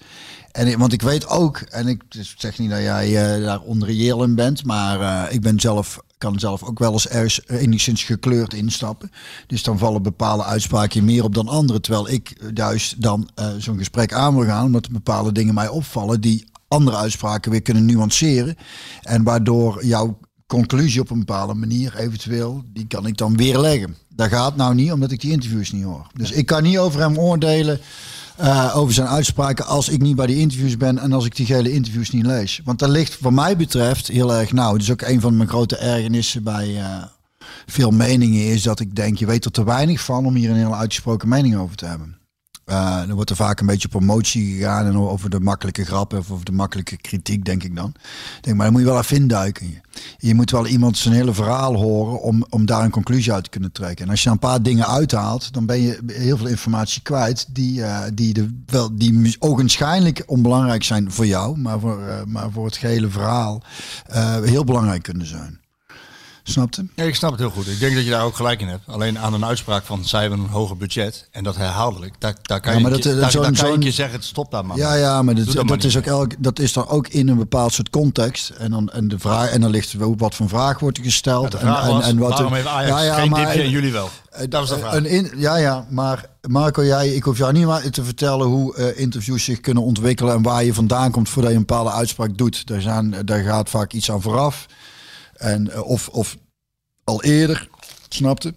En 0.52 0.68
ik- 0.68 0.78
want 0.78 0.94
ik 0.94 1.02
weet 1.02 1.28
ook, 1.28 1.58
en 1.60 1.88
ik 1.88 2.02
zeg 2.38 2.58
niet 2.60 2.70
dat 2.70 2.80
jij 2.82 3.40
daar 3.40 3.60
onreëel 3.62 4.24
in 4.24 4.36
bent, 4.36 4.66
maar 4.66 5.32
ik 5.32 5.42
ben 5.42 5.60
zelf, 5.60 6.00
kan 6.22 6.40
zelf 6.40 6.64
ook 6.64 6.80
wel 6.80 6.92
eens 6.92 7.08
ergens 7.08 7.42
enigszins 7.48 8.04
gekleurd 8.04 8.54
instappen. 8.54 9.12
Dus 9.48 9.64
dan 9.64 9.78
vallen 9.78 10.04
bepaalde 10.04 10.44
uitspraken 10.44 11.06
meer 11.06 11.24
op 11.24 11.36
dan 11.36 11.48
andere. 11.48 11.80
Terwijl 11.80 12.10
ik 12.10 12.52
juist 12.54 13.02
dan 13.02 13.30
eh, 13.36 13.48
zo'n 13.58 13.78
gesprek 13.78 14.14
aan 14.14 14.36
wil 14.36 14.46
gaan, 14.46 14.66
omdat 14.66 14.92
bepaalde 14.92 15.32
dingen 15.32 15.54
mij 15.54 15.68
opvallen 15.68 16.22
die 16.22 16.46
andere 16.68 16.98
uitspraken 16.98 17.52
weer 17.52 17.62
kunnen 17.62 17.86
nuanceren. 17.86 18.56
En 19.02 19.24
waardoor 19.24 19.86
jouw 19.86 20.18
conclusie 20.48 21.02
op 21.02 21.10
een 21.10 21.20
bepaalde 21.20 21.54
manier 21.54 21.96
eventueel, 21.98 22.64
die 22.74 22.88
kan 22.88 23.06
ik 23.06 23.18
dan 23.18 23.38
weer 23.38 23.60
leggen. 23.60 23.96
Dat 24.16 24.30
gaat 24.30 24.56
nou 24.56 24.76
niet, 24.76 24.92
omdat 24.92 25.12
ik 25.12 25.22
die 25.22 25.32
interviews 25.32 25.72
niet 25.72 25.84
hoor. 25.84 26.08
Dus 26.14 26.32
ik 26.32 26.46
kan 26.46 26.64
niet 26.64 26.78
over 26.78 27.00
hem 27.00 27.18
oordelen. 27.18 27.80
Eh, 28.42 28.78
over 28.78 28.94
zijn 28.94 29.08
uitspraken 29.08 29.66
als 29.66 29.90
ik 29.90 30.02
niet 30.02 30.16
bij 30.16 30.26
die 30.26 30.38
interviews 30.38 30.78
ben 30.78 31.00
en 31.00 31.14
als 31.14 31.26
ik 31.26 31.36
die 31.36 31.46
gele 31.46 31.72
interviews 31.72 32.10
niet 32.10 32.26
lees. 32.26 32.62
Want 32.64 32.80
dat 32.80 32.90
ligt 32.90 33.20
wat 33.20 33.32
mij 33.32 33.58
betreft 33.58 34.08
heel 34.08 34.34
erg 34.34 34.52
nauw. 34.52 34.74
Het 34.74 34.82
is 34.82 34.92
ook 34.92 35.02
een 35.02 35.22
van 35.22 35.38
mijn 35.38 35.50
grote 35.50 35.78
ergernissen 35.78 36.44
bij 36.44 36.78
eh, 36.78 37.04
veel 37.66 37.92
meningen 37.92 38.46
is 38.46 38.64
dat 38.64 38.80
ik 38.80 38.96
denk, 38.96 39.18
je 39.18 39.26
weet 39.26 39.46
er 39.46 39.52
te 39.52 39.64
weinig 39.64 40.02
van 40.02 40.26
om 40.26 40.36
hier 40.36 40.50
een 40.50 40.56
hele 40.56 40.76
uitgesproken 40.76 41.30
mening 41.30 41.56
over 41.56 41.76
te 41.76 41.86
hebben. 41.86 42.21
Eh 42.66 43.10
er 43.10 43.16
wordt 43.16 43.30
er 43.30 43.36
vaak 43.36 43.60
een 43.60 43.66
beetje 43.66 43.88
promotie 43.88 44.54
gegaan 44.54 44.86
en 44.86 44.98
over 44.98 45.30
de 45.30 45.40
makkelijke 45.40 45.86
grappen 45.86 46.20
of 46.20 46.32
over 46.32 46.46
de 46.46 46.52
makkelijke 46.52 46.98
kritiek, 46.98 47.46
denk 47.46 47.64
ik 47.64 47.76
dan. 47.76 47.94
Denk, 48.42 48.56
maar 48.56 48.66
dan 48.66 48.74
moet 48.74 48.82
je 48.82 48.88
wel 48.88 49.00
even 49.00 49.18
induiken. 49.18 49.82
Je, 50.18 50.36
moet 50.36 50.52
wel 50.52 50.68
iemand 50.68 50.98
zijn 50.98 51.14
hele 51.14 51.34
verhaal 51.34 51.76
horen 51.76 52.22
om, 52.22 52.46
om 52.50 52.66
daar 52.66 52.84
een 52.84 52.92
conclusie 52.92 53.34
uit 53.34 53.44
te 53.44 53.50
kunnen 53.50 53.72
trekken. 53.72 54.06
En 54.06 54.12
als 54.12 54.20
je 54.20 54.26
dan 54.26 54.34
een 54.34 54.50
paar 54.50 54.62
dingen 54.62 54.88
uithaalt, 54.88 55.54
dan 55.54 55.66
ben 55.66 55.82
je 55.82 56.00
heel 56.08 56.38
veel 56.38 56.48
informatie 56.48 57.02
kwijt 57.02 57.48
die, 57.50 57.84
eh, 57.84 58.02
die, 58.14 58.34
de, 58.34 58.62
wel, 58.66 58.98
die 58.98 59.36
ogenschijnlijk 59.40 60.24
onbelangrijk 60.26 60.84
zijn 60.84 61.12
voor 61.12 61.26
jou, 61.26 61.58
maar 61.58 61.80
voor, 61.80 62.08
eh, 62.08 62.24
maar 62.26 62.52
voor 62.52 62.66
het 62.66 62.78
gehele 62.78 63.10
verhaal 63.10 63.64
heel 64.44 64.64
belangrijk 64.64 65.04
kunnen 65.04 65.28
zijn. 65.28 65.61
Snapte? 66.44 66.86
Ja, 66.96 67.04
ik 67.04 67.16
snap 67.16 67.32
het 67.32 67.40
heel 67.40 67.50
goed. 67.50 67.68
Ik 67.68 67.80
denk 67.80 67.96
dat 67.96 68.04
je 68.04 68.10
daar 68.10 68.24
ook 68.24 68.36
gelijk 68.36 68.62
in 68.62 68.68
hebt. 68.68 68.88
Alleen 68.88 69.20
aan 69.20 69.34
een 69.34 69.46
uitspraak 69.46 69.84
van 69.84 70.06
zij 70.06 70.22
hebben 70.22 70.40
een 70.40 70.48
hoger 70.50 70.78
budget 70.78 71.28
en 71.32 71.44
dat 71.44 71.56
herhaaldelijk, 71.56 72.14
daar, 72.20 72.36
daar 72.42 72.60
kan 72.60 72.72
Ja, 72.72 72.78
je, 72.78 72.84
maar 72.84 72.92
een 72.92 72.98
dat- 72.98 73.08
keer- 73.08 73.22
dat 73.22 73.56
daar, 73.58 73.80
je 73.80 73.92
zeggen, 73.92 74.24
stop 74.24 74.52
daar 74.52 74.66
man. 74.66 74.78
Ja, 74.78 74.94
ja, 74.96 75.22
maar 75.22 75.36
dat, 75.36 75.46
Doe 75.46 75.54
dat 75.56 75.68
dat, 75.68 75.78
maar 75.78 75.86
is 75.86 75.98
ook 75.98 76.06
elk, 76.06 76.32
dat 76.44 76.60
is 76.60 76.74
dan 76.74 76.88
ook 76.88 77.08
in 77.08 77.28
een 77.28 77.38
bepaald 77.38 77.74
soort 77.74 77.90
context. 77.90 78.50
En 78.50 78.72
dan, 78.72 78.90
en 78.90 79.08
de 79.08 79.20
vraag, 79.20 79.50
en 79.50 79.62
dan 79.62 79.70
ligt 79.70 79.94
er 79.94 80.16
wat 80.18 80.36
voor 80.36 80.50
vraag 80.50 80.80
wordt 80.80 81.00
gesteld. 81.02 81.54
en, 81.54 81.68
was, 81.68 81.88
en, 82.04 82.10
en 82.10 82.18
wat 82.18 82.30
waarom 82.32 82.54
heeft 82.54 82.68
Ajax 82.68 82.90
Ja, 82.90 83.04
ja, 83.04 83.16
geen 83.16 83.30
maar- 83.30 83.48
en 83.48 83.70
jullie 83.70 83.92
wel? 83.92 84.10
Eh, 84.32 84.40
Dat 84.50 84.60
was 84.60 84.70
de 84.70 84.78
vraag. 84.78 84.94
Een 84.96 85.06
in, 85.06 85.32
ja, 85.38 85.56
ja, 85.56 85.86
maar 85.90 86.26
Marco, 86.48 86.84
jij, 86.86 87.10
ik 87.10 87.24
hoef 87.24 87.38
jou 87.38 87.54
niet 87.54 87.66
maar 87.66 87.90
te 87.90 88.04
vertellen 88.04 88.48
hoe 88.48 88.76
eh, 88.76 89.00
interviews 89.00 89.44
zich 89.44 89.60
kunnen 89.62 89.84
ontwikkelen 89.84 90.34
en 90.36 90.42
waar 90.42 90.64
je 90.64 90.74
vandaan 90.74 91.12
komt 91.12 91.30
voordat 91.30 91.52
je 91.52 91.58
een 91.58 91.66
bepaalde 91.66 91.92
uitspraak 91.92 92.38
doet. 92.38 92.68
Daar, 92.68 92.82
zijn, 92.82 93.16
daar 93.26 93.44
gaat 93.44 93.70
vaak 93.70 93.94
iets 93.94 94.12
aan 94.12 94.22
vooraf. 94.22 94.66
En, 95.42 95.72
eh, 95.72 95.82
of, 95.82 96.08
of 96.10 96.38
al 97.04 97.24
eerder, 97.24 97.68
snapte? 98.10 98.54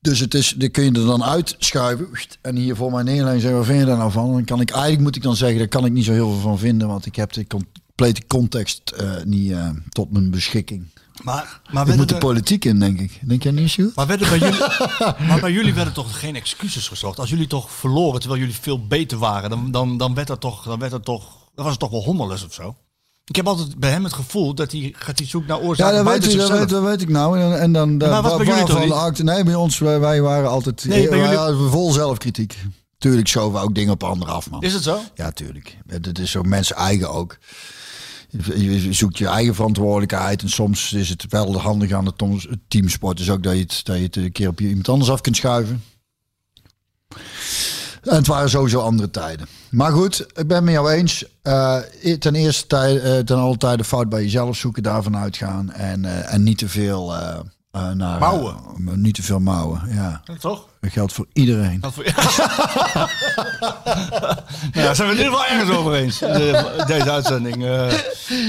Dus 0.00 0.18
het 0.20 0.34
is, 0.34 0.54
die 0.56 0.68
kun 0.68 0.84
je 0.84 0.92
er 0.92 1.06
dan 1.06 1.24
uitschuiven 1.24 2.08
en 2.42 2.56
hier 2.56 2.76
voor 2.76 2.90
mij 2.92 3.02
neerleggen 3.02 3.34
en 3.34 3.40
zeggen, 3.40 3.58
wat 3.58 3.66
vind 3.68 3.78
je 3.80 3.86
daar 3.86 3.96
nou 3.96 4.10
van? 4.10 4.32
Dan 4.32 4.44
kan 4.44 4.60
ik, 4.60 4.70
eigenlijk 4.70 5.02
moet 5.02 5.16
ik 5.16 5.22
dan 5.22 5.36
zeggen, 5.36 5.58
daar 5.58 5.68
kan 5.68 5.84
ik 5.84 5.92
niet 5.92 6.04
zo 6.04 6.12
heel 6.12 6.30
veel 6.30 6.40
van 6.40 6.58
vinden, 6.58 6.88
want 6.88 7.06
ik 7.06 7.16
heb 7.16 7.32
de 7.32 7.46
complete 7.46 8.26
context 8.26 8.90
eh, 8.90 9.10
niet 9.24 9.50
eh, 9.52 9.70
tot 9.88 10.12
mijn 10.12 10.30
beschikking. 10.30 10.86
Maar, 11.22 11.60
maar, 11.72 11.88
Ik 11.88 11.96
moet 11.96 12.08
de 12.08 12.14
er- 12.14 12.20
politiek 12.20 12.64
in, 12.64 12.78
denk 12.78 13.00
ik. 13.00 13.20
Denk 13.28 13.42
jij 13.42 13.52
niet, 13.52 13.68
Sjoerd? 13.68 13.94
maar, 13.94 14.06
bij 14.06 14.18
jullie, 14.18 14.58
maar 15.28 15.40
bij 15.40 15.52
jullie 15.52 15.74
werden 15.74 15.94
toch 15.94 16.20
geen 16.20 16.36
excuses 16.36 16.88
gezocht? 16.88 17.18
Als 17.18 17.30
jullie 17.30 17.46
toch 17.46 17.70
verloren 17.70 18.20
terwijl 18.20 18.40
jullie 18.40 18.56
veel 18.60 18.86
beter 18.86 19.18
waren, 19.18 19.50
dan, 19.50 19.70
dan, 19.70 19.96
dan 19.98 20.14
werd 20.14 20.26
dat 20.26 20.40
toch, 20.40 20.64
dan 20.64 20.78
werd 20.78 20.90
dat 20.90 21.04
toch, 21.04 21.36
dan 21.54 21.64
was 21.64 21.70
het 21.72 21.80
toch 21.80 21.90
wel 21.90 22.04
hommeles 22.04 22.44
of 22.44 22.54
zo? 22.54 22.76
Ik 23.30 23.36
heb 23.36 23.46
altijd 23.46 23.78
bij 23.78 23.90
hem 23.90 24.04
het 24.04 24.12
gevoel 24.12 24.54
dat 24.54 24.72
hij 24.72 24.94
gaat 24.96 25.18
hij 25.18 25.28
zoekt 25.28 25.46
naar 25.46 25.58
Ja, 25.60 25.64
oorzaken 25.64 26.04
dat 26.04 26.12
weet, 26.22 26.32
ik, 26.32 26.38
dat, 26.38 26.50
weet, 26.50 26.68
dat 26.68 26.82
weet 26.82 27.00
ik 27.02 27.08
nou. 27.08 27.40
En, 27.40 27.60
en 27.60 27.72
dan, 27.72 27.96
maar 27.96 28.22
was 28.22 28.36
bij 28.36 28.46
jullie 28.46 28.64
toch 28.64 29.14
de 29.14 29.22
Nee, 29.22 29.44
bij 29.44 29.54
ons, 29.54 29.78
wij, 29.78 30.00
wij 30.00 30.20
waren 30.22 30.50
altijd 30.50 30.84
Nee, 30.84 31.00
bij 31.00 31.10
wij 31.10 31.18
jullie- 31.20 31.36
hadden 31.36 31.70
vol 31.70 31.92
zelfkritiek. 31.92 32.56
Tuurlijk 32.98 33.28
schoven 33.28 33.52
we 33.60 33.64
ook 33.66 33.74
dingen 33.74 33.92
op 33.92 34.04
anderen 34.04 34.34
af, 34.34 34.50
man. 34.50 34.62
Is 34.62 34.72
het 34.72 34.82
zo? 34.82 35.00
Ja, 35.14 35.30
tuurlijk. 35.30 35.76
Dat 36.00 36.18
is 36.18 36.30
zo 36.30 36.42
mensen 36.42 36.76
eigen 36.76 37.10
ook. 37.10 37.38
Je 38.56 38.92
zoekt 38.92 39.18
je 39.18 39.26
eigen 39.26 39.54
verantwoordelijkheid. 39.54 40.42
En 40.42 40.48
soms 40.48 40.92
is 40.92 41.08
het 41.08 41.24
wel 41.28 41.60
handig 41.60 41.92
aan 41.92 42.06
het 42.06 42.20
het 42.20 42.58
teamsport. 42.68 43.16
Dus 43.16 43.30
ook 43.30 43.42
dat 43.42 43.52
je 43.54 43.60
het, 43.60 43.80
dat 43.84 43.96
je 43.96 44.02
het 44.02 44.16
een 44.16 44.32
keer 44.32 44.48
op 44.48 44.58
je- 44.60 44.68
iemand 44.68 44.88
anders 44.88 45.10
af 45.10 45.20
kunt 45.20 45.36
schuiven. 45.36 45.82
En 48.06 48.14
het 48.16 48.26
waren 48.26 48.50
sowieso 48.50 48.80
andere 48.80 49.10
tijden. 49.10 49.46
Maar 49.70 49.92
goed, 49.92 50.26
ik 50.34 50.46
ben 50.46 50.64
met 50.64 50.74
jou 50.74 50.90
eens. 50.92 51.24
Eh, 51.42 51.76
ten 52.18 52.34
eerste 52.34 52.66
tijd, 52.66 53.02
eh, 53.02 53.18
ten 53.18 53.38
alle 53.38 53.56
tijde 53.56 53.84
fout 53.84 54.08
bij 54.08 54.22
jezelf 54.22 54.56
zoeken, 54.56 54.82
daarvan 54.82 55.16
uitgaan. 55.16 55.72
En, 55.72 56.04
eh, 56.04 56.32
en 56.34 56.42
niet 56.42 56.58
te 56.58 56.68
veel 56.68 57.14
eh, 57.16 57.38
eh, 57.70 57.90
naar... 57.90 58.18
Mouwen. 58.18 58.54
eh, 58.86 58.92
niet 58.94 59.14
te 59.14 59.22
veel 59.22 59.40
mouwen, 59.40 59.80
ja. 59.94 60.20
Ja, 60.24 60.34
toch? 60.38 60.68
Dat 60.80 60.92
geldt 60.92 61.12
voor 61.12 61.26
iedereen. 61.32 61.80
Dat 61.80 61.92
voor- 61.94 62.04
ja, 64.72 64.94
zijn 64.94 65.08
we 65.08 65.14
in 65.14 65.20
ieder 65.24 65.32
geval 65.32 65.46
ergens 65.46 65.70
over 65.76 65.94
eens. 65.94 66.18
de- 66.18 66.84
deze 66.86 67.10
uitzending. 67.10 67.64
Eh, 67.64 67.92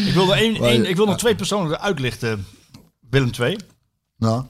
ik, 0.07 0.15
één, 0.33 0.55
één, 0.63 0.89
ik 0.89 0.95
wil 0.95 1.05
nog 1.05 1.17
twee 1.17 1.35
personen 1.35 1.79
uitlichten. 1.81 2.45
Willem 3.09 3.31
2. 3.31 3.57
Nou, 4.17 4.43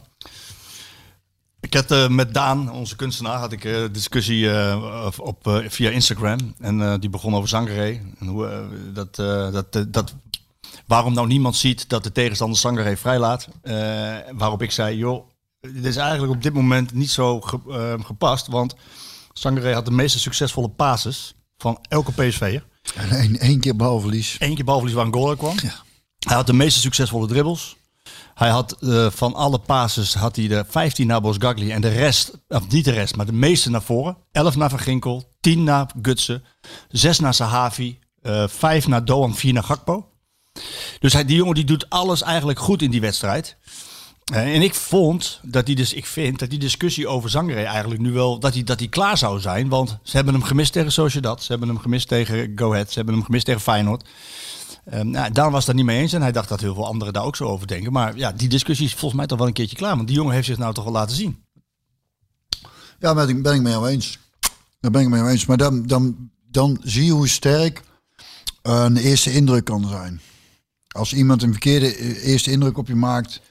Ik 1.68 1.74
had 1.74 1.92
eh, 1.92 2.08
met 2.08 2.34
Daan, 2.34 2.72
onze 2.72 2.96
kunstenaar, 2.96 3.38
had 3.38 3.52
ik 3.52 3.66
eh, 3.66 3.84
discussie 3.92 4.52
eh, 4.52 5.08
op, 5.18 5.64
via 5.68 5.90
Instagram. 5.90 6.56
En 6.60 7.00
die 7.00 7.10
begon 7.10 7.36
over 7.36 7.50
Zangaré. 7.50 8.02
En 8.20 8.28
hoe, 8.28 8.68
dat, 8.94 9.16
dat, 9.54 9.94
dat, 9.94 10.14
waarom 10.86 11.14
nou 11.14 11.28
niemand 11.28 11.56
ziet 11.56 11.90
dat 11.90 12.04
de 12.04 12.12
tegenstander 12.12 12.58
Zangaré 12.58 12.98
vrijlaat. 12.98 13.48
Waarop 14.38 14.62
ik 14.62 14.72
zei, 14.72 14.98
joh, 14.98 15.30
dit 15.60 15.86
is 15.86 15.96
eigenlijk 15.96 16.34
op 16.34 16.44
dit 16.44 16.54
moment 16.54 16.94
niet 16.94 17.10
zo 17.12 17.42
ge- 17.42 17.98
gepast. 18.04 18.48
Want 18.48 18.76
Sangaré 19.34 19.74
had 19.74 19.86
de 19.86 19.92
meeste 19.92 20.20
succesvolle 20.20 20.70
passes 20.70 21.36
van 21.58 21.80
elke 21.90 22.12
PSV'er. 22.12 22.66
En 22.96 23.10
één, 23.10 23.40
één 23.40 23.60
keer 23.60 23.76
balverlies. 23.76 24.36
Eén 24.40 24.56
keer 24.56 24.66
balverlies 24.66 24.96
waar 24.96 25.06
een 25.06 25.14
goal 25.14 25.30
uit 25.30 25.38
kwam. 25.38 25.56
Hij 26.20 26.36
had 26.36 26.48
de 26.48 26.54
meeste 26.54 26.80
succesvolle 26.80 27.28
dribbles. 27.28 27.76
Hij 28.38 28.50
had 28.50 28.72
eh, 28.72 29.10
van 29.10 29.34
alle 29.34 29.60
passes 29.60 30.14
had 30.14 30.36
hij 30.36 30.48
de 30.48 30.66
15 30.68 31.08
naar 31.08 31.22
Bosgagli 31.22 31.72
en 31.72 31.82
de 31.82 31.90
rest, 31.90 32.32
of 32.48 32.68
niet 32.68 32.86
de 32.86 32.92
rest, 32.92 33.16
maar 33.16 33.26
de 33.26 33.34
meeste 33.34 33.70
naar 33.70 33.82
voren. 33.82 34.18
11 34.32 34.56
naar 34.56 34.70
Van 34.70 34.80
Ginkel, 34.80 35.36
10 35.40 35.64
naar 35.64 35.90
Gutsen, 36.02 36.44
6 36.90 37.20
naar 37.20 37.34
Sahavi, 37.34 38.00
eh 38.22 38.48
5 38.48 38.88
naar 38.88 39.06
Doan, 39.06 39.36
4 39.36 39.54
naar 39.54 39.64
Gakpo. 39.64 40.10
Dus 41.00 41.14
hij, 41.14 41.26
die 41.26 41.36
jongen 41.36 41.56
die 41.56 41.64
doet 41.64 41.90
alles 41.90 42.22
eigenlijk 42.22 42.60
goed 42.60 42.82
in 42.82 42.92
die 42.92 43.02
wedstrijd. 43.02 43.58
Eh, 44.34 44.56
en 44.56 44.62
ik 44.62 44.74
vond 44.74 45.40
dat 45.44 45.66
die 45.66 45.76
dus, 45.76 45.94
ik 45.94 46.06
vind 46.06 46.40
dat 46.40 46.50
die 46.50 46.60
discussie 46.60 47.08
over 47.08 47.30
Zangeré 47.30 47.64
eigenlijk 47.64 48.02
nu 48.02 48.12
wel, 48.12 48.40
dat 48.40 48.54
hij, 48.54 48.64
dat 48.64 48.80
hij 48.80 48.88
klaar 48.88 49.18
zou 49.18 49.40
zijn. 49.40 49.70
Want 49.70 49.98
ze 50.04 50.16
hebben 50.16 50.34
hem 50.34 50.44
gemist 50.44 50.74
tegen 50.74 50.92
Sociedad, 50.92 51.44
ze 51.44 51.52
hebben 51.52 51.68
hem 51.70 51.80
gemist 51.80 52.08
tegen 52.08 52.52
Go 52.56 52.72
Ahead, 52.72 52.90
ze 52.90 52.96
hebben 52.96 53.14
hem 53.14 53.24
gemist 53.24 53.46
tegen 53.46 53.62
Feyenoord. 53.62 54.08
Ehm 54.90 55.10
nou, 55.10 55.32
Daan 55.32 55.52
was 55.52 55.66
daar 55.66 55.76
niet 55.76 55.86
mee 55.86 56.00
eens 56.00 56.14
en 56.14 56.22
hij 56.22 56.32
dacht 56.32 56.50
dat 56.50 56.62
heel 56.62 56.74
veel 56.74 56.86
anderen 56.86 57.14
daar 57.14 57.24
ook 57.24 57.36
zo 57.36 57.46
over 57.46 57.68
denken. 57.68 57.92
Maar 57.92 58.18
ja, 58.18 58.32
die 58.32 58.50
discussie 58.50 58.86
is 58.86 58.92
volgens 58.92 59.14
mij 59.14 59.26
toch 59.28 59.38
wel 59.38 59.48
een 59.48 59.54
keertje 59.54 59.76
klaar. 59.76 59.96
Want 59.96 60.08
die 60.08 60.16
jongen 60.16 60.34
heeft 60.34 60.48
zich 60.48 60.58
nou 60.58 60.74
toch 60.74 60.84
wel 60.84 60.94
laten 60.94 61.16
zien. 61.16 61.44
Ja, 63.00 63.28
ik, 63.28 63.44
ben 63.44 63.56
ik 63.56 63.62
mee 63.62 63.74
jou. 63.74 64.00
Daar 64.80 64.92
ben 64.92 65.02
ik 65.02 65.10
mee 65.10 65.24
eens. 65.24 65.46
Maar 65.46 65.58
dan, 65.58 65.86
dan, 65.86 66.30
dan 66.50 66.80
zie 66.84 67.06
je 67.06 67.12
hoe 67.12 67.28
sterk 67.28 67.82
eh, 68.62 68.84
een 68.84 68.98
eerste 68.98 69.34
indruk 69.34 69.66
kan 69.66 69.88
zijn. 69.88 70.22
Als 70.88 71.14
iemand 71.14 71.44
een 71.44 71.52
verkeerde 71.52 71.96
eh, 71.96 72.28
eerste 72.28 72.52
indruk 72.52 72.78
op 72.78 72.88
je 72.88 72.96
maakt, 72.96 73.42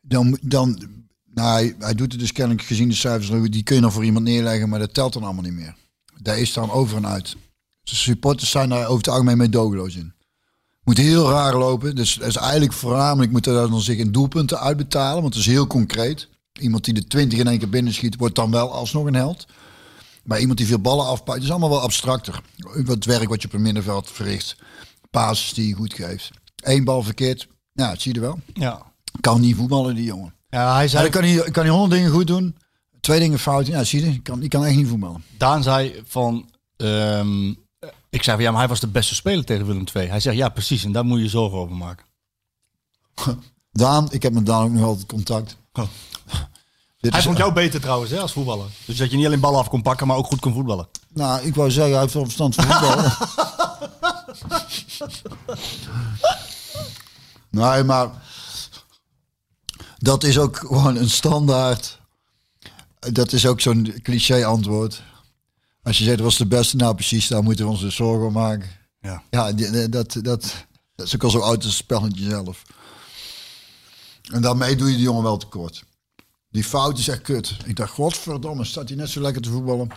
dan, 0.00 0.38
dan 0.42 0.88
nou, 1.24 1.74
hij, 1.78 1.94
doet 1.94 2.12
het 2.12 2.20
dus 2.20 2.32
kennelijk 2.32 2.66
gezien 2.66 2.88
de 2.88 2.94
cijfers, 2.94 3.50
die 3.50 3.62
kun 3.62 3.74
je 3.74 3.80
dan 3.80 3.92
voor 3.92 4.04
iemand 4.04 4.24
neerleggen, 4.24 4.68
maar 4.68 4.78
dat 4.78 4.94
telt 4.94 5.12
dan 5.12 5.22
allemaal 5.22 5.42
niet 5.42 5.52
meer. 5.52 5.74
Daar 6.22 6.38
is 6.38 6.52
dan 6.52 6.70
over 6.70 6.96
en 6.96 7.06
uit. 7.06 7.36
De 7.82 7.94
supporters 7.94 8.50
zijn 8.50 8.68
daar 8.68 8.84
over 8.84 8.96
het 8.96 9.08
algemeen 9.08 9.36
meedogenloos 9.36 9.96
in. 9.96 10.12
Moet 10.88 10.98
heel 10.98 11.30
raar 11.30 11.56
lopen. 11.56 11.94
Dus 11.94 12.14
dat 12.14 12.28
is 12.28 12.36
eigenlijk 12.36 12.72
voornamelijk 12.72 13.32
moeten 13.32 13.54
daar 13.54 13.68
dan 13.68 13.80
zich 13.80 13.98
in 13.98 14.12
doelpunten 14.12 14.60
uitbetalen, 14.60 15.22
want 15.22 15.34
het 15.34 15.42
is 15.42 15.50
heel 15.50 15.66
concreet. 15.66 16.28
Iemand 16.60 16.84
die 16.84 16.94
de 16.94 17.06
20 17.06 17.38
in 17.38 17.46
één 17.46 17.58
keer 17.58 17.68
binnenschiet, 17.68 18.16
wordt 18.16 18.34
dan 18.34 18.50
wel 18.50 18.72
alsnog 18.72 19.06
een 19.06 19.14
held. 19.14 19.46
Maar 20.24 20.40
iemand 20.40 20.58
die 20.58 20.66
veel 20.66 20.78
ballen 20.78 21.06
afpakt, 21.06 21.42
is 21.42 21.50
allemaal 21.50 21.68
wel 21.68 21.80
abstracter. 21.80 22.40
Het 22.86 23.04
werk 23.04 23.28
wat 23.28 23.42
je 23.42 23.48
op 23.48 23.54
een 23.54 23.62
middenveld 23.62 24.10
verricht. 24.10 24.56
Pases 25.10 25.52
die 25.54 25.68
je 25.68 25.74
goed 25.74 25.94
geeft. 25.94 26.30
Eén 26.56 26.84
bal 26.84 27.02
verkeerd. 27.02 27.48
Ja, 27.72 27.90
dat 27.90 28.00
zie 28.00 28.14
je 28.14 28.20
wel. 28.20 28.38
Ja, 28.54 28.82
Kan 29.20 29.40
niet 29.40 29.56
voetballen, 29.56 29.94
die 29.94 30.04
jongen. 30.04 30.34
ja 30.48 30.72
hij 30.74 30.82
Ja, 30.82 30.88
zei, 30.88 31.02
dan 31.02 31.10
kan 31.12 31.30
hij, 31.30 31.50
kan 31.50 31.62
hij 31.64 31.72
honderd 31.72 31.90
dingen 32.00 32.10
goed 32.10 32.26
doen. 32.26 32.56
Twee 33.00 33.18
dingen 33.20 33.38
fout. 33.38 33.66
Ja, 33.66 33.84
zie 33.84 34.04
je. 34.04 34.10
Die 34.10 34.20
kan, 34.22 34.40
die 34.40 34.48
kan 34.48 34.64
echt 34.64 34.76
niet 34.76 34.88
voetballen. 34.88 35.24
Daan 35.38 35.62
zei 35.62 36.02
van, 36.06 36.50
ehm, 36.76 37.52
ik 38.10 38.22
zei 38.22 38.36
van 38.36 38.44
ja, 38.44 38.50
maar 38.50 38.60
hij 38.60 38.68
was 38.68 38.80
de 38.80 38.86
beste 38.86 39.14
speler 39.14 39.44
tegen 39.44 39.66
Willem 39.66 39.84
II. 39.94 40.08
Hij 40.08 40.20
zegt 40.20 40.36
ja, 40.36 40.48
precies. 40.48 40.84
En 40.84 40.92
daar 40.92 41.04
moet 41.04 41.18
je 41.18 41.24
je 41.24 41.30
zorgen 41.30 41.58
over 41.58 41.76
maken. 41.76 42.06
Daan, 43.72 44.12
ik 44.12 44.22
heb 44.22 44.32
met 44.32 44.46
Daan 44.46 44.64
ook 44.64 44.70
nog 44.70 44.84
altijd 44.84 45.06
contact. 45.06 45.56
Dit 47.00 47.10
Hij 47.10 47.20
is- 47.20 47.26
vond 47.26 47.38
jou 47.38 47.52
beter 47.52 47.80
trouwens 47.80 48.10
hè, 48.10 48.20
als 48.20 48.32
voetballer. 48.32 48.66
Dus 48.84 48.96
dat 48.96 49.10
je 49.10 49.16
niet 49.16 49.26
alleen 49.26 49.40
ballen 49.40 49.58
af 49.58 49.68
kon 49.68 49.82
pakken, 49.82 50.06
maar 50.06 50.16
ook 50.16 50.26
goed 50.26 50.40
kon 50.40 50.52
voetballen. 50.52 50.88
Nou, 51.08 51.42
ik 51.42 51.54
wou 51.54 51.70
zeggen, 51.70 51.92
hij 51.92 52.00
heeft 52.02 52.14
wel 52.14 52.24
verstand 52.24 52.54
van 52.54 52.64
voetballen. 52.64 53.12
nee, 57.50 57.82
maar 57.84 58.10
dat 59.98 60.24
is 60.24 60.38
ook 60.38 60.56
gewoon 60.56 60.96
een 60.96 61.10
standaard. 61.10 61.98
Dat 62.98 63.32
is 63.32 63.46
ook 63.46 63.60
zo'n 63.60 63.94
cliché 64.02 64.44
antwoord. 64.44 65.02
Als 65.88 65.98
je 65.98 66.04
zegt, 66.04 66.20
was 66.20 66.36
de 66.36 66.46
beste, 66.46 66.76
nou 66.76 66.94
precies, 66.94 67.28
daar 67.28 67.42
moeten 67.42 67.64
we 67.64 67.70
ons 67.70 67.80
dus 67.80 67.94
zorgen 67.96 68.26
om 68.26 68.32
maken. 68.32 68.68
Ja. 69.00 69.22
Ja, 69.30 69.52
die- 69.52 69.70
die- 69.70 69.88
dat, 69.88 70.12
dat, 70.22 70.54
dat 70.94 71.06
is 71.06 71.14
ook 71.14 71.22
al 71.24 71.30
zo 71.30 71.38
oud 71.38 71.56
als 71.56 71.64
het 71.64 71.74
spelletje 71.74 72.28
zelf. 72.28 72.62
En 74.32 74.42
daarmee 74.42 74.76
doe 74.76 74.88
je 74.90 74.94
die 74.96 75.04
jongen 75.04 75.22
wel 75.22 75.36
tekort. 75.36 75.84
Die 76.50 76.64
fout 76.64 76.98
is 76.98 77.08
echt 77.08 77.22
kut. 77.22 77.56
Ik 77.64 77.76
dacht, 77.76 77.92
godverdomme, 77.92 78.64
staat 78.64 78.88
hij 78.88 78.96
net 78.96 79.08
zo 79.08 79.20
lekker 79.20 79.42
te 79.42 79.50
voetballen. 79.50 79.88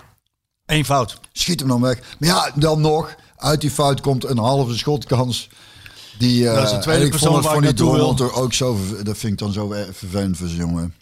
Eén 0.65 0.85
fout. 0.85 1.19
Schiet 1.31 1.59
hem 1.59 1.69
dan 1.69 1.81
weg. 1.81 1.99
Maar 2.19 2.29
ja, 2.29 2.51
dan 2.55 2.81
nog. 2.81 3.15
Uit 3.35 3.61
die 3.61 3.71
fout 3.71 4.01
komt 4.01 4.25
een 4.25 4.37
halve 4.37 4.77
schotkans. 4.77 5.49
Die, 6.17 6.47
eh 6.49 6.55
Dat 6.55 6.63
is 6.63 6.71
de 6.71 6.77
tweede 6.79 6.99
en 6.99 7.05
ik 7.05 7.11
persoon 7.11 7.31
vond 7.31 7.45
waar 7.45 7.55
ik 7.55 7.61
naartoe 7.61 7.93
wil. 7.95 8.31
Ook 8.33 8.53
zo... 8.53 8.77
Dat 9.03 9.17
vind 9.17 9.33
ik 9.33 9.37
dan 9.37 9.51
zo 9.53 9.71
eh, 9.71 9.87
vervelend 9.91 10.37
voor 10.37 10.47
zo'n 10.47 10.57
jongen. 10.57 10.95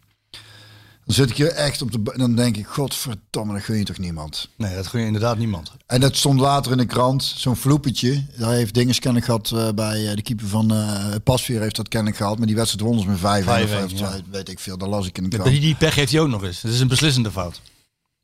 Dan 1.10 1.18
zit 1.18 1.30
ik 1.30 1.38
hier 1.38 1.48
echt 1.48 1.82
op 1.82 1.92
de... 1.92 2.02
Dan 2.16 2.36
denk 2.36 2.58
ik, 2.58 2.68
godverdomme, 2.68 3.54
dat 3.54 3.64
gun 3.64 3.78
je 3.78 3.84
toch 3.84 3.98
niemand. 3.98 4.50
Nee, 4.56 4.76
dat 4.76 4.88
gun 4.88 5.00
je 5.00 5.06
inderdaad 5.06 5.38
niemand. 5.38 5.72
En 5.86 6.02
dat 6.02 6.16
stond 6.16 6.40
later 6.40 6.72
in 6.72 6.78
de 6.78 6.86
krant. 6.86 7.34
Zo'n 7.38 7.56
vloepetje. 7.56 8.26
Daar 8.38 8.54
heeft 8.54 8.74
Dinges 8.74 9.00
kennelijk 9.00 9.26
gehad 9.26 9.52
eh, 9.52 9.74
bij 9.76 10.10
eh, 10.10 10.16
de 10.16 10.22
keeper 10.22 10.48
van 10.48 10.72
eh 10.72 11.16
Pasveer 11.24 11.62
heeft 11.62 11.76
dat 11.76 11.88
kennelijk 11.88 12.18
gehad. 12.18 12.38
Maar 12.38 12.48
die 12.48 12.56
wedstrijd 12.56 12.86
wonnen 12.86 13.04
ze 13.04 13.10
met 13.10 13.20
5 13.20 13.46
5-1, 13.46 13.48
of 13.48 13.92
ja. 13.92 14.10
twee, 14.10 14.24
weet 14.32 14.50
ik 14.50 14.60
veel. 14.60 14.78
Dat 14.78 14.90
las 14.90 15.08
ik 15.08 15.18
in 15.18 15.24
de 15.24 15.30
krant. 15.30 15.50
Die, 15.50 15.60
die 15.60 15.76
pech 15.76 15.96
heeft 15.96 16.12
hij 16.12 16.22
ook 16.22 16.28
nog 16.28 16.44
eens. 16.44 16.62
Dat 16.62 16.72
is 16.72 16.80
een 16.80 16.88
beslissende 16.88 17.32
fout. 17.32 17.62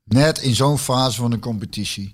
Net 0.04 0.38
in 0.38 0.56
zo'n 0.56 0.80
fase 0.80 1.18
van 1.18 1.32
een 1.32 1.40
competitie. 1.40 2.14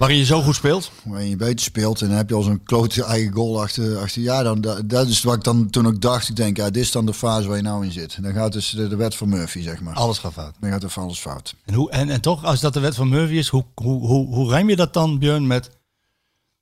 Waarin 0.00 0.18
je 0.18 0.24
zo 0.24 0.42
goed 0.42 0.54
speelt. 0.54 0.90
Waarin 1.02 1.28
je 1.28 1.36
beter 1.36 1.64
speelt 1.64 2.00
en 2.00 2.08
dan 2.08 2.16
heb 2.16 2.28
je 2.28 2.34
al 2.34 2.42
zo'n 2.42 2.62
klote 2.62 3.04
eigen 3.04 3.32
goal 3.32 3.62
achter. 3.62 3.98
achter 3.98 4.22
ja, 4.22 4.42
dan, 4.42 4.60
dat, 4.60 4.88
dat 4.88 5.08
is 5.08 5.22
wat 5.22 5.34
ik 5.34 5.44
dan 5.44 5.70
toen 5.70 5.86
ook 5.86 6.00
dacht. 6.00 6.28
Ik 6.28 6.36
denk, 6.36 6.56
ja, 6.56 6.70
dit 6.70 6.82
is 6.82 6.92
dan 6.92 7.06
de 7.06 7.14
fase 7.14 7.48
waar 7.48 7.56
je 7.56 7.62
nou 7.62 7.84
in 7.84 7.92
zit. 7.92 8.22
Dan 8.22 8.32
gaat 8.32 8.52
dus 8.52 8.70
de, 8.70 8.88
de 8.88 8.96
wet 8.96 9.14
van 9.14 9.28
Murphy, 9.28 9.62
zeg 9.62 9.80
maar. 9.80 9.94
Alles 9.94 10.18
gaat 10.18 10.32
fout. 10.32 10.54
Dan 10.60 10.70
gaat 10.70 10.82
er 10.82 10.90
van 10.90 11.02
alles 11.02 11.18
fout. 11.18 11.54
En, 11.64 11.74
hoe, 11.74 11.90
en, 11.90 12.10
en 12.10 12.20
toch, 12.20 12.44
als 12.44 12.60
dat 12.60 12.72
de 12.72 12.80
wet 12.80 12.94
van 12.94 13.08
Murphy 13.08 13.34
is, 13.34 13.48
hoe, 13.48 13.64
hoe, 13.74 14.06
hoe, 14.06 14.34
hoe 14.34 14.50
rijm 14.50 14.68
je 14.68 14.76
dat 14.76 14.94
dan, 14.94 15.18
Björn, 15.18 15.46
met 15.46 15.70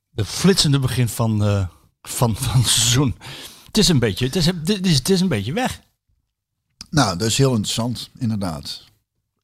de 0.09 0.25
flitsende 0.25 0.79
begin 0.79 1.09
van, 1.09 1.43
eh, 1.43 1.67
van, 2.01 2.35
van 2.35 2.59
het 2.59 2.67
seizoen? 2.67 3.15
Het 3.65 3.77
is 3.77 3.87
een 3.87 3.99
beetje, 3.99 4.25
het 4.25 4.35
is, 4.35 4.45
het 4.45 4.85
is, 4.85 4.97
het 4.97 5.09
is 5.09 5.21
een 5.21 5.27
beetje 5.27 5.53
weg. 5.53 5.81
Nou, 6.89 7.17
dat 7.17 7.27
is 7.27 7.37
heel 7.37 7.51
interessant, 7.51 8.09
inderdaad. 8.17 8.83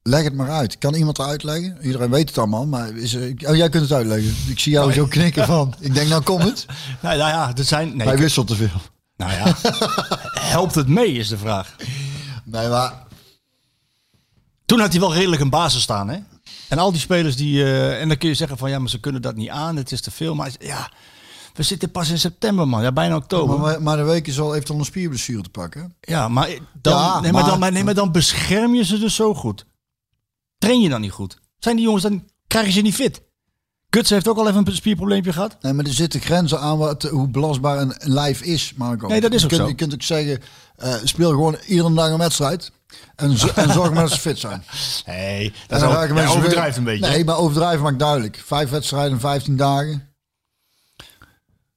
Leg 0.07 0.23
het 0.23 0.33
maar 0.33 0.49
uit. 0.49 0.77
Kan 0.77 0.93
iemand 0.93 1.17
het 1.17 1.27
uitleggen? 1.27 1.77
Iedereen 1.81 2.09
weet 2.09 2.27
het 2.29 2.37
allemaal, 2.37 2.65
maar 2.65 2.95
is 2.95 3.13
er, 3.13 3.33
oh, 3.47 3.55
jij 3.55 3.69
kunt 3.69 3.83
het 3.83 3.91
uitleggen. 3.91 4.35
Ik 4.49 4.59
zie 4.59 4.71
jou 4.71 4.93
zo 4.93 5.05
knikken 5.05 5.45
van. 5.45 5.73
Ik 5.79 5.93
denk, 5.93 6.09
nou 6.09 6.21
komt 6.23 6.43
het. 6.43 6.65
Nou, 7.01 7.17
nou 7.21 7.29
ja, 7.29 7.51
er 7.55 7.63
zijn. 7.63 7.97
Nee, 7.97 8.07
Hij 8.07 8.17
wisselt 8.17 8.47
te 8.47 8.55
veel. 8.55 8.81
nou 9.17 9.31
ja, 9.31 9.55
helpt 10.55 10.75
het 10.75 10.87
mee, 10.87 11.11
is 11.11 11.27
de 11.27 11.37
vraag. 11.37 11.75
Nee, 12.43 12.67
maar 12.67 12.93
Toen 14.65 14.79
had 14.79 14.91
hij 14.91 14.99
wel 14.99 15.13
redelijk 15.13 15.41
een 15.41 15.49
basis 15.49 15.81
staan, 15.81 16.09
hè? 16.09 16.17
En 16.69 16.77
al 16.77 16.91
die 16.91 16.99
spelers 17.01 17.35
die. 17.35 17.63
eh, 17.63 18.01
en 18.01 18.07
dan 18.07 18.17
kun 18.17 18.29
je 18.29 18.35
zeggen 18.35 18.57
van 18.57 18.69
ja, 18.69 18.79
maar 18.79 18.89
ze 18.89 18.99
kunnen 18.99 19.21
dat 19.21 19.35
niet 19.35 19.49
aan, 19.49 19.75
het 19.75 19.91
is 19.91 20.01
te 20.01 20.11
veel. 20.11 20.35
Maar 20.35 20.51
ja, 20.59 20.91
we 21.53 21.63
zitten 21.63 21.91
pas 21.91 22.09
in 22.09 22.19
september, 22.19 22.67
man. 22.67 22.81
Ja, 22.81 22.91
bijna 22.91 23.15
oktober. 23.15 23.59
maar, 23.59 23.81
maar 23.81 23.97
de 23.97 24.03
week 24.03 24.27
is 24.27 24.39
al, 24.39 24.51
heeft 24.51 24.69
al 24.69 24.79
een 24.79 24.85
spierblessure 24.85 25.41
te 25.41 25.49
pakken. 25.49 25.95
Ja, 26.01 26.27
maar 26.27 26.49
dan, 26.81 26.93
Ja, 26.93 27.19
nee, 27.19 27.31
maar, 27.31 27.41
maar- 27.41 27.49
dan, 27.51 27.59
maar, 27.59 27.71
nee, 27.71 27.83
maar 27.83 27.93
dan 27.93 28.11
bescherm 28.11 28.75
je 28.75 28.83
ze 28.85 28.97
dus 28.99 29.15
zo 29.15 29.33
goed. 29.33 29.65
Train 30.65 30.81
je 30.81 30.89
dan 30.89 31.01
niet 31.01 31.11
goed? 31.11 31.39
Zijn 31.59 31.75
die 31.75 31.85
jongens 31.85 32.03
dan 32.03 32.29
krijgen 32.47 32.73
ze 32.73 32.81
niet 32.81 32.95
fit? 32.95 33.21
Guts 33.89 34.09
heeft 34.09 34.27
ook 34.27 34.37
al 34.37 34.47
even 34.49 34.67
een 34.67 34.75
spierprobleempje 34.75 35.33
gehad. 35.33 35.57
Nee, 35.61 35.73
maar 35.73 35.85
er 35.85 35.93
zitten 35.93 36.21
grenzen 36.21 36.59
aan 36.59 36.77
wat, 36.77 37.03
hoe 37.03 37.27
belastbaar 37.27 37.77
een 37.81 37.93
lijf 37.99 38.41
is, 38.41 38.73
Marco. 38.75 39.07
Nee, 39.07 39.21
dat 39.21 39.33
is 39.33 39.37
je 39.39 39.43
ook 39.45 39.49
kunt, 39.51 39.61
zo. 39.61 39.67
Je 39.67 39.75
kunt 39.75 39.93
ook 39.93 40.01
zeggen, 40.01 40.41
eh, 40.75 40.95
speel 41.03 41.29
gewoon 41.29 41.57
iedere 41.67 41.93
dag 41.93 42.09
een 42.09 42.17
wedstrijd. 42.17 42.71
En, 43.15 43.37
zo- 43.37 43.47
en 43.55 43.71
zorg 43.73 43.91
maar 43.91 44.01
dat 44.03 44.11
ze 44.11 44.19
fit 44.19 44.39
zijn. 44.39 44.63
Nee, 45.05 45.53
dat 45.67 45.81
is 45.81 45.87
ook, 45.87 46.07
weer- 46.07 46.29
overdrijft 46.29 46.77
een 46.77 46.83
beetje. 46.83 47.07
Nee, 47.09 47.25
maar 47.25 47.37
overdrijven 47.37 47.83
maakt 47.83 47.99
duidelijk. 47.99 48.41
Vijf 48.45 48.69
wedstrijden 48.69 49.11
in 49.11 49.19
15 49.19 49.57
dagen. 49.57 50.13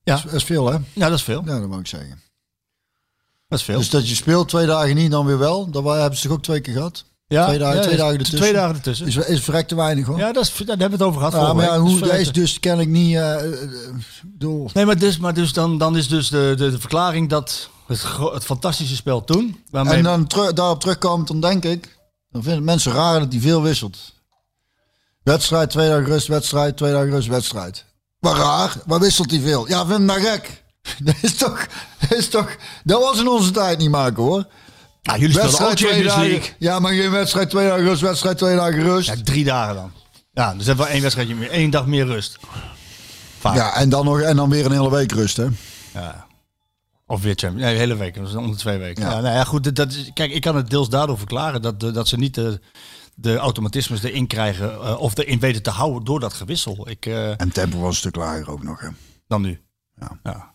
Ja. 0.03 0.15
Dat 0.15 0.17
is, 0.17 0.23
dat 0.23 0.35
is 0.35 0.45
veel, 0.45 0.67
hè? 0.67 0.79
Ja, 0.93 1.09
dat 1.09 1.19
is 1.19 1.23
veel. 1.25 1.43
Ja, 1.45 1.59
dat 1.61 1.69
moet 1.69 1.81
ik 1.81 1.87
zeggen. 1.87 2.23
Dat 3.49 3.59
is 3.59 3.65
veel. 3.65 3.79
Dus 3.79 3.91
dat 3.91 4.09
je 4.09 4.15
speelt 4.15 4.49
twee 4.49 4.67
dagen 4.67 4.95
niet, 4.95 5.11
dan 5.11 5.27
weer 5.27 5.39
wel. 5.39 5.71
Dat 5.71 5.85
hebben 5.85 6.17
ze 6.19 6.23
toch 6.29 6.37
ook 6.37 6.43
twee 6.43 6.61
keer 6.61 6.75
gehad? 6.75 7.05
Ja, 7.29 7.47
twee 7.47 7.59
dagen- 7.59 7.77
ja, 7.77 7.83
twee 7.83 7.97
dagen 7.97 8.13
ertussen. 8.13 8.39
Twee 8.39 8.53
dagen 8.53 8.75
ertussen. 8.75 9.07
Is, 9.07 9.17
is 9.17 9.41
verrekt 9.41 9.69
te 9.69 9.75
weinig, 9.75 10.07
hoor. 10.07 10.19
ja, 10.19 10.33
dat 10.33 10.45
is, 10.45 10.57
daar 10.57 10.67
hebben 10.67 10.87
we 10.89 10.95
het 10.95 11.03
over 11.03 11.19
gehad. 11.19 11.33
Ja, 11.47 11.53
maar 11.53 11.65
ja, 11.65 11.79
hoe, 11.79 11.99
Dat 11.99 12.13
is 12.15 12.33
dus 12.33 12.59
niet... 12.87 13.15
eh, 13.15 13.35
eh, 13.35 13.63
eh, 13.63 13.69
bedoel, 14.25 14.71
Nee, 14.75 14.85
maar, 14.85 14.99
dus, 14.99 15.19
maar 15.19 15.35
dus 15.35 15.53
dan, 15.53 15.79
dan 15.79 15.97
is 15.97 16.09
dus 16.09 16.29
de, 16.29 16.55
de, 16.57 16.71
de 16.71 16.79
verklaring 16.81 17.29
dat 17.29 17.69
het, 17.87 18.05
het 18.33 18.45
fantastische 18.45 18.95
spel 18.97 19.25
toen... 19.25 19.63
Waarmee, 19.71 19.95
En 19.97 20.03
dan 20.03 20.27
daarop 20.55 20.81
terugkomt, 20.81 21.27
dan 21.27 21.41
denk 21.41 21.65
ik... 21.65 21.97
Dan 22.31 22.43
vinden 22.43 22.65
mensen 22.65 22.93
raar 22.93 23.21
dat 23.21 23.33
hij 23.33 23.41
veel 23.41 23.63
wisselt. 23.63 23.99
Wedstrijd, 25.23 25.71
twee 25.71 25.89
dagen 25.89 26.05
rust, 26.05 26.27
wedstrijd, 26.27 26.77
twee 26.77 26.93
dagen 26.93 27.11
rust, 27.11 27.29
wedstrijd. 27.29 27.85
Maar 28.19 28.37
raar, 28.37 28.77
waar 28.87 29.01
wisselt 29.01 29.31
hij 29.31 29.41
veel? 29.41 29.69
Ja, 29.69 29.79
vind 29.79 29.91
hem 29.91 30.05
nou 30.05 30.21
gek. 30.21 30.65
Dat 31.05 31.15
is 31.23 31.35
toch, 31.37 31.67
dat 32.09 32.19
is 32.19 32.29
toch... 32.29 32.57
Dat 32.85 33.01
was 33.03 33.19
in 33.19 33.29
onze 33.29 33.51
tijd 33.51 33.79
niet 33.79 33.91
maken, 33.91 34.23
hoor. 34.23 34.47
Ja, 35.03 35.17
jullie 35.17 35.35
speelden 35.37 35.61
ook 35.69 35.75
twee 35.77 35.91
Champions 35.93 36.15
dagen. 36.15 36.31
League. 36.31 36.55
Ja, 36.59 36.79
maar 36.79 36.93
geen 36.93 37.11
wedstrijd, 37.11 37.51
twee 37.51 37.67
dagen 37.69 37.85
rust, 37.85 38.01
wedstrijd, 38.01 38.39
twee 38.39 38.57
dagen 38.57 38.83
rust. 38.83 39.09
Ja, 39.09 39.15
Ja, 39.15 39.23
drie 39.23 39.45
dagen 39.45 39.75
dan. 39.75 39.93
Ja, 40.33 40.55
dus 40.55 40.67
hebben 40.67 40.85
we 40.87 40.91
één 40.93 41.03
wedstrijdje 41.03 41.35
meer. 41.35 41.51
één 41.51 41.71
dag 41.71 41.87
meer 41.87 42.07
rust. 42.07 42.39
Vaak. 43.39 43.75
en, 43.77 43.89
dan 43.89 44.05
nog, 44.05 44.21
en 44.21 44.37
dan 44.37 44.51
weer 44.51 44.65
een 44.67 44.73
hele 44.73 44.91
week 44.91 45.13
rust, 45.13 45.37
hè. 45.37 45.47
Ja. 45.95 46.27
Of 47.07 47.23
weer 47.23 47.35
Champions 47.35 47.65
Nee, 47.65 47.73
de 47.73 47.79
hele 47.79 47.97
week. 47.97 48.15
Dat 48.15 48.23
was 48.25 48.35
om 48.35 48.51
de 48.51 48.57
twee 48.57 48.79
weken. 48.79 49.03
Ja. 49.03 49.11
Ja. 49.11 49.21
nou 49.21 49.35
ja, 49.35 49.45
goed. 49.45 49.65
Dat, 49.65 49.75
dat 49.75 49.93
is, 49.93 50.11
kijk, 50.15 50.33
ik 50.33 50.41
kan 50.41 50.57
het 50.57 50.71
deels 50.71 50.89
daardoor 50.89 51.19
verklaren 51.19 51.63
dat, 51.63 51.81
dat 51.81 52.09
ze 52.09 52.17
niet 52.17 52.35
de, 52.35 52.61
de 53.15 53.37
automatismes 53.37 54.03
erin 54.03 54.27
krijgen. 54.27 54.73
eh, 54.73 55.01
of 55.01 55.19
erin 55.19 55.39
weten 55.41 55.63
te 55.63 55.71
houden 55.71 56.05
door 56.05 56.21
dat 56.21 56.33
gewissel. 56.33 56.89
Ik, 56.91 57.07
eh, 57.07 57.41
En 57.41 57.53
tempo 57.53 57.79
was 57.79 57.89
een 57.91 57.95
stuk 57.97 58.17
lager 58.17 58.51
ook 58.51 58.63
nog. 58.63 58.81
Hè. 58.81 58.89
dan 59.29 59.43
nu. 59.43 59.61
Ja. 60.23 60.53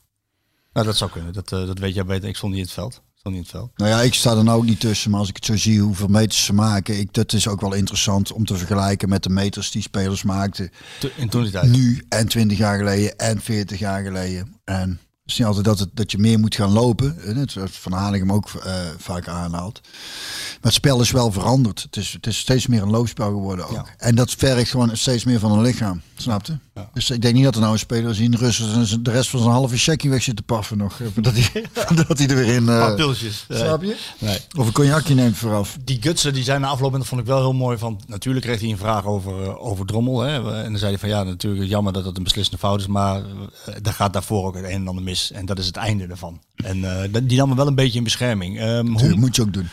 Nou, 0.74 0.86
dat 0.88 0.98
zou 0.98 1.12
kunnen. 1.12 1.34
Dat, 1.34 1.52
eh, 1.52 1.66
dat 1.66 1.80
weet 1.80 1.94
jij 1.94 2.06
beter. 2.06 2.30
Ik 2.30 2.36
stond 2.36 2.52
niet 2.52 2.62
in 2.62 2.66
het 2.68 2.76
veld. 2.76 3.02
In 3.24 3.36
het 3.36 3.48
veld. 3.48 3.72
Nou 3.76 3.90
ja, 3.90 4.02
ik 4.02 4.14
sta 4.14 4.36
er 4.38 4.44
nou 4.44 4.58
ook 4.58 4.66
niet 4.66 4.80
tussen, 4.80 5.12
maar 5.12 5.20
als 5.20 5.30
ik 5.30 5.36
het 5.36 5.46
zo 5.46 5.58
zie 5.58 5.80
hoeveel 5.82 6.08
meters 6.08 6.46
ze 6.46 6.54
maken, 6.54 7.00
ik, 7.00 7.14
dat 7.14 7.34
is 7.34 7.48
ook 7.48 7.62
wel 7.62 7.74
interessant 7.74 8.32
om 8.32 8.46
te 8.46 8.58
vergelijken 8.58 9.10
met 9.10 9.24
de 9.24 9.30
meters 9.30 9.72
die 9.72 9.82
spelers 9.82 10.24
maakten 10.24 10.72
Te- 11.00 11.12
In 11.16 11.30
toen 11.30 11.44
die 11.44 11.52
tijd. 11.52 11.70
nu 11.72 12.04
en 12.10 12.28
20 12.28 12.58
jaar 12.58 12.78
geleden 12.78 13.18
en 13.18 13.42
40 13.42 13.80
jaar 13.80 14.04
geleden. 14.04 14.56
En 14.64 14.90
het 14.90 15.32
is 15.32 15.38
niet 15.38 15.48
altijd 15.48 15.66
dat, 15.66 15.80
het, 15.80 15.90
dat 15.94 16.12
je 16.12 16.18
meer 16.18 16.40
moet 16.40 16.56
gaan 16.56 16.72
lopen. 16.72 17.16
zoals 17.50 17.72
Van 17.72 17.92
Hanegem 17.92 18.32
ook 18.32 18.50
eh, 18.50 18.74
vaak 18.98 19.28
aanhaalt. 19.28 19.80
Maar 19.84 20.60
het 20.62 20.74
spel 20.74 21.02
is 21.02 21.12
wel 21.12 21.32
veranderd. 21.32 21.82
Het 21.82 21.96
is, 21.98 22.14
het 22.14 22.28
is 22.28 22.38
steeds 22.38 22.68
meer 22.68 22.82
een 22.82 22.90
loopspel 22.90 23.28
geworden 23.28 23.66
ook. 23.66 23.72
Ja. 23.72 23.86
En 23.98 24.16
dat 24.16 24.32
vergt 24.32 24.70
gewoon 24.70 24.98
steeds 24.98 25.24
meer 25.24 25.40
van 25.40 25.52
een 25.52 25.62
lichaam. 25.62 26.02
Snap 26.16 26.46
Dus 26.94 27.10
ik 27.10 27.22
denk 27.22 27.34
niet 27.36 27.44
dat 27.44 27.56
er 27.56 27.60
nou 27.62 27.74
een 27.74 27.80
speler 27.80 28.22
in 28.22 28.34
Rusland 28.34 29.06
de 29.06 29.12
rest 29.12 29.30
van 29.30 29.40
zijn 29.40 29.52
halve 29.52 29.78
checkie 29.78 30.10
weg 30.10 30.24
zit 30.24 30.36
te 30.36 30.42
paffen 30.44 30.78
nog. 30.78 31.00
eh, 31.02 31.08
Dat 31.24 31.34
hij, 31.36 31.66
dat 32.08 32.18
hij 32.18 32.28
er 32.28 32.36
weer 32.36 32.54
in... 32.56 32.66
Paar 32.66 32.90
eh 32.90 32.96
pilsjes. 32.96 33.46
Snap 33.50 33.84
je? 33.84 33.96
Nee. 34.20 34.38
Of 34.58 34.66
een 34.68 34.72
cognacje 34.74 35.14
neemt 35.14 35.38
vooraf. 35.38 35.78
Die 35.84 35.98
Gutsen 36.02 36.34
die 36.34 36.44
zijn 36.44 36.62
na 36.62 36.68
afloop, 36.68 36.92
en 36.94 37.00
dat 37.00 37.08
vond 37.08 37.22
ik 37.22 37.28
wel 37.28 37.40
heel 37.40 37.54
mooi. 37.54 37.78
Van, 37.78 38.02
natuurlijk 38.08 38.46
kreeg 38.46 38.60
hij 38.60 38.70
een 38.70 38.78
vraag 38.78 39.06
over, 39.06 39.44
eh, 39.44 39.66
over 39.66 39.86
Drommel. 39.86 40.20
Hè. 40.22 40.36
En 40.64 40.70
dan 40.70 40.78
zei 40.78 40.92
hij 40.92 41.00
van 41.00 41.10
ja, 41.10 41.24
natuurlijk 41.24 41.70
jammer 41.70 41.94
dat 41.94 42.06
het 42.06 42.18
een 42.18 42.24
beslissende 42.24 42.60
fout 42.60 42.80
is. 42.80 42.88
Maar 42.88 43.16
eh, 43.22 43.76
daar 43.82 43.94
gaat 43.94 44.14
daarvoor 44.14 44.46
ook 44.48 44.56
het 44.56 44.64
een 44.66 44.70
en 44.72 44.88
ander 44.88 45.04
mis. 45.04 45.32
En 45.32 45.46
dat 45.46 45.60
is 45.60 45.66
het 45.66 45.76
einde 45.76 46.06
ervan. 46.08 46.40
En 46.56 46.84
eh, 47.04 47.12
dat- 47.14 47.30
die 47.30 47.38
nam 47.38 47.50
me 47.50 47.56
wel 47.56 47.68
een 47.68 47.76
beetje 47.76 47.98
in 47.98 48.04
bescherming. 48.04 48.60
Dat 48.60 49.02
hoe, 49.02 49.16
moet 49.16 49.36
je 49.36 49.42
ook 49.42 49.54
doen. 49.54 49.70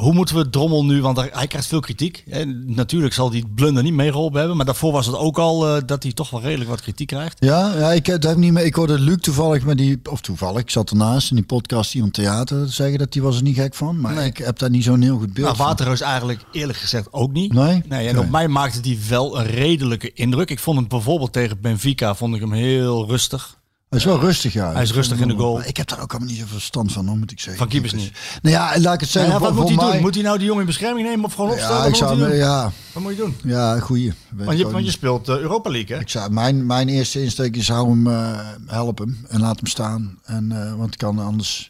Hoe 0.00 0.12
moeten 0.14 0.36
we 0.36 0.50
Drommel 0.50 0.84
nu, 0.84 1.02
want 1.02 1.16
hij 1.16 1.28
hij 1.32 1.46
krijgt 1.46 1.66
veel 1.68 1.80
kritiek. 1.80 2.24
En 2.28 2.74
natuurlijk 2.74 3.14
zal 3.14 3.30
die 3.30 3.44
blunder 3.54 3.82
niet 3.82 3.92
meegeholpen 3.92 4.38
hebben. 4.38 4.56
Maar 4.56 4.66
daarvoor 4.66 4.92
was 4.92 5.06
het 5.06 5.16
ook 5.16 5.38
al 5.38 5.68
eh, 5.76 5.82
dat 5.86 6.02
hij 6.02 6.12
toch 6.12 6.30
wel 6.30 6.40
redelijk 6.40 6.70
wat 6.70 6.80
kritiek 6.80 7.06
krijgt. 7.06 7.36
Ja, 7.44 7.74
ja 7.78 7.92
ik, 7.92 8.06
heb, 8.06 8.20
dat 8.20 8.30
heb 8.30 8.40
niet 8.40 8.52
meer, 8.52 8.64
ik 8.64 8.74
hoorde 8.74 8.98
Luc 8.98 9.16
toevallig 9.20 9.64
met 9.64 9.78
die, 9.78 10.00
of 10.10 10.20
toevallig, 10.20 10.60
ik 10.60 10.70
zat 10.70 10.90
ernaast 10.90 11.30
in 11.30 11.36
die 11.36 11.44
podcast 11.44 11.92
hier 11.92 12.02
om 12.02 12.10
theater 12.10 12.68
zeggen 12.68 12.98
dat 12.98 13.12
die 13.12 13.22
was 13.22 13.36
er 13.36 13.42
niet 13.42 13.56
gek 13.56 13.74
van. 13.74 14.00
Maar 14.00 14.14
Nee. 14.14 14.26
ik 14.26 14.36
heb 14.36 14.58
daar 14.58 14.70
niet 14.70 14.84
zo'n 14.84 15.00
heel 15.02 15.18
goed 15.18 15.32
beeld 15.32 15.46
Nou, 15.46 15.56
van. 15.56 15.66
Waterreus 15.66 16.00
eigenlijk 16.00 16.40
eerlijk 16.52 16.78
gezegd 16.78 17.12
ook 17.12 17.32
niet. 17.32 17.52
Nee? 17.52 17.82
Nee, 17.88 18.08
en 18.08 18.14
Nee. 18.14 18.24
op 18.24 18.30
mij 18.30 18.48
maakte 18.48 18.80
die 18.80 18.98
wel 19.08 19.38
een 19.38 19.46
redelijke 19.46 20.12
indruk. 20.12 20.50
Ik 20.50 20.58
vond 20.58 20.78
hem 20.78 20.88
bijvoorbeeld 20.88 21.32
tegen 21.32 21.60
Benfica 21.60 22.14
vond 22.14 22.34
ik 22.34 22.40
hem 22.40 22.52
heel 22.52 23.06
rustig. 23.08 23.58
Hij 23.90 23.98
is 23.98 24.04
wel 24.04 24.20
rustig, 24.20 24.52
ja. 24.52 24.72
Hij 24.72 24.82
is 24.82 24.92
rustig 24.92 25.20
in 25.20 25.28
de 25.28 25.34
goal. 25.34 25.62
Ik 25.64 25.76
heb 25.76 25.88
daar 25.88 26.00
ook 26.00 26.10
allemaal 26.10 26.28
niet 26.28 26.38
zoveel 26.38 26.52
verstand 26.52 26.92
van, 26.92 27.06
hoor, 27.06 27.16
moet 27.16 27.30
ik 27.30 27.40
zeggen. 27.40 27.56
Van 27.56 27.68
keepers 27.68 27.92
niet. 27.92 28.12
Nou 28.42 28.54
ja, 28.54 28.80
laat 28.80 28.94
ik 28.94 29.00
het 29.00 29.08
zeggen. 29.08 29.32
Ja, 29.32 29.38
wat 29.38 29.54
moet 29.54 29.68
hij 29.68 29.92
doen? 29.92 30.00
Moet 30.00 30.14
hij 30.14 30.22
nou 30.22 30.36
die 30.36 30.46
jongen 30.46 30.60
in 30.60 30.66
bescherming 30.66 31.08
nemen 31.08 31.24
of 31.24 31.34
gewoon 31.34 31.50
opstellen? 31.50 31.76
Ja, 31.76 31.84
ik 31.84 31.94
zou, 31.94 32.34
ja, 32.34 32.72
Wat 32.92 33.02
moet 33.02 33.12
je 33.12 33.18
doen? 33.18 33.36
ja, 33.44 33.78
goeie. 33.78 34.12
Want 34.30 34.50
ik 34.50 34.58
je, 34.58 34.70
want 34.70 34.84
je 34.84 34.90
speelt 34.90 35.28
eh, 35.28 35.36
Europa 35.36 35.70
League, 35.70 35.96
hè? 35.96 36.02
Ik 36.02 36.08
zou, 36.08 36.30
mijn, 36.32 36.66
mijn 36.66 36.88
eerste 36.88 37.22
insteek 37.22 37.56
is 37.56 37.68
hou 37.68 37.88
hem, 37.88 38.06
eh, 38.06 38.38
help 38.66 38.98
hem 38.98 39.26
en 39.28 39.40
laat 39.40 39.56
hem 39.56 39.66
staan. 39.66 40.18
En, 40.24 40.52
eh, 40.52 40.74
want 40.74 40.96
kan 40.96 41.18
anders... 41.18 41.69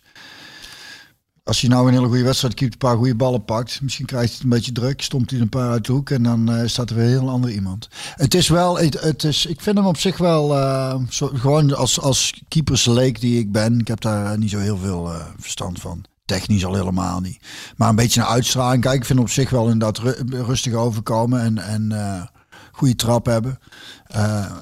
Als 1.51 1.61
je 1.61 1.69
nou 1.69 1.87
een 1.89 1.95
hele 1.95 2.07
goede 2.07 2.23
wedstrijd 2.23 2.55
keept, 2.55 2.73
een 2.73 2.79
paar 2.79 2.97
goede 2.97 3.15
ballen 3.15 3.45
pakt, 3.45 3.81
misschien 3.83 4.07
krijgt 4.07 4.27
hij 4.27 4.35
het 4.35 4.43
een 4.43 4.51
beetje 4.51 4.73
druk, 4.73 5.03
stomt 5.03 5.31
hij 5.31 5.41
een 5.41 5.49
paar 5.49 5.71
uit 5.71 5.87
de 5.87 5.93
hoek 5.93 6.11
en 6.11 6.23
dan 6.23 6.53
eh, 6.53 6.67
staat 6.67 6.91
er 6.91 6.97
weer 6.97 7.05
een 7.05 7.11
heel 7.11 7.29
ander 7.29 7.51
iemand. 7.51 7.89
Het 8.15 8.35
is 8.35 8.49
wel, 8.49 8.79
het, 8.79 9.25
is, 9.25 9.47
ik 9.47 9.61
vind 9.61 9.77
hem 9.77 9.87
op 9.87 9.97
zich 9.97 10.19
wel, 10.19 10.59
eh, 10.59 10.95
gewoon 11.09 11.75
als, 11.75 12.01
als 12.01 12.43
keepersleek 12.49 13.21
die 13.21 13.39
ik 13.39 13.53
ben, 13.53 13.79
ik 13.79 13.89
heb 13.89 14.01
daar 14.01 14.39
niet 14.39 14.51
zo 14.51 14.59
heel 14.59 14.77
veel 14.79 15.13
eh, 15.13 15.25
verstand 15.39 15.81
van. 15.81 16.05
Technisch 16.25 16.65
al 16.65 16.75
helemaal 16.75 17.21
niet. 17.21 17.39
Maar 17.77 17.89
een 17.89 17.97
beetje 17.97 18.21
naar 18.21 18.29
uitstraling. 18.29 18.83
Kijk, 18.83 18.97
ik 18.97 19.05
vind 19.05 19.19
hem 19.19 19.29
op 19.29 19.35
zich 19.35 19.51
wel 19.51 19.69
inderdaad 19.69 19.99
ru- 19.99 20.43
rustig 20.45 20.73
overkomen 20.73 21.41
en, 21.41 21.59
en 21.59 22.31
goede 22.73 22.95
trap 22.97 23.27
hebben. 23.27 23.59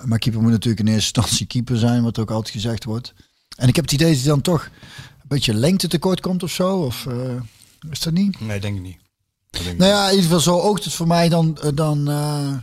Maar 0.04 0.18
keeper 0.18 0.42
moet 0.42 0.50
natuurlijk 0.50 0.86
in 0.86 0.92
eerste 0.92 1.20
instantie 1.20 1.46
keeper 1.46 1.76
zijn, 1.76 2.02
wat 2.02 2.18
ook 2.18 2.30
altijd 2.30 2.54
gezegd 2.54 2.84
wordt. 2.84 3.14
En 3.56 3.68
ik 3.68 3.76
heb 3.76 3.84
het 3.84 3.94
idee 3.94 4.08
dat 4.12 4.18
hij 4.18 4.28
dan 4.28 4.40
toch 4.40 4.70
beetje 5.28 5.54
lengte 5.54 5.88
tekort 5.88 6.20
komt 6.20 6.42
of 6.42 6.50
zo. 6.50 6.76
Of 6.76 7.06
eh, 7.06 7.34
is 7.90 8.00
dat 8.00 8.12
niet? 8.12 8.40
Nee, 8.40 8.60
denk 8.60 8.76
ik 8.76 8.82
niet. 8.82 8.98
Dat 9.50 9.62
denk 9.62 9.74
ik 9.74 9.80
Nou 9.80 9.92
ja, 9.92 10.04
in 10.04 10.10
ieder 10.10 10.24
geval 10.24 10.40
zo 10.40 10.58
oogt 10.60 10.84
het 10.84 10.92
voor 10.92 11.06
mij 11.06 11.28
dan. 11.28 11.58
eh, 11.62 11.70
dan 11.74 12.08
eh, 12.08 12.56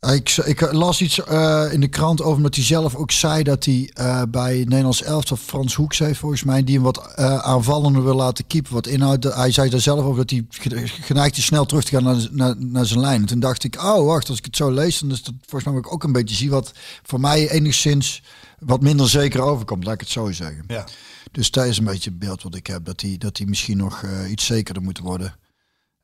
ik, 0.00 0.36
ik 0.36 0.72
las 0.72 1.00
iets 1.00 1.24
eh, 1.24 1.72
in 1.72 1.80
de 1.80 1.88
krant 1.88 2.22
over 2.22 2.42
dat 2.42 2.54
hij 2.54 2.64
zelf 2.64 2.94
ook 2.94 3.10
zei 3.10 3.42
dat 3.42 3.64
hij 3.64 3.90
eh, 3.94 4.22
bij 4.28 4.56
Nederlands 4.56 5.02
elftal 5.02 5.36
Frans 5.36 5.74
Hoeks 5.74 5.98
heeft 5.98 6.18
volgens 6.18 6.42
mij 6.44 6.64
die 6.64 6.74
hem 6.74 6.84
wat 6.84 7.12
eh, 7.14 7.38
aanvallender 7.38 8.04
wil 8.04 8.14
laten 8.14 8.46
keepen. 8.46 8.72
Wat 8.72 8.86
inhoud. 8.86 9.24
Hij 9.24 9.50
zei 9.50 9.70
daar 9.70 9.80
zelf 9.80 10.00
over 10.04 10.16
dat 10.16 10.30
hij 10.30 10.46
ge- 10.48 10.86
geneigd 10.86 11.36
is 11.36 11.44
snel 11.44 11.66
terug 11.66 11.84
te 11.84 11.90
gaan 11.90 12.02
naar, 12.04 12.28
naar, 12.30 12.54
naar 12.58 12.86
zijn 12.86 13.00
lijn. 13.00 13.20
En 13.20 13.26
toen 13.26 13.40
dacht 13.40 13.64
ik, 13.64 13.82
oh 13.82 14.04
wacht, 14.06 14.28
als 14.28 14.38
ik 14.38 14.44
het 14.44 14.56
zo 14.56 14.70
lees, 14.70 14.98
dan 14.98 15.10
is 15.10 15.22
dat 15.22 15.34
volgens 15.46 15.72
mij 15.72 15.90
ook 15.90 16.04
een 16.04 16.12
beetje 16.12 16.36
zie 16.36 16.50
wat 16.50 16.72
voor 17.02 17.20
mij 17.20 17.50
enigszins 17.50 18.22
wat 18.58 18.80
minder 18.80 19.08
zeker 19.08 19.40
overkomt. 19.40 19.84
Laat 19.84 19.94
ik 19.94 20.00
het 20.00 20.08
zo 20.08 20.32
zeggen. 20.32 20.64
Ja. 20.66 20.86
Dus 21.32 21.50
dat 21.50 21.66
is 21.66 21.78
een 21.78 21.84
beetje 21.84 22.10
het 22.10 22.18
beeld 22.18 22.42
wat 22.42 22.54
ik 22.54 22.66
heb. 22.66 22.84
Dat 22.84 23.00
hij, 23.00 23.16
dat 23.18 23.36
hij 23.38 23.46
misschien 23.46 23.76
nog 23.76 24.02
eh, 24.02 24.30
iets 24.30 24.46
zekerder 24.46 24.82
moet 24.82 24.98
worden. 24.98 25.34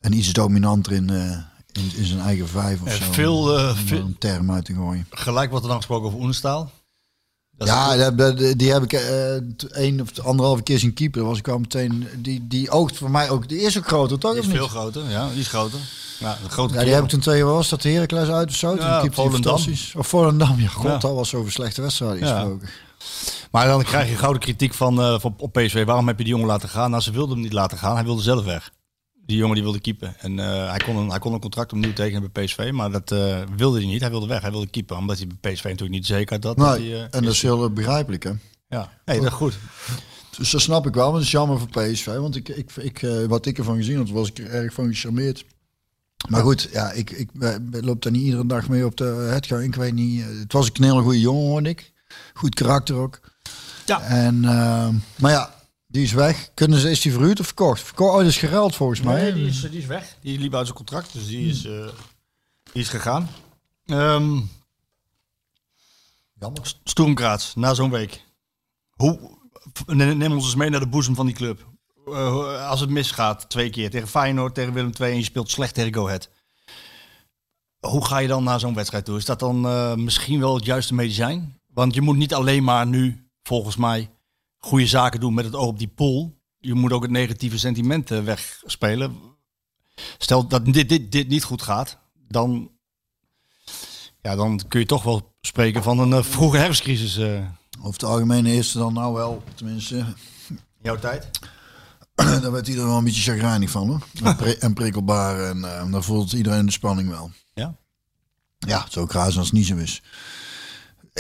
En 0.00 0.12
iets 0.12 0.32
dominanter 0.32 0.92
in, 0.92 1.10
eh, 1.10 1.38
in, 1.78 1.92
in 1.96 2.04
zijn 2.04 2.20
eigen 2.20 2.48
vijf 2.48 2.80
of 2.82 2.88
Eh, 2.88 2.94
zo. 2.94 3.12
veel, 3.12 3.58
eh, 3.58 3.76
Om 4.04 4.18
term 4.18 4.50
uit 4.52 4.64
te 4.64 4.74
gooien. 4.74 5.06
Gelijk 5.10 5.48
wordt 5.48 5.64
er 5.64 5.70
dan 5.70 5.78
gesproken 5.80 6.06
over 6.06 6.18
Oenestaal. 6.20 6.70
Ja, 7.58 8.10
dat- 8.10 8.38
die 8.58 8.72
heb 8.72 8.82
ik 8.82 8.92
eh, 8.92 9.34
één 9.82 10.00
of 10.00 10.18
anderhalve 10.20 10.62
keer 10.62 10.78
zien 10.78 10.94
keeper. 10.94 11.24
Was 11.24 11.38
ik 11.38 11.48
al 11.48 11.58
meteen. 11.58 12.08
Die, 12.18 12.46
die 12.46 12.70
oogt 12.70 12.96
voor 12.96 13.10
mij 13.10 13.30
ook. 13.30 13.48
Die 13.48 13.60
is 13.60 13.78
ook 13.78 13.86
groter, 13.86 14.18
toch? 14.18 14.32
die 14.32 14.42
is 14.42 14.48
veel 14.48 14.68
groter. 14.68 15.10
Ja, 15.10 15.28
die 15.30 15.40
is 15.40 15.48
groter. 15.48 15.78
Ja, 16.20 16.38
een 16.44 16.50
grote 16.50 16.74
Ja, 16.74 16.80
die 16.84 16.92
heb 16.92 17.02
ik 17.04 17.08
toen 17.08 17.20
tegen 17.20 17.46
was 17.46 17.68
dat 17.68 17.82
de 17.82 17.88
Heracles 17.90 18.28
uit 18.28 18.48
of 18.48 18.54
zo. 18.56 18.76
Toen 18.76 18.86
Ja, 18.86 19.00
hij 19.00 19.10
Volendam. 19.12 19.60
Of 19.96 20.06
Volendam, 20.06 20.60
ja. 20.60 20.68
God, 20.68 20.84
Ja. 20.90 20.96
dat 20.98 21.14
was 21.14 21.34
over 21.34 21.52
slechte 21.52 21.82
wedstrijden 21.82 22.28
gesproken. 22.28 22.68
Maar 23.50 23.66
dan 23.66 23.82
krijg 23.82 24.08
je 24.10 24.16
gouden 24.16 24.42
kritiek 24.42 24.74
van, 24.74 25.00
eh, 25.00 25.18
van 25.20 25.34
op 25.38 25.52
PSV. 25.52 25.84
Waarom 25.84 26.06
heb 26.06 26.18
je 26.18 26.24
die 26.24 26.32
jongen 26.32 26.48
laten 26.48 26.68
gaan? 26.68 26.90
Nou, 26.90 27.02
ze 27.02 27.10
wilden 27.10 27.34
hem 27.34 27.42
niet 27.44 27.52
laten 27.52 27.78
gaan. 27.78 27.94
Hij 27.94 28.04
wilde 28.04 28.22
zelf 28.22 28.44
weg. 28.44 28.72
Die 29.26 29.36
jongen 29.36 29.54
die 29.54 29.64
wilde 29.64 29.80
keepen. 29.80 30.14
En 30.18 30.38
eh, 30.38 30.70
hij, 30.70 30.78
kon 30.78 30.96
een, 30.96 31.08
hij 31.08 31.18
kon 31.18 31.32
een 31.32 31.40
contract 31.40 31.72
opnieuw 31.72 31.92
tekenen 31.92 32.30
bij 32.32 32.44
PSV. 32.44 32.70
Maar 32.72 32.90
dat 32.90 33.12
eh, 33.12 33.42
wilde 33.56 33.78
hij 33.78 33.86
niet. 33.86 34.00
Hij 34.00 34.10
wilde 34.10 34.26
weg. 34.26 34.42
Hij 34.42 34.50
wilde 34.50 34.66
keepen. 34.66 34.96
Omdat 34.96 35.18
hij 35.18 35.26
bij 35.26 35.52
PSV 35.52 35.64
natuurlijk 35.64 35.90
niet 35.90 36.06
zeker 36.06 36.32
had 36.32 36.42
dat. 36.42 36.68
hij, 36.68 36.92
eh, 36.92 37.00
en 37.00 37.22
dat 37.22 37.32
is 37.32 37.42
heel 37.42 37.70
begrijpelijk, 37.70 38.22
hè? 38.22 38.32
Ja, 38.68 38.90
nee, 39.04 39.20
dat 39.20 39.26
is 39.26 39.32
goed. 39.32 39.58
Dus 40.36 40.50
dat 40.50 40.60
snap 40.60 40.86
ik 40.86 40.94
wel, 40.94 41.06
maar 41.06 41.14
het 41.14 41.24
is 41.24 41.30
jammer 41.30 41.58
voor 41.58 41.68
PSV. 41.68 42.06
Want 42.06 42.36
ik, 42.36 42.48
ik, 42.48 42.76
ik, 42.76 43.02
eh, 43.02 43.24
wat 43.24 43.46
ik 43.46 43.58
ervan 43.58 43.76
gezien 43.76 43.96
had, 43.96 44.10
was 44.10 44.28
ik 44.28 44.38
er 44.38 44.50
erg 44.50 44.72
van 44.72 44.88
gecharmeerd. 44.88 45.44
Maar 46.28 46.42
goed, 46.42 46.68
ja, 46.72 46.92
ik, 46.92 47.10
ik 47.10 47.30
eh, 47.40 47.54
loop 47.70 48.02
daar 48.02 48.12
niet 48.12 48.22
iedere 48.22 48.46
dag 48.46 48.68
mee 48.68 48.86
op 48.86 48.96
de 48.96 49.26
headgang. 49.30 49.62
Ik 49.62 49.74
weet 49.74 49.94
niet. 49.94 50.24
Het 50.24 50.52
was 50.52 50.70
een 50.72 50.84
hele 50.84 51.02
goede 51.02 51.20
jongen, 51.20 51.48
hoorde 51.48 51.68
ik. 51.68 51.92
Goed 52.34 52.54
karakter 52.54 52.96
ook. 52.96 53.20
Ja. 53.86 54.00
En, 54.00 54.40
maar 54.40 55.30
ja, 55.30 55.53
die 55.94 56.02
is 56.02 56.12
weg. 56.12 56.50
Kunnen 56.54 56.78
ze, 56.78 56.90
is 56.90 57.00
die 57.00 57.12
verhuurd 57.12 57.40
of 57.40 57.46
verkocht? 57.46 57.82
Verkocht, 57.82 58.12
oh, 58.12 58.18
die 58.18 58.28
is 58.28 58.36
geruild 58.36 58.74
volgens 58.74 59.00
mij. 59.00 59.22
Nee, 59.22 59.32
die 59.32 59.46
is, 59.46 59.60
die 59.60 59.78
is 59.78 59.86
weg. 59.86 60.16
Die 60.20 60.38
liep 60.38 60.54
uit 60.54 60.64
zijn 60.64 60.76
contract. 60.76 61.12
Dus 61.12 61.26
die 61.26 61.48
is, 61.48 61.64
eh, 61.64 61.88
die 62.72 62.82
is 62.82 62.88
gegaan. 62.88 63.28
Jammer. 66.40 66.74
Stoemkraats, 66.84 67.54
na 67.54 67.74
zo'n 67.74 67.90
week. 67.90 68.24
Hoe, 68.90 69.38
neem 69.86 70.16
neem 70.16 70.32
ons 70.32 70.44
eens 70.44 70.54
mee 70.54 70.70
naar 70.70 70.80
de 70.80 70.88
boezem 70.88 71.14
van 71.14 71.26
die 71.26 71.34
club. 71.34 71.66
Eh, 72.06 72.68
als 72.68 72.80
het 72.80 72.90
misgaat, 72.90 73.48
twee 73.48 73.70
keer 73.70 73.90
tegen 73.90 74.08
Feyenoord, 74.08 74.54
tegen 74.54 74.72
Willem 74.72 74.92
II 75.00 75.10
en 75.10 75.16
je 75.16 75.24
speelt 75.24 75.50
slecht 75.50 75.74
tegen 75.74 75.94
Go 75.94 76.06
Ahead. 76.06 76.28
Hoe 77.80 78.04
ga 78.04 78.18
je 78.18 78.28
dan 78.28 78.44
naar 78.44 78.60
zo'n 78.60 78.74
wedstrijd 78.74 79.04
toe? 79.04 79.16
Is 79.16 79.24
dat 79.24 79.38
dan 79.38 79.66
eh, 79.66 79.94
misschien 79.94 80.40
wel 80.40 80.54
het 80.54 80.64
juiste 80.64 80.94
medicijn? 80.94 81.58
Want 81.74 81.94
je 81.94 82.00
moet 82.00 82.16
niet 82.16 82.34
alleen 82.34 82.64
maar 82.64 82.86
nu, 82.86 83.28
volgens 83.42 83.76
mij, 83.76 84.10
goede 84.64 84.86
zaken 84.86 85.20
doen 85.20 85.34
met 85.34 85.44
het 85.44 85.54
oog 85.54 85.66
op 85.66 85.78
die 85.78 85.88
pool. 85.88 86.38
Je 86.58 86.74
moet 86.74 86.92
ook 86.92 87.02
het 87.02 87.10
negatieve 87.10 87.58
sentiment 87.58 88.10
eh, 88.10 88.20
wegspelen. 88.22 89.16
Stel 90.18 90.46
dat 90.48 90.64
dit, 90.64 90.88
dit, 90.88 91.12
dit 91.12 91.28
niet 91.28 91.44
goed 91.44 91.62
gaat, 91.62 91.98
dan, 92.28 92.70
ja, 94.22 94.36
dan 94.36 94.60
kun 94.68 94.80
je 94.80 94.86
toch 94.86 95.02
wel 95.02 95.34
spreken 95.40 95.82
van 95.82 95.98
een 95.98 96.12
eh, 96.12 96.22
vroege 96.22 96.56
herfstcrisis. 96.56 97.16
in 97.16 97.56
Over 97.78 97.92
het 97.92 98.04
algemeen 98.04 98.46
is 98.46 98.74
er 98.74 98.80
dan 98.80 98.92
nou 98.92 99.14
wel, 99.14 99.42
tenminste, 99.54 100.04
jouw 100.82 100.96
tijd. 100.96 101.30
daar 102.14 102.52
werd 102.52 102.68
iedereen 102.68 102.88
wel 102.88 102.98
een 102.98 103.04
beetje 103.04 103.32
chagrijnig 103.32 103.70
van 103.70 103.88
hoor. 103.88 104.06
En, 104.22 104.36
pri- 104.36 104.56
en 104.58 104.74
prikkelbaar 104.74 105.40
en 105.50 105.90
dan 105.90 106.04
voelt 106.04 106.32
iedereen 106.32 106.66
de 106.66 106.72
spanning 106.72 107.08
wel. 107.08 107.30
Ja. 107.54 107.76
Ja, 108.58 108.86
zo 108.90 109.06
kraas 109.06 109.36
als 109.36 109.46
het 109.46 109.54
niet 109.54 109.66
zo 109.66 109.76
is. 109.76 110.02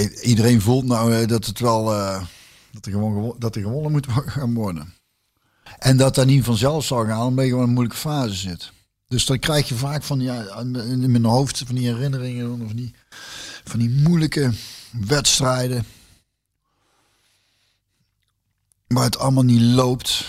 I- 0.00 0.20
Iedereen 0.22 0.60
voelt 0.60 0.84
nou 0.84 1.26
dat 1.26 1.46
het 1.46 1.58
wel 1.60 1.92
dat 2.74 2.86
er 2.86 2.92
gewoon 2.92 3.12
gewo- 3.14 3.36
dat 3.38 3.56
er 3.56 3.62
gewonnen 3.62 3.92
moet 3.92 4.06
gaan 4.08 4.54
worden. 4.54 4.94
En 5.78 5.96
dat 5.96 6.14
dat 6.14 6.26
niet 6.26 6.44
vanzelf 6.44 6.84
zal 6.84 7.04
gaan, 7.06 7.26
omdat 7.26 7.44
je 7.44 7.50
gewoon 7.50 7.66
een 7.66 7.72
moeilijke 7.72 8.00
fase 8.00 8.34
zit. 8.34 8.72
Dus 9.08 9.26
dan 9.26 9.38
krijg 9.38 9.68
je 9.68 9.74
vaak 9.74 10.02
van 10.02 10.20
ja, 10.20 10.58
in 10.58 11.10
mijn 11.10 11.24
hoofd 11.24 11.62
van 11.66 11.74
die 11.74 11.86
herinneringen 11.86 12.60
of 12.60 12.72
die, 12.72 12.94
van 13.64 13.78
die 13.78 13.90
moeilijke 13.90 14.52
wedstrijden. 14.90 15.84
waar 18.86 19.04
het 19.04 19.18
allemaal 19.18 19.42
niet 19.44 19.60
loopt. 19.60 20.24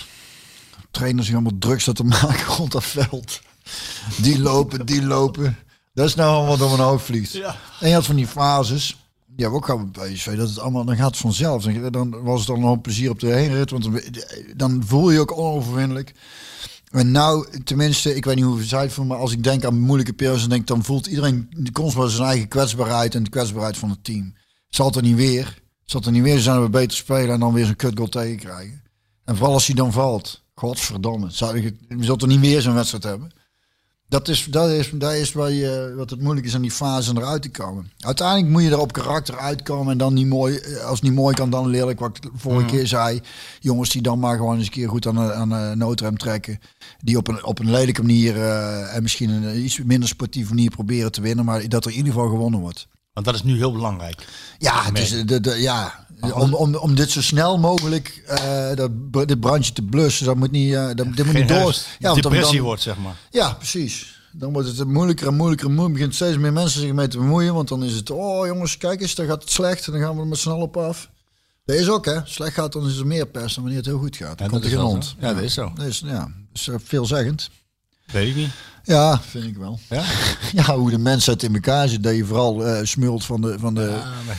Trainers 0.92 1.26
die 1.28 1.36
allemaal 1.36 1.58
druk 1.60 1.82
zitten 1.82 2.10
te 2.10 2.26
maken 2.26 2.46
rond 2.58 2.72
dat 2.72 2.84
veld. 2.84 3.42
Die 4.22 4.40
lopen, 4.40 4.86
die 4.86 5.04
lopen. 5.06 5.58
Dat 5.94 6.08
is 6.08 6.16
nou 6.16 6.36
allemaal 6.36 6.58
door 6.58 6.70
mijn 6.70 6.82
hoofd 6.90 7.06
vliegt. 7.06 7.32
Ja. 7.32 7.56
En 7.80 7.88
je 7.88 7.94
had 7.94 8.06
van 8.06 8.16
die 8.16 8.28
fases. 8.28 8.98
Ja, 9.36 9.48
ook 9.48 9.66
gehad 9.66 9.92
bij 9.92 10.12
PSV. 10.12 10.38
Dat 10.38 10.50
het 10.50 10.60
allemaal, 10.60 10.86
dan 10.86 10.96
gaat 10.96 11.18
vanzelf. 11.18 11.64
Dan, 11.64 12.24
was 12.24 12.40
het 12.40 12.48
dan 12.48 12.60
nog 12.60 12.82
plezier 12.82 13.10
op 13.10 13.20
de 13.20 13.28
heenrit. 13.28 13.72
Want 13.72 13.90
dan, 14.56 14.84
voel 14.86 15.12
je 15.12 15.20
ook 15.20 15.38
onoverwinnelijk. 15.38 16.14
En 16.90 17.12
nou, 17.12 17.62
tenminste, 17.64 18.16
ik 18.16 18.26
weet 18.26 18.36
niet 18.36 18.46
hoe 18.46 18.64
zij 18.64 18.82
het 18.82 18.98
maar 18.98 19.18
als 19.18 19.32
ik 19.32 19.44
denk 19.44 19.66
aan 19.66 19.80
moeilijke 19.80 20.14
periodes, 20.14 20.42
dan 20.42 20.50
denk 20.50 20.68
dan 20.68 20.84
voelt 20.84 21.08
iedereen 21.08 21.50
constant 21.74 22.12
zijn 22.12 22.28
eigen 22.28 22.48
kwetsbaarheid 22.48 23.16
en 23.16 23.24
de 23.24 23.30
kwetsbaarheid 23.30 23.78
van 23.78 23.90
het 23.90 24.04
team. 24.04 24.34
Het 24.70 24.96
er 24.96 25.02
niet 25.02 25.16
weer. 25.16 25.62
Het 25.86 26.06
er 26.06 26.12
niet 26.12 26.24
weer 26.24 26.40
zijn 26.40 26.62
we 26.62 26.70
beter 26.70 26.98
spelen 26.98 27.34
en 27.34 27.40
dan 27.40 27.54
weer 27.54 27.66
zo'n 27.66 27.76
kutgoal 27.76 28.08
tegenkrijgen. 28.08 28.84
En 29.26 29.36
vooral 29.36 29.54
als 29.54 29.66
hij 29.66 29.76
dan 29.76 29.92
valt. 29.92 30.44
Godverdomme. 30.56 31.30
Zou 31.30 31.58
ik, 31.58 31.76
er 32.22 32.28
niet 32.28 32.40
weer 32.40 32.62
zo'n 32.62 32.74
wedstrijd 32.74 33.04
hebben. 33.04 33.32
Dat 34.08 34.28
is, 34.28 34.46
dat 34.46 34.70
is, 34.70 34.90
dat 34.94 35.14
is 35.14 35.34
waar 35.34 35.52
je, 35.52 35.94
wat 35.96 36.10
het 36.10 36.22
moeilijk 36.22 36.48
is 36.48 36.56
aan 36.56 36.62
die 36.62 36.72
fase 36.72 37.10
en 37.10 37.18
eruit 37.18 37.42
te 37.42 37.50
komen. 37.50 37.92
Uiteindelijk 38.00 38.50
moet 38.50 38.64
je 38.64 38.70
er 38.70 38.80
op 38.80 38.92
karakter 38.92 39.38
uitkomen 39.38 39.92
en 39.92 39.98
dan 39.98 40.14
niet 40.14 40.28
mooi, 40.28 40.60
als 40.86 41.00
het 41.00 41.02
niet 41.02 41.14
mooi 41.14 41.36
kan, 41.36 41.50
dan 41.50 41.68
lelijk 41.68 42.00
wat 42.00 42.18
ik 42.18 42.30
vorige 42.36 42.66
keer 42.66 42.88
zei. 42.88 43.22
Jongens 43.60 43.90
die 43.90 44.02
dan 44.02 44.20
maar 44.20 44.38
gewoon 44.38 44.58
eens 44.58 44.66
een 44.66 44.72
keer 44.72 44.90
goed 44.90 45.08
aan 45.08 45.16
de, 45.16 45.34
aan 45.34 45.50
de 45.50 45.72
noodrem 45.76 46.18
trekken. 46.18 46.60
Die 47.00 47.18
op 47.18 47.28
een, 47.28 47.46
op 47.46 47.60
een 47.60 47.72
lelijke 47.72 48.02
manier 48.02 48.36
eh, 48.36 48.96
en 48.96 49.02
misschien 49.02 49.30
een 49.30 49.64
iets 49.64 49.84
minder 49.84 50.10
sportieve 50.10 50.54
manier 50.54 50.70
proberen 50.70 51.12
te 51.12 51.22
winnen. 51.22 51.46
Maar 51.46 51.70
dat 51.70 51.86
er 51.86 51.92
in 51.92 51.98
ieder 51.98 52.14
geval 52.14 52.30
gewonnen 52.30 52.60
wordt. 52.60 52.88
Want 53.14 53.26
dat 53.26 53.36
is 53.36 53.44
nu 53.44 53.56
heel 53.56 53.72
belangrijk. 53.72 54.28
Ja, 54.58 54.84
het 54.84 55.00
is, 55.00 55.26
de, 55.26 55.42
de, 55.42 55.62
ja 55.62 56.05
om, 56.20 56.54
om, 56.54 56.76
om 56.76 56.96
dit 56.96 57.12
zo 57.12 57.22
snel 57.22 57.58
mogelijk 57.58 58.24
uh, 58.30 58.76
dat, 58.76 59.28
dit 59.28 59.40
brandje 59.40 59.74
te 59.74 59.82
blussen. 59.82 60.26
Dat 60.26 60.36
moet 60.36 60.52
niet, 60.52 60.72
uh, 60.72 60.86
dat, 60.86 61.16
dit 61.16 61.26
moet 61.26 61.34
niet 61.34 61.48
door. 61.48 61.76
Ja, 62.00 62.10
want 62.10 62.24
depressie 62.24 62.56
dan, 62.56 62.66
wordt, 62.66 62.82
zeg 62.82 62.98
maar. 62.98 63.16
Ja, 63.30 63.54
precies. 63.54 64.14
Dan 64.32 64.54
wordt 64.54 64.78
het 64.78 64.88
moeilijker 64.88 65.28
en 65.28 65.36
moeilijker 65.36 65.68
en 65.68 65.74
moeilijker. 65.74 66.00
begint 66.00 66.16
steeds 66.16 66.38
meer 66.38 66.54
mensen 66.54 66.82
zich 66.82 66.94
mee 66.94 67.08
te 67.08 67.18
bemoeien. 67.18 67.54
Want 67.54 67.68
dan 67.68 67.84
is 67.84 67.94
het, 67.94 68.10
oh 68.10 68.46
jongens, 68.46 68.78
kijk 68.78 69.02
eens, 69.02 69.16
dan 69.16 69.26
gaat 69.26 69.42
het 69.42 69.52
slecht. 69.52 69.86
En 69.86 69.92
dan 69.92 70.02
gaan 70.02 70.16
we 70.16 70.22
er 70.22 70.28
met 70.28 70.38
snel 70.38 70.58
op 70.58 70.78
af. 70.78 71.10
Dat 71.66 71.76
is 71.76 71.90
ook, 71.90 72.06
hè. 72.06 72.20
Slecht 72.24 72.54
gaat, 72.54 72.74
dan 72.74 72.88
is 72.88 72.98
er 72.98 73.08
meer 73.08 73.28
pers 73.28 73.54
dan 73.54 73.64
wanneer 73.64 73.82
het 73.82 73.90
heel 73.90 74.00
goed 74.00 74.16
gaat. 74.16 74.38
Dan 74.38 74.48
ja, 74.48 74.54
komt 74.54 74.64
er 74.64 74.70
geen 74.70 74.80
hond. 74.80 75.16
Ja, 75.20 75.34
dat 75.34 75.44
is 75.44 75.54
zo. 75.54 75.72
Dat 75.76 75.86
is, 75.86 76.00
ja, 76.06 76.20
dat 76.20 76.30
is 76.54 76.70
veelzeggend. 76.84 77.50
Weet 78.06 78.30
ik 78.30 78.36
niet. 78.36 78.50
Ja, 78.84 79.22
vind 79.22 79.44
ik 79.44 79.58
wel. 79.58 79.80
Ja, 79.90 80.04
ja 80.64 80.78
hoe 80.78 80.90
de 80.90 80.98
mensheid 80.98 81.44
in 81.44 81.54
elkaar 81.54 81.88
zit. 81.88 82.04
Dat 82.04 82.16
je 82.16 82.26
vooral 82.26 82.68
uh, 82.68 82.80
smult 82.84 83.26
van 83.26 83.42
de... 83.42 83.60
Van 83.60 83.74
de 83.74 83.82
ja, 83.82 84.14
maar... 84.26 84.38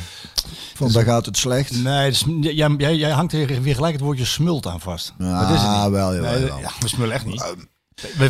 Van 0.74 0.92
daar 0.92 1.04
gaat 1.04 1.26
het 1.26 1.36
slecht. 1.36 1.82
Nee, 1.82 2.10
dus, 2.10 2.24
jij, 2.40 2.74
jij, 2.78 2.96
jij 2.96 3.10
hangt 3.10 3.32
er 3.32 3.62
weer 3.62 3.74
gelijk 3.74 3.92
het 3.92 4.02
woordje 4.02 4.24
smult 4.24 4.66
aan 4.66 4.80
vast. 4.80 5.14
Ja, 5.18 5.40
dat 5.46 5.56
is 5.56 5.62
het 5.62 5.82
niet. 5.82 5.90
wel. 5.90 6.14
Jawel, 6.14 6.30
nee, 6.32 6.40
jawel. 6.40 6.58
Ja, 6.58 6.70
we 6.80 6.88
smullen 6.88 7.14
echt 7.14 7.24
niet. 7.26 7.54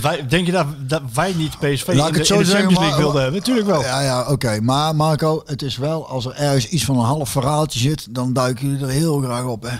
Wij, 0.00 0.26
denk 0.26 0.46
je 0.46 0.52
dat, 0.52 0.66
dat 0.88 1.02
wij 1.14 1.32
niet 1.32 1.58
PSV 1.58 1.86
Laat 1.92 2.08
ik 2.08 2.14
het 2.14 2.16
in, 2.16 2.24
zo 2.24 2.34
in 2.34 2.40
de 2.40 2.44
zeggen, 2.44 2.50
Champions 2.50 2.78
League 2.78 2.88
maar- 2.88 2.98
wilden 2.98 3.22
hebben? 3.22 3.40
Natuurlijk 3.40 3.66
wel. 3.66 3.80
Ja, 3.82 4.00
ja, 4.00 4.30
oké. 4.30 4.60
Maar 4.60 4.96
Marco, 4.96 5.42
het 5.46 5.62
is 5.62 5.76
wel, 5.76 6.08
als 6.08 6.24
er 6.26 6.32
ergens 6.32 6.68
iets 6.68 6.84
van 6.84 6.98
een 6.98 7.04
half 7.04 7.28
verhaaltje 7.30 7.78
zit, 7.78 8.14
dan 8.14 8.32
duiken 8.32 8.66
jullie 8.68 8.84
er 8.84 8.92
heel 8.92 9.20
graag 9.20 9.44
op, 9.44 9.62
hè. 9.62 9.76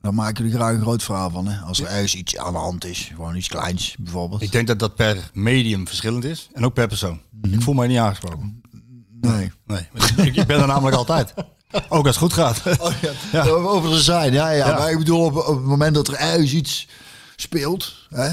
Dan 0.00 0.14
maken 0.14 0.44
jullie 0.44 0.58
graag 0.58 0.74
een 0.74 0.80
groot 0.80 1.02
verhaal 1.02 1.30
van, 1.30 1.46
hè. 1.46 1.60
Als 1.60 1.80
er 1.80 1.86
ergens 1.86 2.14
iets 2.14 2.36
aan 2.36 2.52
de 2.52 2.58
hand 2.58 2.84
is, 2.84 3.10
gewoon 3.14 3.36
iets 3.36 3.48
kleins, 3.48 3.94
bijvoorbeeld. 3.98 4.42
Ik 4.42 4.52
denk 4.52 4.66
dat 4.66 4.78
dat 4.78 4.94
per 4.94 5.30
medium 5.32 5.86
verschillend 5.86 6.24
is 6.24 6.48
en 6.52 6.64
ook 6.64 6.74
per 6.74 6.88
persoon. 6.88 7.20
Mhm. 7.42 7.54
Ik 7.54 7.62
voel 7.62 7.74
mij 7.74 7.86
niet 7.86 7.98
aangesproken. 7.98 8.62
Nee. 9.20 9.52
Nee, 9.66 9.88
ik, 10.16 10.36
ik 10.36 10.46
ben 10.46 10.60
er 10.60 10.66
namelijk 10.66 10.96
altijd. 10.96 11.34
Ook 11.88 12.06
als 12.06 12.16
het 12.20 12.24
goed 12.24 12.32
gaat. 12.32 12.62
Oh, 12.80 12.92
ja. 13.32 13.42
Over 13.48 13.90
de 13.90 14.00
zijn, 14.00 14.32
ja, 14.32 14.50
ja, 14.50 14.66
Ja. 14.68 14.78
Maar 14.78 14.90
ik 14.90 14.98
bedoel, 14.98 15.24
op, 15.24 15.36
op 15.36 15.46
het 15.56 15.64
moment 15.64 15.94
dat 15.94 16.08
er 16.08 16.14
ergens 16.14 16.52
iets 16.52 16.88
speelt, 17.36 17.94
hè. 18.10 18.28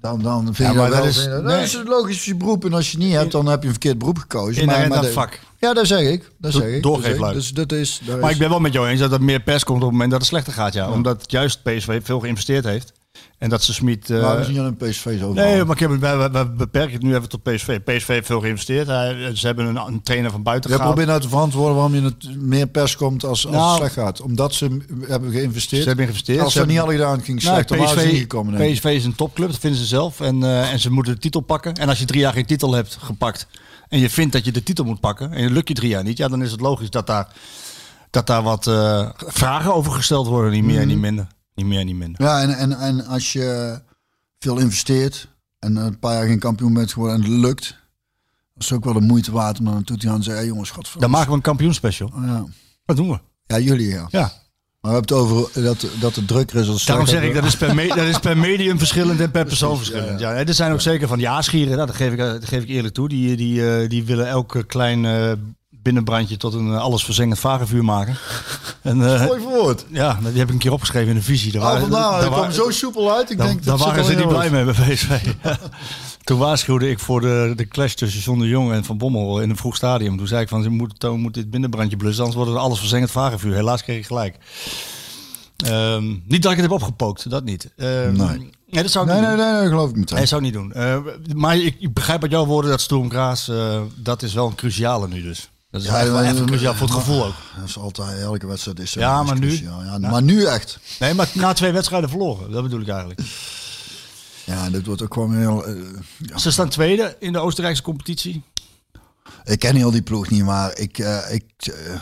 Dan, 0.00 0.22
dan 0.22 0.44
vind 0.44 0.56
je 0.56 0.62
Ja, 0.64 0.72
maar 0.72 0.90
dat 0.90 0.98
wel... 0.98 1.06
dat 1.06 1.14
is- 1.16 1.22
je- 1.22 1.28
nee. 1.28 1.42
dat 1.42 1.60
is 1.60 1.72
het 1.72 1.88
logisch 1.88 2.24
je 2.24 2.34
beroep. 2.36 2.64
En 2.64 2.72
als 2.72 2.92
je 2.92 2.98
niet 2.98 3.12
hebt, 3.12 3.32
dan 3.32 3.46
heb 3.46 3.60
je 3.60 3.66
een 3.66 3.72
verkeerd 3.72 3.98
beroep 3.98 4.18
gekozen. 4.18 4.62
Inherent 4.62 4.94
aan 4.94 5.02
de- 5.02 5.12
vak. 5.12 5.40
Ja, 5.58 5.72
dat 5.74 5.86
zeg 5.86 6.00
ik. 6.00 6.30
Dat 6.38 6.52
zeg 6.52 6.62
ik. 6.68 6.82
doorgeefluik. 6.82 7.20
Dat. 7.20 7.42
Dus 7.42 7.50
dat 7.52 7.72
is... 7.72 8.00
dat 8.04 8.20
Maar 8.20 8.28
is- 8.28 8.34
ik 8.34 8.40
ben 8.40 8.48
wel 8.50 8.60
met 8.60 8.72
jou 8.72 8.88
eens 8.88 9.00
dat 9.00 9.12
er 9.12 9.22
meer 9.22 9.40
pers 9.40 9.64
komt 9.64 9.76
op 9.78 9.82
het 9.84 9.92
moment 9.92 10.10
dat 10.10 10.20
het 10.20 10.28
slechter 10.28 10.52
gaat. 10.52 10.72
Ja. 10.72 10.90
Omdat 10.90 11.30
juist 11.30 11.62
PSV 11.62 12.00
veel 12.04 12.20
geïnvesteerd 12.20 12.64
heeft. 12.64 12.92
En 13.38 13.48
dat 13.48 13.62
ze 13.62 13.72
Smit... 13.74 14.10
eh, 14.10 14.20
Maar 14.22 14.36
we 14.38 14.44
zien 14.44 14.58
aan 14.58 14.64
een 14.64 14.76
PSV 14.76 15.18
zo. 15.18 15.32
Nee, 15.32 15.64
maar 15.64 15.80
ik 15.80 15.88
heb, 15.88 15.90
wij 16.00 16.30
beperken 16.56 16.92
het 16.92 17.02
nu 17.02 17.14
even 17.14 17.28
tot 17.28 17.42
PSV. 17.42 17.80
PSV 17.80 18.06
heeft 18.06 18.26
veel 18.26 18.40
geïnvesteerd. 18.40 18.86
Hij, 18.86 19.34
ze 19.34 19.46
hebben 19.46 19.66
een, 19.66 19.76
een 19.76 20.02
trainer 20.02 20.30
van 20.30 20.42
buiten 20.42 20.70
Je 20.70 20.76
gehaald. 20.76 20.94
probeert 20.94 21.12
nou 21.14 21.22
te 21.28 21.34
verantwoorden 21.34 21.74
waarom 21.74 21.94
je 21.94 22.02
het 22.02 22.40
meer 22.40 22.66
pers 22.66 22.96
komt 22.96 23.24
als, 23.24 23.46
als 23.46 23.54
Nou, 23.54 23.68
het 23.68 23.76
slecht 23.76 23.94
gaat. 23.94 24.20
Omdat 24.20 24.54
ze 24.54 24.78
hebben 25.08 25.30
geïnvesteerd. 25.32 25.82
Ze 25.82 25.86
hebben 25.88 26.04
geïnvesteerd. 26.04 26.40
Als 26.40 26.52
Ze 26.52 26.58
dat 26.58 26.66
niet 26.68 26.76
hebben- 26.76 26.96
hadden 26.96 27.14
gedaan, 27.16 27.26
ging 27.26 27.42
Nou, 27.42 27.54
slecht. 27.54 27.68
Dan 27.68 27.78
waren 27.78 28.00
ze 28.00 28.06
niet 28.06 28.20
gekomen. 28.20 28.72
PSV 28.72 28.84
is 28.84 29.04
een 29.04 29.14
topclub, 29.14 29.48
dat 29.50 29.58
vinden 29.58 29.80
ze 29.80 29.86
zelf. 29.86 30.20
En, 30.20 30.42
eh, 30.42 30.72
en 30.72 30.80
ze 30.80 30.90
moeten 30.90 31.12
de 31.14 31.20
titel 31.20 31.40
pakken. 31.40 31.74
En 31.74 31.88
als 31.88 31.98
je 31.98 32.04
drie 32.04 32.20
jaar 32.20 32.32
geen 32.32 32.46
titel 32.46 32.72
hebt 32.74 32.98
gepakt 33.00 33.46
en 33.88 33.98
je 33.98 34.10
vindt 34.10 34.32
dat 34.32 34.44
je 34.44 34.52
de 34.52 34.62
titel 34.62 34.84
moet 34.84 35.00
pakken 35.00 35.32
en 35.32 35.42
je 35.42 35.50
lukt 35.50 35.68
je 35.68 35.74
drie 35.74 35.88
jaar 35.90 36.04
niet, 36.04 36.16
ja, 36.18 36.28
dan 36.28 36.42
is 36.42 36.50
het 36.50 36.60
logisch 36.60 36.90
dat 36.90 37.06
daar, 37.06 37.28
dat 38.10 38.26
daar 38.26 38.42
wat 38.42 38.66
eh, 38.66 39.08
vragen 39.16 39.74
over 39.74 39.92
gesteld 39.92 40.26
worden. 40.26 40.52
Niet 40.52 40.64
meer 40.64 40.80
en 40.80 40.88
niet 40.88 40.98
minder. 40.98 41.26
Niet 41.56 41.66
meer 41.66 41.84
niet 41.84 41.96
minder. 41.96 42.22
Ja, 42.22 42.40
en, 42.42 42.50
en, 42.56 42.72
en 42.72 43.06
als 43.06 43.32
je 43.32 43.78
veel 44.38 44.58
investeert 44.58 45.28
en 45.58 45.76
een 45.76 45.98
paar 45.98 46.14
jaar 46.14 46.26
geen 46.26 46.38
kampioen 46.38 46.74
bent 46.74 46.92
geworden 46.92 47.16
en 47.16 47.22
het 47.22 47.30
lukt, 47.30 47.76
is 48.56 48.72
ook 48.72 48.84
wel 48.84 48.92
de 48.92 49.00
moeite 49.00 49.32
waard 49.32 49.58
om 49.58 49.64
dan 49.64 49.74
naartoe 49.74 49.96
te 49.96 50.06
gaan 50.06 50.16
en 50.16 50.22
zeggen, 50.22 50.42
hey 50.42 50.50
jongens, 50.52 50.68
Dan 50.68 50.76
godverdomme. 50.76 51.16
maken 51.16 51.30
we 51.30 51.36
een 51.36 51.42
kampioenspecial. 51.42 52.12
Ja. 52.20 52.44
Dat 52.84 52.96
doen 52.96 53.08
we. 53.10 53.18
ja, 53.46 53.58
jullie 53.58 53.88
ja. 53.88 54.06
Ja. 54.10 54.32
Maar 54.80 54.94
we 54.94 55.00
hebben 55.00 55.16
het 55.18 55.26
over 55.26 55.62
dat, 55.62 55.86
dat 56.00 56.14
het 56.14 56.28
drukker 56.28 56.60
is 56.60 56.68
als 56.68 56.84
Daarom 56.84 57.06
zeg 57.06 57.22
ik, 57.22 57.34
dat 57.34 57.44
is, 57.44 57.56
per 57.56 57.74
me- 57.74 57.88
dat 57.88 58.06
is 58.06 58.18
per 58.18 58.36
medium 58.38 58.78
verschillend 58.78 59.20
en 59.20 59.30
per 59.30 59.44
persoon 59.44 59.76
verschillend. 59.76 60.20
Ja, 60.20 60.32
er 60.34 60.54
zijn 60.54 60.72
ook 60.72 60.80
zeker 60.80 61.08
van 61.08 61.18
nou, 61.20 61.36
dat, 61.76 61.94
geef 61.94 62.12
ik, 62.12 62.18
dat 62.18 62.44
geef 62.44 62.62
ik 62.62 62.68
eerlijk 62.68 62.94
toe. 62.94 63.08
Die, 63.08 63.36
die, 63.36 63.70
eh, 63.70 63.88
die 63.88 64.04
willen 64.04 64.28
elk 64.28 64.64
klein 64.66 65.04
eh, 65.04 65.32
binnenbrandje 65.86 66.36
tot 66.36 66.54
een 66.54 66.72
eh, 66.72 66.80
alles 66.80 67.04
verzengend 67.04 67.38
vagevuur 67.38 67.84
maken. 67.84 68.16
En, 68.82 69.14
eh, 69.14 69.26
Mooi 69.26 69.40
verwoord. 69.40 69.84
ja, 69.90 70.18
die 70.22 70.38
heb 70.38 70.46
ik 70.48 70.52
een 70.54 70.58
keer 70.58 70.72
opgeschreven 70.72 71.10
in 71.10 71.16
een 71.16 71.22
visie. 71.22 71.52
Daar 71.52 71.62
Oh, 71.62 71.68
waren- 71.68 71.90
daar 72.20 72.30
kwam 72.30 72.50
zo 72.52 72.70
soepel 72.70 73.12
uit. 73.12 73.30
Ik 73.30 73.38
daar- 73.38 73.46
denk, 73.46 73.64
daar 73.64 73.76
dat 73.76 73.86
waren 73.86 74.04
ze 74.04 74.14
niet 74.14 74.28
blij 74.28 74.50
mee 74.50 74.64
bij 74.64 74.72
PSV. 74.74 75.08
Toen 76.24 76.38
waarschuwde 76.38 76.90
ik 76.90 76.98
voor 76.98 77.20
de, 77.20 77.52
de 77.56 77.68
clash 77.68 77.92
tussen 77.94 78.20
John 78.20 78.38
de 78.40 78.46
Jong 78.48 78.72
en 78.72 78.84
Van 78.84 78.98
Bommel 78.98 79.40
in 79.40 79.50
een 79.50 79.56
vroeg 79.56 79.76
stadium. 79.76 80.16
Toen 80.16 80.26
zei 80.26 80.42
ik 80.42 80.48
van, 80.48 80.62
ze 80.62 80.68
moet, 80.68 81.00
Toon 81.00 81.20
moet 81.20 81.34
dit 81.34 81.50
binnenbrandje 81.50 81.96
blussen, 81.96 82.24
anders 82.24 82.42
wordt 82.42 82.56
het 82.56 82.64
alles 82.66 82.78
verzengend 82.78 83.10
vagevuur. 83.10 83.54
Helaas 83.54 83.82
kreeg 83.82 83.98
ik 83.98 84.06
gelijk. 84.06 84.36
Ehm, 85.56 86.04
niet 86.24 86.42
dat 86.42 86.52
ik 86.52 86.58
het 86.58 86.70
heb 86.70 86.70
opgepookt, 86.70 87.30
dat 87.30 87.44
niet. 87.44 87.72
Ehm, 87.76 88.16
Nee. 88.16 88.50
nee, 88.70 88.82
dat 88.82 88.90
zou 88.90 89.06
ik 89.06 89.10
Nee, 89.12 89.20
niet 89.20 89.28
nee, 89.28 89.36
doen. 89.36 89.46
nee, 89.52 89.60
nee, 89.60 89.68
geloof 89.68 89.90
ik 89.90 89.96
meteen. 89.96 90.16
Nee, 90.16 90.26
zou 90.26 90.42
niet 90.42 90.52
doen. 90.52 90.72
Eh, 90.72 90.96
maar 91.34 91.56
ik, 91.56 91.76
ik 91.78 91.92
begrijp 91.94 92.22
uit 92.22 92.30
jouw 92.30 92.46
woorden 92.46 92.70
dat 92.70 92.80
Sturm 92.80 93.10
Graz, 93.10 93.48
eh, 93.48 93.80
dat 93.94 94.22
is 94.22 94.34
wel 94.34 94.46
een 94.46 94.54
cruciale 94.54 95.08
nu 95.08 95.22
dus. 95.22 95.50
Dat 95.76 95.84
is 95.84 95.90
Ja, 95.90 96.00
echt 96.00 96.10
wel 96.10 96.22
even 96.22 96.36
voor 96.48 96.56
het 96.60 96.78
maar- 96.78 96.88
gevoel 96.88 97.24
ook. 97.26 97.34
Dat 97.58 97.68
is 97.68 97.78
altijd, 97.78 98.20
elke 98.20 98.46
wedstrijd 98.46 98.78
is 98.80 98.92
Ja, 98.92 99.22
maar 99.22 99.38
nu-. 99.38 99.52
Ja, 99.62 99.98
Maar 99.98 100.22
nu 100.22 100.44
echt. 100.44 100.78
Nee, 100.98 101.14
maar 101.14 101.30
na 101.34 101.52
twee 101.52 101.72
wedstrijden 101.72 102.08
verloren, 102.08 102.50
dat 102.50 102.62
bedoel 102.62 102.80
ik 102.80 102.88
eigenlijk. 102.88 103.20
Ja, 104.44 104.70
dit 104.70 104.86
wordt 104.86 105.02
ook 105.02 105.12
gewoon 105.14 105.36
heel... 105.36 105.66
eh, 105.66 105.74
ja. 106.18 106.38
Ze 106.38 106.50
staan 106.50 106.68
tweede 106.68 107.16
in 107.20 107.32
de 107.32 107.38
Oostenrijkse 107.38 107.82
competitie. 107.82 108.42
Ik 109.44 109.58
ken 109.58 109.76
heel 109.76 109.90
die 109.90 110.02
ploeg 110.02 110.30
niet, 110.30 110.44
maar 110.44 110.78
ik, 110.78 110.98
eh, 110.98 111.18
ik, 111.34 111.44
eh, 111.66 111.94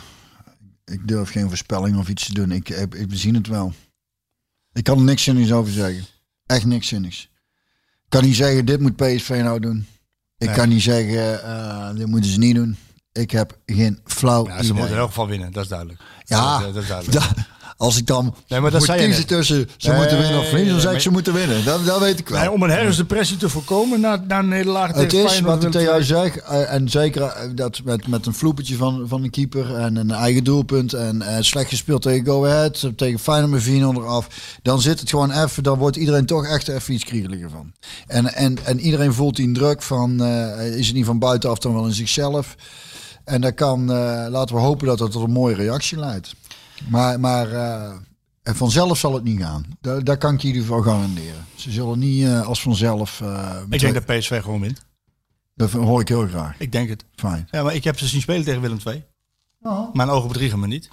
ik 0.85 1.09
durf 1.09 1.31
geen 1.31 1.49
voorspelling 1.49 1.99
of 1.99 2.09
iets 2.09 2.27
te 2.27 2.35
doen. 2.35 2.53
Ik, 2.53 2.69
ik, 2.69 2.95
ik- 2.95 3.11
we 3.11 3.17
zien 3.17 3.35
het 3.35 3.47
wel. 3.47 3.73
Ik 4.73 4.85
kan 4.85 4.99
er 4.99 5.05
niks 5.05 5.23
zinnigs 5.23 5.53
over 5.53 5.73
zeggen. 5.73 6.05
Echt 6.47 6.65
niks 6.65 6.89
zinnigs. 6.89 7.23
Ik 8.05 8.11
kan 8.21 8.25
niet 8.25 8.37
zeggen, 8.37 8.65
dit 8.65 8.81
moet 8.81 8.97
PSV 8.97 9.41
nou 9.43 9.61
doen. 9.61 9.87
Ik 10.39 10.47
Nee. 10.47 10.57
kan 10.57 10.69
niet 10.69 10.83
zeggen, 10.83 11.43
eh, 11.45 11.95
dit 11.95 12.07
moeten 12.07 12.31
ze 12.31 12.39
niet 12.39 12.55
doen. 12.55 12.77
Ik 13.15 13.31
heb 13.31 13.57
geen 13.67 13.99
flauw 14.05 14.47
Ja, 14.47 14.57
ze 14.57 14.59
idee. 14.63 14.73
moeten 14.73 14.93
in 14.93 14.99
elk 14.99 15.09
geval 15.09 15.27
winnen, 15.29 15.53
dat 15.53 15.63
is 15.63 15.69
duidelijk. 15.69 16.01
Ja, 16.25 16.59
dat, 16.59 16.75
dat 16.75 16.83
is 16.83 16.89
duidelijk. 16.89 17.19
Da- 17.37 17.53
als 17.77 17.97
ik 17.99 18.07
dan 18.07 18.35
Nee, 18.49 18.61
maar 18.61 18.71
dat 18.71 18.87
moet 18.87 18.97
kiezen 18.97 19.27
tussen 19.27 19.69
ze 19.77 19.89
Nee, 19.89 19.99
moeten 19.99 20.19
winnen 20.19 20.39
of 20.39 20.45
verliezen, 20.49 20.73
dan 20.73 20.81
zeg 20.81 20.93
ik 20.93 21.01
ze 21.01 21.11
moeten 21.11 21.33
winnen. 21.35 21.65
Dat, 21.65 21.87
dat 21.87 22.01
weet 22.01 22.19
ik 22.19 22.29
wel. 22.29 22.39
Nee, 22.41 22.51
om 22.51 22.63
een 22.63 22.71
herfstdepressie 22.71 23.37
te 23.37 23.49
voorkomen 23.49 24.01
na, 24.01 24.23
na 24.29 24.39
een 24.39 24.49
nederlaag 24.49 24.87
tegen 24.87 25.03
Het 25.03 25.13
is 25.13 25.21
Feyenoord 25.31 25.45
wat 25.55 25.57
ik 25.59 25.65
en 25.65 25.71
tegen 25.71 25.87
jou 25.87 26.03
zeg. 26.03 26.37
eh, 26.37 26.73
En 26.75 26.89
zeker 26.89 27.23
eh, 27.23 27.49
dat 27.55 27.81
met, 27.85 28.07
met 28.07 28.27
een 28.27 28.35
vloepertje 28.35 28.77
van, 28.77 29.05
van 29.09 29.23
een 29.23 29.31
keeper 29.31 29.75
en 29.75 29.97
een 29.97 30.11
eigen 30.11 30.45
doelpunt. 30.45 30.93
En 30.93 31.23
eh, 31.23 31.37
slecht 31.43 31.69
gespeeld 31.69 32.03
tegen 32.03 32.27
Go 32.27 32.47
Ahead. 32.47 32.91
Tegen 32.97 33.19
Feyenoord 33.19 33.51
met 33.53 33.63
4-0 33.65 33.69
eraf. 34.03 34.29
Dan 34.63 34.81
zit 34.81 35.01
het 35.01 35.11
gewoon 35.11 35.31
even. 35.31 35.63
Dan 35.63 35.79
wordt 35.79 35.97
iedereen 35.97 36.27
toch 36.27 36.47
echt 36.47 36.69
even 36.69 36.95
iets 36.95 37.05
kriegeliger 37.05 37.51
van. 37.51 37.73
En, 38.07 38.35
en, 38.35 38.57
en 38.65 38.81
iedereen 38.81 39.13
voelt 39.15 39.37
die 39.37 39.53
druk 39.53 39.83
van. 39.83 40.23
eh, 40.23 40.77
is 40.77 40.87
het 40.87 40.97
niet 40.97 41.07
van 41.07 41.19
buitenaf 41.19 41.59
dan 41.59 41.75
wel 41.75 41.87
in 41.87 41.93
zichzelf. 41.95 42.55
En 43.25 43.41
dat 43.41 43.55
kan. 43.55 43.91
eh, 43.93 44.27
laten 44.31 44.55
we 44.55 44.61
hopen 44.61 44.87
dat 44.87 44.99
dat 44.99 45.11
tot 45.11 45.23
een 45.23 45.31
mooie 45.31 45.55
reactie 45.55 45.99
leidt. 45.99 46.35
Maar, 46.89 47.21
maar 47.21 47.53
eh, 47.53 47.93
en 48.43 48.57
vanzelf 48.57 48.99
zal 48.99 49.15
het 49.15 49.25
niet 49.25 49.41
gaan. 49.41 49.65
Daar, 49.81 50.05
daar 50.05 50.17
kan 50.19 50.35
ik 50.35 50.43
ieder 50.43 50.63
geval 50.63 50.83
garanderen. 50.83 51.47
Ze 51.55 51.71
zullen 51.71 51.99
niet 51.99 52.25
eh, 52.25 52.47
als 52.47 52.63
vanzelf. 52.63 53.23
Ik 53.71 53.81
denk 53.81 53.95
dat 53.95 54.05
PSV 54.19 54.43
gewoon 54.43 54.61
wint. 54.61 54.85
dat 55.55 55.71
hoor 55.71 56.01
ik 56.01 56.09
heel 56.09 56.27
graag. 56.27 56.59
Ik 56.59 56.73
denk 56.73 56.89
het. 56.89 57.05
Fijn. 57.15 57.49
Ja, 57.51 57.63
maar 57.63 57.75
ik 57.75 57.85
heb 57.85 57.99
ze 57.99 58.07
zien 58.07 58.21
spelen 58.21 58.45
tegen 58.45 58.61
Willem 58.61 58.79
II. 58.87 59.05
Mijn 59.93 60.09
ogen 60.09 60.29
bedriegen 60.29 60.59
me 60.61 60.67
niet. 60.67 60.89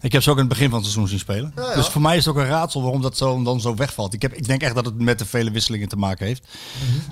Ik 0.00 0.12
heb 0.12 0.22
ze 0.22 0.30
ook 0.30 0.36
in 0.36 0.42
het 0.42 0.52
begin 0.52 0.70
van 0.70 0.78
het 0.78 0.84
seizoen 0.88 1.08
zien 1.08 1.18
spelen. 1.18 1.52
Ja, 1.56 1.62
ja. 1.62 1.74
Dus 1.74 1.86
voor 1.86 2.00
mij 2.00 2.16
is 2.16 2.24
het 2.24 2.34
ook 2.34 2.40
een 2.40 2.48
raadsel 2.48 2.82
waarom 2.82 3.02
dat 3.02 3.16
zo, 3.16 3.42
dan 3.42 3.60
zo 3.60 3.74
wegvalt. 3.74 4.14
Ik, 4.14 4.22
heb, 4.22 4.32
ik 4.32 4.46
denk 4.46 4.62
echt 4.62 4.74
dat 4.74 4.84
het 4.84 4.98
met 4.98 5.18
de 5.18 5.26
vele 5.26 5.50
wisselingen 5.50 5.88
te 5.88 5.96
maken 5.96 6.26
heeft. 6.26 6.48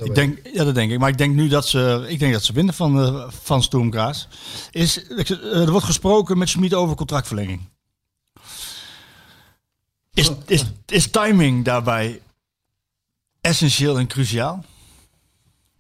ik 0.02 0.14
denk, 0.14 0.38
ja, 0.52 0.64
dat 0.64 0.74
denk 0.74 0.92
ik. 0.92 0.98
Maar 0.98 1.08
ik 1.08 1.18
denk 1.18 1.34
nu 1.34 1.48
dat 1.48 1.68
ze, 1.68 2.04
ik 2.08 2.18
denk 2.18 2.32
dat 2.32 2.44
ze 2.44 2.52
winnen 2.52 2.74
van, 2.74 3.00
eh, 3.00 3.24
van 3.42 3.62
Sturm 3.62 3.92
Graz. 3.92 4.26
Is, 4.70 5.06
eh, 5.06 5.60
er 5.60 5.70
wordt 5.70 5.86
gesproken 5.86 6.38
met 6.38 6.48
Schmid 6.48 6.74
over 6.74 6.96
contractverlenging. 6.96 7.60
Is, 10.14 10.30
is, 10.46 10.64
is 10.86 11.10
timing 11.10 11.64
daarbij 11.64 12.20
essentieel 13.40 13.98
en 13.98 14.06
cruciaal? 14.06 14.64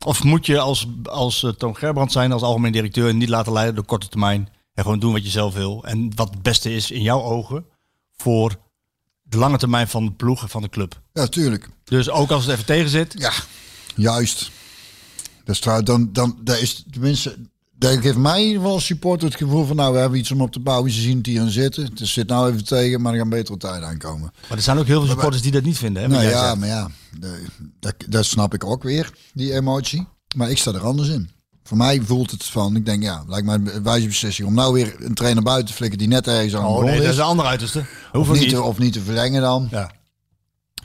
Of 0.04 0.24
moet 0.24 0.46
je 0.46 0.58
als, 0.58 0.86
als 1.04 1.42
eh, 1.42 1.50
Toon 1.50 1.76
Gerbrand 1.76 2.12
zijn, 2.12 2.32
als 2.32 2.42
algemeen 2.42 2.72
directeur, 2.72 3.08
en 3.08 3.16
niet 3.16 3.28
laten 3.28 3.52
leiden 3.52 3.74
door 3.74 3.84
korte 3.84 4.08
termijn 4.08 4.48
en 4.74 4.82
gewoon 4.82 4.98
doen 4.98 5.12
wat 5.12 5.24
je 5.24 5.30
zelf 5.30 5.54
wil 5.54 5.84
en 5.84 6.14
wat 6.14 6.30
het 6.30 6.42
beste 6.42 6.74
is 6.74 6.90
in 6.90 7.02
jouw 7.02 7.22
ogen 7.22 7.64
voor 8.16 8.56
de 9.22 9.36
lange 9.38 9.58
termijn 9.58 9.88
van 9.88 10.04
de 10.04 10.12
ploeg 10.12 10.42
en 10.42 10.48
van 10.48 10.62
de 10.62 10.68
club? 10.68 11.00
Ja, 11.12 11.26
tuurlijk. 11.26 11.68
Dus 11.84 12.10
ook 12.10 12.30
als 12.30 12.44
het 12.44 12.52
even 12.52 12.64
tegen 12.66 12.88
zit, 12.90 13.14
Ja, 13.18 13.32
juist. 13.96 14.50
Dat 15.44 15.54
is 15.54 15.60
trouw, 15.60 15.82
dan, 15.82 16.12
dan 16.12 16.38
dat 16.42 16.58
is 16.58 16.84
tenminste. 16.90 17.36
Dat 17.78 17.98
geeft 17.98 18.16
mij 18.16 18.38
in 18.40 18.46
ieder 18.46 18.60
geval 18.60 18.74
als 18.74 18.84
supporter 18.86 19.28
het 19.28 19.36
gevoel 19.36 19.64
van 19.64 19.76
nou, 19.76 19.92
we 19.92 19.98
hebben 19.98 20.18
iets 20.18 20.30
om 20.30 20.40
op 20.40 20.52
te 20.52 20.60
bouwen. 20.60 20.90
Ze 20.90 21.00
zien 21.00 21.16
het 21.16 21.26
hier 21.26 21.40
aan 21.40 21.48
zitten. 21.50 21.84
Het 21.84 22.00
zit 22.08 22.28
nou 22.28 22.50
even 22.52 22.64
tegen, 22.64 23.00
maar 23.00 23.12
er 23.12 23.18
gaan 23.18 23.28
betere 23.28 23.56
tijden 23.56 23.88
aankomen. 23.88 24.32
maar 24.48 24.56
er 24.58 24.62
zijn 24.64 24.78
ook 24.78 24.86
heel 24.86 25.00
veel 25.00 25.08
supporters 25.10 25.42
die 25.42 25.52
dat 25.52 25.62
niet 25.62 25.78
vinden. 25.78 26.02
Hè, 26.02 26.08
Nou 26.08 26.22
ja, 26.22 26.30
zegt. 26.46 26.56
maar 26.58 26.68
ja, 26.68 26.90
dat 28.08 28.24
snap 28.24 28.54
ik 28.54 28.64
ook 28.64 28.82
weer, 28.82 29.12
die 29.32 29.52
emotie. 29.54 30.06
Maar 30.36 30.50
ik 30.50 30.58
sta 30.58 30.72
er 30.72 30.80
anders 30.84 31.08
in. 31.08 31.30
Voor 31.64 31.76
mij 31.76 32.00
voelt 32.00 32.30
het 32.30 32.44
van, 32.44 32.76
ik 32.76 32.86
denk 32.86 33.02
ja, 33.02 33.24
lijkt 33.26 33.46
mij 33.46 33.54
een 33.54 33.82
wijze 33.82 34.06
beslissing 34.06 34.48
om 34.48 34.54
nou 34.54 34.72
weer 34.72 34.94
een 34.98 35.14
trainer 35.14 35.42
buiten 35.42 35.66
te 35.66 35.72
flikken 35.72 35.98
die 35.98 36.08
net 36.08 36.26
ergens 36.26 36.54
aan 36.54 36.64
Oh 36.64 36.82
nee, 36.82 36.94
dat 36.94 37.02
is 37.02 37.10
is. 37.10 37.16
de 37.16 37.22
andere 37.22 37.48
uiterste. 37.48 37.78
Of 37.78 37.86
Hoeveel 38.12 38.34
niet, 38.34 38.48
te, 38.48 38.62
of 38.62 38.78
niet 38.78 38.92
te 38.92 39.00
verlengen 39.00 39.40
dan. 39.42 39.68
Ja. 39.70 39.90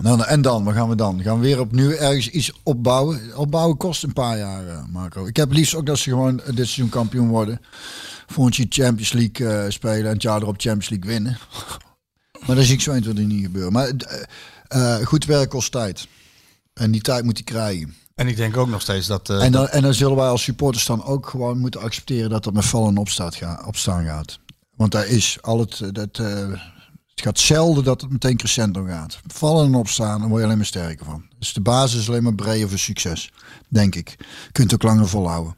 Nou, 0.02 0.24
en 0.24 0.42
dan, 0.42 0.64
wat 0.64 0.74
gaan 0.74 0.90
we 0.90 0.96
dan? 0.96 1.22
Gaan 1.22 1.40
we 1.40 1.46
weer 1.46 1.60
opnieuw 1.60 1.92
ergens 1.92 2.30
iets 2.30 2.52
opbouwen? 2.64 3.38
Opbouwen 3.38 3.78
kost 3.78 4.04
een 4.04 4.14
paar 4.14 4.38
jaar, 4.38 4.68
eh, 4.68 4.86
Marco. 4.90 5.26
Ik 5.26 5.36
heb 5.36 5.52
liefst 5.52 5.76
ook 5.76 5.86
dat 5.86 5.98
ze 5.98 6.10
gewoon 6.10 6.36
dit 6.36 6.56
seizoen 6.56 6.90
kampioen 6.90 7.28
worden. 7.28 7.62
Volgend 8.28 8.56
jaar 8.56 8.68
Champions 8.70 9.12
League 9.12 9.48
eh, 9.48 9.72
spelen 9.72 10.06
en 10.06 10.14
het 10.14 10.22
jaar 10.22 10.42
erop 10.42 10.62
Champions 10.62 10.90
League 10.90 11.10
winnen. 11.10 11.38
maar 12.46 12.56
dat 12.56 12.66
zie 12.66 12.74
ik 12.74 12.82
zo 12.82 12.92
1, 12.92 13.02
2, 13.02 13.14
3 13.14 13.28
niet 13.28 13.44
gebeuren. 13.46 13.72
Maar 13.72 13.92
eh, 14.68 14.96
goed 14.96 15.26
werk 15.26 15.50
kost 15.50 15.72
tijd. 15.72 16.08
En 16.74 16.92
die 16.92 17.02
tijd 17.02 17.24
moet 17.24 17.38
hij 17.38 17.44
krijgen. 17.44 17.96
En 18.20 18.28
ik 18.28 18.36
denk 18.36 18.58
ook 18.58 18.70
nog 18.70 18.82
steeds 18.82 19.08
dat... 19.08 19.30
eh, 19.30 19.44
En 19.44 19.52
dan, 19.52 19.68
en 19.68 19.82
dan 19.82 19.94
zullen 19.94 20.16
wij 20.16 20.28
als 20.28 20.44
supporters 20.44 20.86
dan 20.86 21.04
ook 21.04 21.30
gewoon 21.30 21.60
moeten 21.60 21.82
accepteren 21.82 22.30
dat 22.30 22.44
dat 22.44 22.54
met 22.54 22.66
vallen 22.66 22.90
en 22.90 22.98
opstaat 22.98 23.36
ga, 23.36 23.64
opstaan 23.66 24.06
gaat. 24.06 24.40
Want 24.76 24.92
daar 24.92 25.08
is 25.08 25.38
al 25.42 25.60
het, 25.60 25.80
eh, 25.80 25.88
dat, 25.92 26.18
eh, 26.18 26.50
het 27.10 27.22
gaat 27.22 27.40
zelden 27.40 27.84
dat 27.84 28.02
het 28.02 28.12
meteen 28.12 28.38
crescendo 28.38 28.84
gaat. 28.86 29.20
Vallen 29.28 29.66
en 29.66 29.76
opstaan, 29.76 30.20
daar 30.20 30.28
word 30.28 30.40
je 30.40 30.46
alleen 30.46 30.58
maar 30.58 30.66
sterker 30.66 31.06
van. 31.06 31.24
Dus 31.38 31.54
de 31.54 31.62
basis 31.62 32.00
is 32.00 32.10
alleen 32.10 32.24
maar 32.24 32.36
breder 32.36 32.70
voor 32.70 32.78
succes, 32.80 33.32
denk 33.68 33.96
ik. 33.96 34.16
Je 34.20 34.52
kunt 34.52 34.74
ook 34.74 34.84
langer 34.84 35.08
volhouden. 35.08 35.56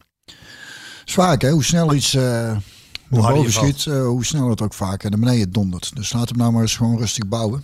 is 1.05 1.13
vaak, 1.13 1.41
hè? 1.41 1.49
Hoe 1.51 1.63
sneller 1.63 1.95
iets 1.95 2.13
naar 2.13 2.61
je 3.09 3.17
boven 3.19 3.51
schiet, 3.51 3.83
hoe 3.85 4.25
sneller 4.25 4.49
het 4.49 4.61
ook 4.61 4.73
vaak 4.73 5.03
naar 5.09 5.19
beneden 5.19 5.51
dondert. 5.51 5.95
Dus 5.95 6.13
laat 6.13 6.29
hem 6.29 6.37
nou 6.37 6.51
maar 6.51 6.61
eens 6.61 6.75
gewoon 6.75 6.97
rustig 6.97 7.27
bouwen. 7.27 7.63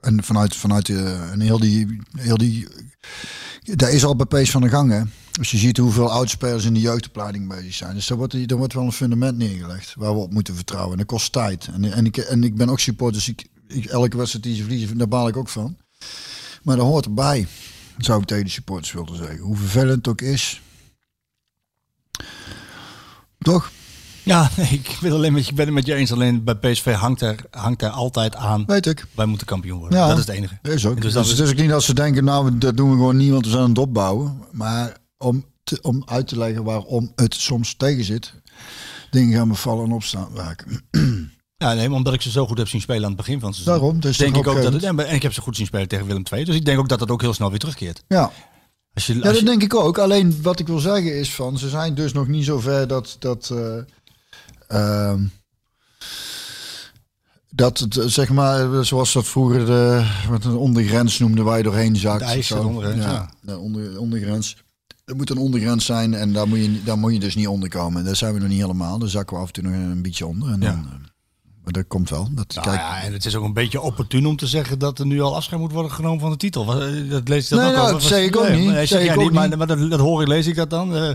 En 0.00 0.24
vanuit, 0.24 0.56
vanuit 0.56 0.86
de, 0.86 1.28
en 1.32 1.40
heel 1.40 1.58
die, 1.58 2.00
heel 2.16 2.36
die 2.36 2.68
daar 3.64 3.90
is 3.90 4.04
al 4.04 4.16
bij 4.16 4.46
van 4.46 4.60
de 4.60 4.68
gang, 4.68 4.90
hè. 4.90 5.02
Als 5.38 5.50
je 5.50 5.56
ziet 5.56 5.76
hoeveel 5.76 6.10
oudspelers 6.10 6.64
in 6.64 6.74
de 6.74 6.80
jeugdopleiding 6.80 7.48
bezig 7.48 7.74
zijn. 7.74 7.94
Dus 7.94 8.10
er 8.10 8.16
wordt, 8.16 8.50
er 8.50 8.56
wordt 8.56 8.72
wel 8.72 8.84
een 8.84 8.92
fundament 8.92 9.36
neergelegd 9.38 9.94
waar 9.96 10.12
we 10.12 10.20
op 10.20 10.32
moeten 10.32 10.54
vertrouwen. 10.54 10.92
En 10.92 10.98
dat 10.98 11.06
kost 11.06 11.32
tijd. 11.32 11.68
En, 11.72 11.92
en, 11.92 12.06
ik, 12.06 12.16
en 12.16 12.44
ik 12.44 12.56
ben 12.56 12.68
ook 12.68 12.80
supporter, 12.80 13.16
dus 13.16 13.28
ik, 13.28 13.84
elke 13.84 14.16
wedstrijd 14.16 14.44
die 14.44 14.54
ze 14.54 14.62
verliezen, 14.62 14.98
daar 14.98 15.08
baal 15.08 15.28
ik 15.28 15.36
ook 15.36 15.48
van. 15.48 15.76
Maar 16.62 16.76
dat 16.76 16.86
hoort 16.86 17.04
erbij, 17.04 17.46
zou 17.98 18.20
ik 18.20 18.26
tegen 18.26 18.44
de 18.44 18.50
supporters 18.50 18.92
willen 18.92 19.16
zeggen. 19.16 19.38
Hoe 19.38 19.56
vervelend 19.56 19.96
het 19.96 20.08
ook 20.08 20.20
is. 20.20 20.62
Toch? 23.38 23.70
Ja, 24.24 24.50
ik, 24.70 24.98
ben 25.00 25.12
alleen 25.12 25.32
met, 25.32 25.48
ik 25.48 25.54
ben 25.54 25.64
het 25.64 25.74
met 25.74 25.86
je 25.86 25.94
eens. 25.94 26.12
Alleen 26.12 26.44
bij 26.44 26.54
PSV 26.54 26.92
hangt 26.94 27.20
er, 27.20 27.36
hangt 27.50 27.82
er 27.82 27.88
altijd 27.90 28.36
aan. 28.36 28.64
Weet 28.66 28.86
ik. 28.86 29.06
Wij 29.14 29.26
moeten 29.26 29.46
kampioen 29.46 29.78
worden. 29.78 29.98
Ja. 29.98 30.08
Dat 30.08 30.18
is 30.18 30.26
het 30.26 30.36
enige. 30.36 30.58
Dat 30.62 30.72
is 30.72 30.86
ook. 30.86 30.94
Dus 30.94 31.02
Dus, 31.04 31.12
dat 31.12 31.24
dus 31.24 31.38
is- 31.40 31.50
ook 31.50 31.56
niet 31.56 31.68
dat 31.68 31.82
ze 31.82 31.94
denken, 31.94 32.24
nou, 32.24 32.58
dat 32.58 32.76
doen 32.76 32.90
we 32.90 32.96
gewoon 32.96 33.16
niet, 33.16 33.30
want 33.30 33.44
we 33.44 33.50
zijn 33.50 33.62
aan 33.62 33.68
het 33.68 33.78
opbouwen. 33.78 34.38
Maar 34.52 34.96
om, 35.18 35.44
te- 35.64 35.78
om 35.82 36.02
uit 36.06 36.26
te 36.28 36.38
leggen 36.38 36.64
waarom 36.64 37.12
het 37.14 37.34
soms 37.34 37.74
tegen 37.76 38.04
zit, 38.04 38.34
dingen 39.10 39.36
gaan 39.38 39.48
bevallen 39.48 39.84
en 39.84 39.92
opstaan 39.92 40.28
raken. 40.34 40.80
Ja, 41.56 41.72
nee, 41.74 41.92
omdat 41.92 42.14
ik 42.14 42.22
ze 42.22 42.30
zo 42.30 42.46
goed 42.46 42.58
heb 42.58 42.68
zien 42.68 42.80
spelen 42.80 43.02
aan 43.02 43.08
het 43.08 43.16
begin 43.16 43.40
van 43.40 43.48
het 43.48 43.56
seizoen. 43.58 43.78
Daarom, 43.80 44.00
dus 44.00 44.16
denk 44.16 44.36
ik 44.36 44.46
ook 44.46 44.62
dat 44.62 44.72
het. 44.72 44.82
En 44.82 45.14
ik 45.14 45.22
heb 45.22 45.32
ze 45.32 45.40
goed 45.40 45.56
zien 45.56 45.66
spelen 45.66 45.88
tegen 45.88 46.06
Willem 46.06 46.22
II. 46.32 46.44
Dus 46.44 46.54
ik 46.54 46.64
denk 46.64 46.78
ook 46.78 46.88
dat 46.88 47.00
het 47.00 47.10
ook 47.10 47.20
heel 47.20 47.34
snel 47.34 47.50
weer 47.50 47.58
terugkeert. 47.58 48.02
Ja. 48.08 48.30
Als 48.94 49.06
je, 49.06 49.12
Ja, 49.14 49.18
als 49.20 49.28
dat 49.28 49.38
je- 49.38 49.44
denk 49.44 49.62
ik 49.62 49.74
ook. 49.74 49.98
Alleen 49.98 50.38
wat 50.42 50.58
ik 50.60 50.66
wil 50.66 50.78
zeggen 50.78 51.18
is 51.18 51.34
van, 51.34 51.58
ze 51.58 51.68
zijn 51.68 51.94
dus 51.94 52.12
nog 52.12 52.26
niet 52.28 52.44
zo 52.44 52.58
ver 52.60 52.86
dat 52.88 53.16
dat 53.18 53.50
eh, 53.52 53.74
ehm, 54.74 55.22
dat 57.50 57.78
het 57.78 57.96
eh, 57.96 58.06
zeg 58.06 58.28
maar 58.30 58.84
zoals 58.84 59.12
dat 59.12 59.26
vroeger 59.26 59.66
de 59.66 60.04
een 60.42 60.56
ondergrens 60.56 61.18
noemde 61.18 61.42
waar 61.42 61.56
je 61.56 61.62
doorheen 61.62 61.96
zakt. 61.96 62.18
De 62.18 62.24
ijs, 62.24 62.52
ondergrens, 62.52 63.04
ja, 63.04 63.10
ja. 63.12 63.30
de 63.40 63.58
onder, 63.58 63.98
ondergrens. 64.00 64.56
Er 65.04 65.16
moet 65.16 65.30
een 65.30 65.38
ondergrens 65.38 65.84
zijn 65.84 66.14
en 66.14 66.32
daar 66.32 66.48
moet 66.48 66.58
je 66.58 66.82
daar 66.84 66.98
moet 66.98 67.12
je 67.12 67.18
dus 67.20 67.34
niet 67.34 67.48
onder 67.48 67.68
komen. 67.68 68.04
Daar 68.04 68.16
zijn 68.16 68.34
we 68.34 68.40
nog 68.40 68.48
niet 68.48 68.60
helemaal. 68.60 68.98
Daar 68.98 69.08
zakken 69.08 69.36
we 69.36 69.42
af 69.42 69.48
en 69.48 69.52
toe 69.52 69.62
nog 69.62 69.72
een 69.72 70.02
beetje 70.02 70.26
onder. 70.26 70.48
En 70.52 70.60
Ja. 70.60 70.70
dan, 70.70 70.78
eh, 70.84 70.90
maar 71.64 71.72
dat 71.72 71.84
komt 71.88 72.10
wel. 72.10 72.28
Dat, 72.30 72.54
Nou 72.54 72.66
kijk, 72.68 72.80
ja, 72.80 73.02
en 73.02 73.12
het 73.12 73.24
is 73.24 73.34
ook 73.34 73.44
een 73.44 73.52
beetje 73.52 73.80
opportun 73.80 74.26
om 74.26 74.36
te 74.36 74.46
zeggen 74.46 74.78
dat 74.78 74.98
er 74.98 75.06
nu 75.06 75.20
al 75.20 75.34
afscheid 75.36 75.60
moet 75.60 75.72
worden 75.72 75.92
genomen 75.92 76.20
van 76.20 76.30
de 76.30 76.36
titel. 76.36 76.80
Eh, 76.82 77.10
Dat 77.10 77.28
lees 77.28 77.48
dat 77.48 77.58
Nee, 77.58 77.68
ook 77.68 77.74
nou, 77.74 77.86
al. 77.86 77.92
dat 77.92 78.02
zeg 78.02 78.24
ik 78.26 78.36
ook 78.36 78.48
niet. 78.48 78.66
Nee, 78.66 78.74
Zeg 78.74 78.88
zeg 78.88 79.00
ik 79.00 79.06
jij 79.06 79.16
ook 79.16 79.22
niet, 79.22 79.56
maar, 79.56 79.66
dat, 79.66 79.90
dat 79.90 80.00
hoor 80.00 80.22
ik, 80.22 80.28
lees 80.28 80.46
ik 80.46 80.56
dat 80.56 80.70
dan. 80.70 80.96
eh. 80.96 81.10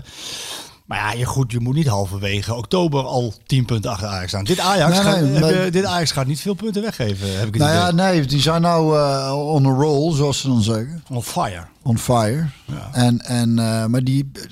Maar 0.90 0.98
ja, 0.98 1.12
je, 1.12 1.24
goed, 1.24 1.52
je 1.52 1.60
moet 1.60 1.74
niet 1.74 1.86
halverwege 1.86 2.54
oktober 2.54 3.02
al 3.04 3.34
10 3.46 3.64
punten 3.64 3.90
achter 3.90 4.08
Ajax 4.08 4.28
staan. 4.28 4.44
Dit 4.44 4.58
Ajax, 4.58 4.92
Nee, 4.92 5.02
gaat, 5.02 5.20
nee, 5.20 5.52
heb 5.52 5.72
dit 5.72 5.84
Ajax 5.84 6.10
gaat 6.12 6.26
niet 6.26 6.40
veel 6.40 6.54
punten 6.54 6.82
weggeven, 6.82 7.38
heb 7.38 7.46
ik 7.46 7.54
het 7.54 7.62
nou 7.62 7.70
idee. 7.70 7.84
ja, 7.84 7.90
nee, 7.90 8.26
die 8.26 8.40
zijn 8.40 8.62
nou 8.62 8.98
eh, 8.98 9.32
on 9.54 9.66
a 9.66 9.68
roll, 9.68 10.14
zoals 10.14 10.40
ze 10.40 10.46
dan 10.46 10.62
zeggen. 10.62 11.02
On 11.08 11.22
fire. 11.22 11.64
on 11.82 11.98
fire. 11.98 12.46
En, 12.92 13.20
en, 13.20 13.58
eh, 13.58 13.86
maar 13.86 14.04
die, 14.04 14.30
eh, 14.34 14.42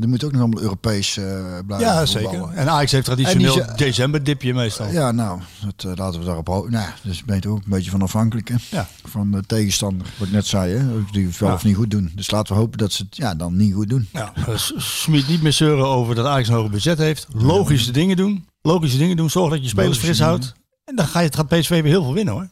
die 0.00 0.08
moet 0.08 0.24
ook 0.24 0.32
nog 0.32 0.40
allemaal 0.40 0.62
Europees 0.62 1.16
eh 1.16 1.24
blijven 1.66 1.88
Ja, 1.88 2.06
voetballen. 2.06 2.06
zeker. 2.38 2.48
En 2.54 2.68
Ajax 2.70 2.92
heeft 2.92 3.04
traditioneel 3.04 3.66
december 3.76 4.24
dipje 4.24 4.54
meestal. 4.54 4.90
Ja, 4.90 5.12
nou, 5.12 5.40
dat, 5.64 5.84
eh, 5.90 5.96
laten 5.96 6.20
we 6.20 6.26
daarop 6.26 6.46
houden. 6.48 6.72
Nou, 6.72 6.88
dus 7.02 7.24
ben 7.24 7.36
je 7.40 7.48
ook 7.48 7.56
een 7.56 7.70
beetje 7.70 7.90
van 7.90 8.02
afhankelijk 8.02 8.48
hè? 8.48 8.54
Ja. 8.70 8.88
van 9.04 9.30
de 9.30 9.42
tegenstander. 9.46 10.06
Wat 10.18 10.26
ik 10.26 10.32
net 10.34 10.46
zei, 10.46 10.72
hè? 10.76 10.84
die 11.12 11.26
het 11.26 11.38
wel 11.38 11.48
Ja. 11.48 11.54
of 11.54 11.64
niet 11.64 11.76
goed 11.76 11.90
doen. 11.90 12.12
Dus 12.14 12.30
laten 12.30 12.54
we 12.54 12.60
hopen 12.60 12.78
dat 12.78 12.92
ze 12.92 13.02
het 13.02 13.16
ja, 13.16 13.34
dan 13.34 13.56
niet 13.56 13.74
goed 13.74 13.88
doen. 13.88 14.08
Ja, 14.12 14.32
eh, 14.46 14.56
Smit 14.76 15.28
niet 15.28 15.42
meer 15.42 15.52
zeuren 15.52 15.86
over 15.86 16.14
dat 16.14 16.26
Ajax 16.26 16.48
een 16.48 16.54
hoger 16.54 16.70
budget 16.70 16.98
heeft. 16.98 17.26
Logische 17.32 17.92
dingen 17.92 18.16
doen. 18.16 18.46
Logische 18.62 18.98
dingen 18.98 19.16
doen. 19.16 19.30
Zorg 19.30 19.50
dat 19.50 19.62
je 19.62 19.68
spelers 19.68 19.86
Logische 19.88 20.06
fris 20.06 20.20
houdt. 20.20 20.52
En 20.84 20.96
dan 20.96 21.06
ga 21.06 21.20
je, 21.20 21.32
gaat 21.32 21.48
PSV 21.48 21.68
weer 21.68 21.84
heel 21.84 22.02
veel 22.02 22.14
winnen 22.14 22.34
hoor. 22.34 22.48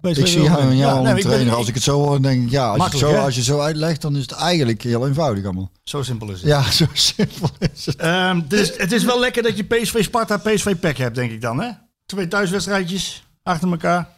Ik 0.00 0.26
zie 0.26 0.42
jou 0.42 0.60
veel 0.60 0.70
en 0.70 0.76
jou 0.76 0.92
als 0.92 1.02
nee, 1.02 1.12
een 1.12 1.18
ik 1.18 1.24
trainer. 1.24 1.54
Als 1.54 1.68
ik 1.68 1.74
het 1.74 1.82
zo 1.82 1.98
hoor, 1.98 2.12
dan 2.12 2.22
denk 2.22 2.44
ik, 2.44 2.50
ja, 2.50 2.66
als, 2.66 2.92
je 2.92 2.98
zo, 2.98 3.10
hè? 3.10 3.18
als 3.18 3.34
je 3.34 3.42
zo 3.42 3.60
uitlegt, 3.60 4.00
dan 4.00 4.16
is 4.16 4.22
het 4.22 4.32
eigenlijk 4.32 4.82
heel 4.82 5.06
eenvoudig 5.06 5.44
allemaal. 5.44 5.70
Zo 5.82 6.02
simpel 6.02 6.30
is 6.30 6.38
het. 6.38 6.48
Ja, 6.48 6.62
zo 6.80 6.86
simpel 6.92 7.48
is 7.74 7.86
het. 7.86 7.96
Ehm, 7.96 8.40
het, 8.40 8.52
is, 8.52 8.76
het 8.78 8.92
is 8.92 9.04
wel 9.04 9.20
lekker 9.20 9.42
dat 9.42 9.56
je 9.56 9.64
PSV 9.64 10.04
Sparta 10.04 10.36
PSV 10.36 10.76
PEC 10.76 10.96
hebt, 10.96 11.14
denk 11.14 11.30
ik 11.30 11.40
dan. 11.40 11.60
Hè? 11.60 11.70
Twee 12.06 12.28
thuiswedstrijdjes 12.28 13.24
achter 13.42 13.70
elkaar. 13.70 14.08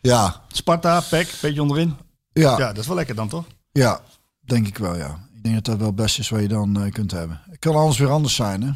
Ja, 0.00 0.42
Sparta, 0.48 1.00
PEC, 1.00 1.34
beetje 1.40 1.62
onderin. 1.62 1.96
ja, 2.32 2.58
Ja, 2.58 2.66
dat 2.66 2.78
is 2.78 2.86
wel 2.86 2.96
lekker 2.96 3.14
dan 3.14 3.28
toch? 3.28 3.44
ja, 3.72 4.00
denk 4.40 4.66
ik 4.66 4.78
wel, 4.78 4.96
ja. 4.96 5.24
Ik 5.34 5.42
denk 5.42 5.54
dat 5.54 5.64
dat 5.64 5.76
wel 5.76 5.86
het 5.86 5.96
beste 5.96 6.20
is 6.20 6.28
wat 6.28 6.40
je 6.40 6.48
dan 6.48 6.82
eh, 6.82 6.92
kunt 6.92 7.10
hebben. 7.10 7.40
Het 7.50 7.58
kan 7.58 7.74
anders 7.74 7.98
weer 7.98 8.10
anders 8.10 8.34
zijn, 8.34 8.62
hè? 8.62 8.70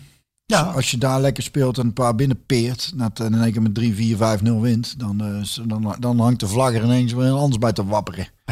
Ja. 0.50 0.62
Als 0.62 0.90
je 0.90 0.98
daar 0.98 1.20
lekker 1.20 1.42
speelt 1.42 1.78
en 1.78 1.86
een 1.86 1.92
paar 1.92 2.14
binnenpeert, 2.14 2.92
dat 2.98 3.20
en 3.20 3.34
in 3.34 3.42
één 3.42 3.52
keer 3.52 3.62
met 3.62 3.74
3, 3.74 3.94
4, 3.94 4.16
5, 4.16 4.42
0 4.42 4.60
wint, 4.60 4.98
dan, 4.98 5.20
eh, 5.20 5.66
dan, 5.68 5.96
dan 5.98 6.20
hangt 6.20 6.40
de 6.40 6.48
vlag 6.48 6.74
er 6.74 6.84
ineens 6.84 7.12
weer 7.12 7.30
anders 7.30 7.58
bij 7.58 7.72
te 7.72 7.84
wapperen. 7.84 8.28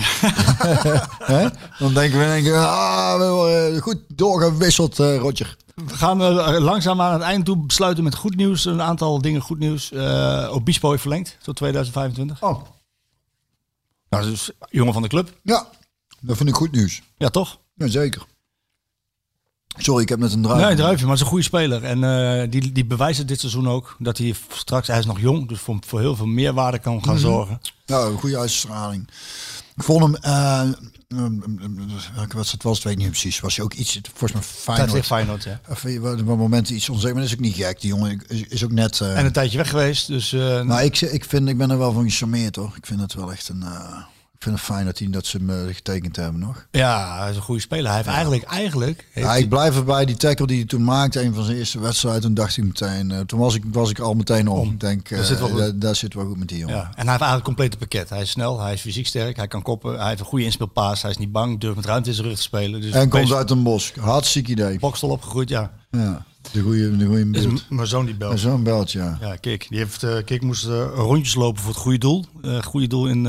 Dan 1.79 1.95
denken 1.95 2.19
we 2.19 2.25
in 2.25 2.31
één 2.31 2.43
keer, 2.43 2.57
ah, 2.57 3.19
we 3.19 3.71
eh, 3.75 3.83
goed 3.83 3.99
doorgewisseld, 4.15 4.99
eh 4.99 5.17
Roger. 5.17 5.57
We 5.75 5.97
gaan 5.97 6.23
eh, 6.23 6.61
langzaam 6.61 7.01
aan 7.01 7.13
het 7.13 7.23
eind 7.23 7.45
toe 7.45 7.57
besluiten 7.57 8.05
met 8.05 8.15
goed 8.15 8.37
nieuws. 8.37 8.65
Een 8.65 8.83
aantal 8.83 9.23
dingen 9.23 9.41
goed 9.41 9.59
nieuws. 9.59 9.93
Eh 9.93 10.49
Obispo 10.53 10.91
heeft 10.91 11.03
verlengd 11.03 11.37
tot 11.43 11.57
2025. 11.57 12.43
Oh, 12.43 12.63
Nou, 14.09 14.25
dus 14.25 14.51
jongen 14.71 14.93
van 14.93 15.03
de 15.03 15.09
club. 15.09 15.39
ja, 15.43 15.67
dat 16.21 16.37
vind 16.37 16.49
ik 16.49 16.55
goed 16.55 16.73
nieuws. 16.73 17.03
Ja, 17.17 17.29
toch? 17.29 17.59
Ja, 17.75 17.87
zeker. 17.87 18.23
Sorry, 19.79 20.03
ik 20.03 20.09
heb 20.09 20.19
net 20.19 20.33
een 20.33 20.43
draai. 20.43 20.65
Nee, 20.65 20.75
Druifje, 20.77 21.07
maar 21.07 21.11
het 21.11 21.15
is 21.15 21.21
een 21.21 21.27
goede 21.27 21.45
speler. 21.45 21.85
En 21.85 22.05
eh, 22.05 22.51
die, 22.51 22.73
die 22.73 22.85
bewijst 22.85 23.19
het 23.19 23.29
dit 23.29 23.41
seizoen 23.41 23.69
ook. 23.69 23.97
Dat 23.99 24.19
hij 24.19 24.35
straks, 24.53 24.87
hij 24.89 24.99
is 24.99 25.07
nog 25.07 25.21
jong, 25.21 25.49
dus 25.49 25.61
voor, 25.61 25.77
voor 25.87 26.01
heel 26.01 26.17
veel 26.17 26.27
meerwaarde 26.27 26.79
kan 26.79 27.05
gaan 27.05 27.19
zorgen. 27.19 27.61
Nou, 27.87 28.13
een 28.13 28.19
goede 28.19 28.39
uitstraling. 28.39 29.09
Ik 29.77 29.83
vond 29.85 30.03
hem, 30.03 30.15
eh, 30.15 30.61
um, 31.09 31.43
um, 31.63 31.79
welke 32.15 32.37
wedstrijd 32.37 32.63
was 32.63 32.75
het, 32.75 32.85
weet 32.85 32.93
ik 32.93 32.99
niet 32.99 33.09
precies. 33.09 33.41
Was 33.41 33.57
hij 33.57 33.65
ook 33.65 33.75
iets, 33.75 34.01
volgens 34.03 34.33
mij 34.33 34.43
Feyenoord. 34.43 34.93
ligt 34.93 35.07
Feyenoord, 35.07 35.45
ja. 35.45 35.61
Of, 35.69 35.85
eh, 35.85 36.05
op 36.05 36.25
momenten 36.25 36.75
iets 36.75 36.89
onzeker, 36.89 37.13
maar 37.15 37.23
dat 37.23 37.33
is 37.33 37.37
ook 37.39 37.45
niet 37.45 37.55
gek. 37.55 37.81
Die 37.81 37.91
jongen 37.91 38.23
is, 38.49 38.65
ook 38.65 38.73
net... 38.73 39.01
eh, 39.01 39.19
En 39.19 39.25
een 39.25 39.33
tijdje 39.33 39.59
weg 39.59 39.69
geweest, 39.71 40.07
dus... 40.07 40.33
eh, 40.33 40.63
maar 40.63 40.85
ik, 40.85 41.01
ik, 41.01 41.25
vind, 41.25 41.49
ik 41.49 41.59
ben 41.59 41.71
er 41.71 41.79
wel 41.79 41.93
van 41.93 42.11
gecharmeerd 42.11 42.57
hoor. 42.57 42.73
Ik 42.77 42.87
vind 42.87 43.01
het 43.01 43.15
wel 43.15 43.33
echt 43.33 43.49
een... 43.49 43.65
eh, 44.39 44.45
ik 44.45 44.45
vind 44.45 44.57
het 44.57 44.65
fijn 44.65 44.85
dat, 44.87 44.99
hij, 44.99 45.11
dat 45.11 45.27
ze 45.27 45.43
me 45.43 45.71
getekend 45.73 46.17
hebben 46.17 46.41
nog. 46.41 46.67
ja, 46.71 47.19
hij 47.21 47.31
is 47.31 47.37
een 47.37 47.43
goede 47.43 47.61
speler. 47.61 47.87
Hij 47.87 47.97
heeft 47.97 48.09
eigenlijk, 48.09 48.43
eigenlijk... 48.43 49.07
heeft 49.11 49.27
Ja, 49.27 49.33
hij- 49.33 49.41
ik 49.43 49.49
blijf 49.49 49.77
erbij. 49.77 50.05
Die 50.05 50.17
tackle 50.17 50.47
die 50.47 50.57
hij 50.57 50.67
toen 50.67 50.85
maakte, 50.85 51.23
een 51.23 51.35
van 51.35 51.45
zijn 51.45 51.57
eerste 51.57 51.81
wedstrijden, 51.81 52.23
toen 52.23 52.35
dacht 52.35 52.57
ik 52.57 52.65
meteen... 52.65 53.11
eh, 53.11 53.21
toen 53.21 53.39
was 53.39 53.55
ik, 53.55 53.63
was 53.73 53.91
ik 53.91 53.99
al 53.99 54.15
meteen 54.15 54.49
om. 54.49 54.71
Ik 54.71 54.81
denk, 54.81 55.11
eh, 55.11 55.23
zit 55.23 55.39
wel 55.39 55.49
goed. 55.49 55.81
dat 55.81 55.97
zit 55.97 56.15
wel 56.15 56.27
goed 56.27 56.39
met 56.39 56.49
die 56.49 56.59
jongen. 56.59 56.75
Ja, 56.77 56.81
en 56.83 56.87
hij 56.87 56.95
heeft 56.95 57.07
eigenlijk 57.07 57.35
het 57.35 57.45
complete 57.45 57.77
pakket. 57.77 58.09
Hij 58.09 58.21
is 58.21 58.31
snel, 58.31 58.61
hij 58.61 58.73
is 58.73 58.81
fysiek 58.81 59.07
sterk, 59.07 59.37
hij 59.37 59.49
kan 59.49 59.63
koppen, 59.63 59.99
hij 59.99 60.09
heeft 60.09 60.21
een 60.21 60.27
goede 60.27 60.45
inspeelpaas, 60.45 61.03
hij 61.03 61.11
is 61.11 61.17
niet 61.19 61.33
bang, 61.33 61.61
durft 61.61 61.77
met 61.77 61.87
ruimte 61.87 62.09
in 62.09 62.15
zijn 62.15 62.27
rug 62.27 62.37
te 62.37 62.43
spelen. 62.43 62.81
Dus 62.81 62.91
En 62.93 63.09
komt 63.09 63.33
uit 63.33 63.51
een 63.51 63.63
bos. 63.63 63.93
Hartstikke 64.01 64.51
idee. 64.51 64.79
Bokstel 64.79 65.09
opgegroeid, 65.09 65.49
ja. 65.49 65.71
Ja, 65.91 66.25
de 66.53 66.61
goede, 66.61 66.97
de 66.97 67.07
goede 67.07 67.61
mijn 67.69 67.87
zoon 67.87 68.07
die 68.07 68.15
belt. 68.15 68.41
Zo'n 68.41 68.63
belt, 68.63 68.93
ja. 68.93 69.19
Ja, 69.21 69.37
Kik. 69.37 69.67
Die 69.69 69.79
heeft, 69.79 70.03
eh 70.03 70.17
Kik 70.25 70.43
moest 70.43 70.67
eh, 70.67 70.87
rondjes 70.95 71.35
lopen 71.35 71.63
voor 71.63 71.73
het 71.73 71.81
goede 71.81 71.99
doel. 71.99 72.25
Eh 72.43 72.63
goede 72.63 72.87
doel 72.87 73.07
in 73.07 73.27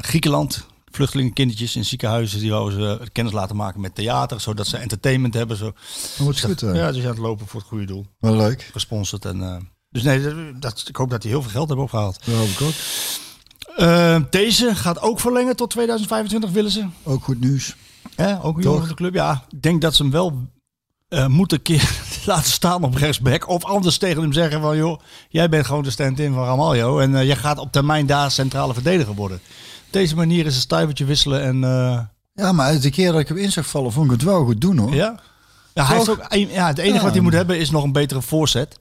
Griekenland. 0.00 0.66
Vluchtelingenkindertjes 0.90 1.76
in 1.76 1.84
ziekenhuizen. 1.84 2.40
Die 2.40 2.50
wouden 2.50 2.78
ze 2.78 3.10
kennis 3.12 3.32
laten 3.32 3.56
maken 3.56 3.80
met 3.80 3.94
theater. 3.94 4.40
Zodat 4.40 4.66
ze 4.66 4.76
entertainment 4.76 5.34
hebben. 5.34 5.56
Zo. 5.56 5.72
Goed, 6.18 6.60
hè? 6.60 6.72
Ja, 6.72 6.92
dus 6.92 7.02
aan 7.02 7.08
het 7.08 7.18
lopen 7.18 7.46
voor 7.46 7.60
het 7.60 7.68
goede 7.68 7.84
doel. 7.84 8.06
Wel 8.18 8.36
leuk. 8.36 8.68
Gesponsord. 8.72 9.24
En, 9.24 9.68
dus 9.90 10.02
nee, 10.02 10.20
dat, 10.58 10.84
ik 10.88 10.96
hoop 10.96 11.10
dat 11.10 11.22
hij 11.22 11.32
heel 11.32 11.42
veel 11.42 11.50
geld 11.50 11.66
hebben 11.66 11.84
opgehaald. 11.84 12.18
Dat 12.24 12.34
hoop 12.34 12.48
ik 12.48 12.60
ook. 12.60 14.30
Deze 14.30 14.74
gaat 14.74 15.00
ook 15.00 15.20
verlengen 15.20 15.56
tot 15.56 15.70
2025, 15.70 16.50
willen 16.50 16.70
ze. 16.70 16.86
Ook 17.02 17.24
goed 17.24 17.40
nieuws. 17.40 17.76
Hè? 18.14 18.42
Ook 18.42 18.62
van 18.62 18.88
de 18.88 18.94
club. 18.94 19.14
Ja, 19.14 19.44
ik 19.50 19.62
denk 19.62 19.80
dat 19.80 19.94
ze 19.94 20.02
hem 20.02 20.12
wel 20.12 20.48
eh, 21.14 21.26
moeten 21.26 21.62
keer 21.62 21.90
laten 22.26 22.50
staan 22.50 22.82
op 22.84 22.94
rechtsback. 22.94 23.48
Of 23.48 23.64
anders 23.64 23.98
tegen 23.98 24.22
hem 24.22 24.32
zeggen 24.32 24.60
van... 24.60 24.76
joh, 24.76 25.00
jij 25.28 25.48
bent 25.48 25.66
gewoon 25.66 25.82
de 25.82 25.90
stand-in 25.90 26.32
van 26.34 26.44
Ramaljo. 26.44 26.98
En 26.98 27.16
eh, 27.16 27.24
jij 27.26 27.36
gaat 27.36 27.58
op 27.58 27.72
termijn 27.72 28.06
daar 28.06 28.30
centrale 28.30 28.74
verdediger 28.74 29.14
worden. 29.14 29.36
Op 29.86 29.92
deze 29.92 30.16
manier 30.16 30.46
is 30.46 30.54
een 30.54 30.60
stuivertje 30.60 31.04
wisselen 31.04 31.42
en... 31.42 31.64
eh, 31.64 31.98
Ja, 32.34 32.52
maar 32.52 32.80
de 32.80 32.90
keer 32.90 33.12
dat 33.12 33.20
ik 33.20 33.28
hem 33.28 33.36
in 33.36 33.52
zag 33.52 33.66
vallen, 33.66 33.92
vond 33.92 34.06
ik 34.06 34.12
het 34.12 34.22
wel 34.22 34.44
goed 34.44 34.60
doen, 34.60 34.78
hoor. 34.78 34.94
ja? 34.94 35.20
Ja, 35.74 35.84
hij 35.86 36.00
is 36.00 36.08
ook, 36.08 36.24
een- 36.28 36.48
ja, 36.50 36.66
het 36.66 36.78
enige 36.78 36.96
Ja. 36.96 37.02
wat 37.02 37.12
hij 37.12 37.20
moet 37.22 37.32
hebben 37.32 37.58
is 37.58 37.70
nog 37.70 37.82
een 37.84 37.92
betere 37.92 38.22
voorzet. 38.22 38.78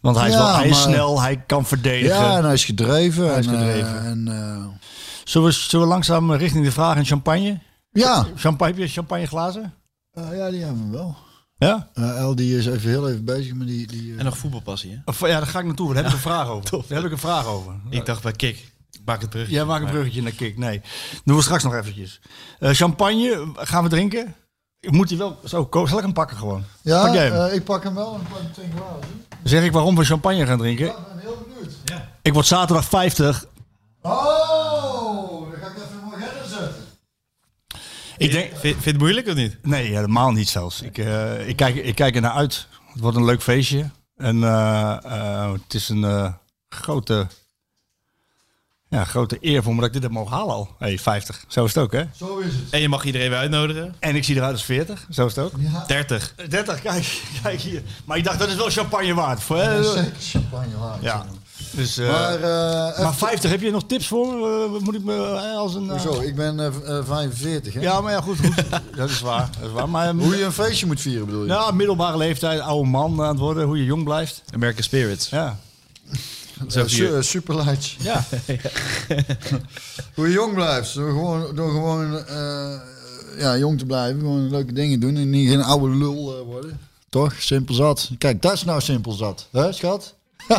Want 0.00 0.16
hij 0.16 0.28
is, 0.28 0.34
Ja, 0.34 0.38
wel, 0.42 0.54
hij 0.56 0.64
is 0.68 0.70
maar- 0.70 0.80
snel, 0.94 1.20
hij 1.22 1.36
kan 1.46 1.64
verdedigen. 1.66 2.16
Ja, 2.16 2.36
en 2.36 2.44
hij 2.44 2.52
is 2.52 2.64
gedreven. 2.64 3.28
Hij 3.30 3.38
is 3.38 3.46
en, 3.46 3.52
gedreven. 3.58 4.04
en, 4.04 4.80
Zullen, 5.24 5.48
we, 5.48 5.54
zullen 5.54 5.86
we 5.86 5.92
langzaam 5.92 6.32
richting 6.32 6.64
de 6.64 6.72
vraag 6.72 6.96
en 6.96 7.04
champagne? 7.04 7.58
ja. 7.92 8.26
Champagne, 8.36 8.72
heb 8.74 8.82
je 8.82 8.88
champagneglazen? 8.92 9.74
Eh, 10.12 10.36
ja, 10.36 10.50
die 10.50 10.62
hebben 10.64 10.90
we 10.90 10.96
wel. 10.96 11.16
Ja? 11.58 11.88
Eh, 11.94 12.18
El 12.18 12.34
die 12.34 12.56
is 12.58 12.66
even 12.66 12.88
heel 12.90 13.08
even 13.08 13.24
bezig 13.24 13.54
met 13.54 13.66
die... 13.66 13.86
die 13.86 14.12
eh, 14.12 14.18
En 14.18 14.24
nog 14.24 14.38
voetbalpassie, 14.38 14.90
hè? 14.90 14.98
Of, 15.04 15.20
ja, 15.20 15.26
daar 15.26 15.46
ga 15.46 15.58
ik 15.58 15.64
naartoe. 15.64 15.86
Daar 15.86 15.96
heb 15.96 16.06
ik 16.06 16.12
een 16.12 16.22
vraag 16.22 16.48
over. 16.48 16.70
Daar 16.88 16.96
heb 16.96 17.04
ik 17.06 17.12
een 17.12 17.18
vraag 17.18 17.46
over. 17.46 17.74
Ik 17.90 18.06
dacht 18.06 18.22
bij 18.22 18.32
Kik, 18.32 18.56
ik 18.90 19.00
maak 19.04 19.20
het 19.20 19.30
terug. 19.30 19.50
Jij 19.50 19.64
maakt 19.64 19.84
een 19.84 19.90
bruggetje 19.90 20.22
naar 20.22 20.32
Kik. 20.32 20.58
Nee. 20.58 20.80
Doen 21.24 21.36
we 21.36 21.42
straks 21.42 21.62
nog 21.64 21.74
eventjes. 21.74 22.20
Eh, 22.58 22.70
champagne, 22.70 23.46
gaan 23.54 23.82
we 23.82 23.88
drinken? 23.88 24.34
Moet 24.80 25.08
hij 25.08 25.18
wel 25.18 25.38
zo 25.44 25.66
kopen? 25.66 25.88
Zal 25.88 25.98
ik 25.98 26.04
hem 26.04 26.12
pakken 26.12 26.36
gewoon? 26.36 26.64
ja, 26.82 27.02
Pak 27.04 27.14
jij 27.14 27.30
hem? 27.30 27.52
ik 27.52 27.64
pak 27.64 27.82
hem 27.82 27.94
wel 27.94 28.14
en 28.14 28.20
ik 28.20 28.28
pak 28.28 28.38
hem 28.38 28.52
tegen 28.52 28.70
glazen. 28.76 29.24
Dan 29.28 29.38
zeg 29.48 29.64
ik 29.64 29.72
waarom 29.72 29.96
we 29.96 30.04
champagne 30.04 30.46
gaan 30.46 30.58
drinken. 30.58 30.86
Ik 30.86 30.92
ben 31.08 31.18
heel 31.18 31.46
benieuwd. 31.48 31.72
Ik 32.22 32.32
word 32.32 32.46
zaterdag 32.46 32.84
50. 32.84 33.46
Oh, 34.02 35.50
dan 35.50 35.60
ga 35.60 35.66
ik 35.66 35.76
even 35.76 36.04
mooi 36.04 36.16
verder 36.24 36.48
zetten. 36.48 36.84
Ik 38.16 38.30
denk... 38.32 38.48
Vind, 38.48 38.60
vind 38.60 38.84
je 38.84 38.90
het 38.90 38.98
moeilijk 38.98 39.28
of 39.28 39.34
niet? 39.34 39.56
Nee, 39.62 39.94
helemaal 39.94 40.32
niet 40.32 40.48
zelfs. 40.48 40.82
Ik, 40.82 40.98
eh, 40.98 41.48
ik, 41.48 41.56
kijk, 41.56 41.74
ik 41.74 41.94
kijk 41.94 42.14
er 42.14 42.20
naar 42.20 42.30
uit. 42.30 42.66
Het 42.92 43.00
wordt 43.00 43.16
een 43.16 43.24
leuk 43.24 43.42
feestje. 43.42 43.90
En 44.16 44.44
eh, 44.44 44.96
eh, 45.04 45.52
het 45.52 45.74
is 45.74 45.88
een 45.88 46.04
eh, 46.04 46.32
grote, 46.68 47.26
ja, 48.88 49.04
grote 49.04 49.38
eer 49.40 49.62
voor 49.62 49.72
me 49.74 49.78
dat 49.78 49.88
ik 49.88 49.94
dit 49.94 50.02
heb 50.02 50.12
mogen 50.12 50.36
halen 50.36 50.54
al. 50.54 50.74
Hey, 50.78 50.98
50. 50.98 51.44
Zo 51.48 51.64
is 51.64 51.74
het 51.74 51.82
ook, 51.84 51.92
hè? 51.92 52.04
Zo 52.16 52.38
is 52.38 52.54
het. 52.54 52.70
En 52.70 52.80
je 52.80 52.88
mag 52.88 53.04
iedereen 53.04 53.30
weer 53.30 53.38
uitnodigen. 53.38 53.94
En 53.98 54.16
ik 54.16 54.24
zie 54.24 54.36
eruit 54.36 54.52
als 54.52 54.64
40. 54.64 55.06
Zo 55.10 55.26
is 55.26 55.36
het 55.36 55.44
ook. 55.44 55.52
30. 55.86 56.34
30, 56.48 56.82
kijk, 56.82 57.22
kijk 57.42 57.60
hier. 57.60 57.82
Maar 58.04 58.16
ik 58.16 58.24
dacht, 58.24 58.38
dat 58.38 58.48
is 58.48 58.54
wel 58.54 58.70
champagne 58.70 59.14
waard. 59.14 59.42
Voor, 59.42 59.56
hè? 59.56 59.84
Zeker 59.84 60.12
champagne 60.20 60.78
waard. 60.78 61.02
Ja. 61.02 61.26
Dus, 61.70 61.98
eh, 61.98 62.08
Maar, 62.08 62.40
maar, 62.40 62.86
eh, 62.92 62.98
even- 62.98 63.14
50, 63.14 63.50
heb 63.50 63.60
je 63.60 63.70
nog 63.70 63.82
tips 63.86 64.06
voor 64.06 64.26
me? 64.34 64.64
Eh, 64.76 64.82
moet 64.82 64.94
ik 64.94 65.04
me 65.04 65.16
als 65.56 65.74
een... 65.74 65.90
eh, 65.90 66.00
Zo, 66.00 66.20
ik 66.20 66.34
ben 66.36 66.60
eh, 66.60 66.66
eh, 66.98 67.04
45, 67.06 67.74
hè? 67.74 67.80
Ja, 67.80 68.00
maar 68.00 68.12
ja, 68.12 68.20
goed. 68.20 68.38
goed. 68.38 68.54
dat 68.96 69.10
is 69.10 69.20
waar. 69.20 69.50
Dat 69.60 69.68
is 69.68 69.74
waar. 69.74 69.88
Maar, 69.88 70.14
Hoe 70.14 70.36
je 70.36 70.44
een 70.44 70.52
feestje 70.52 70.86
moet 70.86 71.00
vieren, 71.00 71.26
bedoel 71.26 71.42
je? 71.42 71.48
ja, 71.48 71.70
middelbare 71.70 72.16
leeftijd, 72.16 72.60
oude 72.60 72.88
man 72.88 73.20
aan 73.22 73.28
het 73.28 73.38
worden, 73.38 73.64
hoe 73.66 73.78
je 73.78 73.84
jong 73.84 74.04
blijft. 74.04 74.42
American 74.54 74.82
Spirits. 74.82 75.28
Ja. 75.28 75.58
Su- 76.66 77.22
superlights. 77.22 77.96
Ja. 78.00 78.24
Hoe 80.14 80.26
je 80.26 80.32
jong 80.32 80.54
blijft. 80.54 80.94
Door 80.94 81.10
gewoon, 81.10 81.54
door 81.54 81.70
gewoon 81.70 82.18
eh, 82.26 82.74
ja, 83.38 83.56
jong 83.56 83.78
te 83.78 83.84
blijven. 83.86 84.20
Gewoon 84.20 84.50
leuke 84.50 84.72
dingen 84.72 85.00
doen. 85.00 85.16
En 85.16 85.30
niet 85.30 85.48
geen 85.48 85.62
oude 85.62 85.96
lul 85.96 86.44
worden. 86.46 86.80
Toch? 87.08 87.34
Simpel 87.38 87.74
zat. 87.74 88.10
Kijk, 88.18 88.42
dat 88.42 88.52
is 88.52 88.64
nou 88.64 88.80
simpel 88.80 89.12
zat. 89.12 89.46
Hè, 89.52 89.72
schat? 89.72 90.14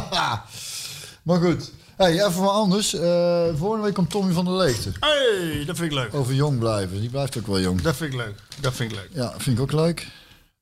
maar 1.28 1.42
goed. 1.42 1.72
Hey, 1.98 2.26
even 2.26 2.42
wat 2.42 2.52
anders. 2.52 2.94
Eh 2.94 3.46
volgende 3.56 3.84
week 3.86 3.94
komt 3.94 4.10
Tommy 4.10 4.34
van 4.34 4.46
der 4.46 4.54
Leegte. 4.54 4.92
Hey, 5.00 5.66
dat 5.66 5.76
vind 5.78 5.92
ik 5.92 5.98
leuk. 5.98 6.14
Over 6.14 6.34
jong 6.34 6.60
blijven. 6.60 7.00
Die 7.00 7.10
blijft 7.10 7.38
ook 7.38 7.48
wel 7.48 7.60
jong. 7.60 7.82
Dat 7.82 7.96
vind 7.96 8.14
ik 8.14 8.20
leuk. 8.20 8.36
Dat 8.60 8.74
vind 8.74 8.92
ik 8.92 8.98
leuk. 8.98 9.10
Ja, 9.14 9.34
vind 9.38 9.58
ik 9.58 9.62
ook 9.64 9.72
leuk. 9.72 10.08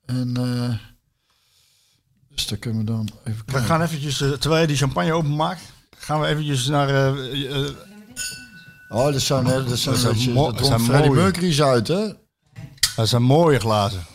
En 0.05 0.31
eh 0.37 0.77
dus 2.35 2.47
daar 2.47 2.57
kunnen 2.57 2.79
we 2.79 2.85
dan 2.91 3.09
even 3.23 3.43
We 3.45 3.57
gaan 3.59 3.81
eventjes, 3.81 4.21
eh, 4.21 4.31
terwijl 4.31 4.61
je 4.61 4.67
die 4.67 4.77
champagne 4.77 5.13
openmaakt, 5.13 5.61
gaan 5.97 6.19
we 6.21 6.27
eventjes 6.27 6.67
naar... 6.67 7.13
Oh, 8.89 9.11
dat 9.11 9.21
zijn, 9.21 9.45
hè, 9.45 9.63
dat 9.63 9.77
zijn, 9.77 9.95
Dat 9.95 10.03
zijn 10.03 10.25
dat 10.25 10.33
mo- 10.33 10.51
dat 10.51 10.65
zijn 10.65 10.79
Freddie. 10.79 11.11
Mercury's 11.11 11.61
uit, 11.61 11.87
hè? 11.87 12.07
dat 12.95 13.07
zijn 13.07 13.21
mooie 13.23 13.59
glazen. 13.59 14.05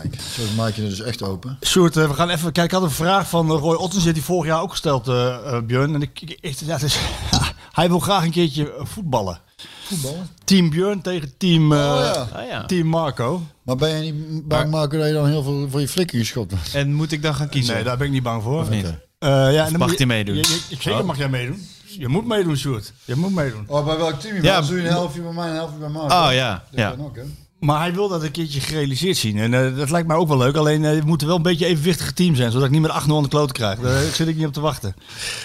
Kijk, 0.00 0.14
zo 0.20 0.42
maak 0.56 0.74
je 0.74 0.80
het 0.82 0.90
dus 0.90 1.00
echt 1.00 1.22
open. 1.22 1.58
Sjoerd, 1.66 1.96
eh, 1.96 2.08
we 2.08 2.14
gaan 2.14 2.28
even 2.30 2.42
kijken. 2.52 2.64
Ik 2.64 2.70
had 2.70 2.82
een 2.82 2.90
vraag 2.96 3.28
van 3.28 3.50
eh, 3.50 3.58
Roy 3.58 3.74
Ottens, 3.74 4.04
die 4.12 4.22
vorig 4.22 4.46
jaar 4.46 4.60
ook 4.60 4.70
gesteld, 4.70 5.08
eh 5.08 5.34
eh, 5.56 5.62
Björn. 5.62 5.94
En 5.94 6.02
ik, 6.02 6.20
ik, 6.20 6.38
ik- 6.40 6.58
ja, 6.60 6.72
het 6.72 6.82
is, 6.82 6.98
hij 7.72 7.88
wil 7.88 7.98
graag 8.00 8.24
een 8.24 8.30
keertje 8.30 8.72
voetballen. 8.78 9.40
Voetballen. 9.84 10.28
Team 10.44 10.70
Björn 10.70 11.00
tegen 11.02 11.32
team, 11.36 11.72
eh, 11.72 11.78
Oh, 11.78 12.00
ja. 12.14 12.28
Ah, 12.40 12.48
ja. 12.48 12.64
team 12.66 12.86
Marco. 12.86 13.42
Maar 13.62 13.76
ben 13.76 14.04
je 14.04 14.12
niet 14.12 14.48
bang 14.48 14.70
maken 14.70 14.98
dat 14.98 15.08
je 15.08 15.14
dan 15.14 15.26
heel 15.28 15.42
veel 15.42 15.68
voor 15.70 15.80
je 15.80 15.88
flikker 15.88 16.18
geschopt 16.18 16.50
wordt? 16.52 16.74
En 16.74 16.94
moet 16.94 17.12
ik 17.12 17.22
dan 17.22 17.34
gaan 17.34 17.48
kiezen? 17.48 17.74
Nee, 17.74 17.84
daar 17.84 17.96
ben 17.96 18.06
ik 18.06 18.12
niet 18.12 18.22
bang 18.22 18.42
voor. 18.42 18.60
Of 18.60 18.70
niet? 18.70 18.84
Eh, 19.18 19.28
ja, 19.52 19.64
en 19.64 19.70
dan 19.70 19.78
mag 19.78 19.96
hij 19.96 20.06
meedoen? 20.06 20.34
Je, 20.34 20.40
je- 20.40 20.60
ik- 20.68 20.82
zeker 20.82 21.00
Oh. 21.00 21.06
mag 21.06 21.18
jij 21.18 21.28
meedoen. 21.28 21.66
Je 21.98 22.08
moet 22.08 22.26
meedoen, 22.26 22.56
Sjoerd. 22.56 22.92
Je 23.04 23.14
moet 23.16 23.34
meedoen. 23.34 23.64
Oh, 23.66 23.84
bij 23.86 23.96
welk 23.96 24.20
team 24.20 24.34
je 24.36 24.42
Ja? 24.42 24.60
Doe 24.60 24.76
je 24.76 24.82
een 24.82 24.88
helftje 24.88 25.20
bij 25.22 25.32
mij 25.32 25.44
en 25.44 25.50
een 25.50 25.56
helftje 25.56 25.78
bij 25.78 25.88
mij. 25.88 26.02
Oh 26.02 26.28
ja, 26.32 26.64
Dat 26.70 26.80
ja. 26.80 26.90
kan 26.90 27.04
ook, 27.04 27.16
hè? 27.16 27.22
Maar 27.62 27.80
hij 27.80 27.92
wil 27.94 28.08
dat 28.08 28.22
een 28.22 28.30
keertje 28.30 28.60
gerealiseerd 28.60 29.16
zien. 29.16 29.38
En 29.38 29.54
eh, 29.54 29.76
dat 29.76 29.90
lijkt 29.90 30.08
mij 30.08 30.16
ook 30.16 30.28
wel 30.28 30.38
leuk. 30.38 30.56
Alleen 30.56 30.84
eh, 30.84 30.94
het 30.94 31.04
moet 31.04 31.22
wel 31.22 31.36
een 31.36 31.42
beetje 31.42 31.64
een 31.64 31.70
evenwichtig 31.70 32.12
team 32.12 32.34
zijn. 32.34 32.50
Zodat 32.50 32.66
ik 32.66 32.72
niet 32.72 32.80
met 32.82 32.90
800 32.90 33.32
kloten 33.32 33.54
krijg. 33.54 33.78
Daar 33.78 34.02
zit 34.14 34.28
ik 34.28 34.36
niet 34.36 34.46
op 34.46 34.52
te 34.52 34.60
wachten. 34.60 34.94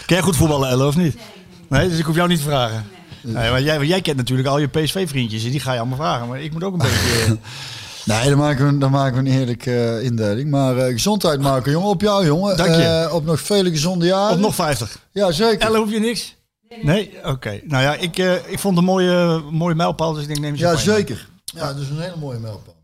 Ken 0.06 0.16
jij 0.16 0.22
goed 0.22 0.36
voetballen, 0.36 0.70
Elle, 0.70 0.86
of 0.86 0.96
niet? 0.96 1.18
Nee, 1.70 1.90
dus 1.90 2.00
ik 2.00 2.06
hoef 2.06 2.16
jou 2.16 2.28
niet 2.28 2.38
te 2.38 2.44
vragen. 2.44 2.86
Nee, 3.22 3.50
maar 3.52 3.62
jij, 3.62 3.86
jij 3.86 4.02
kent 4.02 4.18
natuurlijk 4.18 4.48
al 4.48 4.60
je 4.60 4.68
PSV-vriendjes. 4.68 5.44
En 5.46 5.52
die 5.52 5.60
ga 5.60 5.74
je 5.74 5.80
allemaal 5.80 5.98
vragen. 5.98 6.28
Maar 6.28 6.42
ik 6.42 6.54
moet 6.54 6.64
ook 6.64 6.72
een 6.74 6.78
beetje... 6.80 7.24
eh, 7.26 7.32
Nee, 8.16 8.30
dan 8.30 8.38
maken 8.38 8.66
we, 8.74 8.78
dan 8.78 8.92
maken 8.92 9.14
we 9.24 9.30
een 9.30 9.36
heerlijke 9.36 9.72
eh, 9.86 10.04
indeling. 10.04 10.50
Maar 10.50 10.78
eh, 10.78 10.92
gezondheid 10.92 11.40
maken, 11.42 11.72
jongen. 11.72 11.90
Op 11.90 12.02
jou, 12.02 12.26
jongen. 12.26 12.58
Dank 12.58 12.76
je. 12.76 12.82
Eh, 13.08 13.14
op 13.14 13.26
nog 13.26 13.40
vele 13.42 13.70
gezonde 13.70 14.06
jaren. 14.06 14.36
op 14.36 14.40
nog 14.42 14.56
50. 14.56 15.00
Ja, 15.12 15.32
zeker. 15.32 15.68
Elle, 15.68 15.78
hoef 15.78 15.92
je 15.92 16.00
niks? 16.00 16.36
Nee? 16.82 17.12
Oké. 17.26 17.60
Nou 17.64 17.84
ja, 17.84 17.94
ik, 17.96 18.18
eh, 18.18 18.34
ik 18.34 18.60
vond 18.60 18.76
het 18.78 18.78
een 18.78 18.92
mooie, 18.92 19.42
mooie 19.52 19.76
mijlpaal. 19.76 20.14
Dus 20.14 20.22
ik 20.22 20.28
denk, 20.28 20.40
neem 20.40 20.54
je 20.56 20.60
Ja, 20.60 20.76
zeker. 20.76 21.28
Ja, 21.58 21.74
dat 21.74 21.82
is 21.82 21.90
een 21.90 22.00
hele 22.02 22.16
mooie 22.16 22.40
mijlpaal. 22.40 22.76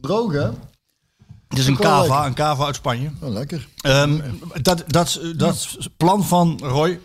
Droog, 0.00 0.32
hè? 0.32 0.50
Het 1.48 1.58
is 1.58 1.66
een 1.66 1.76
cava. 1.76 2.26
Een 2.26 2.34
cava 2.34 2.64
uit 2.64 2.74
Spanje. 2.74 3.10
Oh, 3.20 3.28
lekker. 3.32 3.68
Ehm, 3.80 4.20
dat, 4.62 4.84
dat, 4.86 5.20
dat 5.36 5.68
plan 5.96 6.24
van 6.24 6.58
Roy 6.62 7.00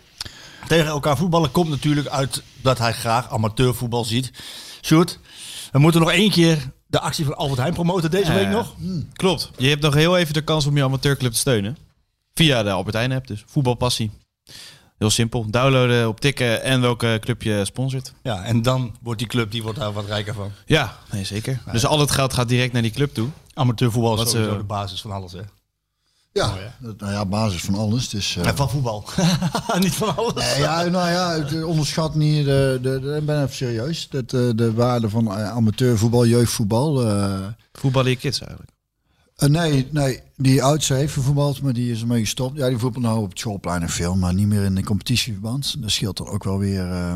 tegen 0.68 0.86
elkaar 0.86 1.16
voetballen 1.16 1.50
komt 1.50 1.68
natuurlijk 1.68 2.06
uit 2.06 2.42
dat 2.62 2.78
hij 2.78 2.92
graag 2.92 3.30
amateurvoetbal 3.30 4.04
ziet. 4.04 4.30
Sjoerd, 4.82 5.18
we 5.72 5.78
moeten 5.78 6.00
nog 6.00 6.10
één 6.10 6.30
keer 6.30 6.70
de 6.86 7.00
actie 7.00 7.24
van 7.24 7.36
Albert 7.36 7.60
Heijn 7.60 7.74
promoten 7.74 8.10
deze 8.10 8.32
Ja, 8.32 8.38
week 8.38 8.48
nog. 8.48 8.74
Klopt. 9.12 9.50
Je 9.56 9.68
hebt 9.68 9.82
nog 9.82 9.94
heel 9.94 10.16
even 10.16 10.34
de 10.34 10.44
kans 10.44 10.66
om 10.66 10.76
je 10.76 10.84
amateurclub 10.84 11.32
te 11.32 11.38
steunen. 11.38 11.76
Via 12.34 12.62
de 12.62 12.70
Albert 12.70 12.94
Heijn 12.94 13.12
app, 13.12 13.26
dus 13.26 13.44
voetbalpassie. 13.46 14.10
Heel 14.98 15.10
simpel. 15.10 15.50
Downloaden, 15.50 16.08
op 16.08 16.20
tikken 16.20 16.62
en 16.62 16.80
welke 16.80 17.18
club 17.20 17.42
je 17.42 17.64
sponsort. 17.64 18.12
Ja, 18.22 18.44
en 18.44 18.62
dan 18.62 18.94
wordt 19.02 19.18
die 19.18 19.28
club 19.28 19.50
die 19.50 19.62
wordt 19.62 19.78
daar 19.78 19.92
wat 19.92 20.06
rijker 20.06 20.34
van. 20.34 20.50
Ja, 20.66 20.96
nee, 21.12 21.24
zeker. 21.24 21.60
Dus 21.72 21.86
al 21.86 22.00
het 22.00 22.10
geld 22.10 22.32
gaat 22.32 22.48
direct 22.48 22.72
naar 22.72 22.82
die 22.82 22.90
club 22.90 23.14
toe. 23.14 23.28
Amateurvoetbal 23.54 24.14
is 24.14 24.20
ze- 24.20 24.28
sowieso 24.28 24.56
de 24.56 24.62
basis 24.64 25.00
van 25.00 25.10
alles. 25.10 25.32
Hè? 25.32 25.40
Ja, 26.32 26.54
nou 26.98 27.12
ja, 27.12 27.24
basis 27.26 27.60
van 27.62 27.74
alles. 27.74 28.08
Dus, 28.08 28.36
eh, 28.36 28.46
En 28.46 28.56
van 28.56 28.70
voetbal. 28.70 29.04
Niet 29.78 29.94
van 29.94 30.16
alles. 30.16 30.34
Nee, 30.34 30.58
ja, 30.58 30.82
nou 30.82 31.10
ja, 31.10 31.30
het, 31.32 31.52
eh, 31.54 31.66
onderschat 31.66 32.14
niet, 32.14 32.44
de, 32.44 32.78
de, 32.82 33.00
de, 33.00 33.16
ik 33.16 33.26
ben 33.26 33.42
even 33.42 33.54
serieus, 33.54 34.08
dat, 34.08 34.32
eh, 34.32 34.40
de 34.54 34.72
waarde 34.74 35.08
van 35.10 35.26
eh, 35.38 35.50
amateurvoetbal, 35.50 36.26
jeugdvoetbal. 36.26 37.06
eh, 37.06 37.34
Voetballen 37.72 38.10
je 38.10 38.16
kids 38.16 38.40
eigenlijk. 38.40 38.70
Eh, 39.36 39.48
nee, 39.48 39.88
nee, 39.90 40.20
die 40.36 40.62
oudste 40.62 40.94
heeft 40.94 41.12
gevoetbald, 41.12 41.62
maar 41.62 41.72
die 41.72 41.92
is 41.92 42.00
ermee 42.00 42.20
gestopt. 42.20 42.56
Ja, 42.56 42.68
die 42.68 42.78
voetbalt 42.78 43.04
nou 43.04 43.22
op 43.22 43.28
het 43.28 43.38
schoolplein 43.38 43.82
en 43.82 43.88
veel, 43.88 44.16
maar 44.16 44.34
niet 44.34 44.46
meer 44.46 44.64
in 44.64 44.74
de 44.74 44.84
competitieverband. 44.84 45.82
Dat 45.82 45.90
scheelt 45.90 46.16
dan 46.16 46.28
ook 46.28 46.44
wel 46.44 46.58
weer 46.58 46.90
eh, 46.90 47.14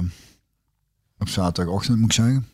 op 1.19 1.29
zaterdagochtend, 1.29 1.99
moet 1.99 2.07
ik 2.07 2.13
zeggen. 2.13 2.47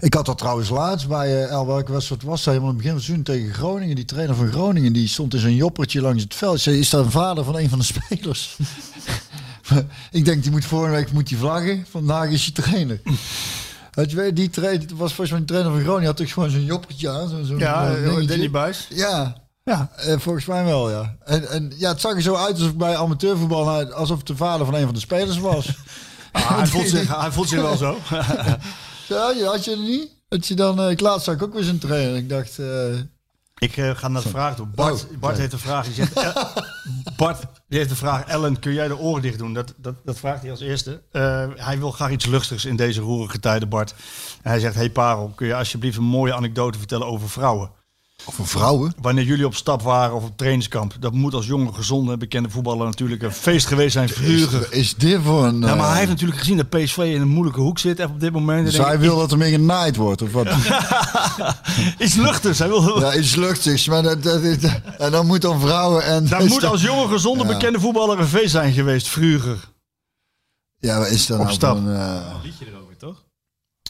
Ik 0.00 0.14
had 0.14 0.26
dat 0.26 0.38
trouwens 0.38 0.68
laatst 0.68 1.08
bij 1.08 1.28
uh, 1.28 1.50
El, 1.50 1.66
welke 1.66 1.92
wedstrijd 1.92 2.22
was 2.22 2.44
dat? 2.44 2.54
Helemaal 2.54 2.70
in 2.70 2.76
het 2.76 2.84
begin 2.84 3.00
van 3.00 3.14
het 3.14 3.24
seizoen 3.24 3.24
tegen 3.24 3.54
Groningen. 3.54 3.96
Die 3.96 4.04
trainer 4.04 4.36
van 4.36 4.50
Groningen, 4.50 4.92
die 4.92 5.08
stond 5.08 5.34
in 5.34 5.40
zijn 5.40 5.54
joppertje 5.54 6.00
langs 6.00 6.22
het 6.22 6.34
veld. 6.34 6.60
Zei, 6.60 6.78
is 6.78 6.90
dat 6.90 7.04
een 7.04 7.10
vader 7.10 7.44
van 7.44 7.56
een 7.56 7.68
van 7.68 7.78
de 7.78 7.84
spelers? 7.84 8.56
ik 10.10 10.24
denk, 10.24 10.42
die 10.42 10.50
moet 10.50 10.64
vorige 10.64 10.94
week 10.94 11.12
moet 11.12 11.28
die 11.28 11.38
vlaggen. 11.38 11.86
Vandaag 11.90 12.30
is 12.30 12.44
hij 12.44 12.64
trainer. 12.64 13.00
Weet 13.90 14.10
je, 14.10 14.32
die 14.32 14.50
trainer 14.50 14.86
was 14.96 15.08
volgens 15.14 15.30
mij 15.30 15.38
een 15.40 15.46
trainer 15.46 15.72
van 15.72 15.80
Groningen. 15.80 16.06
Had 16.06 16.16
toch 16.16 16.32
gewoon 16.32 16.50
zo'n 16.50 16.64
joppertje 16.64 17.10
aan. 17.10 17.28
Zo, 17.28 17.42
zo'n 17.42 17.58
Ja, 17.58 17.94
eh. 17.94 18.28
Danny 18.28 18.50
Buis. 18.50 18.86
Ja, 18.90 19.36
Ja. 19.64 19.90
eh, 19.96 20.18
volgens 20.18 20.44
mij 20.46 20.64
wel, 20.64 20.90
ja. 20.90 21.16
En, 21.24 21.48
en 21.48 21.72
ja, 21.76 21.88
het 21.88 22.00
zag 22.00 22.12
er 22.14 22.22
zo 22.22 22.34
uit 22.34 22.52
alsof 22.54 22.76
bij 22.76 22.96
amateurvoetbal, 22.96 23.64
nou, 23.64 23.92
alsof 23.92 24.18
het 24.18 24.26
de 24.26 24.36
vader 24.36 24.66
van 24.66 24.74
een 24.74 24.84
van 24.84 24.94
de 24.94 25.00
spelers 25.00 25.38
was. 25.38 25.68
Ah, 26.32 26.56
hij, 26.56 26.66
voelt 26.66 26.88
zich, 26.88 27.16
hij 27.20 27.30
voelt 27.32 27.48
zich 27.48 27.60
wel 27.60 27.76
zo. 27.76 27.98
ja, 29.08 29.44
had 29.44 29.64
je 29.64 29.70
het 29.70 29.80
niet? 29.80 30.08
Dat 30.28 30.46
je 30.46 30.54
dan, 30.54 30.80
eh, 30.80 30.90
ik 30.90 31.00
laatst 31.00 31.24
zag 31.24 31.34
ik 31.34 31.42
ook 31.42 31.52
weer 31.54 31.62
zijn 31.62 31.78
trainer. 31.78 32.16
Ik 32.16 32.28
dacht, 32.28 32.58
eh, 32.58 32.66
Ik 33.60 33.76
eh, 33.76 33.90
ga 33.90 34.08
naar 34.08 34.22
de 34.22 34.28
vraag 34.28 34.56
toe. 34.56 34.66
Bart, 34.66 35.06
Oh, 35.10 35.18
Bart 35.18 35.38
heeft 35.38 35.52
een 35.52 35.58
vraag. 35.58 35.84
Die 35.84 35.94
zegt, 35.94 36.12
eh, 36.12 36.44
Bart 37.16 37.40
die 37.68 37.78
heeft 37.78 37.90
de 37.90 37.96
vraag. 37.96 38.24
Ellen, 38.24 38.58
kun 38.58 38.72
jij 38.72 38.88
de 38.88 38.98
oren 38.98 39.22
dicht 39.22 39.38
doen? 39.38 39.54
Dat, 39.54 39.74
dat, 39.76 39.94
dat 40.04 40.18
vraagt 40.18 40.42
hij 40.42 40.50
als 40.50 40.60
eerste. 40.60 41.02
Eh, 41.10 41.46
hij 41.54 41.78
wil 41.78 41.90
graag 41.90 42.10
iets 42.10 42.26
luchtigs 42.26 42.64
in 42.64 42.76
deze 42.76 43.00
roerige 43.00 43.40
tijden, 43.40 43.68
Bart. 43.68 43.94
En 44.42 44.50
hij 44.50 44.60
zegt, 44.60 44.74
hey 44.74 44.90
Parel, 44.90 45.32
kun 45.34 45.46
je 45.46 45.54
alsjeblieft 45.54 45.96
een 45.96 46.04
mooie 46.04 46.34
anekdote 46.34 46.78
vertellen 46.78 47.06
over 47.06 47.28
vrouwen? 47.28 47.70
Over 48.24 48.46
vrouwen. 48.46 48.94
Wanneer 49.00 49.24
jullie 49.24 49.46
op 49.46 49.54
stap 49.54 49.82
waren 49.82 50.14
of 50.16 50.24
op 50.24 50.36
trainingskamp. 50.36 50.94
Dat 51.00 51.12
moet 51.12 51.34
als 51.34 51.46
jonge, 51.46 51.72
gezonde, 51.72 52.16
bekende 52.16 52.50
voetballer 52.50 52.86
natuurlijk 52.86 53.22
een 53.22 53.32
feest 53.32 53.66
geweest 53.66 53.92
zijn. 53.92 54.08
Vurig. 54.08 54.70
Is, 54.70 54.78
is 54.78 54.94
dit 54.94 55.20
voor 55.24 55.44
een... 55.44 55.60
Ja, 55.60 55.74
maar 55.74 55.78
eh, 55.78 55.88
hij 55.88 55.96
heeft 55.98 56.10
natuurlijk 56.10 56.38
gezien 56.38 56.56
dat 56.56 56.68
PSV 56.68 56.96
in 56.98 57.20
een 57.20 57.28
moeilijke 57.28 57.60
hoek 57.60 57.78
zit 57.78 58.04
op 58.04 58.20
dit 58.20 58.32
moment. 58.32 58.66
dus 58.66 58.76
hij 58.76 58.94
ik, 58.94 59.00
wil 59.00 59.18
dat 59.18 59.32
er 59.32 59.38
meer 59.38 59.48
genaaid 59.50 59.96
wordt, 59.96 60.22
of 60.22 60.32
wat? 60.32 60.46
Iets 61.98 62.14
luchtigs. 62.14 62.58
Hij 62.58 62.68
wil, 62.68 63.00
ja, 63.00 63.14
iets 63.14 63.34
luchtigs. 63.34 63.88
Maar 63.88 64.02
dat, 64.02 64.22
dat, 64.22 64.42
is- 64.42 64.56
en 64.98 65.10
dan 65.10 65.26
moet 65.26 65.40
dan 65.42 65.60
vrouwen 65.60 66.04
en... 66.04 66.26
Daar 66.28 66.44
moet 66.44 66.64
als 66.64 66.82
jonge, 66.82 67.08
gezonde, 67.08 67.44
Ja. 67.44 67.48
bekende 67.50 67.80
voetballer 67.80 68.18
een 68.20 68.26
feest 68.28 68.50
zijn 68.50 68.72
geweest. 68.72 69.08
Vurig. 69.08 69.70
Ja, 70.78 70.98
wat 70.98 71.08
is 71.08 71.26
dat 71.26 71.38
Op 71.38 71.42
nou 71.44 71.54
stap. 71.56 71.76
voor 71.78 71.86
een... 71.88 71.96
eh, 71.96 72.34
Liedje 72.42 72.64
erover, 72.66 72.78
toch? 72.78 72.79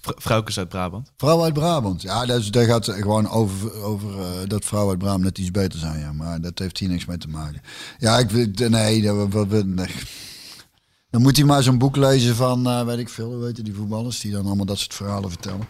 Vrouwkes 0.01 0.59
uit 0.59 0.69
Brabant. 0.69 1.13
vrouw 1.17 1.43
uit 1.43 1.53
Brabant. 1.53 2.03
Ja, 2.03 2.27
dat, 2.27 2.41
is, 2.41 2.51
dat 2.51 2.65
gaat 2.65 2.85
gewoon 2.91 3.29
over, 3.29 3.83
over 3.83 4.21
eh, 4.21 4.27
dat 4.47 4.65
vrouwen 4.65 4.91
uit 4.91 5.03
Brabant 5.03 5.25
net 5.25 5.39
iets 5.39 5.51
beter 5.51 5.79
zijn. 5.79 5.99
Ja. 5.99 6.13
Maar 6.13 6.41
dat 6.41 6.59
heeft 6.59 6.79
hier 6.79 6.89
niks 6.89 7.05
mee 7.05 7.19
te 7.19 7.29
maken. 7.29 7.63
Ja, 7.99 8.19
ik 8.19 8.31
weet... 8.31 8.69
Nee, 8.69 9.03
dat, 9.03 9.49
nee. 9.67 9.95
Dan 11.11 11.23
moet 11.23 11.37
hij 11.37 11.47
maar 11.47 11.63
zo'n 11.63 11.79
boek 11.79 11.97
lezen 11.97 12.37
van, 12.37 12.67
eh, 12.67 12.85
weet 12.85 12.99
ik 12.99 13.09
veel, 13.09 13.39
weten 13.39 13.65
die 13.65 13.75
voetballers, 13.75 14.21
die 14.21 14.33
dan 14.33 14.47
allemaal 14.47 14.67
dat 14.67 14.79
soort 14.79 14.95
verhalen 14.95 15.31
vertellen. 15.31 15.67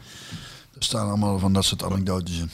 Er 0.75 0.85
staan 0.85 1.09
allemaal 1.09 1.39
van 1.39 1.53
dat 1.53 1.65
soort 1.65 1.83
anekdotes 1.83 2.39
in. 2.39 2.51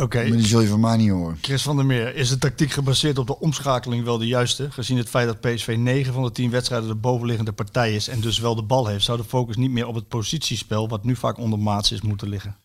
Oké. 0.00 0.28
Maar 0.28 0.36
die 0.36 0.46
zul 0.46 0.60
je 0.60 0.68
van 0.68 0.80
mij 0.80 0.96
niet 0.96 1.10
horen. 1.10 1.38
Chris 1.40 1.62
van 1.62 1.76
der 1.76 1.86
Meer, 1.86 2.14
is 2.14 2.28
de 2.28 2.38
tactiek 2.38 2.70
gebaseerd 2.70 3.18
op 3.18 3.26
de 3.26 3.38
omschakeling 3.38 4.04
wel 4.04 4.18
de 4.18 4.26
juiste? 4.26 4.70
Gezien 4.70 4.96
het 4.96 5.08
feit 5.08 5.26
dat 5.26 5.40
PSV 5.40 5.76
9 5.78 6.12
van 6.12 6.22
de 6.22 6.32
10 6.32 6.50
wedstrijden 6.50 6.88
de 6.88 6.94
bovenliggende 6.94 7.52
partij 7.52 7.94
is 7.94 8.08
en 8.08 8.20
dus 8.20 8.38
wel 8.38 8.54
de 8.54 8.62
bal 8.62 8.86
heeft, 8.86 9.04
zou 9.04 9.18
de 9.18 9.24
focus 9.24 9.56
niet 9.56 9.70
meer 9.70 9.86
op 9.86 9.94
het 9.94 10.08
positiespel, 10.08 10.88
wat 10.88 11.04
nu 11.04 11.16
vaak 11.16 11.38
ondermaats 11.38 11.92
is, 11.92 12.00
moeten 12.00 12.28
liggen? 12.28 12.56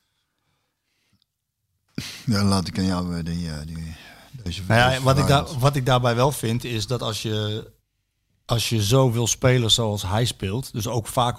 Ja, 2.26 2.43
laat 2.43 2.68
ik 2.68 2.77
aan 2.77 2.85
jou 2.85 3.18
eh, 3.18 3.26
die, 3.26 3.49
eh, 3.49 3.57
die, 3.65 3.95
deze 4.43 4.61
Nou 4.68 4.91
ja, 4.91 5.01
wat, 5.01 5.18
ik 5.18 5.27
daar, 5.27 5.45
wat 5.60 5.76
ik 5.76 5.85
daarbij 5.85 6.15
wel 6.15 6.31
vind, 6.31 6.64
is 6.64 6.88
dat 6.88 7.01
als 7.01 7.22
je, 7.22 7.68
als 8.45 8.69
je 8.69 8.84
zo 8.84 9.11
wil 9.11 9.27
spelen 9.27 9.72
zoals 9.72 10.01
hij 10.01 10.26
speelt, 10.26 10.73
dus 10.73 10.88
ook 10.88 11.07
vaak 11.07 11.38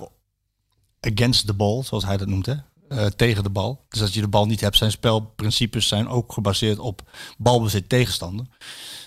against 1.00 1.46
the 1.46 1.54
ball, 1.54 1.82
zoals 1.82 2.04
hij 2.04 2.16
dat 2.16 2.28
noemt, 2.28 2.46
hè? 2.46 2.54
Eh, 2.90 3.06
tegen 3.06 3.42
de 3.42 3.50
bal. 3.50 3.84
Dus 3.88 4.00
als 4.00 4.14
je 4.14 4.20
de 4.20 4.28
bal 4.28 4.46
niet 4.46 4.60
hebt, 4.60 4.76
zijn 4.76 4.90
spelprincipes 4.90 5.88
zijn 5.88 6.08
ook 6.08 6.32
gebaseerd 6.32 6.78
op 6.78 7.02
balbezit 7.38 7.88
tegenstander. 7.88 8.46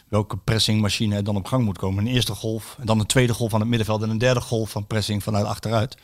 Welke 0.10 0.38
pressingmachine 0.38 1.16
er 1.16 1.24
dan 1.24 1.36
op 1.36 1.46
gang 1.46 1.66
moet 1.66 1.78
komen. 1.78 2.06
Een 2.06 2.14
eerste 2.14 2.34
golf, 2.34 2.76
en 2.80 2.86
dan 2.86 3.00
een 3.00 3.06
tweede 3.06 3.34
golf 3.34 3.54
aan 3.54 3.60
het 3.60 3.70
middenveld 3.70 4.02
en 4.02 4.10
een 4.10 4.18
derde 4.18 4.42
golf 4.42 4.70
van 4.70 4.88
pressing 4.88 5.24
vanuit 5.24 5.46
achteruit. 5.46 5.98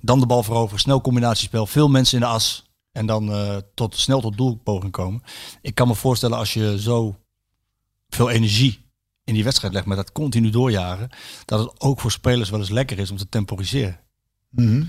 Dan 0.00 0.20
de 0.20 0.26
bal 0.26 0.42
veroveren, 0.42 0.80
snel 0.80 1.00
combinatiespel, 1.00 1.66
veel 1.66 1.88
mensen 1.88 2.18
in 2.18 2.24
de 2.24 2.30
as. 2.30 2.70
En 2.92 3.06
dan 3.06 3.32
eh, 3.32 3.56
tot, 3.74 3.96
snel 3.96 4.20
tot 4.20 4.36
doelpoging 4.36 4.92
komen. 4.92 5.22
Ik 5.60 5.74
kan 5.74 5.88
me 5.88 5.94
voorstellen 5.94 6.38
als 6.38 6.54
je 6.54 6.80
zo 6.80 7.16
veel 8.08 8.30
energie 8.30 8.84
in 9.24 9.34
die 9.34 9.44
wedstrijd 9.44 9.74
legt, 9.74 9.86
met 9.86 9.96
dat 9.96 10.12
continu 10.12 10.50
doorjagen, 10.50 11.08
dat 11.44 11.58
het 11.60 11.80
ook 11.80 12.00
voor 12.00 12.10
spelers 12.10 12.50
wel 12.50 12.60
eens 12.60 12.70
lekker 12.70 12.98
is 12.98 13.10
om 13.10 13.16
te 13.16 13.28
temporiseren. 13.28 14.00
Mhm. 14.50 14.84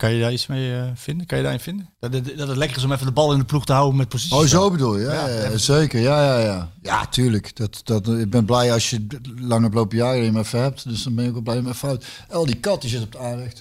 Kan 0.00 0.12
je 0.12 0.20
daar 0.20 0.32
iets 0.32 0.46
mee 0.46 0.74
eh, 0.76 0.90
vinden? 0.94 1.26
Kan 1.26 1.36
je 1.38 1.42
daarin 1.44 1.60
vinden? 1.60 1.88
Dat 1.98 2.12
het, 2.12 2.36
dat 2.38 2.48
het 2.48 2.56
lekker 2.56 2.76
is 2.76 2.84
om 2.84 2.92
even 2.92 3.06
de 3.06 3.12
bal 3.12 3.32
in 3.32 3.38
de 3.38 3.44
ploeg 3.44 3.64
te 3.66 3.72
houden 3.72 3.96
met 3.96 4.08
positie. 4.08 4.36
Oh, 4.36 4.44
zo 4.44 4.70
bedoel 4.70 4.96
je? 4.98 5.04
Ja, 5.04 5.12
Ja, 5.12 5.26
ja, 5.28 5.42
even- 5.44 5.60
zeker. 5.60 6.00
Ja, 6.00 6.24
ja, 6.24 6.38
ja. 6.44 6.70
Ja, 6.82 7.06
tuurlijk. 7.06 7.56
Dat, 7.56 7.80
dat, 7.84 8.08
ik 8.08 8.30
ben 8.30 8.44
blij 8.44 8.72
als 8.72 8.90
je 8.90 9.06
lang 9.36 9.62
hebt 9.62 9.74
lopen 9.74 9.96
jagen 9.96 10.14
en 10.16 10.20
je 10.24 10.26
hem 10.30 10.38
even 10.38 10.60
hebt. 10.60 10.88
Dus 10.88 11.02
dan 11.02 11.14
ben 11.14 11.24
ik 11.26 11.36
ook 11.36 11.42
blij 11.42 11.62
met 11.62 11.76
fout. 11.76 12.04
El, 12.28 12.46
die 12.46 12.56
kat 12.60 12.80
die 12.80 12.90
zit 12.90 13.02
op 13.02 13.12
het 13.12 13.20
aanrecht. 13.22 13.58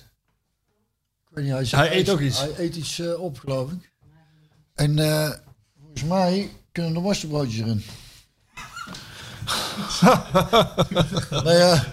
Ik 1.29 1.35
weet 1.35 1.43
niet, 1.43 1.53
hij, 1.53 1.65
zit- 1.65 1.79
Hij 1.79 1.97
eet 1.97 2.09
ook 2.09 2.19
iets. 2.19 2.39
Hij 2.39 2.53
eet 2.57 2.75
iets 2.75 2.99
eh, 2.99 3.19
op, 3.21 3.39
geloof 3.39 3.71
ik. 3.71 3.91
En 4.75 4.99
eh, 4.99 5.29
volgens 5.81 6.03
mij 6.03 6.49
kunnen 6.71 6.93
de 6.93 6.99
worstenbroodjes 6.99 7.59
erin. 7.59 7.83
nou 11.43 11.57
ja, 11.57 11.85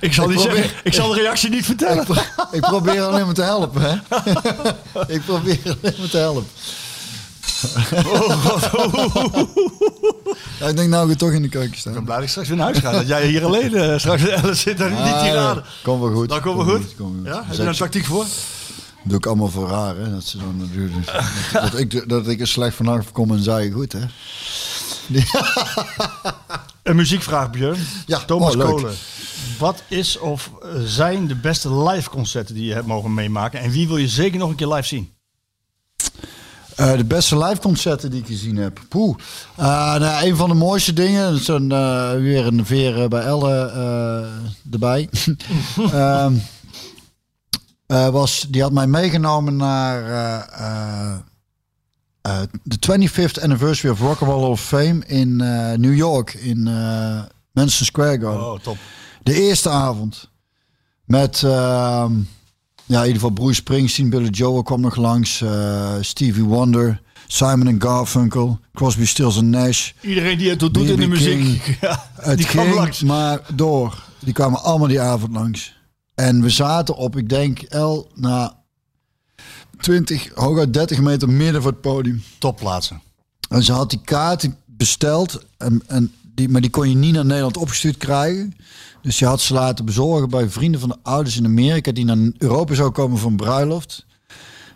ik 0.00 0.12
zal, 0.12 0.24
Ik 0.24 0.30
niet 0.30 0.38
probeer- 0.44 0.56
zeggen, 0.62 0.80
ik 0.84 0.92
zal 0.94 1.08
de 1.08 1.14
reactie 1.20 1.50
niet 1.50 1.64
vertellen. 1.64 1.96
ik, 1.98 2.04
pro- 2.04 2.44
ik 2.52 2.60
probeer 2.60 3.02
alleen 3.02 3.24
maar 3.24 3.34
te 3.34 3.42
helpen, 3.42 3.82
hè. 3.82 3.92
ik 5.14 5.24
probeer 5.24 5.58
alleen 5.64 5.94
maar 5.98 6.08
te 6.10 6.16
helpen. 6.18 6.46
ja, 10.60 10.66
ik 10.68 10.76
denk 10.76 10.88
nou 10.88 11.08
we 11.08 11.16
toch 11.16 11.30
in 11.30 11.42
de 11.42 11.48
keuken 11.48 11.78
staan. 11.78 11.92
Ik 11.92 11.98
ben 11.98 12.04
blij 12.04 12.16
dat 12.16 12.24
ik 12.24 12.30
straks 12.30 12.48
weer 12.48 12.56
naar 12.56 12.66
huis 12.66 12.78
ga. 12.78 12.90
Dat 12.92 13.06
jij 13.06 13.26
hier 13.26 13.44
alleen 13.44 13.74
eh, 13.74 13.98
straks 13.98 14.26
Ellen 14.28 14.56
zit 14.56 14.80
en 14.80 14.90
niet 14.90 14.98
Ah, 14.98 15.22
tirade. 15.24 15.62
Kom 15.82 16.00
wel 16.00 16.12
goed. 16.12 16.28
Dat 16.28 16.40
komt 16.40 16.56
wel 16.56 16.64
goed. 16.76 16.94
Kom 16.96 17.22
wel 17.22 17.32
Ja? 17.32 17.42
Heb 17.44 17.50
je 17.52 17.56
daar 17.58 17.66
een 17.66 17.74
tactiek 17.76 18.04
voor? 18.04 18.24
doe 19.04 19.16
ik 19.16 19.26
allemaal 19.26 19.48
voor 19.48 19.68
raar, 19.68 19.96
hè. 19.96 20.10
Dat, 20.10 20.24
ze 20.24 20.38
dan, 20.38 20.70
dat, 21.52 21.62
dat, 21.70 21.78
ik, 21.80 22.08
dat 22.08 22.28
ik 22.28 22.40
er 22.40 22.48
slecht 22.48 22.76
vanaf 22.76 23.12
kom 23.12 23.30
en 23.30 23.42
zei 23.42 23.70
goed, 23.72 23.92
hè. 23.92 24.00
Een 26.82 26.96
muziekvraag, 26.96 27.50
Björn. 27.50 27.86
Ja, 28.06 28.18
Thomas 28.18 28.56
oh. 28.56 28.64
Kolen. 28.64 28.94
Wat 29.62 29.82
is 29.88 30.18
of 30.18 30.50
eh, 30.62 30.68
zijn 30.84 31.26
de 31.26 31.34
beste 31.34 31.74
live 31.74 32.10
concerten 32.10 32.54
die 32.54 32.64
je 32.64 32.74
hebt 32.74 32.86
mogen 32.86 33.14
meemaken? 33.14 33.60
En 33.60 33.70
wie 33.70 33.88
wil 33.88 33.96
je 33.96 34.08
zeker 34.08 34.38
nog 34.38 34.50
een 34.50 34.56
keer 34.56 34.66
live 34.72 34.86
zien? 34.86 35.12
Eh, 36.76 36.96
de 36.96 37.04
beste 37.04 37.38
live 37.38 37.60
concerten 37.60 38.10
die 38.10 38.20
ik 38.20 38.26
gezien 38.26 38.56
heb. 38.56 38.80
Poeh. 38.88 39.18
Eh, 39.56 39.64
nou, 39.94 40.26
een 40.26 40.36
van 40.36 40.48
de 40.48 40.54
mooiste 40.54 40.92
dingen. 40.92 41.30
Dat 41.30 41.40
is 41.40 41.48
een, 41.48 41.68
weer 42.22 42.46
een 42.46 42.66
veer 42.66 43.08
bij 43.08 43.22
Elle 43.22 43.66
eh, 43.66 44.72
erbij. 44.72 45.08
Ehm, 45.76 46.34
eh, 47.86 48.08
was, 48.08 48.46
die 48.48 48.62
had 48.62 48.72
mij 48.72 48.86
meegenomen 48.86 49.56
naar 49.56 50.02
de 52.62 52.78
25th 52.78 53.42
anniversary 53.42 53.92
of 53.92 54.00
Rock 54.00 54.20
and 54.20 54.30
Roll 54.30 54.50
of 54.50 54.60
Fame 54.60 55.06
in 55.06 55.36
New 55.80 55.94
York. 55.94 56.34
In 56.34 56.62
Madison 57.52 57.86
Square 57.86 58.20
Garden. 58.20 58.46
Oh, 58.46 58.58
top. 58.58 58.76
De 59.22 59.34
eerste 59.42 59.68
avond. 59.68 60.30
Met, 61.04 61.42
ehm, 61.42 62.12
ja, 62.84 62.98
in 63.00 63.06
ieder 63.06 63.12
geval 63.12 63.30
Bruce 63.30 63.54
Springsteen, 63.54 64.10
Billy 64.10 64.28
Joel 64.28 64.62
kwam 64.62 64.80
nog 64.80 64.96
langs. 64.96 65.40
eh, 65.40 65.94
Stevie 66.00 66.44
Wonder, 66.44 67.02
Simon 67.26 67.66
and 67.66 67.82
Garfunkel, 67.84 68.58
Crosby, 68.74 69.04
Stills 69.06 69.36
and 69.36 69.46
Nash. 69.46 69.92
Iedereen 70.00 70.38
die 70.38 70.50
het 70.50 70.58
doet 70.58 70.76
in 70.76 70.96
de 71.00 71.06
muziek. 71.06 71.38
King. 71.62 71.76
Ja, 71.80 72.10
Het 72.14 72.36
die 72.38 72.46
kwam 72.46 72.64
ging 72.64 72.76
langs. 72.76 73.02
maar 73.02 73.40
door. 73.54 74.02
Die 74.18 74.32
kwamen 74.32 74.62
allemaal 74.62 74.88
die 74.88 75.00
avond 75.00 75.32
langs. 75.32 75.80
En 76.14 76.42
we 76.42 76.50
zaten 76.50 76.96
op, 76.96 77.16
ik 77.16 77.28
denk, 77.28 77.60
El, 77.60 78.10
na 78.14 78.56
20, 79.80 80.28
hooguit 80.34 80.72
30 80.74 81.00
meter 81.00 81.28
midden 81.28 81.62
voor 81.62 81.70
het 81.70 81.80
podium. 81.80 82.22
Topplaatsen. 82.38 83.02
En 83.48 83.62
ze 83.62 83.72
had 83.72 83.90
die 83.90 84.00
kaart 84.04 84.48
besteld, 84.66 85.44
en, 85.56 85.82
en 85.86 86.12
die, 86.34 86.48
maar 86.48 86.60
die 86.60 86.70
kon 86.70 86.88
je 86.88 86.94
niet 86.96 87.12
naar 87.14 87.24
Nederland 87.26 87.56
opgestuurd 87.56 87.96
krijgen. 87.96 88.54
Dus 89.02 89.18
je 89.18 89.26
had 89.26 89.40
ze 89.40 89.54
laten 89.54 89.84
bezorgen 89.84 90.28
bij 90.30 90.48
vrienden 90.48 90.80
van 90.80 90.88
de 90.88 90.96
ouders 91.02 91.36
in 91.36 91.44
Amerika 91.44 91.92
die 91.92 92.04
naar 92.04 92.30
Europa 92.38 92.74
zou 92.74 92.90
komen 92.90 93.18
voor 93.18 93.30
een 93.30 93.36
bruiloft. 93.36 94.06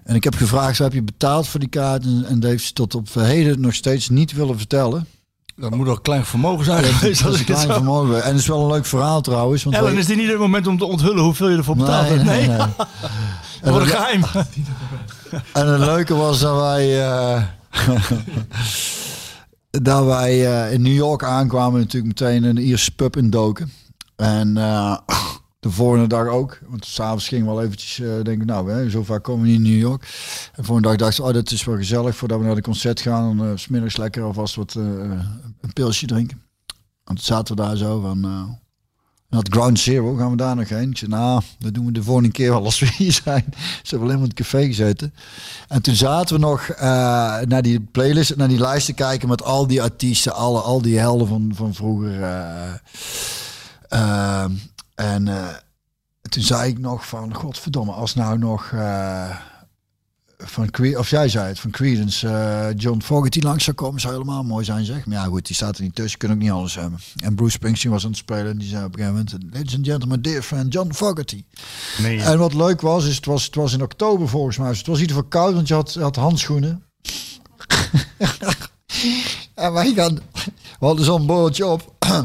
En 0.05 0.15
ik 0.15 0.24
heb 0.24 0.35
gevraagd, 0.35 0.78
heb 0.78 0.93
je 0.93 1.03
betaald 1.03 1.48
voor 1.48 1.61
die 1.61 1.69
kaart? 1.69 2.05
En, 2.05 2.24
en 2.28 2.40
dat 2.40 2.51
heeft 2.51 2.65
ze 2.65 2.73
tot 2.73 2.94
op 2.94 3.15
heden 3.15 3.61
nog 3.61 3.74
steeds 3.74 4.09
niet 4.09 4.32
willen 4.32 4.59
vertellen. 4.59 5.07
Dat 5.57 5.74
moet 5.74 5.86
een 5.89 6.03
klein 6.03 6.24
vermogen 6.24 6.65
zijn 6.65 6.82
Dat 7.01 7.03
is 7.03 7.20
een 7.20 7.44
klein 7.44 7.73
vermogen. 7.73 8.23
En 8.23 8.31
het 8.31 8.39
is 8.39 8.47
wel 8.47 8.61
een 8.61 8.70
leuk 8.73 8.86
verhaal 8.86 9.20
trouwens. 9.20 9.65
Want 9.65 9.77
Ellen, 9.77 9.90
wij- 9.90 10.01
is 10.01 10.07
dit 10.07 10.16
niet 10.16 10.28
het 10.28 10.39
moment 10.39 10.66
om 10.66 10.78
te 10.78 10.85
onthullen 10.85 11.23
hoeveel 11.23 11.48
je 11.48 11.57
ervoor 11.57 11.77
betaald 11.77 12.09
hebt? 12.09 12.24
Nee, 12.24 12.47
nee. 12.47 12.57
Wat 13.73 13.81
een 13.81 13.86
geheim. 13.86 14.23
En 15.53 15.66
het 15.69 15.81
leuke 15.81 16.15
was 16.15 16.40
dat 16.40 16.57
wij, 16.61 17.05
eh, 17.09 17.43
dat 19.70 20.05
wij 20.05 20.47
eh, 20.66 20.73
in 20.73 20.82
New 20.82 20.94
York 20.94 21.24
aankwamen, 21.24 21.81
natuurlijk 21.81 22.20
meteen 22.20 22.44
een 22.44 22.57
Ierse 22.57 22.94
pub 22.94 23.16
indoken. 23.16 23.73
En 24.16 24.56
eh, 24.56 24.98
de 25.60 25.70
volgende 25.70 26.06
dag 26.06 26.28
ook, 26.28 26.59
want 26.66 26.84
s'avonds 26.84 27.28
ging 27.28 27.44
wel 27.44 27.62
eventjes 27.62 28.01
eh 28.01 28.22
denken, 28.22 28.47
nou, 28.47 28.72
hè, 28.72 28.90
zo 28.90 29.02
vaak 29.02 29.22
komen 29.22 29.43
we 29.43 29.48
niet 29.48 29.56
in 29.56 29.72
New 29.72 29.80
York. 29.80 30.02
En 30.02 30.09
de 30.56 30.64
volgende 30.64 30.88
dag 30.88 30.97
dacht 30.97 31.18
ik, 31.18 31.24
oh, 31.24 31.32
dat 31.32 31.51
is 31.51 31.64
wel 31.64 31.76
gezellig 31.76 32.16
voordat 32.16 32.38
we 32.38 32.44
naar 32.44 32.55
de 32.55 32.60
concert 32.60 33.01
gaan. 33.01 33.40
En 33.40 33.47
uh, 33.47 33.52
smiddags 33.55 33.97
lekker 33.97 34.22
alvast 34.22 34.55
wat 34.55 34.74
een 34.74 35.72
pilsje 35.72 36.06
drinken. 36.06 36.43
Want 37.05 37.22
zaten 37.22 37.56
we 37.56 37.62
daar 37.62 37.76
zo 37.76 38.01
van, 38.01 38.26
uh, 38.26 38.43
dat 39.28 39.48
Ground 39.48 39.78
Zero, 39.78 40.14
gaan 40.14 40.30
we 40.30 40.36
daar 40.36 40.56
nog 40.56 40.68
heen? 40.68 40.90
Ik 40.90 41.09
nou, 41.09 41.43
dat 41.59 41.74
doen 41.74 41.86
we 41.86 41.93
de 41.93 42.02
volgende 42.02 42.30
keer 42.30 42.51
wel 42.51 42.64
als 42.64 42.78
we 42.78 42.86
hier 42.97 43.20
zijn. 43.24 43.44
Ze 43.82 43.90
hebben 43.90 44.01
alleen 44.01 44.20
maar 44.20 44.28
in 44.28 44.34
het 44.36 44.40
café 44.40 44.66
gezeten. 44.66 45.14
En 45.68 45.82
toen 45.82 45.94
zaten 45.94 46.34
we 46.34 46.40
nog 46.40 46.68
uh, 46.70 46.78
naar 47.40 47.62
die 47.62 47.80
playlist, 47.80 48.36
naar 48.36 48.48
die 48.48 48.59
lijst 48.59 48.86
te 48.86 48.93
kijken 48.93 49.28
met 49.28 49.43
al 49.43 49.66
die 49.66 49.82
artiesten, 49.82 50.34
alle, 50.34 50.60
al 50.60 50.82
die 50.82 50.98
helden 50.98 51.28
van, 51.28 51.52
van 51.55 51.74
vroeger. 51.74 52.20
Uh, 52.20 52.74
uh, 53.90 54.44
en 54.94 55.24
toen 56.28 56.42
zei 56.42 56.70
ik 56.70 56.78
nog 56.78 57.06
van, 57.06 57.34
godverdomme, 57.34 57.92
als 57.92 58.14
nou 58.14 58.38
nog 58.38 58.72
van 60.38 60.70
Cre 60.70 60.98
of 60.98 61.10
jij 61.10 61.28
zei 61.28 61.48
het, 61.48 61.60
van 61.60 61.70
Creedence, 61.70 62.26
uh, 62.26 62.68
John 62.76 63.00
Fogerty 63.00 63.40
langs 63.40 63.64
zou 63.64 63.76
komen, 63.76 64.00
zou 64.00 64.12
helemaal 64.12 64.42
mooi 64.42 64.64
zijn, 64.64 64.84
zeg. 64.84 65.06
Maar 65.06 65.16
ja, 65.16 65.24
goed, 65.24 65.46
die 65.46 65.56
staat 65.56 65.76
er 65.76 65.82
niet 65.82 65.94
tussen, 65.94 66.18
kunnen 66.18 66.36
ook 66.36 66.42
niet 66.42 66.52
alles 66.52 66.74
hebben. 66.74 66.98
En 67.16 67.34
Bruce 67.34 67.52
Springsteen 67.52 67.90
was 67.90 68.04
aan 68.04 68.10
het 68.10 68.18
spelen 68.18 68.50
en 68.50 68.58
die 68.58 68.68
zei 68.68 68.84
op 68.84 68.92
een 68.92 68.98
gegeven 68.98 69.24
moment, 69.32 69.54
ladies 69.54 69.74
and 69.74 69.86
gentlemen, 69.86 70.22
dear 70.22 70.42
friend, 70.42 70.72
John 70.72 70.92
Fogerty. 70.92 71.44
Nee, 71.98 72.16
ja. 72.16 72.24
En 72.24 72.38
wat 72.38 72.54
leuk 72.54 72.80
was, 72.80 73.06
is 73.06 73.16
het 73.16 73.26
was, 73.26 73.44
het 73.44 73.54
was 73.54 73.72
in 73.72 73.82
oktober 73.82 74.28
volgens 74.28 74.58
mij, 74.58 74.68
dus 74.68 74.78
het 74.78 74.86
was 74.86 74.96
in 74.96 75.02
ieder 75.02 75.16
geval 75.16 75.30
koud, 75.30 75.54
want 75.54 75.68
je 75.68 75.74
had, 75.74 75.94
had 75.94 76.16
handschoenen. 76.16 76.82
en 79.54 79.72
wij 79.72 79.92
gaan, 79.92 80.14
we 80.78 80.86
hadden 80.86 81.04
zo'n 81.04 81.26
boordje 81.26 81.66
op. 81.66 81.94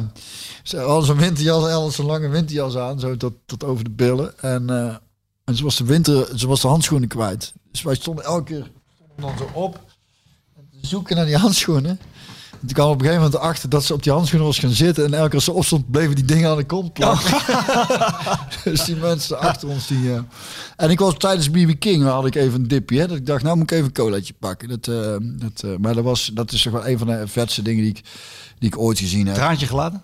Ze 0.63 0.77
hadden 0.77 1.05
zo'n 1.05 1.17
winterjas, 1.17 1.85
en 1.85 1.91
zo'n 1.91 2.05
lange 2.05 2.27
winterjas 2.27 2.75
aan, 2.75 2.99
zo 2.99 3.17
tot, 3.17 3.33
tot 3.45 3.63
over 3.63 3.83
de 3.83 3.89
billen. 3.89 4.39
En, 4.39 4.63
uh, 4.69 4.95
en 5.43 5.55
ze 5.55 5.63
was 5.63 5.77
de 5.77 5.83
winter, 5.83 6.39
ze 6.39 6.47
was 6.47 6.61
de 6.61 6.67
handschoenen 6.67 7.07
kwijt. 7.07 7.53
Dus 7.71 7.81
wij 7.81 7.95
stonden 7.95 8.25
elke 8.25 8.43
keer 8.43 8.71
stonden 8.95 9.37
dan 9.37 9.47
zo 9.47 9.59
op. 9.59 9.79
Zoeken 10.81 11.15
naar 11.15 11.25
die 11.25 11.37
handschoenen. 11.37 11.99
En 12.51 12.67
toen 12.67 12.75
kwam 12.75 12.89
op 12.89 12.93
een 12.93 13.05
gegeven 13.05 13.23
moment 13.23 13.41
achter 13.41 13.69
dat 13.69 13.83
ze 13.83 13.93
op 13.93 14.03
die 14.03 14.11
handschoenen 14.11 14.47
was 14.47 14.59
gaan 14.59 14.69
zitten. 14.69 15.05
En 15.05 15.13
elke 15.13 15.25
keer 15.25 15.35
als 15.35 15.43
ze 15.43 15.51
opstond, 15.51 15.91
bleven 15.91 16.15
die 16.15 16.25
dingen 16.25 16.49
aan 16.49 16.57
de 16.57 16.63
kont 16.63 16.93
plakken. 16.93 17.37
dus 18.71 18.85
die 18.85 18.95
mensen 18.95 19.39
achter 19.39 19.69
ons. 19.69 19.87
Die, 19.87 20.03
uh... 20.03 20.19
En 20.75 20.89
ik 20.89 20.99
was 20.99 21.17
tijdens 21.17 21.51
BB 21.51 21.79
King, 21.79 22.03
had 22.03 22.25
ik 22.25 22.35
even 22.35 22.61
een 22.61 22.67
dipje. 22.67 22.99
Hè, 22.99 23.07
dat 23.07 23.17
ik 23.17 23.25
dacht, 23.25 23.43
nou 23.43 23.55
moet 23.55 23.71
ik 23.71 23.77
even 23.77 23.85
een 23.85 23.93
colaatje 23.93 24.33
pakken. 24.39 24.69
Dat, 24.69 24.87
uh, 24.87 25.15
dat, 25.19 25.61
uh, 25.65 25.77
maar 25.77 25.93
dat, 25.93 26.03
was, 26.03 26.31
dat 26.33 26.51
is 26.51 26.61
toch 26.61 26.73
wel 26.73 26.87
een 26.87 26.97
van 26.97 27.07
de 27.07 27.27
vetste 27.27 27.61
dingen 27.61 27.83
die 27.83 27.91
ik, 27.91 28.01
die 28.59 28.69
ik 28.69 28.77
ooit 28.77 28.99
gezien 28.99 29.25
heb. 29.25 29.35
Traantje 29.35 29.67
gelaten? 29.67 30.03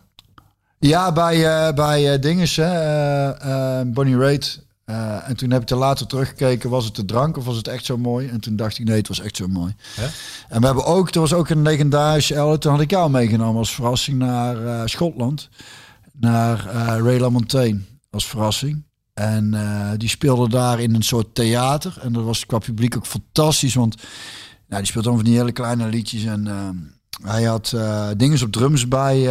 Ja, 0.80 1.12
bij, 1.12 1.74
bij 1.74 2.20
dinges, 2.20 2.56
hè, 2.56 3.86
Bonnie 3.86 4.18
Raitt. 4.18 4.66
Uh, 4.90 5.30
en 5.30 5.38
toen 5.38 5.52
heb 5.52 5.62
ik 5.62 5.70
er 5.70 5.78
later 5.78 6.08
teruggekeken, 6.08 6.70
was 6.70 6.86
het 6.86 6.96
de 6.96 7.06
drank 7.06 7.38
of 7.38 7.46
was 7.46 7.56
het 7.56 7.68
echt 7.68 7.86
zo 7.86 7.98
mooi? 7.98 8.28
En 8.28 8.40
toen 8.40 8.56
dacht 8.56 8.80
ik, 8.80 8.86
nee, 8.86 8.98
het 8.98 9.08
was 9.08 9.20
echt 9.20 9.36
zo 9.36 9.48
mooi. 9.48 9.76
En 10.50 10.60
we 10.60 10.66
hebben 10.66 10.86
ook, 10.86 11.10
er 11.10 11.20
was 11.20 11.34
ook 11.34 11.50
een 11.50 11.62
legendarische 11.62 12.36
Elle, 12.36 12.58
toen 12.58 12.72
had 12.72 12.82
ik 12.82 12.90
jou 12.90 13.10
meegenomen 13.10 13.58
als 13.58 13.74
verrassing 13.74 14.18
naar 14.18 14.62
uh, 14.62 14.82
Schotland. 14.86 15.50
Naar 16.12 16.66
uh, 16.66 16.86
Ray 16.86 17.20
LaMontagne 17.20 17.80
als 18.10 18.28
verrassing. 18.28 18.84
En 19.14 19.56
die 19.98 20.10
speelde 20.10 20.50
daar 20.50 20.80
in 20.80 20.96
een 20.96 21.04
soort 21.04 21.36
theater. 21.36 21.98
En 22.02 22.14
dat 22.14 22.24
was 22.24 22.46
qua 22.46 22.58
publiek 22.58 22.96
ook 22.98 23.06
fantastisch, 23.06 23.76
want 23.76 23.96
nou, 24.68 24.82
die 24.82 24.90
speelde 24.90 25.08
dan 25.08 25.18
van 25.18 25.26
die 25.26 25.38
hele 25.38 25.52
kleine 25.52 25.88
liedjes. 25.88 26.24
En 26.24 26.48
hij 27.24 27.44
had 27.44 27.76
dingen 28.18 28.44
op 28.44 28.52
drums 28.52 28.88
bij 28.88 29.28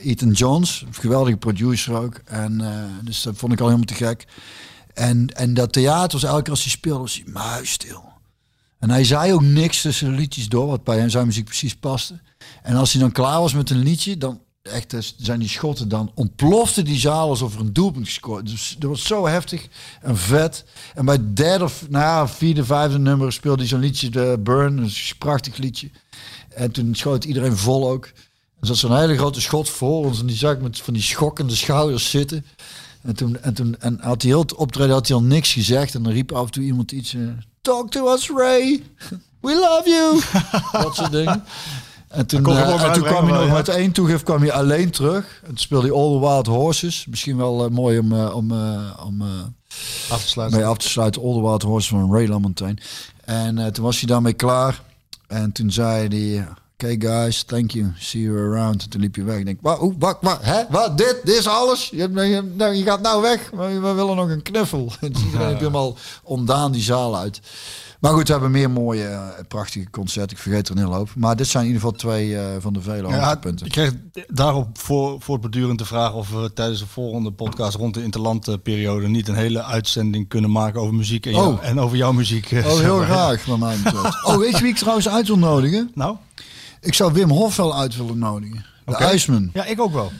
Ethan 0.00 0.30
Jones, 0.30 0.84
een 0.86 0.94
geweldige 0.94 1.36
producer 1.36 1.94
ook. 1.94 2.20
En 2.24 2.62
dus 3.02 3.22
dat 3.22 3.36
vond 3.36 3.52
ik 3.52 3.60
al 3.60 3.66
helemaal 3.66 3.86
te 3.86 3.94
gek. 3.94 4.26
En, 4.94 5.26
en 5.26 5.54
dat 5.54 5.72
theater 5.72 6.20
was 6.20 6.30
elke 6.30 6.42
keer 6.42 6.50
als 6.50 6.62
hij 6.62 6.70
speelde, 6.70 7.00
was 7.00 7.22
hij 7.24 7.32
muisstil. 7.32 8.12
En 8.78 8.90
hij 8.90 9.04
zei 9.04 9.32
ook 9.32 9.42
niks 9.42 9.80
tussen 9.80 10.10
de 10.10 10.16
liedjes 10.16 10.48
door, 10.48 10.66
wat 10.66 10.84
bij 10.84 11.08
zijn 11.08 11.26
muziek 11.26 11.44
precies 11.44 11.76
paste. 11.76 12.20
En 12.62 12.76
als 12.76 12.92
hij 12.92 13.00
dan 13.00 13.12
klaar 13.12 13.40
was 13.40 13.54
met 13.54 13.70
een 13.70 13.82
liedje, 13.82 14.18
dan 14.18 14.40
echt 14.62 15.14
zijn 15.16 15.38
die 15.40 15.48
schotten, 15.48 15.88
dan 15.88 16.12
ontplofte 16.14 16.82
die 16.82 16.98
zaal 16.98 17.28
alsof 17.28 17.54
er 17.54 17.60
een 17.60 17.72
doelpunt 17.72 18.06
gescoord. 18.06 18.46
Dus 18.46 18.76
dat 18.78 18.90
was 18.90 19.06
zo 19.06 19.26
heftig 19.26 19.68
en 20.00 20.16
vet. 20.16 20.64
En 20.94 21.04
bij 21.04 21.14
het 21.14 21.36
derde, 21.36 21.68
nou 21.88 22.04
ja, 22.04 22.28
vierde, 22.28 22.64
vijfde 22.64 22.98
nummer 22.98 23.32
speelde 23.32 23.58
hij 23.58 23.68
zo'n 23.68 23.80
liedje, 23.80 24.10
de 24.10 24.40
Burn, 24.40 24.78
een 24.78 24.92
prachtig 25.18 25.56
liedje. 25.56 25.90
En 26.54 26.70
toen 26.70 26.94
schoot 26.94 27.24
iedereen 27.24 27.56
vol 27.56 27.88
ook. 27.88 28.04
En 28.60 28.66
zat 28.66 28.76
zo'n 28.76 28.98
hele 28.98 29.16
grote 29.16 29.40
schot 29.40 29.68
voor 29.68 30.04
ons 30.04 30.20
en 30.20 30.26
die 30.26 30.36
zag 30.36 30.52
ik 30.52 30.62
met 30.62 30.80
van 30.80 30.94
die 30.94 31.02
schokkende 31.02 31.54
schouders 31.54 32.10
zitten. 32.10 32.44
En 33.02 33.16
toen, 33.16 33.42
en 33.42 33.54
toen 33.54 33.76
en 33.80 33.98
had 34.00 34.22
hij 34.22 34.30
heel 34.30 34.40
het 34.40 34.54
optreden 34.54 34.92
had 34.92 35.08
hij 35.08 35.16
al 35.16 35.22
niks 35.22 35.52
gezegd. 35.52 35.94
En 35.94 36.02
dan 36.02 36.12
riep 36.12 36.32
af 36.32 36.44
en 36.44 36.50
toe 36.50 36.62
iemand 36.64 36.92
iets. 36.92 37.12
Uh, 37.12 37.28
Talk 37.60 37.90
to 37.90 38.12
us, 38.12 38.30
Ray. 38.30 38.82
We 39.40 39.54
love 39.54 39.88
you. 39.90 40.20
dat 40.84 40.94
soort 40.94 41.12
dingen. 41.12 41.44
En 42.08 42.26
toen, 42.26 42.50
uh, 42.50 42.82
en 42.84 42.92
toen 42.92 43.02
kwam 43.02 43.28
hij 43.28 43.44
nog 43.44 43.52
met 43.52 43.68
één 43.68 43.92
toegif 43.92 44.22
kwam 44.22 44.40
hij 44.40 44.52
alleen 44.52 44.90
terug. 44.90 45.40
En 45.42 45.48
toen 45.48 45.58
speelde 45.58 45.86
hij 45.86 45.96
All 45.96 46.12
the 46.12 46.20
Wild 46.20 46.46
Horses. 46.46 47.06
Misschien 47.06 47.36
wel 47.36 47.64
uh, 47.64 47.70
mooi 47.70 47.98
om, 47.98 48.12
om, 48.12 48.52
om 49.04 49.22
af 50.10 50.22
te 50.22 50.28
sluiten. 50.28 50.58
mee 50.58 50.68
af 50.68 50.78
te 50.78 50.88
sluiten. 50.88 51.22
All 51.22 51.32
the 51.32 51.40
Wild 51.40 51.62
Horses 51.62 51.88
van 51.90 52.12
Ray 52.12 52.26
LaMontagne. 52.26 52.76
En 53.24 53.72
toen 53.72 53.84
was 53.84 53.98
hij 53.98 54.08
daarmee 54.08 54.32
klaar. 54.32 54.82
En 55.34 55.52
toen 55.52 55.70
zei 55.70 56.08
hij... 56.08 56.46
Oké 56.74 56.92
okay 56.92 57.22
guys, 57.22 57.42
thank 57.42 57.70
you. 57.70 57.92
See 57.98 58.22
you 58.22 58.38
around. 58.38 58.82
En 58.82 58.88
toen 58.88 59.00
liep 59.00 59.16
je 59.16 59.24
weg. 59.24 59.38
Ik 59.38 59.44
denk, 59.44 59.58
wat, 59.62 59.92
wat, 59.98 60.18
wat, 60.20 60.38
hè? 60.42 60.62
Wat, 60.70 60.98
dit, 60.98 61.20
dit 61.24 61.36
is 61.36 61.46
alles? 61.46 61.88
Je, 61.88 62.10
je, 62.12 62.76
je 62.76 62.82
gaat 62.82 63.00
nou 63.00 63.22
weg, 63.22 63.52
maar 63.52 63.82
we 63.82 63.92
willen 63.92 64.16
nog 64.16 64.28
een 64.28 64.42
knuffel. 64.42 64.92
En 65.00 65.12
iedereen 65.24 65.50
ja. 65.50 65.56
helemaal 65.56 65.96
ondaan 66.22 66.72
die 66.72 66.82
zaal 66.82 67.16
uit. 67.16 67.40
Maar 68.04 68.12
goed, 68.12 68.26
we 68.26 68.32
hebben 68.32 68.50
meer 68.50 68.70
mooie, 68.70 69.08
uh, 69.08 69.28
prachtige 69.48 69.90
concerten. 69.90 70.36
Ik 70.36 70.42
vergeet 70.42 70.68
er 70.68 70.74
een 70.76 70.82
hele 70.82 70.94
hoop. 70.94 71.10
Maar 71.16 71.36
dit 71.36 71.46
zijn 71.46 71.64
in 71.64 71.72
ieder 71.72 71.82
geval 71.82 71.98
twee 71.98 72.28
uh, 72.28 72.44
van 72.58 72.72
de 72.72 72.80
vele 72.80 73.08
ja, 73.08 73.34
punten. 73.34 73.66
Ik 73.66 73.72
kreeg 73.72 73.92
daarop 74.28 74.78
voor, 74.78 75.20
voortbedurend 75.20 75.78
de 75.78 75.84
vraag 75.84 76.12
of 76.12 76.30
we 76.30 76.52
tijdens 76.52 76.78
de 76.78 76.86
volgende 76.86 77.32
podcast 77.32 77.76
rond 77.76 77.94
de 77.94 78.02
interlandperiode 78.02 79.08
niet 79.08 79.28
een 79.28 79.34
hele 79.34 79.62
uitzending 79.62 80.28
kunnen 80.28 80.50
maken 80.50 80.80
over 80.80 80.94
muziek 80.94 81.26
en, 81.26 81.34
oh. 81.34 81.42
jou, 81.42 81.60
en 81.60 81.80
over 81.80 81.96
jouw 81.96 82.12
muziek. 82.12 82.50
Oh, 82.52 82.78
heel 82.78 82.98
graag, 82.98 83.44
wat 83.44 83.58
mij. 83.58 83.76
Oh, 84.22 84.36
weet 84.36 84.56
je 84.56 84.62
wie 84.62 84.72
ik 84.72 84.76
trouwens 84.76 85.08
uit 85.08 85.26
wil 85.26 85.38
nodigen? 85.38 85.90
Nou? 85.94 86.16
Ik 86.80 86.94
zou 86.94 87.12
Wim 87.12 87.30
Hof 87.30 87.56
wel 87.56 87.76
uit 87.76 87.96
willen 87.96 88.18
nodigen. 88.18 88.66
De 88.84 88.92
okay. 88.92 89.08
IJsman. 89.08 89.50
Ja, 89.52 89.64
ik 89.64 89.80
ook 89.80 89.92
wel. 89.92 90.12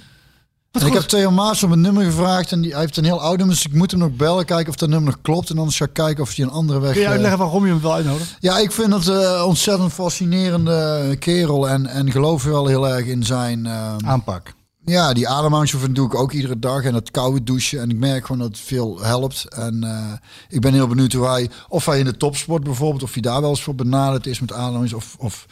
En 0.81 0.87
ik 0.87 0.93
heb 0.93 1.03
Theo 1.03 1.31
Maas 1.31 1.63
om 1.63 1.73
een 1.73 1.81
nummer 1.81 2.05
gevraagd 2.05 2.53
en 2.53 2.61
die, 2.61 2.71
hij 2.71 2.81
heeft 2.81 2.97
een 2.97 3.05
heel 3.05 3.21
oud 3.21 3.37
nummer, 3.37 3.55
dus 3.55 3.67
ik 3.67 3.75
moet 3.75 3.91
hem 3.91 4.01
nog 4.01 4.11
bellen, 4.11 4.45
kijken 4.45 4.69
of 4.69 4.77
dat 4.77 4.89
nummer 4.89 5.11
nog 5.11 5.23
klopt 5.23 5.51
en 5.51 5.59
anders 5.59 5.77
ga 5.77 5.85
ik 5.85 5.93
kijken 5.93 6.23
of 6.23 6.35
hij 6.35 6.45
een 6.45 6.51
andere 6.51 6.81
weg... 6.81 6.93
Kun 6.93 7.01
je 7.01 7.09
uitleggen 7.09 7.39
waarom 7.39 7.65
je 7.65 7.71
hem 7.71 7.81
wil 7.81 7.93
uitnodigen? 7.93 8.37
Ja, 8.41 8.59
ik 8.59 8.73
vind 8.73 8.93
het 8.93 9.07
een 9.07 9.21
uh, 9.21 9.45
ontzettend 9.47 9.93
fascinerende 9.93 11.17
kerel 11.19 11.69
en, 11.69 11.87
en 11.87 12.11
geloof 12.11 12.45
wel 12.45 12.67
heel 12.67 12.89
erg 12.89 13.07
in 13.07 13.25
zijn... 13.25 13.65
Uh, 13.65 13.97
Aanpak. 14.05 14.53
Ja, 14.87 15.13
die 15.13 15.29
ademhalingsoefening 15.29 15.97
doe 15.97 16.07
ik 16.07 16.15
ook 16.15 16.33
iedere 16.33 16.59
dag 16.59 16.83
en 16.83 16.95
het 16.95 17.11
koude 17.11 17.43
douchen 17.43 17.81
en 17.81 17.91
ik 17.91 17.97
merk 17.97 18.27
gewoon 18.27 18.41
dat 18.41 18.49
het 18.49 18.59
veel 18.59 19.03
helpt. 19.03 19.47
En 19.49 19.85
uh, 19.85 20.13
ik 20.49 20.61
ben 20.61 20.73
heel 20.73 20.87
benieuwd 20.87 21.13
hoe 21.13 21.27
hij, 21.27 21.51
of 21.69 21.87
hij 21.87 21.99
in 21.99 22.05
de 22.05 22.17
topsport 22.17 22.65
bijvoorbeeld, 22.65 23.03
of 23.03 23.13
hij 23.13 23.23
daar 23.23 23.41
wel 23.41 23.51
eens 23.51 23.63
voor 23.63 23.75
benaderd 23.75 24.27
is 24.27 24.41
met 24.41 24.53
ademhalings 24.53 24.93
of... 24.93 25.17
of 25.19 25.47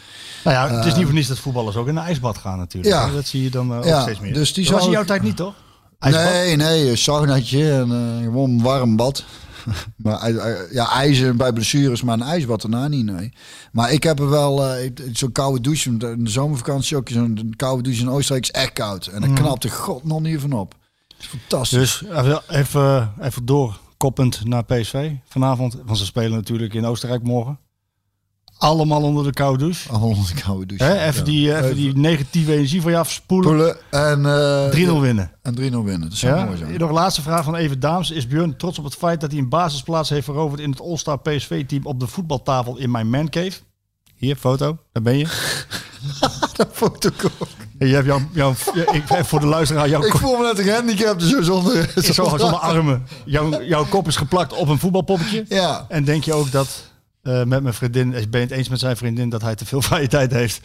nou 0.44 0.56
ja, 0.56 0.76
het 0.76 0.86
is 0.86 0.94
niet 0.94 1.04
voor 1.04 1.14
niets 1.14 1.28
dat 1.28 1.38
voetballers 1.38 1.76
ook 1.76 1.88
in 1.88 1.96
een 1.96 2.04
ijsbad 2.04 2.38
gaan 2.38 2.58
natuurlijk. 2.58 2.94
Ja. 2.94 3.10
Dat 3.10 3.26
zie 3.26 3.42
je 3.42 3.50
dan 3.50 3.70
uh, 3.70 3.76
ook 3.76 3.84
ja, 3.84 4.02
steeds 4.02 4.20
meer. 4.20 4.34
Dus 4.34 4.52
die 4.52 4.64
dat 4.64 4.74
was 4.74 4.84
in 4.84 4.90
jouw 4.90 5.04
tijd 5.04 5.22
niet, 5.22 5.36
toch? 5.36 5.54
IJsbad? 5.98 6.24
Nee, 6.24 6.56
nee, 6.56 6.90
een 6.90 6.98
saunaatje 6.98 7.72
en 7.72 7.88
uh, 7.88 8.24
gewoon 8.24 8.50
een 8.50 8.62
warm 8.62 8.96
bad. 8.96 9.24
maar 9.96 10.32
ja, 10.72 10.90
ijzer 10.90 11.36
bij 11.36 11.52
blessures, 11.52 12.02
maar 12.02 12.14
een 12.14 12.26
ijsbad 12.26 12.60
daarna 12.60 12.88
niet, 12.88 13.04
nee. 13.04 13.32
Maar 13.72 13.92
ik 13.92 14.02
heb 14.02 14.18
er 14.18 14.30
wel 14.30 14.76
uh, 14.78 14.90
zo'n 15.12 15.32
koude 15.32 15.60
douche, 15.60 15.90
in 15.90 15.98
de 15.98 16.30
zomervakantie 16.30 16.96
ook, 16.96 17.08
zo'n 17.08 17.54
koude 17.56 17.82
douche 17.82 18.02
in 18.02 18.10
Oostenrijk 18.10 18.44
is 18.44 18.50
echt 18.50 18.72
koud. 18.72 19.06
En 19.06 19.20
dan 19.20 19.30
mm. 19.30 19.36
knapt 19.36 19.62
de 19.62 19.70
god 19.70 20.04
nog 20.04 20.20
niet 20.20 20.40
van 20.40 20.52
op. 20.52 20.74
Is 21.18 21.26
fantastisch. 21.26 22.04
Dus 22.08 22.38
even, 22.48 23.12
even 23.20 23.44
doorkoppend 23.44 24.44
naar 24.44 24.64
PSV 24.64 25.10
vanavond, 25.24 25.76
want 25.84 25.98
ze 25.98 26.04
spelen 26.04 26.32
natuurlijk 26.32 26.74
in 26.74 26.86
Oostenrijk 26.86 27.22
morgen. 27.22 27.58
Allemaal 28.58 29.02
onder 29.02 29.24
de 29.24 29.32
koude 29.32 29.58
douche. 29.64 29.88
Allemaal 29.88 30.08
onze 30.08 30.34
koude 30.34 30.66
douche. 30.66 30.84
Hè? 30.84 31.06
Even, 31.06 31.18
Ja. 31.18 31.24
die, 31.24 31.52
eh, 31.52 31.64
even 31.64 31.76
die 31.76 31.96
negatieve 31.96 32.52
energie 32.52 32.82
van 32.82 32.90
je 32.90 32.98
afspoelen. 32.98 33.50
Poelen 33.50 33.76
en... 33.90 34.26
eh, 34.26 34.68
3-0 34.70 35.00
winnen. 35.00 35.30
En 35.42 35.54
3-0 35.54 35.58
winnen. 35.84 36.00
Dat 36.08 36.18
zou 36.18 36.36
Ja? 36.36 36.44
mooi 36.44 36.56
zijn. 36.56 36.78
Nog 36.78 36.88
een 36.88 36.94
laatste 36.94 37.22
vraag 37.22 37.44
van 37.44 37.54
Even 37.54 37.80
Daams. 37.80 38.10
Is 38.10 38.26
Björn 38.26 38.56
trots 38.56 38.78
op 38.78 38.84
het 38.84 38.94
feit 38.94 39.20
dat 39.20 39.30
hij 39.30 39.40
een 39.40 39.48
basisplaats 39.48 40.08
heeft 40.08 40.24
veroverd 40.24 40.60
in 40.60 40.70
het 40.70 40.80
All-Star 40.80 41.18
PSV-team 41.18 41.86
op 41.86 42.00
de 42.00 42.06
voetbaltafel 42.06 42.78
in 42.78 42.90
mijn 42.90 43.10
mancave? 43.10 43.52
Hier, 44.16 44.36
foto. 44.36 44.78
Daar 44.92 45.02
ben 45.02 45.18
je. 45.18 45.26
Dat 46.56 46.68
foto 46.72 47.08
ook. 47.38 47.48
Je 47.78 47.86
hebt 47.94 48.06
jouw, 48.32 48.50
ik, 48.92 49.02
voor 49.24 49.40
de 49.40 49.46
luisteraar, 49.46 49.88
jouw, 49.88 50.04
Ik 50.04 50.12
voel 50.16 50.36
me 50.36 50.42
net 50.44 50.58
een 50.58 50.64
gehandicapt, 50.64 51.20
dus 51.20 51.30
zo 51.30 51.42
zonder... 51.42 51.92
zo, 52.02 52.12
zonder 52.12 52.54
armen. 52.58 53.06
Jouw, 53.24 53.62
jouw 53.62 53.84
kop 53.84 54.06
is 54.06 54.16
geplakt 54.16 54.52
op 54.52 54.68
een 54.68 54.78
voetbalpoppetje. 54.78 55.44
Ja. 55.48 55.86
En 55.88 56.04
denk 56.04 56.24
je 56.24 56.32
ook 56.32 56.50
dat 56.52 56.66
eh, 56.66 56.72
met 57.22 57.62
mijn 57.62 57.74
vriendin, 57.74 58.10
ben 58.10 58.40
je 58.40 58.46
het 58.46 58.50
eens 58.50 58.68
met 58.68 58.78
zijn 58.78 58.96
vriendin 58.96 59.28
dat 59.28 59.42
hij 59.42 59.54
te 59.54 59.66
veel 59.66 59.82
vrije 59.88 60.08
tijd 60.08 60.32
heeft? 60.32 60.60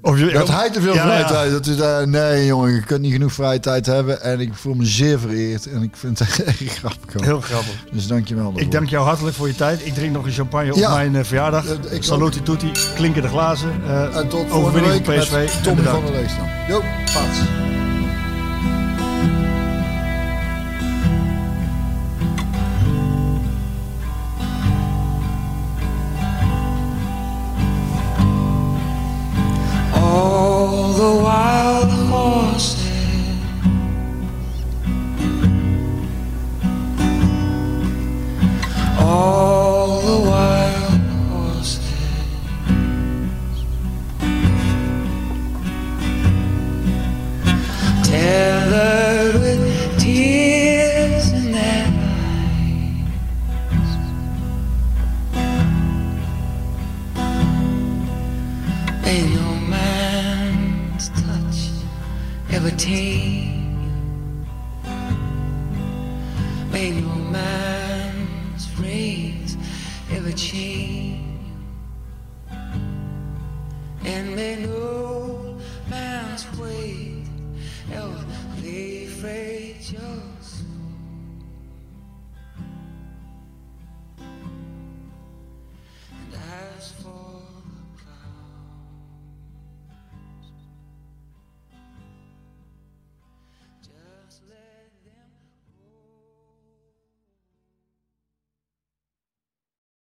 Of 0.00 0.18
je, 0.18 0.30
Dat 0.30 0.48
hij 0.48 0.70
te 0.70 0.80
veel 0.80 0.94
Ja, 0.94 1.02
vrije 1.02 1.18
ja. 1.20 1.26
tijd 1.26 1.50
dat 1.50 1.66
is, 1.66 1.78
eh, 1.78 2.00
Nee, 2.02 2.46
jongen, 2.46 2.74
je 2.74 2.80
kunt 2.82 3.00
niet 3.00 3.12
genoeg 3.12 3.32
vrije 3.32 3.60
tijd 3.60 3.86
hebben. 3.86 4.22
En 4.22 4.40
ik 4.40 4.54
voel 4.54 4.74
me 4.74 4.84
zeer 4.86 5.18
vereerd. 5.18 5.66
En 5.70 5.82
ik 5.82 5.96
vind 5.96 6.18
het 6.18 6.42
echt 6.44 6.62
grappig. 6.78 7.22
Heel 7.24 7.40
grappig. 7.40 7.84
Dus 7.92 8.06
dankjewel 8.06 8.44
daarvoor. 8.44 8.60
Ik 8.62 8.70
dank 8.70 8.88
jou 8.88 9.04
hartelijk 9.06 9.36
voor 9.36 9.46
je 9.46 9.54
tijd. 9.54 9.86
Ik 9.86 9.94
drink 9.94 10.12
nog 10.12 10.24
een 10.26 10.32
champagne 10.32 10.72
op 10.74 10.78
mijn 10.94 11.16
eh, 11.16 11.24
verjaardag. 11.24 11.66
Eh, 11.66 11.92
ik 11.92 12.02
Saluti 12.02 12.42
tutti, 12.42 12.70
klinken 12.94 13.22
de 13.22 13.28
glazen. 13.28 13.70
Eh, 13.86 14.02
En 14.16 14.28
tot 14.28 14.30
volgende 14.30 14.54
overwinning 14.54 15.06
week 15.06 15.18
PSV. 15.20 15.62
Tommy 15.62 15.82
van 15.82 16.04
der 16.04 16.12
Leestam. 16.14 16.46
Jo, 16.68 16.80
paats. 17.12 17.38